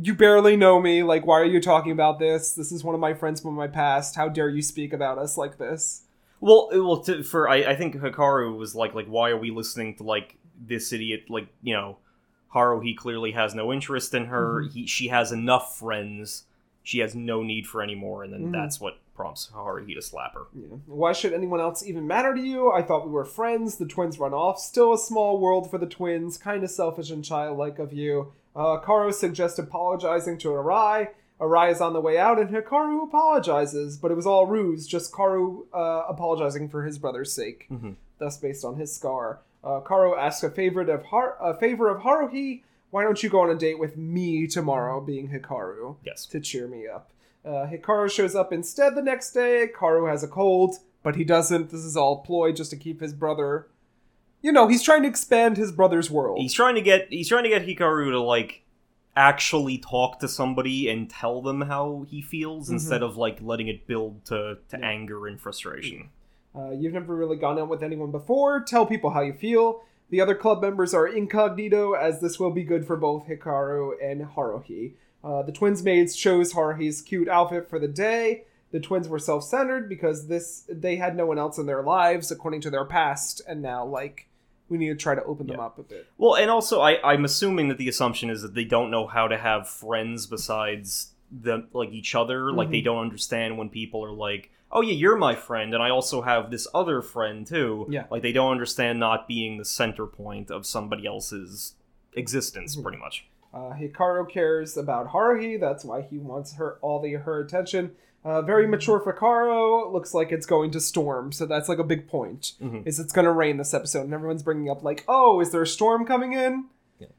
you 0.00 0.14
barely 0.14 0.56
know 0.56 0.80
me. 0.80 1.02
Like, 1.02 1.26
why 1.26 1.40
are 1.40 1.44
you 1.44 1.60
talking 1.60 1.92
about 1.92 2.18
this? 2.18 2.52
This 2.52 2.70
is 2.72 2.84
one 2.84 2.94
of 2.94 3.00
my 3.00 3.14
friends 3.14 3.40
from 3.40 3.54
my 3.54 3.66
past. 3.66 4.16
How 4.16 4.28
dare 4.28 4.48
you 4.48 4.62
speak 4.62 4.92
about 4.92 5.18
us 5.18 5.36
like 5.36 5.58
this? 5.58 6.02
Well, 6.40 6.68
it- 6.72 6.78
well, 6.78 6.98
to, 7.04 7.22
for 7.22 7.48
I, 7.48 7.56
I 7.56 7.76
think 7.76 7.96
Hikaru 7.96 8.56
was 8.56 8.74
like, 8.74 8.94
like, 8.94 9.06
why 9.06 9.30
are 9.30 9.38
we 9.38 9.50
listening 9.50 9.96
to 9.96 10.02
like 10.02 10.36
this 10.60 10.92
idiot? 10.92 11.24
Like, 11.28 11.48
you 11.62 11.74
know, 11.74 11.98
Haru. 12.48 12.80
He 12.80 12.94
clearly 12.94 13.32
has 13.32 13.54
no 13.54 13.72
interest 13.72 14.14
in 14.14 14.26
her. 14.26 14.62
Mm-hmm. 14.62 14.72
He, 14.72 14.86
she 14.86 15.08
has 15.08 15.32
enough 15.32 15.78
friends. 15.78 16.44
She 16.82 17.00
has 17.00 17.14
no 17.16 17.42
need 17.42 17.66
for 17.66 17.82
any 17.82 17.94
more, 17.96 18.22
and 18.22 18.32
then 18.32 18.46
Mhm. 18.48 18.52
that's 18.52 18.80
what 18.80 18.98
prompts 19.16 19.50
Haruhi 19.54 19.94
to 19.94 20.02
slap 20.02 20.34
her. 20.34 20.42
Yeah. 20.54 20.76
Why 20.86 21.12
should 21.12 21.32
anyone 21.32 21.60
else 21.60 21.84
even 21.84 22.06
matter 22.06 22.34
to 22.34 22.40
you? 22.40 22.70
I 22.70 22.82
thought 22.82 23.06
we 23.06 23.12
were 23.12 23.24
friends. 23.24 23.76
The 23.76 23.86
twins 23.86 24.18
run 24.18 24.34
off. 24.34 24.58
Still 24.58 24.92
a 24.92 24.98
small 24.98 25.38
world 25.38 25.70
for 25.70 25.78
the 25.78 25.86
twins. 25.86 26.36
Kind 26.38 26.62
of 26.62 26.70
selfish 26.70 27.10
and 27.10 27.24
childlike 27.24 27.78
of 27.78 27.92
you. 27.92 28.32
Uh, 28.54 28.80
Kaoru 28.80 29.12
suggests 29.12 29.58
apologizing 29.58 30.38
to 30.38 30.48
Arai. 30.48 31.08
Arai 31.40 31.70
is 31.70 31.80
on 31.82 31.92
the 31.92 32.00
way 32.00 32.16
out, 32.16 32.38
and 32.38 32.48
Hikaru 32.48 33.04
apologizes, 33.04 33.98
but 33.98 34.10
it 34.10 34.14
was 34.14 34.26
all 34.26 34.46
ruse, 34.46 34.86
just 34.86 35.12
Kaoru 35.12 35.64
uh, 35.74 36.04
apologizing 36.08 36.68
for 36.70 36.84
his 36.84 36.98
brother's 36.98 37.30
sake, 37.32 37.66
Mhm. 37.70 37.96
thus 38.18 38.38
based 38.38 38.64
on 38.64 38.76
his 38.76 38.94
scar. 38.94 39.40
Uh, 39.62 39.80
Kaoru 39.80 40.16
asks 40.16 40.42
a 40.42 40.50
favor 40.50 40.80
of 40.80 41.04
Har- 41.06 41.36
a 41.40 41.52
favor 41.54 41.90
of 41.90 42.02
Haruhi. 42.02 42.62
Why 42.90 43.02
don't 43.02 43.22
you 43.22 43.28
go 43.28 43.40
on 43.40 43.50
a 43.50 43.54
date 43.54 43.78
with 43.78 43.98
me 43.98 44.46
tomorrow, 44.46 45.00
being 45.00 45.28
Hikaru? 45.28 45.96
Yes. 46.04 46.24
to 46.26 46.40
cheer 46.40 46.66
me 46.68 46.86
up. 46.88 47.10
Uh, 47.46 47.66
Hikaru 47.70 48.10
shows 48.10 48.34
up 48.34 48.52
instead 48.52 48.96
the 48.96 49.02
next 49.02 49.30
day. 49.32 49.68
Kaoru 49.72 50.10
has 50.10 50.24
a 50.24 50.28
cold, 50.28 50.76
but 51.04 51.14
he 51.14 51.22
doesn't. 51.22 51.70
This 51.70 51.84
is 51.84 51.96
all 51.96 52.18
ploy 52.22 52.50
just 52.52 52.70
to 52.70 52.76
keep 52.76 53.00
his 53.00 53.12
brother. 53.14 53.68
You 54.42 54.50
know, 54.52 54.66
he's 54.66 54.82
trying 54.82 55.02
to 55.02 55.08
expand 55.08 55.56
his 55.56 55.70
brother's 55.72 56.10
world. 56.10 56.38
He's 56.38 56.52
trying 56.52 56.74
to 56.74 56.80
get 56.82 57.06
he's 57.10 57.28
trying 57.28 57.44
to 57.44 57.48
get 57.48 57.64
Hikaru 57.66 58.10
to 58.10 58.20
like 58.20 58.62
actually 59.16 59.78
talk 59.78 60.18
to 60.20 60.28
somebody 60.28 60.90
and 60.90 61.08
tell 61.08 61.40
them 61.40 61.62
how 61.62 62.04
he 62.08 62.20
feels 62.20 62.68
instead 62.68 63.02
of 63.02 63.16
like 63.16 63.38
letting 63.40 63.66
it 63.68 63.86
build 63.86 64.24
to, 64.26 64.58
to 64.68 64.78
Yeah. 64.78 64.84
anger 64.86 65.26
and 65.26 65.40
frustration. 65.40 66.10
Uh, 66.54 66.70
you've 66.72 66.92
never 66.92 67.14
really 67.16 67.36
gone 67.36 67.58
out 67.58 67.68
with 67.68 67.82
anyone 67.82 68.10
before. 68.10 68.60
Tell 68.60 68.84
people 68.86 69.10
how 69.10 69.20
you 69.22 69.32
feel. 69.32 69.82
The 70.10 70.20
other 70.20 70.34
club 70.34 70.60
members 70.62 70.92
are 70.94 71.06
incognito, 71.06 71.92
as 71.94 72.20
this 72.20 72.38
will 72.38 72.50
be 72.50 72.62
good 72.62 72.86
for 72.86 72.96
both 72.96 73.26
Hikaru 73.26 73.92
and 74.02 74.22
Haruhi. 74.22 74.92
Uh, 75.26 75.42
the 75.42 75.50
twins' 75.52 75.82
maids 75.82 76.14
chose 76.14 76.52
Haruhi's 76.54 77.02
cute 77.02 77.28
outfit 77.28 77.68
for 77.68 77.80
the 77.80 77.88
day. 77.88 78.44
The 78.70 78.78
twins 78.78 79.08
were 79.08 79.18
self-centered 79.18 79.88
because 79.88 80.28
this 80.28 80.64
they 80.68 80.96
had 80.96 81.16
no 81.16 81.26
one 81.26 81.38
else 81.38 81.58
in 81.58 81.66
their 81.66 81.82
lives 81.82 82.30
according 82.30 82.60
to 82.62 82.70
their 82.70 82.84
past, 82.84 83.40
and 83.48 83.60
now 83.60 83.84
like 83.84 84.28
we 84.68 84.78
need 84.78 84.88
to 84.88 84.94
try 84.96 85.14
to 85.16 85.24
open 85.24 85.46
them 85.48 85.56
Yeah. 85.58 85.66
up 85.66 85.78
a 85.78 85.82
bit. 85.82 86.06
Well, 86.18 86.34
and 86.36 86.50
also 86.50 86.80
I, 86.80 87.00
I'm 87.02 87.24
assuming 87.24 87.68
that 87.68 87.78
the 87.78 87.88
assumption 87.88 88.30
is 88.30 88.42
that 88.42 88.54
they 88.54 88.64
don't 88.64 88.90
know 88.90 89.06
how 89.06 89.26
to 89.28 89.36
have 89.38 89.68
friends 89.68 90.26
besides 90.26 91.12
them 91.30 91.68
like 91.72 91.90
each 91.90 92.14
other. 92.14 92.52
Like 92.52 92.70
they 92.70 92.80
Mhm. 92.80 92.84
don't 92.84 92.98
understand 92.98 93.58
when 93.58 93.68
people 93.68 94.04
are 94.04 94.12
like, 94.12 94.50
"Oh 94.70 94.80
yeah, 94.82 94.92
you're 94.94 95.16
my 95.16 95.34
friend, 95.34 95.74
and 95.74 95.82
I 95.82 95.90
also 95.90 96.22
have 96.22 96.50
this 96.52 96.68
other 96.74 97.02
friend 97.02 97.44
too." 97.46 97.86
Yeah. 97.90 98.06
Like 98.10 98.22
they 98.22 98.32
don't 98.32 98.52
understand 98.52 99.00
not 99.00 99.26
being 99.26 99.58
the 99.58 99.64
center 99.64 100.06
point 100.06 100.50
of 100.52 100.66
somebody 100.66 101.04
else's 101.06 101.74
existence, 102.14 102.76
Mhm. 102.76 102.82
pretty 102.82 102.98
much. 102.98 103.26
Uh, 103.54 103.72
Hikaru 103.72 104.28
cares 104.30 104.76
about 104.76 105.08
Haruhi. 105.12 105.58
That's 105.58 105.84
why 105.84 106.02
he 106.02 106.18
wants 106.18 106.54
her 106.56 106.78
all 106.82 107.00
the 107.00 107.12
her 107.12 107.40
attention. 107.40 107.92
Uh, 108.24 108.42
very 108.42 108.66
mature 108.66 108.98
for 109.00 109.12
Kaoru. 109.12 109.92
Looks 109.92 110.12
like 110.12 110.32
it's 110.32 110.46
going 110.46 110.72
to 110.72 110.80
storm, 110.80 111.30
so 111.32 111.46
that's 111.46 111.68
like 111.68 111.78
a 111.78 111.84
big 111.84 112.08
point. 112.08 112.54
Mhm. 112.60 112.84
Is 112.86 112.98
it's 112.98 113.12
going 113.12 113.24
to 113.24 113.30
rain 113.32 113.56
this 113.56 113.72
episode, 113.72 114.02
and 114.02 114.12
everyone's 114.12 114.42
bringing 114.42 114.68
up 114.68 114.82
like, 114.82 115.04
oh, 115.06 115.40
is 115.40 115.52
there 115.52 115.62
a 115.62 115.66
storm 115.66 116.04
coming 116.04 116.32
in? 116.32 116.64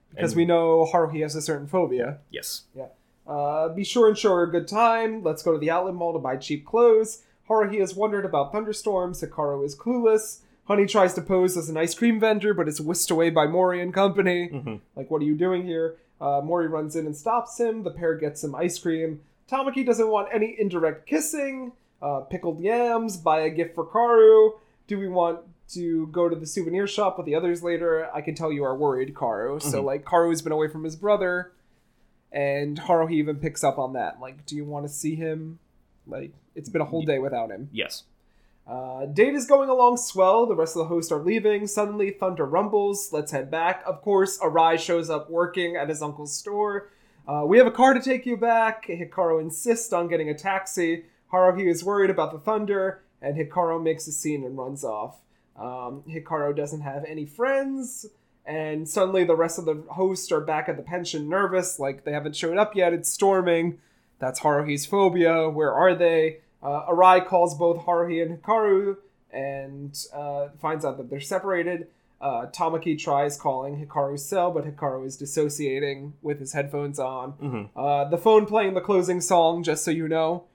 Because 0.09 0.31
And- 0.33 0.37
we 0.37 0.45
know 0.45 0.85
Haruhi 0.91 1.21
has 1.21 1.35
a 1.35 1.41
certain 1.41 1.67
phobia. 1.67 2.17
Yes. 2.29 2.63
Uh, 3.27 3.69
be 3.69 3.83
sure 3.83 4.07
and 4.07 4.17
show 4.17 4.35
her 4.35 4.43
a 4.43 4.51
good 4.51 4.67
time. 4.67 5.21
Let's 5.23 5.43
go 5.43 5.51
to 5.53 5.57
the 5.57 5.69
outlet 5.69 5.93
mall 5.95 6.13
to 6.13 6.19
buy 6.19 6.37
cheap 6.37 6.65
clothes. 6.65 7.23
Haruhi 7.49 7.79
has 7.79 7.95
wondered 7.95 8.25
about 8.25 8.51
thunderstorms. 8.51 9.21
Hikaru 9.21 9.65
is 9.65 9.75
clueless. 9.77 10.39
Honey 10.65 10.85
tries 10.85 11.13
to 11.13 11.21
pose 11.21 11.55
as 11.55 11.69
an 11.69 11.77
ice 11.77 11.93
cream 11.95 12.19
vendor, 12.19 12.53
but 12.53 12.67
is 12.67 12.81
whisked 12.81 13.11
away 13.11 13.29
by 13.29 13.47
Mori 13.47 13.81
and 13.81 13.93
company. 13.93 14.49
Mhm. 14.49 14.79
Like, 14.95 15.09
what 15.11 15.21
are 15.21 15.25
you 15.25 15.35
doing 15.35 15.63
here? 15.65 15.95
Uh, 16.19 16.41
Mori 16.43 16.67
runs 16.67 16.95
in 16.95 17.05
and 17.05 17.15
stops 17.15 17.59
him. 17.59 17.83
The 17.83 17.91
pair 17.91 18.15
gets 18.15 18.41
some 18.41 18.55
ice 18.55 18.79
cream. 18.79 19.21
Tamaki 19.49 19.85
doesn't 19.85 20.07
want 20.09 20.29
any 20.33 20.55
indirect 20.59 21.05
kissing. 21.07 21.71
Uh, 22.01 22.21
pickled 22.21 22.59
yams. 22.59 23.17
Buy 23.17 23.41
a 23.41 23.49
gift 23.49 23.75
for 23.75 23.85
Kaoru. 23.85 24.59
Do 24.87 24.99
we 24.99 25.07
want 25.07 25.39
to 25.69 26.07
go 26.07 26.29
to 26.29 26.35
the 26.35 26.45
souvenir 26.45 26.87
shop 26.87 27.17
with 27.17 27.25
the 27.25 27.35
others 27.35 27.61
later? 27.63 28.09
I 28.13 28.21
can 28.21 28.35
tell 28.35 28.51
you 28.51 28.63
are 28.63 28.75
worried, 28.75 29.13
Kaoru. 29.13 29.61
So, 29.61 29.81
Mhm. 29.81 29.85
like, 29.85 30.05
Kaoru's 30.05 30.41
been 30.41 30.51
away 30.53 30.67
from 30.69 30.83
his 30.83 30.95
brother, 30.95 31.51
and 32.31 32.79
Haruhi 32.79 33.13
even 33.13 33.37
picks 33.37 33.63
up 33.63 33.77
on 33.77 33.93
that. 33.93 34.19
Like, 34.19 34.45
do 34.45 34.55
you 34.55 34.65
want 34.65 34.85
to 34.85 34.91
see 34.91 35.15
him? 35.15 35.59
Like, 36.05 36.31
it's 36.55 36.69
been 36.69 36.81
a 36.81 36.85
whole 36.85 37.03
day 37.03 37.19
without 37.19 37.49
him. 37.51 37.69
Yes. 37.71 38.03
Uh, 38.67 39.05
date 39.05 39.33
is 39.33 39.47
going 39.47 39.69
along 39.69 39.95
swell. 39.95 40.45
The 40.45 40.55
rest 40.55 40.75
of 40.75 40.79
the 40.79 40.87
hosts 40.87 41.11
are 41.11 41.23
leaving. 41.23 41.67
Suddenly, 41.67 42.11
thunder 42.11 42.45
rumbles. 42.45 43.13
Let's 43.13 43.31
head 43.31 43.49
back. 43.49 43.81
Of 43.85 44.01
course, 44.01 44.37
Arai 44.39 44.77
shows 44.77 45.09
up 45.09 45.29
working 45.29 45.77
at 45.77 45.87
his 45.87 46.01
uncle's 46.01 46.35
store. 46.35 46.91
Uh, 47.27 47.43
we 47.45 47.57
have 47.57 47.67
a 47.67 47.71
car 47.71 47.93
to 47.93 48.01
take 48.01 48.25
you 48.25 48.35
back. 48.35 48.87
Hikaru 48.87 49.41
insists 49.41 49.93
on 49.93 50.07
getting 50.07 50.29
a 50.29 50.33
taxi. 50.33 51.05
Haruhi 51.31 51.69
is 51.69 51.83
worried 51.83 52.09
about 52.09 52.31
the 52.31 52.39
thunder, 52.39 53.03
and 53.21 53.37
Hikaru 53.37 53.81
makes 53.81 54.07
a 54.07 54.11
scene 54.11 54.45
and 54.45 54.57
runs 54.57 54.83
off. 54.83 55.19
Um, 55.57 56.03
Hikaru 56.07 56.55
doesn't 56.55 56.81
have 56.81 57.03
any 57.05 57.25
friends, 57.25 58.05
and 58.45 58.87
suddenly 58.87 59.23
the 59.23 59.35
rest 59.35 59.59
of 59.59 59.65
the 59.65 59.83
hosts 59.89 60.31
are 60.31 60.41
back 60.41 60.69
at 60.69 60.77
the 60.77 60.83
pension 60.83 61.27
nervous, 61.27 61.79
like 61.79 62.03
they 62.05 62.13
haven't 62.13 62.35
showed 62.35 62.57
up 62.57 62.75
yet. 62.75 62.93
It's 62.93 63.09
storming. 63.09 63.79
That's 64.19 64.39
Haruhi's 64.39 64.85
phobia. 64.85 65.49
Where 65.49 65.73
are 65.73 65.95
they? 65.95 66.39
Uh, 66.61 66.85
Arai 66.91 67.25
calls 67.25 67.55
both 67.57 67.85
Haruhi 67.85 68.21
and 68.21 68.41
Hikaru 68.41 68.97
and 69.31 69.97
uh, 70.13 70.49
finds 70.59 70.83
out 70.85 70.97
that 70.97 71.09
they're 71.09 71.19
separated. 71.19 71.87
Uh, 72.19 72.47
Tamaki 72.47 72.97
tries 72.97 73.37
calling 73.37 73.85
Hikaru's 73.85 74.25
cell, 74.25 74.49
but 74.51 74.65
Hikaru 74.65 75.05
is 75.05 75.17
dissociating 75.17 76.13
with 76.21 76.39
his 76.39 76.53
headphones 76.53 76.97
on. 76.99 77.31
hmm 77.33 77.63
Uh, 77.79 78.05
the 78.05 78.17
phone 78.17 78.45
playing 78.47 78.73
the 78.73 78.81
closing 78.81 79.21
song, 79.21 79.63
just 79.63 79.83
so 79.83 79.91
you 79.91 80.07
know, 80.07 80.45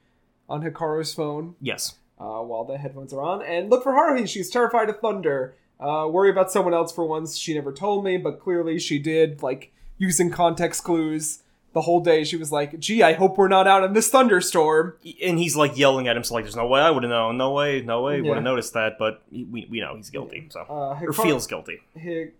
on 0.48 0.62
Hikaru's 0.62 1.14
phone 1.14 1.54
Yes. 1.60 1.98
uh, 2.18 2.40
while 2.40 2.64
the 2.64 2.78
headphones 2.78 3.12
are 3.12 3.22
on. 3.22 3.42
And 3.42 3.70
look 3.70 3.84
for 3.84 3.92
Haruhi. 3.92 4.28
She's 4.28 4.50
terrified 4.50 4.88
of 4.90 4.98
thunder. 4.98 5.54
Uh, 5.78 6.08
worry 6.10 6.30
about 6.30 6.50
someone 6.50 6.74
else 6.74 6.92
for 6.92 7.04
once. 7.04 7.36
She 7.36 7.54
never 7.54 7.72
told 7.72 8.04
me, 8.04 8.16
but 8.16 8.40
clearly 8.40 8.78
she 8.80 8.98
did. 8.98 9.42
Like 9.42 9.72
using 9.98 10.30
context 10.30 10.82
clues 10.82 11.41
the 11.72 11.80
whole 11.82 12.00
day. 12.00 12.24
She 12.24 12.36
was 12.36 12.50
like, 12.52 12.78
"Gee, 12.78 13.02
I 13.02 13.12
hope 13.14 13.38
we're 13.38 13.48
not 13.48 13.66
out 13.66 13.84
in 13.84 13.92
this 13.92 14.08
thunderstorm." 14.10 14.94
And 15.24 15.38
he's 15.38 15.56
like 15.56 15.76
yelling 15.78 16.08
at 16.08 16.16
him, 16.16 16.24
so 16.24 16.34
like, 16.34 16.44
"There's 16.44 16.56
no 16.56 16.66
way 16.66 16.80
I 16.80 16.90
would 16.90 17.02
have 17.02 17.10
known. 17.10 17.36
No 17.38 17.52
way, 17.52 17.80
no 17.82 18.02
way, 18.02 18.20
would 18.20 18.34
have 18.34 18.42
noticed 18.44 18.74
that." 18.74 18.98
But 18.98 19.22
we, 19.30 19.66
we 19.70 19.80
know 19.80 19.96
he's 19.96 20.10
guilty, 20.10 20.46
so 20.50 20.60
Uh, 20.68 20.98
or 21.02 21.12
feels 21.12 21.46
guilty. 21.46 21.80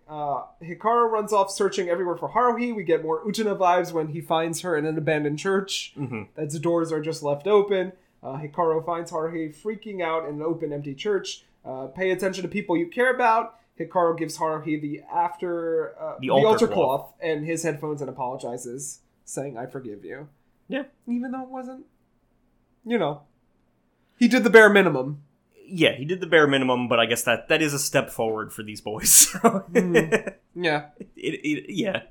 Uh, 0.08 0.42
Hikaru 0.62 1.10
runs 1.10 1.32
off 1.32 1.50
searching 1.50 1.88
everywhere 1.88 2.16
for 2.16 2.30
Haruhi. 2.30 2.74
We 2.74 2.84
get 2.84 3.02
more 3.02 3.24
Uchina 3.24 3.56
vibes 3.56 3.92
when 3.92 4.08
he 4.08 4.20
finds 4.20 4.60
her 4.60 4.76
in 4.76 4.84
an 4.86 4.96
abandoned 4.98 5.38
church. 5.38 5.92
hmm 5.96 6.22
Its 6.36 6.58
doors 6.58 6.92
are 6.92 7.00
just 7.00 7.22
left 7.22 7.46
open. 7.46 7.92
Uh, 8.22 8.36
Hikaru 8.38 8.84
finds 8.84 9.10
Haruhi 9.10 9.54
freaking 9.54 10.00
out 10.02 10.28
in 10.28 10.36
an 10.36 10.42
open, 10.42 10.72
empty 10.72 10.94
church. 10.94 11.44
Uh, 11.64 11.86
pay 11.86 12.10
attention 12.10 12.42
to 12.42 12.48
people 12.48 12.76
you 12.76 12.86
care 12.88 13.12
about. 13.14 13.56
Hikaru 13.80 14.16
gives 14.18 14.38
Haruhi 14.38 14.80
the 14.80 15.00
after 15.12 15.94
uh, 15.98 16.14
The 16.20 16.28
the, 16.28 16.30
altar 16.30 16.46
altar, 16.48 16.66
cloth. 16.68 17.00
cloth. 17.00 17.14
and 17.22 17.44
his 17.44 17.62
headphones 17.62 18.00
and 18.00 18.10
apologizes, 18.10 19.00
saying 19.24 19.56
"I 19.58 19.66
forgive 19.66 20.04
you." 20.04 20.28
Yeah. 20.68 20.84
even 21.06 21.32
though 21.32 21.42
it 21.42 21.48
wasn't, 21.50 21.84
you 22.86 22.98
know, 22.98 23.22
he 24.18 24.28
did 24.28 24.44
the 24.44 24.50
bare 24.50 24.70
minimum. 24.70 25.22
Yeah, 25.66 25.92
he 25.92 26.04
did 26.04 26.20
the 26.20 26.26
bare 26.26 26.46
minimum, 26.46 26.88
but 26.88 26.98
I 27.00 27.06
guess 27.06 27.22
that 27.24 27.48
that 27.48 27.60
is 27.62 27.74
a 27.74 27.78
step 27.78 28.10
forward 28.10 28.52
for 28.52 28.62
these 28.62 28.80
boys. 28.80 29.10
So 29.42 29.64
Mm. 29.72 30.34
Yeah, 30.54 30.86
it, 31.16 31.40
it, 31.44 31.72
yeah, 31.74 32.02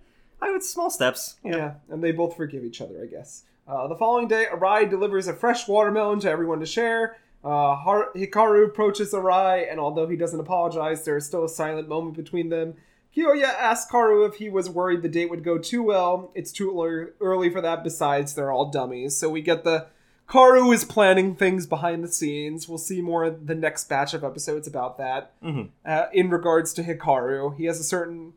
I 0.42 0.52
would 0.52 0.64
small 0.64 0.90
steps. 0.90 1.38
Yeah. 1.44 1.76
and 1.90 2.04
they 2.04 2.12
both 2.12 2.36
forgive 2.36 2.64
each 2.64 2.82
other, 2.82 3.02
I 3.04 3.06
guess. 3.08 3.44
Uh, 3.68 3.88
the 3.88 3.96
following 3.96 4.28
day, 4.28 4.46
Arai 4.52 4.90
delivers 4.90 5.28
a 5.28 5.34
fresh 5.34 5.68
watermelon 5.68 6.20
to 6.22 6.30
everyone 6.30 6.60
to 6.60 6.66
share. 6.66 7.18
Uh, 7.44 7.76
Hikaru 8.16 8.66
approaches 8.66 9.14
Arai, 9.14 9.70
and 9.72 9.80
although 9.80 10.08
he 10.08 10.16
doesn't 10.16 10.40
apologize, 10.40 11.06
there 11.06 11.18
is 11.18 11.26
still 11.26 11.46
a 11.46 11.50
silent 11.50 11.88
moment 11.88 12.16
between 12.16 12.50
them. 12.50 12.74
Kyoya 13.16 13.44
asks 13.44 13.92
Kaoru 13.92 14.28
if 14.28 14.36
he 14.36 14.50
was 14.50 14.70
worried 14.70 15.02
the 15.02 15.10
date 15.10 15.30
would 15.30 15.44
go 15.44 15.58
too 15.58 15.84
well. 15.84 16.32
It's 16.34 16.52
too 16.52 17.14
early 17.20 17.50
for 17.50 17.62
that, 17.62 17.84
besides, 17.84 18.34
they're 18.36 18.52
all 18.52 18.72
dummies. 18.72 19.18
So 19.18 19.30
we 19.30 19.42
get 19.42 19.64
the 19.64 19.88
Kaoru 20.30 20.74
is 20.74 20.86
planning 20.86 21.36
things 21.36 21.68
behind 21.68 22.06
the 22.06 22.08
scenes. 22.08 22.70
We'll 22.70 22.78
see 22.78 23.02
more 23.02 23.30
the 23.30 23.56
next 23.56 23.90
batch 23.90 24.14
of 24.14 24.24
episodes 24.24 24.66
about 24.68 24.98
that 24.98 25.34
hmm 25.42 25.64
uh, 25.86 26.06
in 26.14 26.30
regards 26.30 26.74
to 26.74 26.84
Hikaru. 26.84 27.58
He 27.58 27.66
has 27.66 27.80
a 27.80 27.84
certain, 27.84 28.34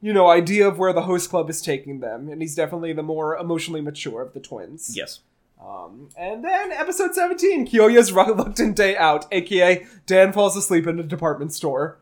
you 0.00 0.12
know, 0.12 0.28
idea 0.28 0.66
of 0.66 0.78
where 0.78 0.92
the 0.92 1.02
host 1.02 1.30
club 1.30 1.48
is 1.48 1.62
taking 1.62 2.00
them, 2.00 2.28
and 2.28 2.42
he's 2.42 2.56
definitely 2.56 2.92
the 2.92 3.04
more 3.04 3.36
emotionally 3.36 3.80
mature 3.80 4.20
of 4.20 4.32
the 4.32 4.40
twins. 4.40 4.96
Yes. 4.96 5.20
Um, 5.64 6.08
and 6.16 6.44
then 6.44 6.72
episode 6.72 7.14
17, 7.14 7.66
Kyoya's 7.66 8.12
reluctant 8.20 8.74
day 8.76 8.96
out, 8.96 9.26
aka 9.32 9.86
Dan 10.06 10.32
falls 10.32 10.56
asleep 10.56 10.88
in 10.88 10.98
a 10.98 11.04
department 11.04 11.52
store. 11.52 11.98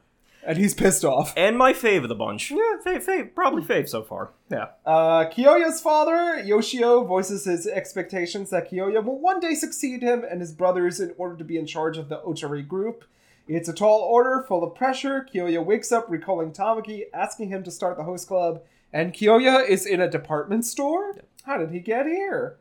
And 0.47 0.57
he's 0.57 0.75
pissed 0.75 1.05
off. 1.05 1.35
and 1.37 1.59
my 1.59 1.73
fave 1.73 2.05
of 2.05 2.09
the 2.09 2.15
bunch. 2.15 2.51
Yeah, 2.51 2.77
fave, 2.85 3.05
fave, 3.05 3.35
probably 3.35 3.63
fave 3.63 3.89
so 3.89 4.03
far. 4.03 4.31
Yeah. 4.51 4.69
Uh, 4.87 5.29
Kyoya's 5.29 5.81
father, 5.81 6.39
Yoshio, 6.39 7.05
voices 7.05 7.45
his 7.45 7.67
expectations 7.67 8.51
that 8.51 8.71
Kyoya 8.71 9.05
will 9.05 9.19
one 9.19 9.41
day 9.41 9.55
succeed 9.55 10.03
him 10.03 10.25
and 10.29 10.41
his 10.41 10.53
brothers 10.53 11.01
in 11.01 11.15
order 11.19 11.37
to 11.37 11.45
be 11.45 11.59
in 11.59 11.67
charge 11.67 11.99
of 11.99 12.09
the 12.09 12.19
Ootori 12.19 12.67
group. 12.67 13.05
It's 13.49 13.69
a 13.69 13.73
tall 13.73 14.01
order, 14.01 14.45
full 14.47 14.65
of 14.65 14.75
pressure. 14.75 15.27
Kyoya 15.33 15.65
wakes 15.65 15.93
up 15.93 16.07
recalling 16.09 16.53
Tamaki, 16.53 17.05
asking 17.13 17.49
him 17.49 17.63
to 17.65 17.71
start 17.71 17.97
the 17.97 18.05
host 18.05 18.29
club, 18.29 18.63
and 18.93 19.13
Kyoya 19.13 19.69
is 19.69 19.85
in 19.85 20.01
a 20.01 20.11
department 20.11 20.65
store? 20.65 21.17
How 21.45 21.59
did 21.59 21.71
he 21.71 21.81
get 21.81 22.07
here? 22.07 22.57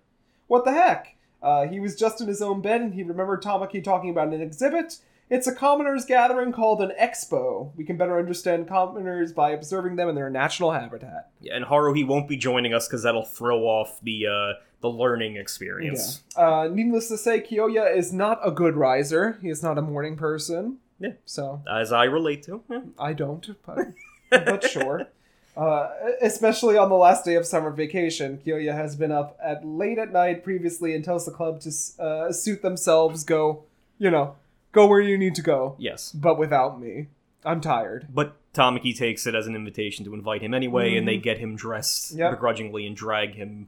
What 0.47 0.65
the 0.65 0.73
heck? 0.73 1.15
Uh, 1.41 1.67
he 1.67 1.79
was 1.79 1.95
just 1.95 2.21
in 2.21 2.27
his 2.27 2.41
own 2.41 2.61
bed 2.61 2.81
and 2.81 2.93
he 2.93 3.03
remembered 3.03 3.43
Tamaki 3.43 3.83
talking 3.83 4.09
about 4.09 4.33
an 4.33 4.41
exhibit. 4.41 4.97
It's 5.29 5.47
a 5.47 5.55
commoners 5.55 6.05
gathering 6.05 6.51
called 6.51 6.81
an 6.81 6.91
expo. 7.01 7.71
We 7.75 7.83
can 7.83 7.97
better 7.97 8.19
understand 8.19 8.67
commoners 8.67 9.33
by 9.33 9.51
observing 9.51 9.95
them 9.95 10.07
in 10.07 10.15
their 10.15 10.29
natural 10.29 10.71
habitat. 10.71 11.31
Yeah, 11.41 11.55
and 11.55 11.65
Haruhi 11.65 12.05
won't 12.05 12.27
be 12.27 12.37
joining 12.37 12.73
us 12.73 12.87
because 12.87 13.03
that'll 13.03 13.25
throw 13.25 13.61
off 13.63 13.99
the 14.01 14.27
uh, 14.27 14.61
the 14.81 14.89
learning 14.89 15.37
experience. 15.37 16.21
Uh, 16.35 16.69
needless 16.71 17.07
to 17.07 17.17
say, 17.17 17.41
Kyoya 17.41 17.95
is 17.95 18.13
not 18.13 18.39
a 18.43 18.51
good 18.51 18.75
riser. 18.75 19.39
He 19.41 19.49
is 19.49 19.63
not 19.63 19.79
a 19.79 19.81
morning 19.81 20.15
person. 20.15 20.77
Yeah. 20.99 21.13
So 21.25 21.63
As 21.69 21.91
I 21.91 22.03
relate 22.03 22.43
to. 22.43 22.61
Yeah. 22.69 22.81
I 22.99 23.13
don't, 23.13 23.49
but, 23.65 23.87
but 24.29 24.63
sure. 24.63 25.07
Uh, 25.57 25.89
especially 26.21 26.75
on 26.75 26.89
the 26.89 26.95
last 26.95 27.23
day 27.23 27.35
of 27.35 27.45
summer 27.45 27.71
vacation, 27.71 28.37
Kyoya 28.45 28.73
has 28.73 28.97
been 28.97 29.09
up 29.09 29.37
at 29.41 29.65
late 29.65 29.97
at 29.97 30.11
night 30.11 30.43
previously 30.43 30.93
and 30.93 31.01
tells 31.01 31.25
the 31.25 31.31
club 31.31 31.61
to 31.61 31.71
uh, 31.97 32.33
suit 32.33 32.61
themselves, 32.61 33.23
go, 33.23 33.63
you 33.97 34.11
know, 34.11 34.35
go 34.75 34.85
where 34.87 35.01
you 35.01 35.17
need 35.17 35.33
to 35.35 35.41
go, 35.41 35.75
Yes. 35.79 36.11
but 36.11 36.37
without 36.37 36.79
me. 36.79 37.07
I'm 37.43 37.61
tired. 37.61 38.07
But 38.13 38.35
Tamaki 38.53 38.95
takes 38.97 39.25
it 39.27 39.33
as 39.35 39.47
an 39.47 39.55
invitation 39.55 40.03
to 40.05 40.13
invite 40.13 40.41
him 40.41 40.53
anyway, 40.53 40.95
and 40.97 41.07
they 41.07 41.17
get 41.17 41.37
him 41.39 41.55
dressed 41.55 42.11
Mm-hmm. 42.11 42.19
Yep. 42.19 42.31
begrudgingly 42.31 42.85
and 42.87 42.95
drag 42.95 43.35
him 43.35 43.67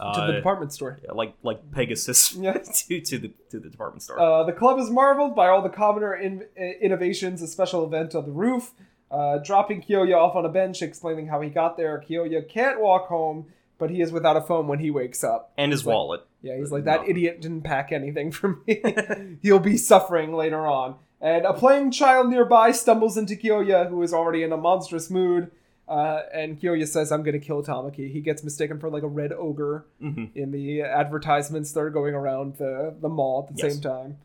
uh, 0.00 0.14
to 0.20 0.26
the 0.28 0.32
department 0.38 0.72
store. 0.72 0.98
like 1.12 1.34
like 1.42 1.70
Pegasus 1.72 2.34
Yeah. 2.38 2.52
to, 2.88 3.00
to 3.00 3.18
the 3.18 3.30
to 3.50 3.58
the 3.60 3.68
department 3.68 4.02
store. 4.02 4.18
Uh, 4.20 4.44
the 4.44 4.52
club 4.52 4.78
is 4.78 4.90
marveled 4.90 5.34
by 5.34 5.48
all 5.48 5.60
the 5.62 5.68
commoner 5.68 6.14
in- 6.14 6.46
innovations, 6.80 7.42
a 7.42 7.46
special 7.46 7.84
event 7.84 8.14
on 8.14 8.24
the 8.24 8.32
roof. 8.32 8.72
Uh, 9.10 9.38
dropping 9.38 9.80
Kyoya 9.82 10.16
off 10.16 10.36
on 10.36 10.44
a 10.44 10.50
bench, 10.50 10.82
explaining 10.82 11.26
how 11.28 11.40
he 11.40 11.48
got 11.48 11.76
there. 11.78 12.02
Kyoya 12.08 12.46
can't 12.46 12.78
walk 12.80 13.06
home, 13.08 13.46
but 13.78 13.90
he 13.90 14.00
is 14.02 14.12
without 14.12 14.36
a 14.36 14.40
phone 14.40 14.66
when 14.68 14.78
he 14.80 14.90
wakes 14.90 15.22
up. 15.24 15.52
and 15.56 15.72
his 15.72 15.84
wallet. 15.84 16.20
Yeah, 16.42 16.56
he's 16.56 16.70
like, 16.70 16.84
that 16.84 17.02
No. 17.02 17.08
idiot 17.08 17.40
didn't 17.40 17.62
pack 17.62 17.90
anything 17.92 18.30
for 18.32 18.58
me. 18.66 18.82
He'll 19.42 19.58
be 19.58 19.76
suffering 19.76 20.32
later 20.32 20.66
on. 20.66 20.96
And 21.20 21.44
a 21.46 21.52
playing 21.52 21.90
child 21.90 22.28
nearby 22.28 22.70
stumbles 22.70 23.16
into 23.16 23.34
Kyoya, 23.34 23.88
who 23.88 24.02
is 24.02 24.12
already 24.14 24.42
in 24.44 24.52
a 24.52 24.56
monstrous 24.56 25.10
mood. 25.10 25.50
Uh, 25.88 26.20
and 26.34 26.60
Kyoya 26.60 26.86
says, 26.86 27.10
I'm 27.10 27.22
going 27.22 27.32
to 27.40 27.44
kill 27.44 27.62
Tamaki. 27.62 28.12
He 28.12 28.20
gets 28.20 28.44
mistaken 28.44 28.78
for 28.78 28.88
like 28.90 29.02
a 29.02 29.08
red 29.08 29.32
ogre 29.32 29.86
Mhm. 30.02 30.30
in 30.36 30.52
the 30.52 30.82
advertisements 30.82 31.72
that 31.72 31.80
are 31.80 31.90
going 31.90 32.14
around 32.14 32.56
the, 32.58 32.94
the 33.00 33.08
mall 33.08 33.46
at 33.48 33.56
the 33.56 33.62
Yes. 33.62 33.72
same 33.74 33.82
time. 33.82 34.18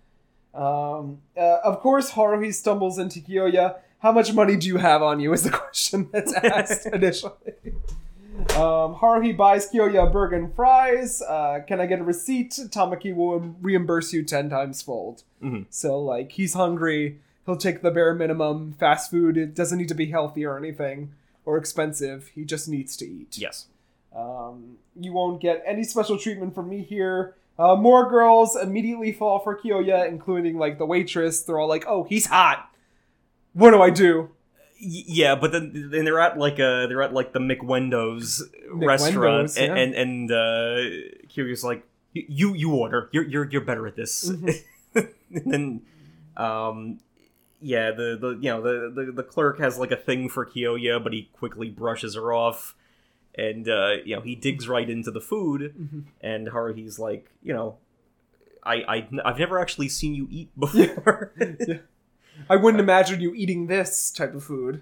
Um, 0.54 1.20
uh, 1.36 1.58
of 1.64 1.80
course, 1.80 2.12
Haruhi 2.12 2.54
stumbles 2.54 3.00
into 3.00 3.20
Kyoya. 3.22 3.78
How 4.00 4.12
much 4.12 4.34
money 4.34 4.56
do 4.58 4.68
you 4.68 4.78
have 4.78 5.02
on 5.02 5.20
you? 5.20 5.34
Is 5.34 5.44
the 5.44 5.50
question 5.64 6.10
that's 6.12 6.34
asked 6.34 6.86
initially. 6.88 7.34
Um, 8.56 8.94
Haruhi 8.96 9.36
buys 9.36 9.68
Kyoya 9.72 10.12
burger 10.12 10.36
and 10.36 10.54
fries. 10.56 11.24
Uh, 11.24 11.62
can 11.68 11.82
I 11.82 11.88
get 11.88 12.00
a 12.00 12.04
receipt? 12.04 12.52
Tamaki 12.70 13.14
will 13.16 13.40
reimburse 13.62 14.14
you 14.14 14.24
10 14.24 14.50
times 14.50 14.82
fold. 14.82 15.24
Mhm. 15.42 15.66
So, 15.72 16.00
like, 16.00 16.34
he's 16.34 16.54
hungry. 16.54 17.20
He'll 17.48 17.58
take 17.58 17.82
the 17.82 17.90
bare 17.90 18.14
minimum. 18.14 18.74
Fast 18.80 19.10
food, 19.10 19.38
it 19.38 19.56
doesn't 19.56 19.80
need 19.80 19.88
to 19.88 19.96
be 19.96 20.06
healthy 20.12 20.46
or 20.46 20.56
anything 20.56 21.14
or 21.46 21.58
expensive. 21.58 22.28
He 22.36 22.46
just 22.46 22.70
needs 22.70 22.96
to 22.98 23.06
eat. 23.06 23.38
Yes. 23.40 23.68
Um, 24.16 24.78
you 24.96 25.14
won't 25.14 25.42
get 25.42 25.64
any 25.66 25.84
special 25.84 26.20
treatment 26.20 26.54
from 26.54 26.70
me 26.70 26.84
here. 26.84 27.34
Uh, 27.58 27.76
more 27.76 28.08
girls 28.08 28.56
immediately 28.56 29.12
fall 29.12 29.40
for 29.40 29.58
Kyoya, 29.60 30.08
including 30.08 30.60
like 30.60 30.78
the 30.78 30.86
waitress. 30.86 31.42
They're 31.42 31.60
all 31.60 31.68
like, 31.68 31.86
"Oh, 31.88 32.04
he's 32.04 32.28
hot. 32.28 32.70
What 33.54 33.72
do 33.72 33.82
I 33.82 33.90
do?" 33.90 34.30
Yeah, 34.86 35.36
but 35.36 35.52
then 35.52 35.90
then 35.92 36.04
they're 36.04 36.20
at 36.20 36.38
like 36.38 36.60
a 36.60 36.86
they're 36.88 37.02
at 37.02 37.14
like 37.14 37.32
the 37.32 37.40
McWendo's 37.40 38.44
restaurant, 38.70 39.54
yeah. 39.56 39.64
and 39.64 39.78
and, 39.78 39.96
and 39.96 40.32
uh, 40.32 41.28
Kiryu's 41.30 41.64
like, 41.64 41.88
you 42.14 42.54
you 42.54 42.74
order. 42.74 43.10
You're 43.14 43.24
you're 43.24 43.50
you're 43.50 43.62
better 43.62 43.88
at 43.88 43.96
this. 43.96 44.30
Mm-hmm. 44.30 45.00
and 45.36 45.54
then, 45.54 45.82
um, 46.36 47.00
yeah, 47.62 47.92
the 47.92 48.18
the 48.20 48.30
you 48.42 48.50
know 48.50 48.62
the, 48.62 48.92
the 48.94 49.12
the 49.12 49.24
clerk 49.24 49.60
has 49.60 49.78
like 49.80 49.92
a 49.92 49.98
thing 49.98 50.28
for 50.28 50.46
Kyoya, 50.46 51.02
but 51.02 51.14
he 51.14 51.30
quickly 51.34 51.70
brushes 51.70 52.16
her 52.16 52.34
off, 52.34 52.76
and 53.36 53.70
uh, 53.70 53.96
you 54.04 54.16
know 54.16 54.22
he 54.22 54.36
digs 54.36 54.68
right 54.68 54.90
into 54.90 55.12
the 55.12 55.22
food, 55.22 55.74
Mm-hmm. 55.80 56.00
and 56.22 56.48
Haruhi's 56.48 57.00
like, 57.00 57.32
you 57.42 57.54
know. 57.54 57.78
I, 58.66 58.76
I, 58.88 59.10
I've 59.26 59.40
never 59.40 59.60
actually 59.60 59.90
seen 59.90 60.16
you 60.16 60.26
eat 60.32 60.58
before. 60.58 61.34
I 62.50 62.56
wouldn't 62.56 62.82
imagine 62.82 63.22
you 63.22 63.34
eating 63.34 63.68
this 63.68 64.12
type 64.12 64.34
of 64.36 64.44
food. 64.44 64.82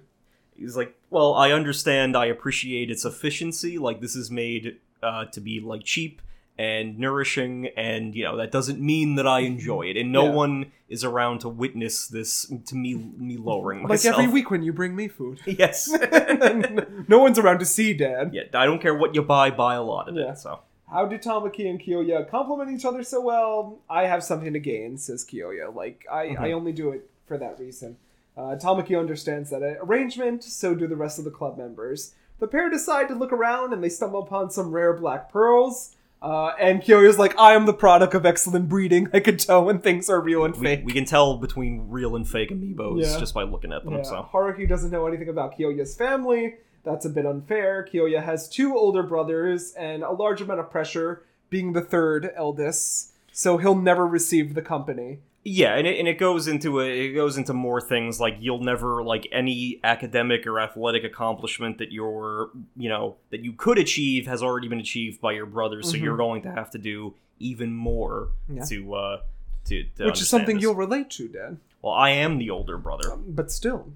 He's 0.55 0.75
like, 0.77 0.95
well, 1.09 1.33
I 1.33 1.51
understand, 1.51 2.15
I 2.15 2.25
appreciate 2.25 2.91
its 2.91 3.03
efficiency. 3.05 3.77
Like, 3.77 3.99
this 4.01 4.15
is 4.15 4.29
made 4.29 4.77
uh, 5.01 5.25
to 5.25 5.41
be 5.41 5.59
like 5.59 5.83
cheap 5.83 6.21
and 6.57 6.99
nourishing, 6.99 7.67
and 7.75 8.13
you 8.13 8.23
know 8.23 8.37
that 8.37 8.51
doesn't 8.51 8.79
mean 8.79 9.15
that 9.15 9.25
I 9.25 9.39
enjoy 9.39 9.83
it, 9.83 9.97
and 9.97 10.11
no 10.11 10.25
Yeah. 10.25 10.31
one 10.33 10.71
is 10.89 11.03
around 11.03 11.39
to 11.39 11.49
witness 11.49 12.07
this 12.07 12.51
to 12.67 12.75
me 12.75 12.93
me 13.17 13.37
lowering 13.37 13.81
myself. 13.83 14.17
Like 14.17 14.25
every 14.25 14.33
week 14.33 14.51
when 14.51 14.61
you 14.61 14.71
bring 14.73 14.95
me 14.95 15.07
food. 15.07 15.39
Yes. 15.47 15.89
no 17.07 17.19
one's 17.19 17.39
around 17.39 17.59
to 17.59 17.65
see, 17.65 17.93
Dad. 17.93 18.31
yeah, 18.33 18.43
I 18.53 18.65
don't 18.65 18.81
care 18.81 18.93
what 18.93 19.15
you 19.15 19.21
buy, 19.21 19.49
buy 19.51 19.75
a 19.75 19.81
lot 19.83 20.09
of 20.09 20.15
Yeah. 20.15 20.31
it. 20.33 20.37
So 20.37 20.59
How 20.91 21.05
do 21.05 21.17
Tamaki 21.17 21.69
and 21.69 21.79
Kyoya 21.81 22.29
complement 22.29 22.69
each 22.77 22.85
other 22.85 23.01
so 23.03 23.21
well? 23.21 23.79
I 23.89 24.05
have 24.05 24.23
something 24.23 24.53
to 24.53 24.59
gain, 24.59 24.97
says 24.97 25.25
Kyoya. 25.25 25.73
Like, 25.73 26.05
I, 26.11 26.27
Mm-hmm. 26.27 26.43
I 26.43 26.51
only 26.51 26.73
do 26.73 26.91
it 26.91 27.09
for 27.31 27.37
that 27.37 27.57
reason. 27.57 27.95
Uh, 28.35 28.57
Tamaki 28.61 28.99
understands 28.99 29.49
that 29.51 29.61
arrangement, 29.81 30.43
so 30.43 30.75
do 30.75 30.85
the 30.85 30.97
rest 30.97 31.17
of 31.17 31.23
the 31.23 31.31
club 31.31 31.57
members. 31.57 32.13
The 32.39 32.47
pair 32.47 32.69
decide 32.69 33.07
to 33.07 33.15
look 33.15 33.31
around 33.31 33.71
and 33.71 33.81
they 33.81 33.87
stumble 33.87 34.21
upon 34.23 34.49
some 34.51 34.71
rare 34.71 34.91
black 34.93 35.31
pearls. 35.31 35.95
Uh, 36.21 36.51
and 36.59 36.81
Kyoya's 36.81 37.17
like, 37.17 37.37
I 37.39 37.53
am 37.53 37.65
the 37.65 37.73
product 37.73 38.13
of 38.13 38.25
excellent 38.25 38.67
breeding. 38.67 39.07
I 39.13 39.21
can 39.21 39.37
tell 39.37 39.63
when 39.63 39.79
things 39.79 40.09
are 40.09 40.19
real 40.19 40.43
and 40.43 40.53
we, 40.55 40.65
fake. 40.65 40.81
we 40.83 40.91
can 40.91 41.05
tell 41.05 41.37
between 41.37 41.87
real 41.89 42.15
and 42.17 42.27
fake 42.27 42.49
amiibos 42.51 43.01
Yeah. 43.01 43.17
just 43.19 43.33
by 43.33 43.43
looking 43.43 43.71
at 43.71 43.85
them. 43.85 43.93
Yeah, 43.95 44.01
So 44.03 44.27
Haruhi 44.33 44.67
doesn't 44.67 44.91
know 44.91 45.07
anything 45.07 45.29
about 45.29 45.57
Kyoya's 45.57 45.95
family. 45.95 46.55
That's 46.83 47.05
a 47.05 47.09
bit 47.09 47.25
unfair. 47.25 47.87
Kyoya 47.91 48.21
has 48.23 48.49
two 48.49 48.75
older 48.77 49.03
brothers 49.03 49.71
and 49.73 50.03
a 50.03 50.11
large 50.11 50.41
amount 50.41 50.59
of 50.59 50.69
pressure, 50.69 51.23
being 51.49 51.73
the 51.73 51.81
third 51.81 52.29
eldest, 52.35 53.10
so 53.41 53.57
he'll 53.57 53.75
never 53.91 54.05
receive 54.07 54.53
the 54.53 54.61
company. 54.61 55.19
Yeah, 55.43 55.75
and 55.75 55.87
it, 55.87 55.97
and 55.97 56.07
it 56.07 56.19
goes 56.19 56.47
into 56.47 56.79
a, 56.81 56.85
it 56.85 57.13
goes 57.13 57.35
into 57.35 57.53
more 57.53 57.81
things 57.81 58.19
like 58.19 58.35
you'll 58.39 58.63
never 58.63 59.01
like 59.03 59.27
any 59.31 59.79
academic 59.83 60.45
or 60.45 60.59
athletic 60.59 61.03
accomplishment 61.03 61.79
that 61.79 61.91
you're 61.91 62.51
you 62.77 62.89
know 62.89 63.15
that 63.31 63.41
you 63.43 63.53
could 63.53 63.79
achieve 63.79 64.27
has 64.27 64.43
already 64.43 64.67
been 64.67 64.79
achieved 64.79 65.19
by 65.19 65.31
your 65.31 65.47
brothers, 65.47 65.89
so 65.89 65.97
you're 65.97 66.17
going 66.17 66.43
to 66.43 66.51
have 66.51 66.69
to 66.71 66.77
do 66.77 67.15
even 67.39 67.73
more 67.73 68.29
Mm-hmm. 68.49 68.57
Yeah. 68.57 68.65
to 68.65 68.93
uh 68.95 69.17
to, 69.65 69.83
to 69.97 70.05
Which 70.05 70.21
is 70.21 70.29
something 70.29 70.57
this. 70.57 70.61
you'll 70.63 70.75
relate 70.75 71.09
to, 71.17 71.27
Dad. 71.27 71.57
Well, 71.81 71.93
I 71.93 72.09
am 72.11 72.37
the 72.37 72.49
older 72.51 72.77
brother. 72.77 73.15
But 73.17 73.51
still. 73.51 73.91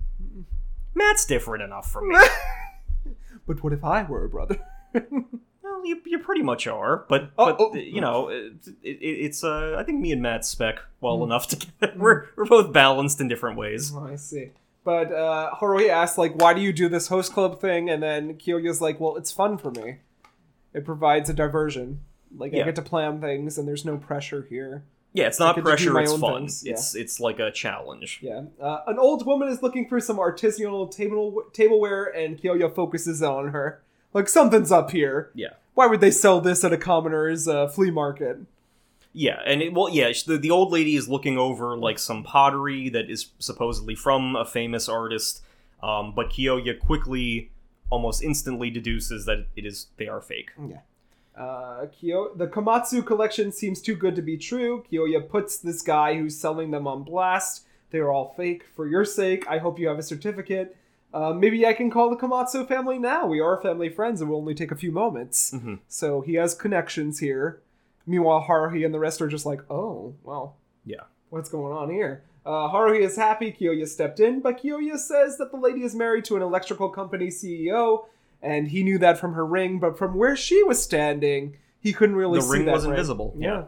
Matt's 0.95 1.25
different 1.25 1.63
enough 1.63 1.91
from 1.91 2.09
me. 2.09 2.17
But 3.47 3.63
what 3.63 3.73
if 3.73 3.83
I 3.83 4.01
were 4.01 4.25
a 4.25 4.29
brother? 4.29 4.57
well, 5.85 5.95
you, 5.95 6.01
you 6.05 6.19
pretty 6.19 6.41
much 6.41 6.67
are, 6.67 7.05
but 7.07 7.29
Oh, 7.37 7.45
but 7.45 7.57
oh. 7.59 7.75
you 7.75 8.01
know 8.01 8.29
it, 8.29 8.53
it, 8.83 8.97
it's 9.01 9.43
uh 9.43 9.75
I 9.77 9.83
think 9.83 9.99
me 10.01 10.11
and 10.11 10.21
Matt 10.21 10.45
spec 10.45 10.79
well 11.01 11.17
Hmm. 11.17 11.23
enough 11.23 11.47
together. 11.53 11.93
We're 11.97 12.25
we're 12.35 12.45
both 12.45 12.73
balanced 12.73 13.21
in 13.21 13.27
different 13.27 13.57
ways. 13.57 13.91
Oh, 13.95 14.07
I 14.11 14.15
see. 14.15 14.51
But 14.83 15.11
uh, 15.11 15.49
Haruhi 15.59 15.89
asks, 15.89 16.15
like, 16.15 16.35
why 16.35 16.53
do 16.53 16.61
you 16.61 16.71
do 16.71 16.87
this 16.87 17.07
host 17.07 17.33
club 17.33 17.59
thing? 17.59 17.89
And 17.89 18.03
then 18.03 18.35
Kyoya's 18.35 18.81
like, 18.81 18.99
well, 18.99 19.15
it's 19.15 19.31
fun 19.31 19.57
for 19.57 19.71
me. 19.71 19.95
It 20.75 20.85
provides 20.85 21.27
a 21.27 21.33
diversion. 21.33 22.01
Like, 22.37 22.53
I 22.53 22.57
get 22.57 22.75
to 22.75 22.83
plan 22.83 23.19
things, 23.19 23.57
and 23.57 23.67
there's 23.67 23.83
no 23.83 23.97
pressure 23.97 24.45
here. 24.47 24.83
Yeah, 25.13 25.25
it's 25.25 25.39
not 25.39 25.55
get 25.55 25.61
to 25.61 25.63
do 25.63 25.69
pressure, 25.69 25.99
it's 26.01 26.13
fun. 26.17 26.41
things, 26.41 26.63
yeah. 26.63 26.73
It's 26.73 26.93
it's 26.93 27.19
like 27.19 27.39
a 27.39 27.49
challenge. 27.49 28.19
Yeah. 28.21 28.43
Uh, 28.61 28.81
an 28.85 28.99
old 28.99 29.25
woman 29.25 29.47
is 29.47 29.63
looking 29.63 29.87
for 29.89 29.99
some 29.99 30.17
artisanal 30.17 30.91
table 30.91 31.43
tableware, 31.53 32.03
and 32.15 32.37
Kyoya 32.39 32.69
focuses 32.75 33.23
on 33.23 33.47
her. 33.53 33.81
Like, 34.13 34.27
something's 34.29 34.71
up 34.71 34.91
here. 34.91 35.31
Yeah. 35.33 35.53
Why 35.75 35.87
would 35.87 36.01
they 36.01 36.11
sell 36.11 36.41
this 36.41 36.63
at 36.63 36.73
a 36.73 36.77
commoner's 36.77 37.47
uh, 37.47 37.67
flea 37.67 37.91
market? 37.91 38.39
Yeah, 39.13 39.39
and 39.45 39.61
it, 39.61 39.73
well, 39.73 39.89
yeah, 39.89 40.11
the, 40.25 40.37
the 40.37 40.51
old 40.51 40.71
lady 40.71 40.95
is 40.95 41.07
looking 41.07 41.37
over 41.37 41.77
like 41.77 41.99
some 41.99 42.23
pottery 42.23 42.89
that 42.89 43.09
is 43.09 43.27
supposedly 43.39 43.95
from 43.95 44.35
a 44.35 44.45
famous 44.45 44.89
artist, 44.89 45.41
um, 45.83 46.13
but 46.13 46.31
Kyoya 46.31 46.79
quickly, 46.79 47.51
almost 47.89 48.23
instantly 48.23 48.69
deduces 48.69 49.25
that 49.25 49.45
it 49.55 49.65
is 49.65 49.87
they 49.97 50.07
are 50.07 50.19
fake. 50.21 50.51
Yeah. 50.57 50.79
Uh, 51.37 51.87
Kyo- 51.87 52.33
the 52.35 52.47
Komatsu 52.47 53.05
collection 53.05 53.51
seems 53.51 53.81
too 53.81 53.95
good 53.95 54.15
to 54.15 54.21
be 54.21 54.37
true. 54.37 54.83
Kyoya 54.91 55.27
puts 55.29 55.57
this 55.57 55.81
guy 55.81 56.17
who's 56.17 56.37
selling 56.37 56.71
them 56.71 56.87
on 56.87 57.03
blast. 57.03 57.65
They're 57.91 58.11
all 58.11 58.33
fake. 58.35 58.65
For 58.75 58.87
your 58.87 59.05
sake, 59.05 59.45
I 59.47 59.57
hope 59.59 59.79
you 59.79 59.87
have 59.87 59.99
a 59.99 60.03
certificate. 60.03 60.75
Uh, 61.13 61.31
maybe 61.33 61.65
I 61.65 61.73
can 61.73 61.89
call 61.89 62.09
the 62.09 62.17
Komatsu 62.17 62.67
family 62.67 62.99
now. 62.99 63.25
We 63.25 63.39
are 63.39 63.61
family 63.61 63.87
friends. 63.89 64.21
It 64.21 64.25
will 64.25 64.37
only 64.37 64.53
take 64.55 64.71
a 64.71 64.75
few 64.75 64.91
moments. 64.91 65.51
Mhm. 65.51 65.79
So 65.87 66.21
he 66.21 66.33
has 66.35 66.53
connections 66.53 67.19
here. 67.19 67.61
Meanwhile, 68.05 68.45
Haruhi 68.49 68.85
and 68.85 68.93
the 68.93 68.99
rest 68.99 69.21
are 69.21 69.27
just 69.27 69.45
like, 69.45 69.61
oh, 69.69 70.13
well, 70.23 70.57
Yeah. 70.85 71.03
what's 71.29 71.49
going 71.49 71.71
on 71.73 71.89
here? 71.89 72.23
Uh, 72.45 72.69
Haruhi 72.69 72.99
is 72.99 73.15
happy 73.15 73.51
Kyoya 73.51 73.87
stepped 73.87 74.19
in, 74.19 74.39
but 74.41 74.61
Kyoya 74.61 74.97
says 74.99 75.37
that 75.37 75.51
the 75.51 75.57
lady 75.57 75.83
is 75.83 75.95
married 75.95 76.25
to 76.25 76.35
an 76.35 76.41
electrical 76.43 76.89
company 76.89 77.27
CEO, 77.31 78.05
and 78.41 78.67
he 78.67 78.83
knew 78.83 78.99
that 78.99 79.17
from 79.17 79.33
her 79.33 79.45
ring, 79.45 79.79
but 79.79 79.97
from 79.97 80.15
where 80.15 80.35
she 80.35 80.61
was 80.63 80.83
standing, 80.83 81.55
he 81.79 81.93
couldn't 81.93 82.15
really 82.15 82.39
The 82.39 82.45
see 82.45 82.51
ring 82.57 82.65
that 82.65 82.73
was 82.73 82.85
invisible, 82.85 83.33
Yeah. 83.37 83.63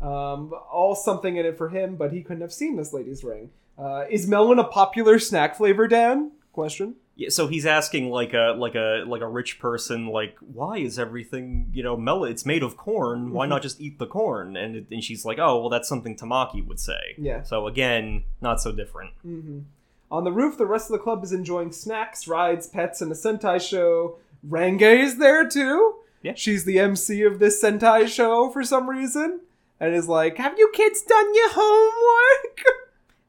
Um, 0.00 0.52
all 0.70 0.94
something 0.94 1.36
in 1.36 1.46
it 1.46 1.56
for 1.56 1.70
him, 1.70 1.96
but 1.96 2.12
he 2.12 2.22
couldn't 2.22 2.42
have 2.42 2.52
seen 2.52 2.76
this 2.76 2.92
lady's 2.92 3.24
ring. 3.24 3.50
Uh, 3.78 4.04
is 4.10 4.28
melon 4.28 4.58
a 4.58 4.64
popular 4.64 5.18
snack 5.18 5.56
flavor, 5.56 5.88
Dan? 5.88 6.32
Question. 6.58 6.96
Yeah, 7.14 7.28
so 7.30 7.46
he's 7.46 7.66
asking 7.66 8.10
like 8.10 8.34
a 8.34 8.54
like 8.58 8.74
a 8.74 9.04
like 9.06 9.22
a 9.22 9.28
rich 9.28 9.60
person 9.60 10.06
like 10.08 10.36
why 10.40 10.78
is 10.78 10.98
everything 10.98 11.70
you 11.72 11.82
know 11.84 11.96
melon 11.96 12.32
it's 12.32 12.44
made 12.44 12.62
of 12.64 12.76
corn 12.76 13.30
why 13.32 13.46
Mhm. 13.46 13.50
not 13.50 13.62
just 13.62 13.80
eat 13.80 13.98
the 14.00 14.06
corn 14.06 14.56
and 14.56 14.74
it- 14.74 14.86
and 14.90 15.02
she's 15.04 15.24
like 15.24 15.38
oh 15.38 15.60
well 15.60 15.68
that's 15.68 15.88
something 15.88 16.16
Tamaki 16.16 16.66
would 16.66 16.80
say 16.80 17.00
Yeah. 17.16 17.42
so 17.44 17.66
again 17.68 18.24
not 18.40 18.60
so 18.60 18.72
different 18.72 19.12
hmm 19.22 19.60
On 20.10 20.24
the 20.24 20.32
roof, 20.32 20.56
the 20.58 20.66
rest 20.74 20.86
of 20.90 20.94
the 20.96 21.04
club 21.06 21.22
is 21.22 21.32
enjoying 21.32 21.70
snacks, 21.70 22.26
rides, 22.26 22.66
pets, 22.66 23.02
and 23.02 23.12
a 23.12 23.14
Sentai 23.14 23.60
show. 23.60 24.16
Renge 24.56 24.98
is 25.06 25.18
there 25.18 25.46
too. 25.48 25.96
Yeah. 26.22 26.32
She's 26.34 26.64
the 26.64 26.78
MC 26.78 27.22
of 27.22 27.38
this 27.38 27.62
Sentai 27.62 28.08
show 28.08 28.50
for 28.50 28.64
some 28.64 28.88
reason, 28.88 29.40
and 29.78 29.94
is 29.94 30.08
like, 30.08 30.38
"Have 30.38 30.58
you 30.58 30.70
kids 30.72 31.02
done 31.02 31.34
your 31.34 31.50
homework?" 31.52 32.56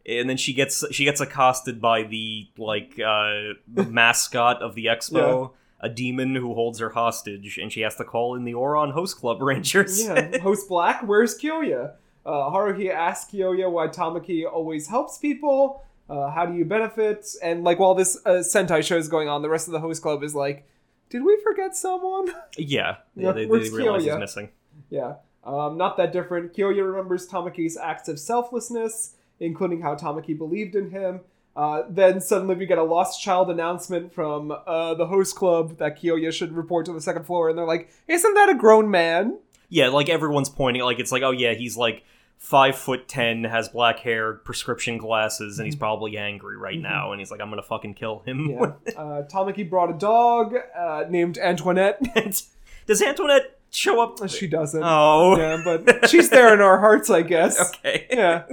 and 0.09 0.29
then 0.29 0.37
she 0.37 0.53
gets 0.53 0.83
she 0.91 1.05
gets 1.05 1.21
accosted 1.21 1.79
by 1.79 2.03
the 2.03 2.47
like 2.57 2.99
uh 2.99 3.53
the 3.67 3.83
mascot 3.89 4.61
of 4.61 4.75
the 4.75 4.85
expo 4.85 5.51
a 5.81 5.89
demon 5.89 6.35
who 6.35 6.53
holds 6.53 6.79
her 6.79 6.89
hostage 6.89 7.57
and 7.57 7.71
she 7.71 7.81
has 7.81 7.95
to 7.95 8.03
call 8.03 8.35
in 8.35 8.43
the 8.43 8.53
Ouran 8.53 8.91
host 8.91 9.17
club 9.17 9.41
rangers 9.41 10.03
yeah. 10.03 10.37
Host 10.39 10.67
Black, 10.67 11.07
where's 11.07 11.39
Kyoya? 11.39 11.93
Uh, 12.25 12.31
Haruhi 12.51 12.91
asks 12.91 13.31
Kyoya 13.31 13.71
why 13.71 13.87
Tamaki 13.87 14.45
always 14.45 14.87
helps 14.87 15.17
people. 15.17 15.83
Uh, 16.09 16.29
how 16.31 16.45
do 16.45 16.53
you 16.53 16.65
benefit? 16.65 17.27
And 17.41 17.63
like 17.63 17.79
while 17.79 17.95
this 17.95 18.17
uh, 18.25 18.39
Sentai 18.39 18.83
show 18.83 18.97
is 18.97 19.07
going 19.07 19.29
on, 19.29 19.41
the 19.41 19.49
rest 19.49 19.67
of 19.67 19.71
the 19.73 19.79
host 19.79 20.01
club 20.01 20.23
is 20.23 20.35
like, 20.35 20.67
"Did 21.09 21.23
we 21.23 21.39
forget 21.43 21.75
someone?" 21.75 22.27
yeah, 22.57 22.97
Yeah, 23.15 23.27
yeah 23.27 23.31
they, 23.31 23.45
they 23.45 23.49
where's 23.49 23.71
realize 23.71 24.03
he's 24.03 24.17
missing 24.17 24.49
Yeah, 24.89 25.15
um, 25.43 25.77
not 25.77 25.97
that 25.97 26.11
different. 26.11 26.53
Kyoya 26.53 26.85
remembers 26.85 27.27
Tamaki's 27.27 27.77
acts 27.77 28.09
of 28.09 28.19
selflessness, 28.19 29.15
including 29.39 29.81
how 29.81 29.95
Tamaki 29.95 30.37
believed 30.37 30.75
in 30.75 30.91
him. 30.91 31.21
Uh, 31.55 31.83
then 31.89 32.21
suddenly 32.21 32.55
we 32.55 32.65
get 32.65 32.77
a 32.77 32.83
lost 32.83 33.21
child 33.21 33.49
announcement 33.49 34.13
from 34.13 34.51
uh, 34.51 34.93
the 34.93 35.07
host 35.07 35.35
club 35.35 35.77
that 35.77 35.99
Kyoya 36.01 36.31
should 36.31 36.53
report 36.53 36.85
to 36.85 36.93
the 36.93 37.01
second 37.01 37.25
floor, 37.25 37.49
and 37.49 37.57
they're 37.57 37.65
like, 37.65 37.89
"Isn't 38.07 38.33
that 38.35 38.49
a 38.49 38.55
grown 38.55 38.89
man?" 38.89 39.39
Yeah, 39.67 39.89
like 39.89 40.09
everyone's 40.09 40.49
pointing, 40.49 40.83
like 40.83 40.99
it's 40.99 41.11
like, 41.11 41.23
oh 41.23 41.31
yeah, 41.31 41.53
he's 41.53 41.75
like 41.75 42.03
five 42.37 42.77
foot 42.77 43.07
ten, 43.09 43.43
has 43.43 43.67
black 43.67 43.99
hair, 43.99 44.35
prescription 44.35 44.97
glasses, 44.97 45.59
and 45.59 45.65
he's 45.65 45.75
probably 45.75 46.17
angry 46.17 46.55
right 46.55 46.79
now, 46.79 47.11
and 47.11 47.19
he's 47.19 47.29
like, 47.31 47.41
I'm 47.41 47.49
gonna 47.49 47.61
fucking 47.61 47.95
kill 47.95 48.19
him. 48.19 48.47
Mm-hmm. 48.47 48.89
Yeah. 48.89 48.93
uh, 48.97 49.27
Tamaki 49.27 49.69
brought 49.69 49.89
a 49.89 49.97
dog 49.97 50.55
uh, 50.77 51.05
named 51.09 51.37
Antoinette. 51.37 51.99
Does 52.87 53.01
Antoinette 53.01 53.59
show 53.69 54.01
up? 54.01 54.29
she 54.29 54.47
doesn't. 54.47 54.81
Oh, 54.83 55.37
Yeah, 55.37 55.61
but 55.63 56.09
she's 56.09 56.29
there 56.29 56.53
in 56.53 56.61
our 56.61 56.79
hearts, 56.79 57.09
I 57.09 57.21
guess. 57.23 57.59
okay. 57.59 58.07
Yeah. 58.09 58.43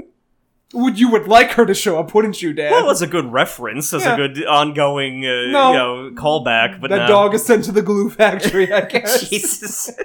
Would 0.74 0.98
you 0.98 1.10
would 1.12 1.28
like 1.28 1.52
her 1.52 1.64
to 1.64 1.74
show 1.74 1.98
up, 1.98 2.12
wouldn't 2.12 2.43
you, 2.43 2.52
Dad? 2.52 2.72
Well, 2.72 2.88
that's 2.88 3.01
a 3.01 3.06
good 3.06 3.32
reference. 3.32 3.90
That's 3.90 4.05
Yeah. 4.05 4.14
a 4.14 4.16
good 4.16 4.44
ongoing, 4.47 5.24
uh, 5.24 5.51
No. 5.52 5.70
you 5.70 5.76
know, 5.78 6.10
callback. 6.20 6.80
But 6.80 6.90
that 6.90 7.02
no. 7.02 7.06
dog 7.09 7.34
is 7.34 7.44
sent 7.44 7.64
to 7.64 7.72
the 7.72 7.82
glue 7.82 8.10
factory, 8.10 8.72
I 8.72 8.80
guess. 8.93 9.28
Jesus. 9.30 9.90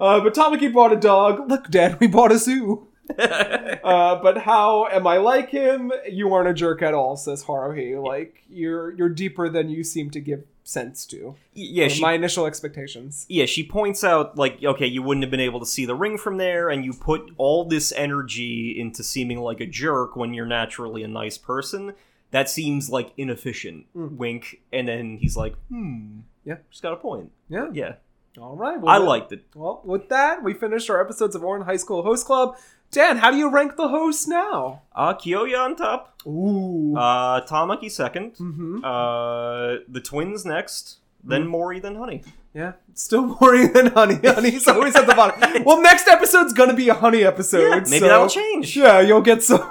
Uh, 0.00 0.20
but 0.20 0.32
Tamaki 0.34 0.72
bought 0.72 0.92
a 0.92 0.96
dog. 0.96 1.50
Look, 1.50 1.68
Dad, 1.68 1.98
we 2.00 2.06
bought 2.06 2.32
a 2.32 2.38
zoo. 2.38 2.86
Uh, 3.18 4.14
but 4.22 4.38
how 4.38 4.86
am 4.86 5.04
I 5.06 5.16
like 5.16 5.50
him? 5.50 5.92
You 6.08 6.32
aren't 6.32 6.48
a 6.48 6.54
jerk 6.54 6.80
at 6.80 6.94
all, 6.94 7.16
says 7.16 7.44
Haruhi. 7.44 8.00
Like 8.02 8.44
you're 8.48 8.92
you're 8.92 9.08
deeper 9.08 9.48
than 9.48 9.68
you 9.68 9.82
seem 9.82 10.10
to 10.10 10.20
give 10.20 10.44
sense 10.70 11.04
to. 11.06 11.34
yeah, 11.54 11.88
she 11.88 12.00
my 12.00 12.12
initial 12.12 12.46
expectations. 12.46 13.26
yeah, 13.28 13.46
she 13.46 13.62
points 13.64 14.04
out 14.04 14.36
like, 14.38 14.62
okay, 14.62 14.86
you 14.86 15.02
wouldn't 15.02 15.24
have 15.24 15.30
been 15.30 15.40
able 15.40 15.60
to 15.60 15.66
see 15.66 15.84
the 15.86 15.94
ring 15.94 16.16
from 16.18 16.36
there, 16.36 16.70
and 16.70 16.84
you 16.84 16.92
put 16.92 17.30
all 17.36 17.64
this 17.64 17.92
energy 17.92 18.78
into 18.78 19.02
seeming 19.02 19.38
like 19.40 19.60
a 19.60 19.66
jerk 19.66 20.16
when 20.16 20.34
you're 20.34 20.46
naturally 20.46 21.02
a 21.02 21.08
nice 21.08 21.36
person. 21.38 21.94
That 22.30 22.48
seems 22.48 22.88
like 22.88 23.12
inefficient. 23.16 23.86
Mm. 23.96 24.16
Wink, 24.16 24.60
and 24.72 24.86
then 24.86 25.18
he's 25.18 25.36
like, 25.36 25.54
hmm, 25.68 26.20
Yeah. 26.44 26.58
she's 26.70 26.80
got 26.80 26.92
a 26.92 26.96
point. 26.96 27.32
Yeah. 27.48 27.68
Yeah, 27.72 27.94
All 28.40 28.54
right. 28.56 28.78
I 28.86 28.98
liked 28.98 29.32
it. 29.32 29.44
Well, 29.56 29.82
with 29.84 30.08
that, 30.10 30.44
we 30.44 30.54
finished 30.54 30.88
our 30.90 31.00
episodes 31.00 31.34
of 31.34 31.42
Ouran 31.42 31.64
High 31.64 31.76
School 31.76 32.02
Host 32.04 32.24
Club. 32.26 32.54
Dan, 32.90 33.18
how 33.18 33.30
do 33.30 33.36
you 33.36 33.48
rank 33.48 33.76
the 33.76 33.88
hosts 33.88 34.26
now? 34.26 34.82
Uh, 34.94 35.14
Kyoya 35.14 35.58
on 35.64 35.76
top. 35.76 36.20
Ooh. 36.26 36.96
Uh, 36.96 37.40
Tamaki 37.46 37.90
second. 37.90 38.34
mm-hmm. 38.34 38.84
Uh, 38.84 39.82
the 39.88 40.00
twins 40.02 40.44
next. 40.44 40.96
Then 41.22 41.46
Mori, 41.46 41.78
then 41.80 41.96
Honey. 41.96 42.22
Yeah, 42.54 42.72
still 42.94 43.34
boring 43.40 43.72
than 43.74 43.88
Honey. 43.88 44.18
Honey's 44.24 44.66
always 44.66 44.96
at 44.96 45.06
the 45.06 45.14
bottom. 45.14 45.62
Well, 45.64 45.80
next 45.82 46.08
episode's 46.08 46.52
gonna 46.52 46.74
be 46.74 46.88
a 46.88 46.94
Honey 46.94 47.22
episode. 47.22 47.60
Yeah, 47.68 47.74
Maybe 47.80 47.98
so- 48.00 48.08
that'll 48.08 48.28
change. 48.28 48.76
Yeah, 48.76 49.00
you'll 49.00 49.20
get 49.20 49.42
some. 49.42 49.70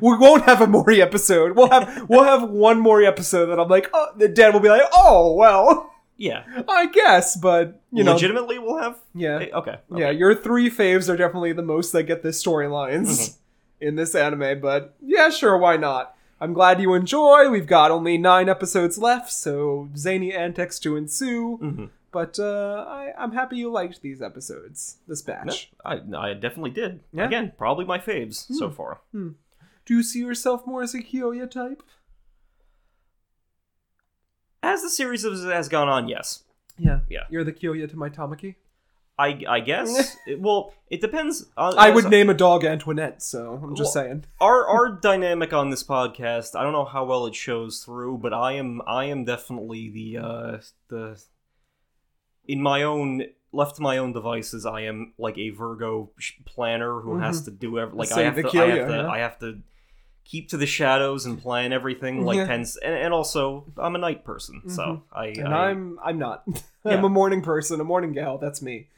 we 0.00 0.16
won't 0.16 0.44
have 0.44 0.60
a 0.62 0.66
Mori 0.66 1.02
episode. 1.02 1.54
We'll 1.56 1.68
have 1.70 2.08
we'll 2.08 2.24
have 2.24 2.48
one 2.48 2.78
Mori 2.80 3.06
episode 3.06 3.46
that 3.46 3.58
I'm 3.60 3.68
like, 3.68 3.90
oh, 3.92 4.08
the 4.16 4.28
dad 4.28 4.54
will 4.54 4.60
be 4.60 4.68
like, 4.70 4.82
oh 4.94 5.34
well, 5.34 5.92
Yeah. 6.16 6.44
I 6.68 6.86
guess, 6.86 7.36
but 7.36 7.80
you 7.90 8.04
know, 8.04 8.12
Legitimately, 8.14 8.58
we'll 8.58 8.78
have. 8.80 8.98
yeah, 9.14 9.38
Hey, 9.40 9.50
okay. 9.52 9.78
okay. 9.90 10.00
yeah. 10.00 10.10
Your 10.10 10.34
three 10.34 10.70
faves 10.70 11.08
are 11.08 11.16
definitely 11.16 11.52
the 11.52 11.62
most 11.62 11.92
that 11.92 12.04
get 12.04 12.22
the 12.22 12.28
storylines 12.30 13.06
Mm-hmm. 13.08 13.36
in 13.80 13.96
this 13.96 14.14
anime. 14.14 14.60
But 14.60 14.94
yeah, 15.02 15.30
sure, 15.30 15.58
why 15.58 15.76
not? 15.76 16.14
I'm 16.40 16.52
glad 16.52 16.80
you 16.80 16.94
enjoy. 16.94 17.48
We've 17.50 17.66
got 17.66 17.90
only 17.90 18.16
nine 18.18 18.48
episodes 18.48 18.98
left, 18.98 19.32
so 19.32 19.88
zany 19.96 20.32
antics 20.32 20.78
to 20.80 20.96
ensue. 20.96 21.58
Mhm. 21.62 21.90
But 22.12 22.38
uh, 22.38 22.84
I, 22.86 23.12
I'm 23.18 23.32
happy 23.32 23.56
you 23.56 23.72
liked 23.72 24.00
these 24.00 24.22
episodes, 24.22 24.98
this 25.08 25.26
No, 25.26 25.34
batch. 25.34 25.72
I, 25.84 25.98
I 26.16 26.34
definitely 26.34 26.70
did. 26.70 27.00
Yeah? 27.12 27.22
Hmm. 27.24 27.26
Again, 27.26 27.52
probably 27.58 27.84
my 27.86 27.98
faves 27.98 28.46
so 28.56 28.70
far. 28.70 29.00
Do 29.12 29.34
you 29.88 30.02
see 30.04 30.20
yourself 30.20 30.64
more 30.64 30.82
as 30.82 30.94
a 30.94 31.02
Kyoya 31.02 31.50
type? 31.50 31.82
As 34.64 34.82
the 34.82 34.88
series 34.90 35.22
has, 35.24 35.44
has 35.44 35.68
gone 35.68 35.88
on, 35.88 36.08
yes. 36.08 36.42
Yeah. 36.78 37.00
Yeah. 37.08 37.24
You're 37.30 37.44
the 37.44 37.52
Kyoya 37.52 37.88
to 37.90 37.96
my 37.96 38.08
Tamaki? 38.08 38.54
I, 39.18 39.40
I 39.48 39.60
guess. 39.60 40.16
It- 40.26 40.40
well, 40.40 40.74
it 40.90 41.00
depends. 41.00 41.46
On, 41.56 41.74
I 41.78 41.90
would 41.90 42.08
name 42.10 42.30
a 42.30 42.34
dog 42.34 42.64
Antoinette, 42.64 43.22
so 43.22 43.60
I'm 43.62 43.76
just 43.76 43.94
Well- 43.94 44.04
saying. 44.04 44.24
our 44.40 44.66
our 44.66 44.88
dynamic 45.02 45.52
on 45.52 45.70
this 45.70 45.84
podcast. 45.84 46.56
I 46.58 46.62
don't 46.62 46.72
know 46.72 46.84
how 46.84 47.04
well 47.04 47.26
it 47.26 47.34
shows 47.34 47.84
through, 47.84 48.18
but 48.18 48.32
I 48.32 48.52
am 48.52 48.80
I 48.86 49.04
am 49.04 49.24
definitely 49.24 49.88
the 49.90 50.18
uh 50.18 50.58
the 50.88 51.22
in 52.46 52.60
my 52.62 52.82
own 52.82 53.22
left 53.52 53.76
to 53.76 53.82
my 53.82 53.98
own 53.98 54.12
devices. 54.12 54.66
I 54.66 54.80
am 54.82 55.12
like 55.18 55.38
a 55.38 55.50
Virgo 55.50 56.10
planner 56.44 57.00
who 57.00 57.18
has 57.18 57.42
to 57.42 57.50
do 57.52 57.78
every 57.78 57.96
like 57.96 58.10
I 58.12 58.22
have 58.22 58.34
the 58.36 58.42
to 58.42 58.48
I 58.60 58.66
have 58.66 58.88
to 58.88 58.94
yeah. 58.94 59.08
I 59.08 59.18
have 59.18 59.38
to 59.40 59.58
keep 60.24 60.48
to 60.48 60.56
the 60.56 60.66
shadows 60.66 61.26
and 61.26 61.40
plan 61.40 61.72
everything 61.72 62.24
like 62.24 62.36
Yeah. 62.36 62.46
pens 62.46 62.76
and, 62.76 62.94
and 62.94 63.14
also 63.14 63.66
I'm 63.76 63.94
a 63.94 63.98
night 63.98 64.24
person, 64.24 64.68
so 64.68 64.82
mm-hmm. 64.82 65.18
I, 65.18 65.26
And 65.26 65.54
I 65.54 65.68
I'm 65.68 65.98
I'm 66.02 66.18
not. 66.18 66.44
Yeah. 66.46 66.60
I'm 66.98 67.04
a 67.04 67.08
morning 67.08 67.42
person, 67.42 67.80
a 67.80 67.84
morning 67.84 68.12
gal. 68.12 68.38
That's 68.38 68.60
me. 68.62 68.88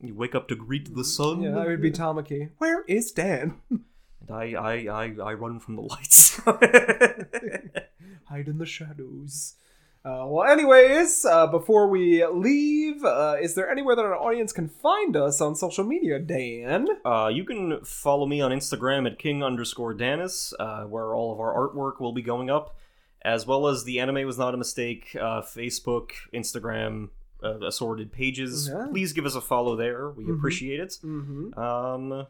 you 0.00 0.14
wake 0.14 0.34
up 0.34 0.48
to 0.48 0.56
greet 0.56 0.94
the 0.94 1.04
sun. 1.04 1.42
Yeah, 1.42 1.58
I 1.58 1.66
would 1.66 1.82
be 1.82 1.90
Tamaki. 1.90 2.50
Where 2.58 2.82
is 2.84 3.12
Dan? 3.12 3.60
and 3.70 3.82
I, 4.30 4.52
I 4.52 4.74
I 5.04 5.14
I 5.22 5.34
run 5.34 5.60
from 5.60 5.76
the 5.76 5.82
lights. 5.82 6.40
Hide 8.24 8.48
in 8.48 8.58
the 8.58 8.66
shadows. 8.66 9.54
Uh, 10.02 10.24
well, 10.26 10.50
anyways, 10.50 11.26
uh, 11.26 11.46
before 11.46 11.86
we 11.88 12.24
leave, 12.24 13.04
uh, 13.04 13.36
is 13.40 13.54
there 13.54 13.68
anywhere 13.70 13.94
that 13.94 14.04
our 14.04 14.16
audience 14.16 14.50
can 14.50 14.66
find 14.66 15.14
us 15.14 15.42
on 15.42 15.54
social 15.54 15.84
media, 15.84 16.18
Dan? 16.18 16.88
Uh, 17.04 17.30
you 17.32 17.44
can 17.44 17.84
follow 17.84 18.24
me 18.26 18.40
on 18.40 18.50
Instagram 18.50 19.06
at 19.06 19.18
king 19.18 19.42
underscore 19.44 19.94
Danis, 19.94 20.54
uh, 20.58 20.84
where 20.84 21.14
all 21.14 21.32
of 21.34 21.38
our 21.40 21.54
artwork 21.54 22.00
will 22.00 22.14
be 22.14 22.22
going 22.22 22.48
up, 22.48 22.74
as 23.22 23.46
well 23.46 23.66
as 23.66 23.84
the 23.84 24.00
anime 24.00 24.26
was 24.26 24.38
not 24.38 24.54
a 24.54 24.56
mistake. 24.56 25.14
Uh, 25.20 25.42
Facebook, 25.42 26.12
Instagram, 26.32 27.10
uh, 27.44 27.58
assorted 27.66 28.10
pages. 28.10 28.70
Yeah. 28.72 28.86
Please 28.90 29.12
give 29.12 29.26
us 29.26 29.34
a 29.34 29.40
follow 29.42 29.76
there. 29.76 30.08
We 30.10 30.30
appreciate 30.32 30.80
it. 30.80 30.96
Mm-hmm. 31.04 31.58
Um, 31.58 32.26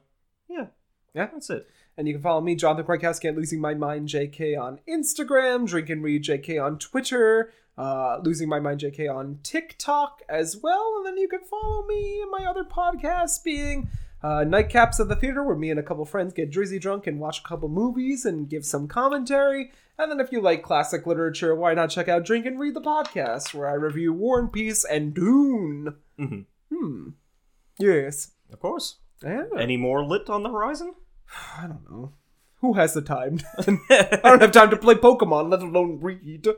yeah, 0.48 0.66
Yeah. 1.14 1.28
that's 1.32 1.50
it. 1.50 1.68
And 1.96 2.06
you 2.08 2.14
can 2.14 2.22
follow 2.22 2.40
me, 2.40 2.54
Jonathan 2.54 2.86
Krakowski, 2.86 3.26
at 3.28 3.36
Losing 3.36 3.60
My 3.60 3.74
Mind 3.74 4.08
JK 4.08 4.58
on 4.60 4.78
Instagram, 4.88 5.66
Drink 5.66 5.90
and 5.90 6.02
Read 6.02 6.22
JK 6.24 6.62
on 6.64 6.78
Twitter, 6.78 7.52
uh, 7.76 8.18
Losing 8.22 8.48
My 8.48 8.58
Mind 8.60 8.80
JK 8.80 9.12
on 9.14 9.38
TikTok 9.42 10.22
as 10.28 10.56
well. 10.62 10.94
And 10.98 11.06
then 11.06 11.18
you 11.18 11.28
can 11.28 11.40
follow 11.44 11.84
me 11.86 12.20
and 12.22 12.30
my 12.30 12.46
other 12.48 12.64
podcasts, 12.64 13.42
being 13.42 13.90
uh, 14.22 14.44
Nightcaps 14.46 14.98
of 15.00 15.08
the 15.08 15.16
Theater, 15.16 15.42
where 15.42 15.56
me 15.56 15.70
and 15.70 15.80
a 15.80 15.82
couple 15.82 16.04
friends 16.04 16.32
get 16.32 16.50
drizzy 16.50 16.80
drunk 16.80 17.06
and 17.06 17.20
watch 17.20 17.40
a 17.40 17.48
couple 17.48 17.68
movies 17.68 18.24
and 18.24 18.48
give 18.48 18.64
some 18.64 18.86
commentary. 18.88 19.72
And 19.98 20.10
then 20.10 20.20
if 20.20 20.32
you 20.32 20.40
like 20.40 20.62
classic 20.62 21.06
literature, 21.06 21.54
why 21.54 21.74
not 21.74 21.90
check 21.90 22.08
out 22.08 22.24
Drink 22.24 22.46
and 22.46 22.58
Read 22.58 22.74
the 22.74 22.80
podcast, 22.80 23.52
where 23.52 23.68
I 23.68 23.74
review 23.74 24.12
War 24.14 24.38
and 24.38 24.50
Peace 24.50 24.84
and 24.84 25.12
Dune. 25.12 25.96
Mhm. 26.18 26.46
Hmm. 26.72 27.08
Yes. 27.78 28.30
Of 28.50 28.60
course. 28.60 28.96
Yeah. 29.22 29.44
Any 29.58 29.76
more 29.76 30.02
lit 30.04 30.30
on 30.30 30.42
the 30.42 30.50
horizon? 30.50 30.94
I 31.58 31.66
don't 31.66 31.90
know. 31.90 32.12
Who 32.60 32.74
has 32.74 32.94
the 32.94 33.02
time? 33.02 33.40
I 33.58 34.20
don't 34.22 34.40
have 34.42 34.52
time 34.52 34.70
to 34.70 34.76
play 34.76 34.94
Pokemon, 34.94 35.50
let 35.50 35.62
alone 35.62 35.98
read. 36.00 36.46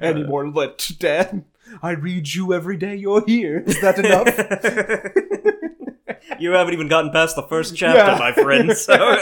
Any 0.00 0.22
more 0.22 0.48
lit, 0.48 0.90
Dad? 0.98 1.44
I 1.82 1.90
read 1.92 2.32
you 2.34 2.54
every 2.54 2.76
day 2.76 2.94
you're 2.96 3.24
here. 3.26 3.62
Is 3.66 3.80
that 3.80 3.98
enough? 3.98 4.28
you 6.40 6.52
haven't 6.52 6.74
even 6.74 6.88
gotten 6.88 7.10
past 7.10 7.36
the 7.36 7.42
first 7.42 7.76
chapter, 7.76 7.98
Yeah. 8.12 8.18
my 8.18 8.32
friend. 8.32 8.72
So. 8.76 8.96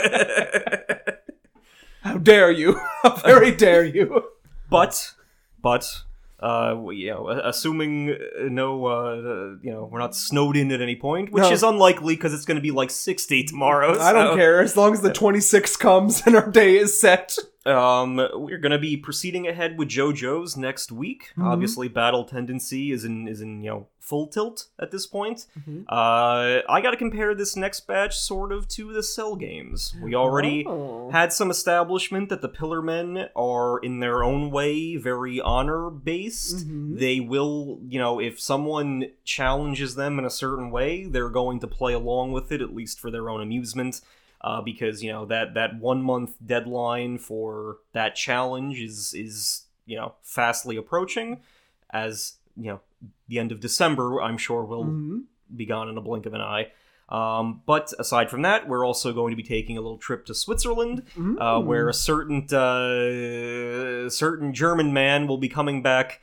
How 2.01 2.17
dare 2.17 2.51
you? 2.51 2.79
How 3.03 3.15
very 3.17 3.51
dare 3.51 3.83
you? 3.83 4.23
but, 4.69 5.13
but, 5.61 6.03
uh, 6.39 6.75
you 6.91 7.09
know, 7.11 7.29
assuming 7.29 8.11
uh, 8.11 8.43
no, 8.43 8.85
uh, 8.85 9.15
you 9.61 9.71
know, 9.71 9.89
we're 9.91 9.99
not 9.99 10.15
snowed 10.15 10.55
in 10.55 10.71
at 10.71 10.81
any 10.81 10.95
point, 10.95 11.31
which 11.31 11.41
No. 11.43 11.51
is 11.51 11.63
unlikely 11.63 12.15
because 12.15 12.33
it's 12.33 12.45
going 12.45 12.55
to 12.57 12.61
be 12.61 12.71
like 12.71 12.91
sixty 12.91 13.43
tomorrow. 13.43 13.99
I 13.99 14.13
don't 14.13 14.37
care 14.37 14.61
as 14.61 14.77
long 14.77 14.93
as 14.93 15.01
the 15.01 15.11
26 15.11 15.75
comes 15.77 16.21
and 16.25 16.35
our 16.35 16.49
day 16.49 16.77
is 16.77 16.99
set. 16.99 17.37
Um, 17.67 18.15
we're 18.33 18.57
gonna 18.57 18.79
be 18.79 18.95
proceeding 18.97 19.47
ahead 19.47 19.77
with 19.77 19.89
JoJo's 19.89 20.55
next 20.57 20.91
week. 20.91 21.29
Mm-hmm. 21.31 21.47
Obviously, 21.47 21.87
Battle 21.87 22.23
Tendency 22.25 22.91
is 22.91 23.03
in 23.03 23.27
is 23.27 23.41
in 23.41 23.61
you 23.63 23.69
know 23.69 23.87
full 23.99 24.27
tilt 24.27 24.67
at 24.79 24.89
this 24.91 25.05
point. 25.05 25.47
Mm-hmm. 25.59 25.81
Uh, 25.89 26.61
I 26.69 26.79
got 26.81 26.91
to 26.91 26.97
compare 26.97 27.35
this 27.35 27.57
next 27.57 27.81
batch 27.87 28.15
sort 28.17 28.53
of 28.53 28.65
to 28.69 28.93
the 28.93 29.03
Cell 29.03 29.35
games. 29.35 29.93
We 30.01 30.15
already 30.15 30.65
Oh. 30.65 31.09
had 31.11 31.33
some 31.33 31.51
establishment 31.51 32.29
that 32.29 32.41
the 32.41 32.47
Pillarmen 32.47 33.27
are 33.35 33.79
in 33.79 33.99
their 33.99 34.23
own 34.23 34.49
way 34.49 34.95
very 34.95 35.41
honor 35.41 35.89
based. 35.89 36.69
Mhm. 36.69 36.97
They 36.99 37.19
will, 37.19 37.79
you 37.85 37.99
know, 37.99 38.21
if 38.21 38.39
someone 38.39 39.07
challenges 39.25 39.95
them 39.95 40.17
in 40.19 40.23
a 40.23 40.29
certain 40.29 40.71
way, 40.71 41.03
they're 41.03 41.27
going 41.27 41.59
to 41.59 41.67
play 41.67 41.91
along 41.91 42.31
with 42.31 42.49
it 42.53 42.61
at 42.61 42.73
least 42.73 43.01
for 43.01 43.11
their 43.11 43.29
own 43.29 43.41
amusement. 43.41 43.99
Uh, 44.39 44.61
because 44.61 45.03
you 45.03 45.11
know 45.11 45.25
that 45.25 45.55
that 45.55 45.79
one 45.79 46.01
month 46.01 46.35
deadline 46.45 47.17
for 47.17 47.77
that 47.93 48.15
challenge 48.15 48.79
is 48.79 49.13
is 49.15 49.63
you 49.85 49.95
know 49.97 50.13
fastly 50.21 50.77
approaching, 50.77 51.41
as 51.89 52.33
you 52.55 52.67
know 52.71 52.79
the 53.27 53.39
end 53.39 53.51
of 53.51 53.59
December 53.59 54.21
I'm 54.21 54.37
sure 54.37 54.63
will 54.63 54.85
Mhm. 54.85 55.23
be 55.55 55.65
gone 55.65 55.89
in 55.89 55.97
a 55.97 56.01
blink 56.01 56.25
of 56.27 56.33
an 56.33 56.41
eye. 56.41 56.71
Um, 57.09 57.61
but 57.65 57.93
aside 57.99 58.29
from 58.29 58.41
that, 58.41 58.67
we're 58.67 58.85
also 58.85 59.13
going 59.13 59.31
to 59.31 59.37
be 59.37 59.43
taking 59.43 59.77
a 59.77 59.81
little 59.81 59.97
trip 59.97 60.25
to 60.25 60.33
Switzerland, 60.35 61.03
uh, 61.17 61.21
Mm. 61.59 61.65
where 61.65 61.87
a 61.89 61.93
certain 61.93 62.43
uh, 62.53 64.09
certain 64.09 64.53
German 64.53 64.93
man 64.93 65.27
will 65.27 65.37
be 65.37 65.49
coming 65.49 65.81
back. 65.81 66.21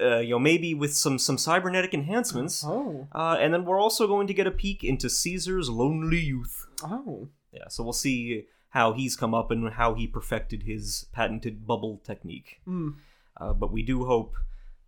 Uh, 0.00 0.18
you 0.18 0.30
know, 0.30 0.38
maybe 0.38 0.72
with 0.74 0.94
some 0.94 1.18
some 1.18 1.36
cybernetic 1.36 1.92
enhancements. 1.92 2.64
Oh. 2.66 3.06
Uh, 3.14 3.36
and 3.38 3.52
then 3.52 3.64
we're 3.66 3.78
also 3.78 4.06
going 4.06 4.26
to 4.26 4.34
get 4.34 4.46
a 4.46 4.50
peek 4.50 4.82
into 4.82 5.10
Caesar's 5.10 5.68
lonely 5.68 6.18
youth. 6.20 6.66
Oh. 6.82 7.28
Yeah, 7.52 7.68
so 7.68 7.82
we'll 7.82 7.92
see 7.92 8.46
how 8.70 8.92
he's 8.94 9.14
come 9.16 9.34
up 9.34 9.50
and 9.50 9.68
how 9.74 9.94
he 9.94 10.06
perfected 10.06 10.62
his 10.62 11.06
patented 11.12 11.66
bubble 11.66 12.00
technique. 12.04 12.60
Mm. 12.66 12.94
Uh, 13.38 13.52
but 13.52 13.70
we 13.72 13.82
do 13.82 14.04
hope 14.06 14.34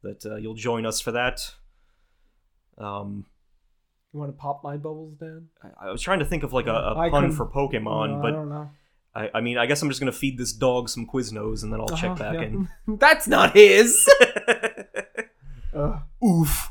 that 0.02 0.24
uh, 0.24 0.36
you'll 0.36 0.54
join 0.54 0.86
us 0.86 1.00
for 1.00 1.12
that. 1.12 1.54
Um, 2.78 3.26
You 4.12 4.20
want 4.20 4.32
to 4.32 4.36
pop 4.38 4.62
my 4.64 4.76
bubbles, 4.76 5.14
Dan? 5.18 5.48
I- 5.62 5.88
I 5.88 5.90
was 5.92 6.00
trying 6.02 6.20
to 6.20 6.24
think 6.24 6.42
of 6.42 6.52
like 6.52 6.66
a 6.66 6.94
pun 7.10 7.32
for 7.32 7.46
Pokemon, 7.46 8.08
No, 8.10 8.18
I 8.18 8.22
but 8.22 8.30
don't 8.30 8.48
know. 8.48 8.70
I, 9.14 9.30
I 9.34 9.40
mean, 9.42 9.58
I 9.58 9.66
guess 9.66 9.80
I'm 9.82 9.88
just 9.88 10.00
gonna 10.00 10.10
feed 10.12 10.38
this 10.38 10.52
dog 10.52 10.88
some 10.88 11.06
Quiznos 11.06 11.62
and 11.62 11.72
then 11.72 11.80
I'll 11.80 11.88
check 11.88 12.12
Uh-huh, 12.12 12.32
back 12.32 12.34
yeah. 12.34 12.42
in. 12.42 12.68
That's 12.98 13.28
not 13.28 13.52
his. 13.54 14.08
uh, 15.74 16.00
oof. 16.24 16.70